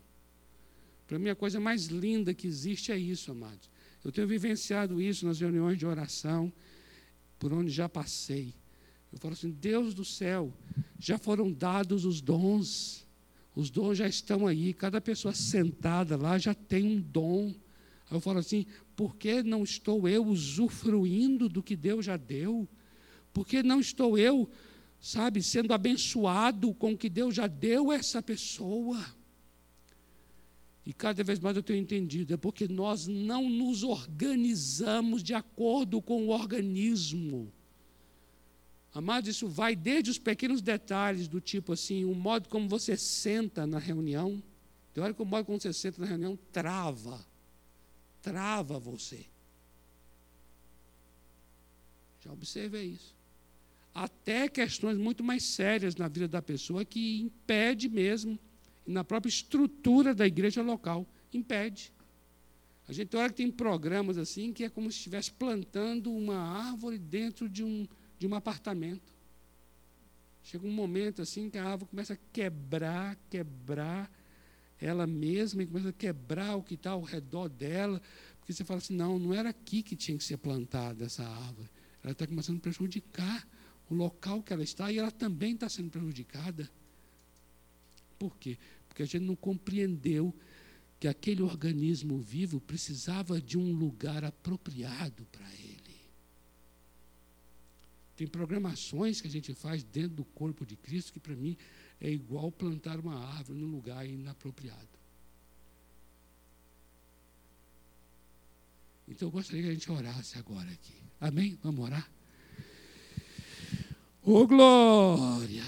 Para 1.08 1.18
mim, 1.18 1.28
a 1.28 1.34
coisa 1.34 1.58
mais 1.58 1.86
linda 1.86 2.32
que 2.32 2.46
existe 2.46 2.92
é 2.92 2.96
isso, 2.96 3.32
amados. 3.32 3.68
Eu 4.04 4.12
tenho 4.12 4.28
vivenciado 4.28 5.02
isso 5.02 5.26
nas 5.26 5.40
reuniões 5.40 5.76
de 5.76 5.84
oração, 5.84 6.52
por 7.36 7.52
onde 7.52 7.68
já 7.68 7.88
passei. 7.88 8.54
Eu 9.12 9.18
falo 9.18 9.34
assim: 9.34 9.50
Deus 9.50 9.92
do 9.92 10.04
céu, 10.04 10.54
já 11.00 11.18
foram 11.18 11.50
dados 11.50 12.04
os 12.04 12.20
dons, 12.20 13.04
os 13.56 13.70
dons 13.70 13.98
já 13.98 14.06
estão 14.06 14.46
aí, 14.46 14.72
cada 14.72 15.00
pessoa 15.00 15.34
sentada 15.34 16.16
lá 16.16 16.38
já 16.38 16.54
tem 16.54 16.86
um 16.86 17.00
dom. 17.00 17.48
Aí 18.08 18.16
eu 18.16 18.20
falo 18.20 18.38
assim: 18.38 18.64
por 18.94 19.16
que 19.16 19.42
não 19.42 19.64
estou 19.64 20.08
eu 20.08 20.24
usufruindo 20.24 21.48
do 21.48 21.60
que 21.60 21.74
Deus 21.74 22.06
já 22.06 22.16
deu? 22.16 22.68
Por 23.32 23.44
que 23.44 23.64
não 23.64 23.80
estou 23.80 24.16
eu, 24.16 24.48
sabe, 25.00 25.42
sendo 25.42 25.72
abençoado 25.72 26.74
com 26.74 26.92
o 26.92 26.98
que 26.98 27.08
Deus 27.08 27.34
já 27.34 27.46
deu 27.46 27.90
a 27.90 27.96
essa 27.96 28.22
pessoa? 28.22 28.98
E 30.84 30.92
cada 30.92 31.22
vez 31.22 31.38
mais 31.38 31.56
eu 31.56 31.62
tenho 31.62 31.78
entendido, 31.78 32.34
é 32.34 32.36
porque 32.36 32.66
nós 32.66 33.06
não 33.06 33.48
nos 33.48 33.82
organizamos 33.82 35.22
de 35.22 35.34
acordo 35.34 36.00
com 36.02 36.26
o 36.26 36.30
organismo. 36.30 37.52
Amados, 38.92 39.30
isso 39.30 39.46
vai 39.46 39.76
desde 39.76 40.10
os 40.10 40.18
pequenos 40.18 40.60
detalhes, 40.60 41.28
do 41.28 41.40
tipo 41.40 41.72
assim, 41.72 42.04
o 42.04 42.14
modo 42.14 42.48
como 42.48 42.68
você 42.68 42.96
senta 42.96 43.66
na 43.66 43.78
reunião. 43.78 44.42
Tem 44.92 45.02
hora 45.02 45.14
que 45.14 45.22
o 45.22 45.26
modo 45.26 45.44
como 45.44 45.60
você 45.60 45.72
senta 45.72 46.00
na 46.00 46.08
reunião 46.08 46.36
trava. 46.50 47.24
Trava 48.20 48.78
você. 48.78 49.26
Já 52.24 52.32
observei 52.32 52.86
isso. 52.86 53.19
Até 53.94 54.48
questões 54.48 54.96
muito 54.96 55.22
mais 55.24 55.42
sérias 55.42 55.96
na 55.96 56.08
vida 56.08 56.28
da 56.28 56.40
pessoa 56.40 56.84
que 56.84 57.20
impede 57.20 57.88
mesmo, 57.88 58.38
na 58.86 59.02
própria 59.02 59.28
estrutura 59.28 60.14
da 60.14 60.26
igreja 60.26 60.62
local, 60.62 61.06
impede. 61.32 61.92
A 62.88 62.92
gente 62.92 63.16
hora 63.16 63.30
que 63.30 63.36
tem 63.36 63.50
programas 63.50 64.18
assim 64.18 64.52
que 64.52 64.64
é 64.64 64.68
como 64.68 64.90
se 64.90 64.98
estivesse 64.98 65.30
plantando 65.32 66.12
uma 66.12 66.36
árvore 66.36 66.98
dentro 66.98 67.48
de 67.48 67.62
um 67.62 67.86
de 68.20 68.26
um 68.26 68.34
apartamento. 68.34 69.14
Chega 70.42 70.66
um 70.66 70.70
momento 70.70 71.22
assim 71.22 71.48
que 71.48 71.56
a 71.56 71.64
árvore 71.64 71.90
começa 71.90 72.12
a 72.12 72.18
quebrar, 72.32 73.16
quebrar 73.30 74.10
ela 74.78 75.06
mesma 75.06 75.62
e 75.62 75.66
começa 75.66 75.88
a 75.88 75.92
quebrar 75.92 76.56
o 76.56 76.62
que 76.62 76.74
está 76.74 76.90
ao 76.90 77.02
redor 77.02 77.48
dela, 77.48 78.00
porque 78.38 78.52
você 78.52 78.64
fala 78.64 78.78
assim, 78.78 78.94
não, 78.94 79.18
não 79.18 79.34
era 79.34 79.48
aqui 79.50 79.82
que 79.82 79.96
tinha 79.96 80.16
que 80.16 80.24
ser 80.24 80.36
plantada 80.36 81.04
essa 81.04 81.22
árvore. 81.22 81.68
Ela 82.02 82.12
está 82.12 82.26
começando 82.26 82.58
a 82.58 82.60
prejudicar 82.60 83.46
o 83.90 83.94
local 83.94 84.40
que 84.42 84.52
ela 84.52 84.62
está 84.62 84.90
e 84.90 84.98
ela 84.98 85.10
também 85.10 85.54
está 85.54 85.68
sendo 85.68 85.90
prejudicada. 85.90 86.70
Por 88.18 88.36
quê? 88.38 88.56
Porque 88.88 89.02
a 89.02 89.06
gente 89.06 89.24
não 89.24 89.34
compreendeu 89.34 90.32
que 91.00 91.08
aquele 91.08 91.42
organismo 91.42 92.18
vivo 92.20 92.60
precisava 92.60 93.40
de 93.40 93.58
um 93.58 93.72
lugar 93.72 94.24
apropriado 94.24 95.26
para 95.32 95.50
ele. 95.54 95.80
Tem 98.16 98.26
programações 98.26 99.20
que 99.20 99.26
a 99.26 99.30
gente 99.30 99.54
faz 99.54 99.82
dentro 99.82 100.16
do 100.16 100.24
corpo 100.24 100.64
de 100.64 100.76
Cristo 100.76 101.12
que, 101.12 101.18
para 101.18 101.34
mim, 101.34 101.56
é 102.00 102.10
igual 102.10 102.52
plantar 102.52 103.00
uma 103.00 103.18
árvore 103.18 103.58
num 103.58 103.70
lugar 103.70 104.06
inapropriado. 104.06 104.88
Então, 109.08 109.26
eu 109.28 109.32
gostaria 109.32 109.62
que 109.62 109.68
a 109.70 109.72
gente 109.72 109.90
orasse 109.90 110.38
agora 110.38 110.70
aqui. 110.70 110.94
Amém? 111.18 111.58
Vamos 111.62 111.84
orar? 111.84 112.19
Ô, 114.30 114.42
oh, 114.42 114.46
glória! 114.46 115.64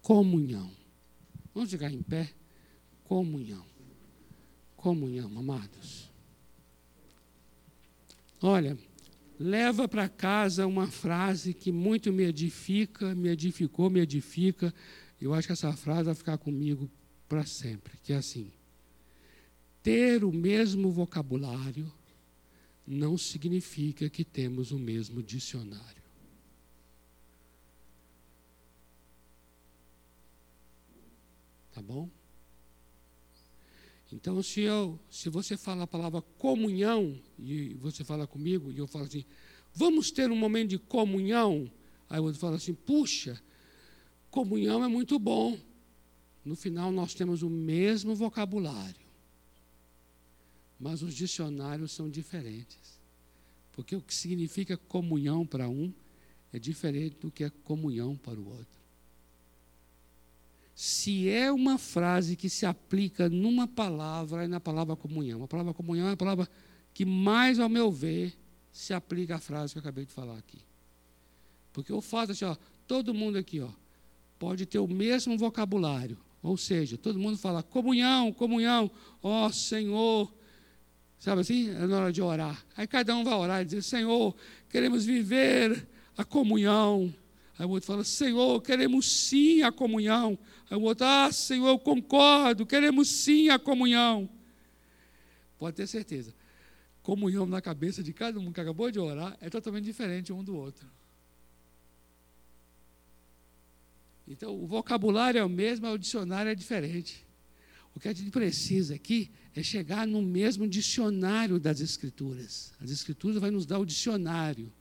Comunhão. 0.00 0.70
Vamos 1.54 1.70
ficar 1.70 1.92
em 1.92 2.00
pé? 2.00 2.30
Comunhão. 3.04 3.62
Comunhão, 4.76 5.30
amados. 5.36 6.10
Olha, 8.40 8.78
leva 9.38 9.86
para 9.86 10.08
casa 10.08 10.66
uma 10.66 10.86
frase 10.86 11.52
que 11.52 11.70
muito 11.70 12.10
me 12.10 12.22
edifica, 12.22 13.14
me 13.14 13.28
edificou, 13.28 13.90
me 13.90 14.00
edifica. 14.00 14.72
Eu 15.20 15.34
acho 15.34 15.46
que 15.46 15.52
essa 15.52 15.74
frase 15.74 16.04
vai 16.04 16.14
ficar 16.14 16.38
comigo 16.38 16.90
para 17.28 17.44
sempre, 17.44 17.98
que 18.02 18.14
é 18.14 18.16
assim: 18.16 18.50
ter 19.82 20.24
o 20.24 20.32
mesmo 20.32 20.90
vocabulário 20.90 21.92
não 22.90 23.16
significa 23.16 24.10
que 24.10 24.24
temos 24.24 24.72
o 24.72 24.78
mesmo 24.78 25.22
dicionário. 25.22 26.02
Tá 31.72 31.80
bom? 31.80 32.10
Então, 34.12 34.42
se, 34.42 34.62
eu, 34.62 34.98
se 35.08 35.30
você 35.30 35.56
fala 35.56 35.84
a 35.84 35.86
palavra 35.86 36.20
comunhão, 36.20 37.16
e 37.38 37.74
você 37.74 38.02
fala 38.02 38.26
comigo, 38.26 38.72
e 38.72 38.78
eu 38.78 38.88
falo 38.88 39.04
assim, 39.04 39.24
vamos 39.72 40.10
ter 40.10 40.28
um 40.28 40.36
momento 40.36 40.70
de 40.70 40.78
comunhão, 40.78 41.70
aí 42.08 42.20
você 42.20 42.40
fala 42.40 42.56
assim, 42.56 42.74
puxa, 42.74 43.40
comunhão 44.32 44.82
é 44.84 44.88
muito 44.88 45.16
bom. 45.16 45.56
No 46.44 46.56
final, 46.56 46.90
nós 46.90 47.14
temos 47.14 47.42
o 47.44 47.48
mesmo 47.48 48.16
vocabulário, 48.16 49.06
mas 50.80 51.02
os 51.02 51.14
dicionários 51.14 51.92
são 51.92 52.08
diferentes. 52.08 52.98
Porque 53.72 53.94
o 53.94 54.00
que 54.00 54.14
significa 54.14 54.76
comunhão 54.76 55.46
para 55.46 55.68
um 55.68 55.92
é 56.52 56.58
diferente 56.58 57.16
do 57.20 57.30
que 57.30 57.44
é 57.44 57.50
comunhão 57.50 58.16
para 58.16 58.40
o 58.40 58.48
outro 58.48 58.80
se 60.82 61.28
é 61.28 61.52
uma 61.52 61.76
frase 61.76 62.34
que 62.34 62.48
se 62.48 62.64
aplica 62.64 63.28
numa 63.28 63.68
palavra, 63.68 64.44
é 64.44 64.48
na 64.48 64.58
palavra 64.58 64.96
comunhão. 64.96 65.42
A 65.42 65.46
palavra 65.46 65.74
comunhão 65.74 66.08
é 66.08 66.12
a 66.12 66.16
palavra 66.16 66.48
que 66.94 67.04
mais, 67.04 67.58
ao 67.58 67.68
meu 67.68 67.92
ver, 67.92 68.32
se 68.72 68.94
aplica 68.94 69.36
à 69.36 69.38
frase 69.38 69.74
que 69.74 69.78
eu 69.78 69.82
acabei 69.82 70.06
de 70.06 70.12
falar 70.12 70.38
aqui. 70.38 70.58
Porque 71.70 71.92
o 71.92 72.00
fato 72.00 72.32
assim, 72.32 72.46
ó, 72.46 72.56
todo 72.88 73.12
mundo 73.12 73.36
aqui 73.36 73.60
ó, 73.60 73.68
pode 74.38 74.64
ter 74.64 74.78
o 74.78 74.88
mesmo 74.88 75.36
vocabulário. 75.36 76.16
Ou 76.42 76.56
seja, 76.56 76.96
todo 76.96 77.18
mundo 77.18 77.36
fala 77.36 77.62
comunhão, 77.62 78.32
comunhão, 78.32 78.90
ó 79.22 79.50
Senhor. 79.50 80.32
Sabe 81.20 81.42
assim? 81.42 81.68
É 81.68 81.86
na 81.86 81.98
hora 81.98 82.12
de 82.12 82.22
orar. 82.22 82.64
Aí 82.74 82.86
cada 82.86 83.14
um 83.14 83.22
vai 83.22 83.34
orar 83.34 83.60
e 83.60 83.66
dizer, 83.66 83.82
Senhor, 83.82 84.34
queremos 84.70 85.04
viver 85.04 85.86
a 86.16 86.24
comunhão. 86.24 87.14
Aí 87.58 87.66
o 87.66 87.68
outro 87.68 87.86
fala, 87.86 88.02
Senhor, 88.02 88.60
queremos 88.62 89.06
sim 89.06 89.62
a 89.62 89.70
comunhão. 89.70 90.38
Aí 90.70 90.78
o 90.78 90.80
outro, 90.80 91.04
ah, 91.06 91.30
Senhor, 91.30 91.68
eu 91.68 91.78
concordo, 91.78 92.64
queremos 92.64 93.06
sim 93.06 93.50
a 93.50 93.58
comunhão. 93.58 94.30
Pode 95.58 95.76
ter 95.76 95.86
certeza. 95.86 96.34
Comunhão 97.02 97.44
na 97.44 97.60
cabeça 97.60 98.02
de 98.02 98.14
cada 98.14 98.40
um 98.40 98.50
que 98.50 98.60
acabou 98.60 98.90
de 98.90 98.98
orar 98.98 99.36
é 99.42 99.50
totalmente 99.50 99.84
diferente 99.84 100.32
um 100.32 100.42
do 100.42 100.56
outro. 100.56 100.88
Então, 104.26 104.54
o 104.58 104.66
vocabulário 104.66 105.38
é 105.38 105.44
o 105.44 105.50
mesmo, 105.50 105.86
o 105.86 105.98
dicionário 105.98 106.50
é 106.50 106.54
diferente. 106.54 107.26
O 107.94 108.00
que 108.00 108.08
a 108.08 108.14
gente 108.14 108.30
precisa 108.30 108.94
aqui 108.94 109.30
é 109.54 109.62
chegar 109.62 110.06
no 110.06 110.22
mesmo 110.22 110.68
dicionário 110.68 111.58
das 111.58 111.80
Escrituras. 111.80 112.72
As 112.80 112.90
Escrituras 112.90 113.38
vai 113.38 113.50
nos 113.50 113.66
dar 113.66 113.78
o 113.78 113.86
dicionário 113.86 114.72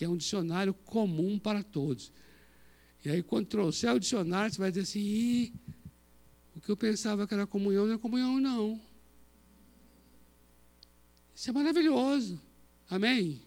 que 0.00 0.04
é 0.06 0.08
um 0.08 0.16
dicionário 0.16 0.72
comum 0.72 1.38
para 1.38 1.62
todos. 1.62 2.10
E 3.04 3.10
aí, 3.10 3.22
quando 3.22 3.48
trouxer 3.48 3.94
o 3.94 4.00
dicionário, 4.00 4.50
você 4.50 4.58
vai 4.58 4.70
dizer 4.70 4.80
assim: 4.80 5.52
o 6.56 6.60
que 6.60 6.70
eu 6.70 6.76
pensava 6.76 7.26
que 7.26 7.34
era 7.34 7.46
comunhão 7.46 7.84
não 7.86 7.96
é 7.96 7.98
comunhão, 7.98 8.40
não. 8.40 8.80
Isso 11.34 11.50
é 11.50 11.52
maravilhoso. 11.52 12.40
Amém? 12.88 13.42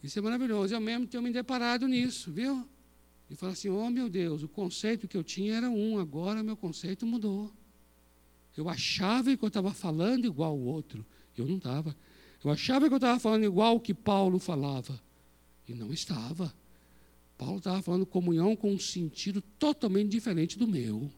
Isso 0.00 0.16
é 0.16 0.22
maravilhoso. 0.22 0.72
Eu 0.72 0.80
mesmo 0.80 1.08
tenho 1.08 1.24
me 1.24 1.32
deparado 1.32 1.88
nisso, 1.88 2.30
viu? 2.30 2.64
E 3.28 3.34
falo 3.34 3.50
assim: 3.50 3.68
oh 3.68 3.90
meu 3.90 4.08
Deus, 4.08 4.44
o 4.44 4.48
conceito 4.48 5.08
que 5.08 5.16
eu 5.16 5.24
tinha 5.24 5.56
era 5.56 5.68
um, 5.68 5.98
agora 5.98 6.40
meu 6.40 6.56
conceito 6.56 7.04
mudou. 7.04 7.52
Eu 8.56 8.68
achava 8.68 9.36
que 9.36 9.44
eu 9.44 9.48
estava 9.48 9.72
falando 9.72 10.26
igual 10.26 10.56
o 10.56 10.64
outro. 10.64 11.04
Eu 11.36 11.46
não 11.46 11.56
estava. 11.56 11.96
Eu 12.42 12.50
achava 12.50 12.86
que 12.88 12.94
eu 12.94 12.98
estava 12.98 13.18
falando 13.18 13.44
igual 13.44 13.76
o 13.76 13.80
que 13.80 13.94
Paulo 13.94 14.38
falava. 14.38 15.00
E 15.66 15.74
não 15.74 15.92
estava. 15.92 16.54
Paulo 17.36 17.58
estava 17.58 17.82
falando 17.82 18.06
comunhão 18.06 18.54
com 18.54 18.72
um 18.72 18.78
sentido 18.78 19.40
totalmente 19.58 20.10
diferente 20.10 20.58
do 20.58 20.68
meu. 20.68 21.10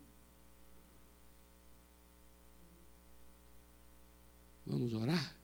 Vamos 4.67 4.95
orar? 4.95 5.37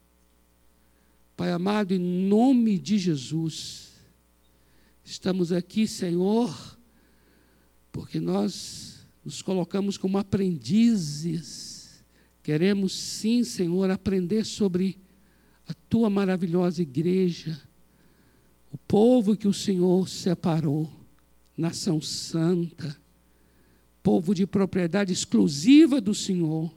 Pai 1.36 1.50
amado, 1.50 1.92
em 1.92 1.98
nome 1.98 2.78
de 2.78 2.98
Jesus, 2.98 3.92
estamos 5.04 5.52
aqui, 5.52 5.86
Senhor, 5.86 6.78
porque 7.90 8.20
nós 8.20 9.06
nos 9.24 9.40
colocamos 9.40 9.96
como 9.96 10.18
aprendizes. 10.18 11.71
Queremos 12.42 12.92
sim, 12.92 13.44
Senhor, 13.44 13.90
aprender 13.90 14.44
sobre 14.44 14.98
a 15.66 15.74
tua 15.88 16.10
maravilhosa 16.10 16.82
igreja, 16.82 17.60
o 18.70 18.78
povo 18.78 19.36
que 19.36 19.46
o 19.46 19.52
Senhor 19.52 20.08
separou, 20.08 20.90
nação 21.56 22.00
santa, 22.00 22.96
povo 24.02 24.34
de 24.34 24.46
propriedade 24.46 25.12
exclusiva 25.12 26.00
do 26.00 26.14
Senhor 26.14 26.72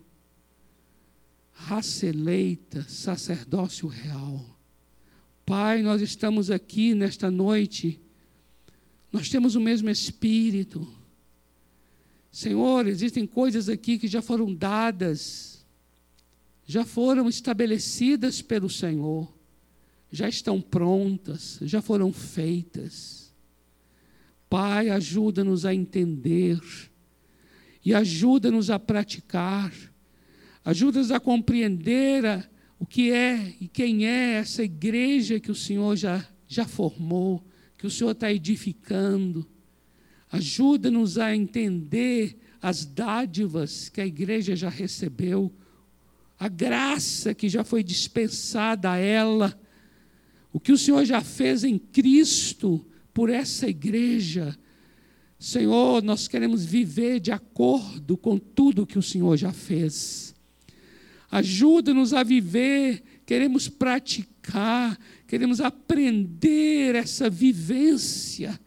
raça 1.55 2.05
eleita, 2.05 2.83
sacerdócio 2.87 3.87
real. 3.87 4.45
Pai, 5.45 5.81
nós 5.81 6.01
estamos 6.01 6.51
aqui 6.51 6.93
nesta 6.93 7.31
noite, 7.31 7.99
nós 9.11 9.29
temos 9.29 9.55
o 9.55 9.61
mesmo 9.61 9.89
Espírito. 9.89 10.85
Senhor, 12.31 12.85
existem 12.87 13.25
coisas 13.25 13.69
aqui 13.69 13.97
que 13.97 14.07
já 14.07 14.21
foram 14.21 14.53
dadas, 14.53 15.54
já 16.65 16.83
foram 16.83 17.29
estabelecidas 17.29 18.41
pelo 18.41 18.69
Senhor, 18.69 19.31
já 20.11 20.27
estão 20.27 20.61
prontas, 20.61 21.59
já 21.61 21.81
foram 21.81 22.11
feitas. 22.11 23.33
Pai, 24.49 24.89
ajuda-nos 24.89 25.65
a 25.65 25.73
entender 25.73 26.59
e 27.83 27.93
ajuda-nos 27.93 28.69
a 28.69 28.79
praticar 28.79 29.71
Ajuda-nos 30.65 31.11
a 31.11 31.19
compreender 31.19 32.25
a, 32.25 32.43
o 32.79 32.87
que 32.87 33.11
é 33.11 33.53
e 33.61 33.67
quem 33.67 34.07
é 34.07 34.33
essa 34.33 34.63
igreja 34.63 35.39
que 35.39 35.51
o 35.51 35.55
Senhor 35.55 35.95
já, 35.95 36.27
já 36.47 36.65
formou, 36.65 37.45
que 37.77 37.85
o 37.85 37.91
Senhor 37.91 38.11
está 38.11 38.33
edificando. 38.33 39.47
Ajuda-nos 40.31 41.19
a 41.19 41.35
entender 41.35 42.39
as 42.59 42.83
dádivas 42.83 43.89
que 43.89 44.01
a 44.01 44.07
igreja 44.07 44.55
já 44.55 44.69
recebeu, 44.69 45.53
a 46.37 46.47
graça 46.47 47.33
que 47.33 47.47
já 47.47 47.63
foi 47.63 47.83
dispensada 47.83 48.91
a 48.91 48.97
ela, 48.97 49.57
o 50.51 50.59
que 50.59 50.71
o 50.71 50.77
Senhor 50.77 51.03
já 51.05 51.21
fez 51.21 51.63
em 51.63 51.77
Cristo 51.77 52.85
por 53.13 53.29
essa 53.29 53.67
igreja. 53.67 54.57
Senhor, 55.39 56.01
nós 56.03 56.27
queremos 56.27 56.65
viver 56.65 57.19
de 57.19 57.31
acordo 57.31 58.17
com 58.17 58.37
tudo 58.37 58.85
que 58.85 58.97
o 58.97 59.03
Senhor 59.03 59.37
já 59.37 59.51
fez. 59.51 60.33
Ajuda-nos 61.29 62.13
a 62.13 62.23
viver, 62.23 63.03
queremos 63.25 63.67
praticar, 63.67 64.97
queremos 65.27 65.59
aprender 65.59 66.95
essa 66.95 67.29
vivência. 67.29 68.59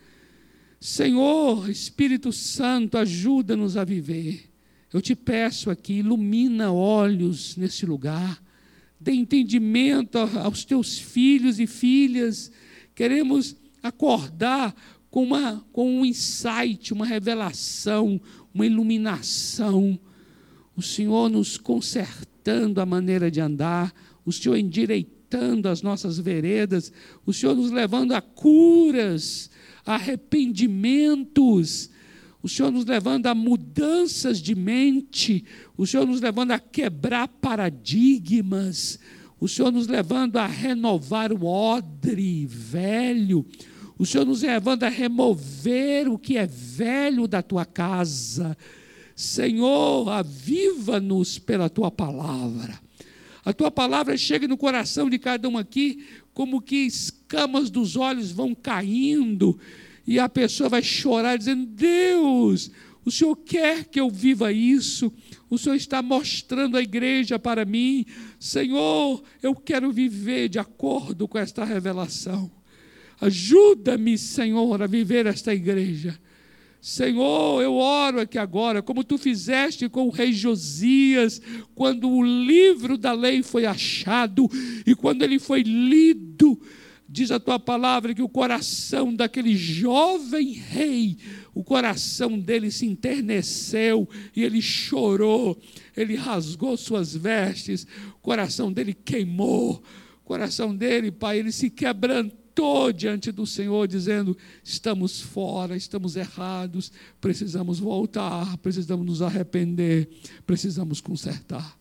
Senhor, 0.80 1.68
Espírito 1.70 2.32
Santo, 2.32 2.98
ajuda-nos 2.98 3.76
a 3.76 3.84
viver. 3.84 4.48
Eu 4.92 5.02
te 5.02 5.14
peço 5.14 5.70
aqui, 5.70 5.94
ilumina 5.94 6.72
olhos 6.72 7.56
nesse 7.56 7.84
lugar, 7.84 8.42
dê 8.98 9.12
entendimento 9.12 10.18
aos 10.18 10.64
teus 10.64 10.98
filhos 10.98 11.60
e 11.60 11.66
filhas. 11.66 12.50
Queremos 12.94 13.54
acordar 13.82 14.74
com, 15.10 15.22
uma, 15.24 15.64
com 15.72 16.00
um 16.00 16.04
insight, 16.04 16.92
uma 16.92 17.06
revelação, 17.06 18.20
uma 18.52 18.64
iluminação. 18.64 19.98
O 20.76 20.82
Senhor 20.82 21.28
nos 21.28 21.58
consertou 21.58 22.28
a 22.80 22.86
maneira 22.86 23.30
de 23.30 23.42
andar, 23.42 23.92
o 24.24 24.32
Senhor 24.32 24.56
endireitando 24.56 25.68
as 25.68 25.82
nossas 25.82 26.18
veredas, 26.18 26.90
o 27.26 27.32
Senhor 27.32 27.54
nos 27.54 27.70
levando 27.70 28.12
a 28.12 28.22
curas, 28.22 29.50
a 29.84 29.96
arrependimentos, 29.96 31.90
o 32.42 32.48
Senhor 32.48 32.70
nos 32.70 32.84
levando 32.84 33.26
a 33.26 33.34
mudanças 33.34 34.40
de 34.40 34.54
mente, 34.54 35.44
o 35.76 35.86
Senhor 35.86 36.06
nos 36.06 36.20
levando 36.20 36.52
a 36.52 36.58
quebrar 36.58 37.28
paradigmas, 37.28 38.98
o 39.40 39.48
Senhor 39.48 39.72
nos 39.72 39.86
levando 39.86 40.36
a 40.36 40.46
renovar 40.46 41.32
o 41.32 41.44
odre 41.44 42.46
velho, 42.46 43.44
o 43.98 44.06
Senhor 44.06 44.24
nos 44.24 44.42
levando 44.42 44.84
a 44.84 44.88
remover 44.88 46.08
o 46.08 46.18
que 46.18 46.36
é 46.36 46.46
velho 46.46 47.26
da 47.26 47.42
tua 47.42 47.64
casa, 47.64 48.56
Senhor, 49.16 50.08
aviva-nos 50.08 51.40
pela 51.40 51.68
tua 51.68 51.90
palavra. 51.90 52.78
A 53.44 53.52
tua 53.52 53.70
palavra 53.70 54.16
chega 54.16 54.46
no 54.46 54.56
coração 54.56 55.10
de 55.10 55.18
cada 55.18 55.48
um 55.48 55.58
aqui, 55.58 56.04
como 56.32 56.60
que 56.60 56.76
escamas 56.76 57.68
dos 57.68 57.96
olhos 57.96 58.30
vão 58.30 58.54
caindo, 58.54 59.58
e 60.08 60.18
a 60.18 60.26
pessoa 60.26 60.70
vai 60.70 60.82
chorar 60.82 61.36
dizendo: 61.36 61.66
Deus, 61.66 62.70
o 63.04 63.10
Senhor 63.10 63.36
quer 63.36 63.84
que 63.84 64.00
eu 64.00 64.08
viva 64.08 64.50
isso, 64.50 65.12
o 65.50 65.58
Senhor 65.58 65.74
está 65.74 66.00
mostrando 66.00 66.78
a 66.78 66.82
igreja 66.82 67.38
para 67.38 67.66
mim. 67.66 68.06
Senhor, 68.40 69.22
eu 69.42 69.54
quero 69.54 69.92
viver 69.92 70.48
de 70.48 70.58
acordo 70.58 71.28
com 71.28 71.38
esta 71.38 71.62
revelação. 71.62 72.50
Ajuda-me, 73.20 74.16
Senhor, 74.16 74.82
a 74.82 74.86
viver 74.86 75.26
esta 75.26 75.52
igreja. 75.52 76.18
Senhor, 76.80 77.60
eu 77.60 77.74
oro 77.74 78.18
aqui 78.18 78.38
agora, 78.38 78.80
como 78.80 79.04
tu 79.04 79.18
fizeste 79.18 79.90
com 79.90 80.06
o 80.06 80.10
rei 80.10 80.32
Josias, 80.32 81.42
quando 81.74 82.08
o 82.08 82.24
livro 82.24 82.96
da 82.96 83.12
lei 83.12 83.42
foi 83.42 83.66
achado 83.66 84.48
e 84.86 84.94
quando 84.94 85.22
ele 85.22 85.38
foi 85.38 85.62
lido, 85.62 86.58
diz 87.08 87.30
a 87.30 87.40
tua 87.40 87.58
palavra 87.58 88.14
que 88.14 88.22
o 88.22 88.28
coração 88.28 89.14
daquele 89.14 89.56
jovem 89.56 90.52
rei, 90.52 91.16
o 91.54 91.64
coração 91.64 92.38
dele 92.38 92.70
se 92.70 92.84
enterneceu 92.84 94.06
e 94.36 94.44
ele 94.44 94.60
chorou, 94.60 95.58
ele 95.96 96.14
rasgou 96.14 96.76
suas 96.76 97.16
vestes, 97.16 97.86
o 98.14 98.20
coração 98.20 98.70
dele 98.70 98.92
queimou, 98.92 99.82
o 100.22 100.24
coração 100.24 100.76
dele, 100.76 101.10
pai, 101.10 101.38
ele 101.38 101.50
se 101.50 101.70
quebrantou 101.70 102.92
diante 102.92 103.32
do 103.32 103.46
Senhor, 103.46 103.86
dizendo: 103.88 104.36
estamos 104.62 105.20
fora, 105.20 105.76
estamos 105.76 106.16
errados, 106.16 106.92
precisamos 107.20 107.78
voltar, 107.78 108.58
precisamos 108.58 109.06
nos 109.06 109.22
arrepender, 109.22 110.10
precisamos 110.44 111.00
consertar. 111.00 111.77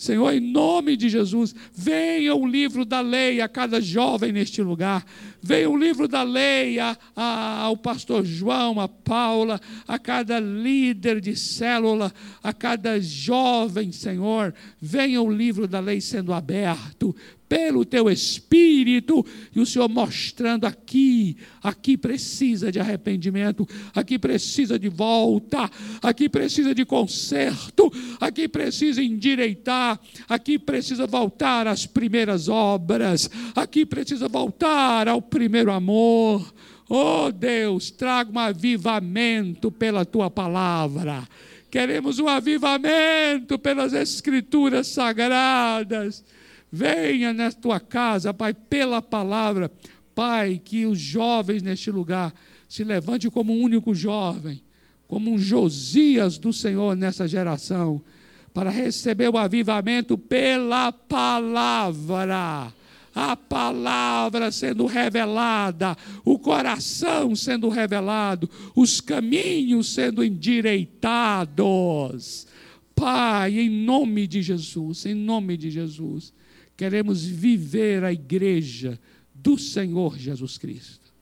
Senhor, 0.00 0.32
em 0.32 0.40
nome 0.40 0.96
de 0.96 1.10
Jesus, 1.10 1.54
venha 1.74 2.34
o 2.34 2.46
livro 2.46 2.86
da 2.86 3.02
lei 3.02 3.42
a 3.42 3.46
cada 3.46 3.82
jovem 3.82 4.32
neste 4.32 4.62
lugar, 4.62 5.04
venha 5.42 5.68
o 5.68 5.76
livro 5.76 6.08
da 6.08 6.22
lei 6.22 6.78
a, 6.78 6.96
a, 7.14 7.58
ao 7.64 7.76
pastor 7.76 8.24
João, 8.24 8.80
a 8.80 8.88
Paula, 8.88 9.60
a 9.86 9.98
cada 9.98 10.40
líder 10.40 11.20
de 11.20 11.36
célula, 11.36 12.14
a 12.42 12.50
cada 12.50 12.98
jovem, 12.98 13.92
Senhor, 13.92 14.54
venha 14.80 15.20
o 15.20 15.30
livro 15.30 15.68
da 15.68 15.80
lei 15.80 16.00
sendo 16.00 16.32
aberto, 16.32 17.14
pelo 17.50 17.84
teu 17.84 18.08
espírito, 18.08 19.26
e 19.52 19.58
o 19.58 19.66
Senhor 19.66 19.88
mostrando 19.88 20.66
aqui, 20.66 21.36
aqui 21.60 21.96
precisa 21.96 22.70
de 22.70 22.78
arrependimento, 22.78 23.68
aqui 23.92 24.20
precisa 24.20 24.78
de 24.78 24.88
volta, 24.88 25.68
aqui 26.00 26.28
precisa 26.28 26.72
de 26.72 26.84
conserto, 26.84 27.92
aqui 28.20 28.46
precisa 28.46 29.02
endireitar, 29.02 29.98
aqui 30.28 30.60
precisa 30.60 31.08
voltar 31.08 31.66
às 31.66 31.86
primeiras 31.86 32.48
obras, 32.48 33.28
aqui 33.56 33.84
precisa 33.84 34.28
voltar 34.28 35.08
ao 35.08 35.20
primeiro 35.20 35.72
amor. 35.72 36.54
Oh 36.88 37.32
Deus, 37.32 37.90
traga 37.90 38.30
um 38.30 38.38
avivamento 38.38 39.72
pela 39.72 40.04
tua 40.04 40.30
palavra. 40.30 41.28
Queremos 41.68 42.20
um 42.20 42.28
avivamento 42.28 43.58
pelas 43.58 43.92
escrituras 43.92 44.86
sagradas 44.86 46.22
Venha 46.72 47.32
na 47.32 47.50
tua 47.50 47.80
casa, 47.80 48.32
Pai, 48.32 48.54
pela 48.54 49.02
palavra. 49.02 49.68
Pai, 50.14 50.60
que 50.62 50.86
os 50.86 51.00
jovens 51.00 51.60
neste 51.62 51.90
lugar 51.90 52.32
se 52.68 52.84
levantem 52.84 53.28
como 53.30 53.52
um 53.52 53.60
único 53.60 53.92
jovem, 53.94 54.62
como 55.08 55.32
um 55.32 55.38
Josias 55.38 56.38
do 56.38 56.52
Senhor 56.52 56.94
nessa 56.94 57.26
geração, 57.26 58.00
para 58.54 58.70
receber 58.70 59.28
o 59.28 59.36
avivamento 59.36 60.16
pela 60.16 60.92
palavra. 60.92 62.72
A 63.12 63.36
palavra 63.36 64.52
sendo 64.52 64.86
revelada, 64.86 65.96
o 66.24 66.38
coração 66.38 67.34
sendo 67.34 67.68
revelado, 67.68 68.48
os 68.76 69.00
caminhos 69.00 69.92
sendo 69.92 70.22
endireitados. 70.22 72.46
Pai, 72.94 73.58
em 73.58 73.68
nome 73.68 74.28
de 74.28 74.42
Jesus, 74.42 75.06
em 75.06 75.14
nome 75.14 75.56
de 75.56 75.72
Jesus 75.72 76.32
queremos 76.80 77.26
viver 77.26 78.02
a 78.04 78.10
igreja 78.10 78.98
do 79.34 79.58
Senhor 79.58 80.16
Jesus 80.16 80.56
Cristo. 80.56 81.12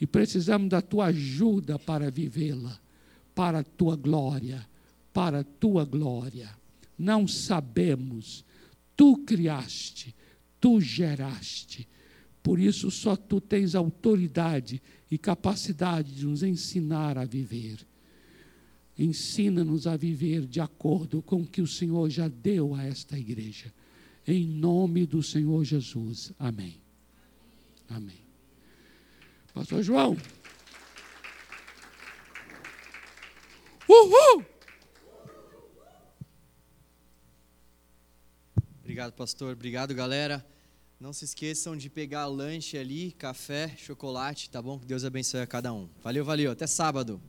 e 0.00 0.06
precisamos 0.06 0.68
da 0.68 0.80
tua 0.80 1.06
ajuda 1.06 1.80
para 1.80 2.12
vivê-la, 2.12 2.78
para 3.34 3.58
a 3.60 3.64
tua 3.64 3.96
glória, 3.96 4.64
para 5.12 5.40
a 5.40 5.44
tua 5.44 5.84
glória. 5.84 6.48
Não 6.96 7.26
sabemos, 7.26 8.44
tu 8.96 9.16
criaste, 9.18 10.14
tu 10.60 10.80
geraste. 10.80 11.88
Por 12.40 12.60
isso 12.60 12.88
só 12.88 13.16
tu 13.16 13.40
tens 13.40 13.74
autoridade 13.74 14.80
e 15.10 15.18
capacidade 15.18 16.12
de 16.12 16.24
nos 16.24 16.44
ensinar 16.44 17.18
a 17.18 17.24
viver. 17.24 17.78
Ensina-nos 18.96 19.88
a 19.88 19.96
viver 19.96 20.46
de 20.46 20.60
acordo 20.60 21.20
com 21.20 21.42
o 21.42 21.46
que 21.46 21.62
o 21.62 21.66
Senhor 21.66 22.08
já 22.10 22.28
deu 22.28 22.76
a 22.76 22.84
esta 22.84 23.18
igreja. 23.18 23.72
Em 24.26 24.46
nome 24.46 25.06
do 25.06 25.22
Senhor 25.22 25.62
Jesus. 25.64 26.32
Amém. 26.38 26.80
Amém. 27.88 28.24
Pastor 29.52 29.82
João. 29.82 30.16
Uhul! 33.88 34.44
Obrigado, 38.80 39.12
pastor. 39.12 39.52
Obrigado, 39.52 39.94
galera. 39.94 40.44
Não 40.98 41.12
se 41.12 41.24
esqueçam 41.24 41.76
de 41.76 41.90
pegar 41.90 42.26
lanche 42.26 42.78
ali, 42.78 43.12
café, 43.12 43.74
chocolate, 43.76 44.48
tá 44.48 44.62
bom? 44.62 44.78
Que 44.78 44.86
Deus 44.86 45.04
abençoe 45.04 45.40
a 45.40 45.46
cada 45.46 45.72
um. 45.72 45.88
Valeu, 46.02 46.24
valeu. 46.24 46.52
Até 46.52 46.66
sábado. 46.66 47.20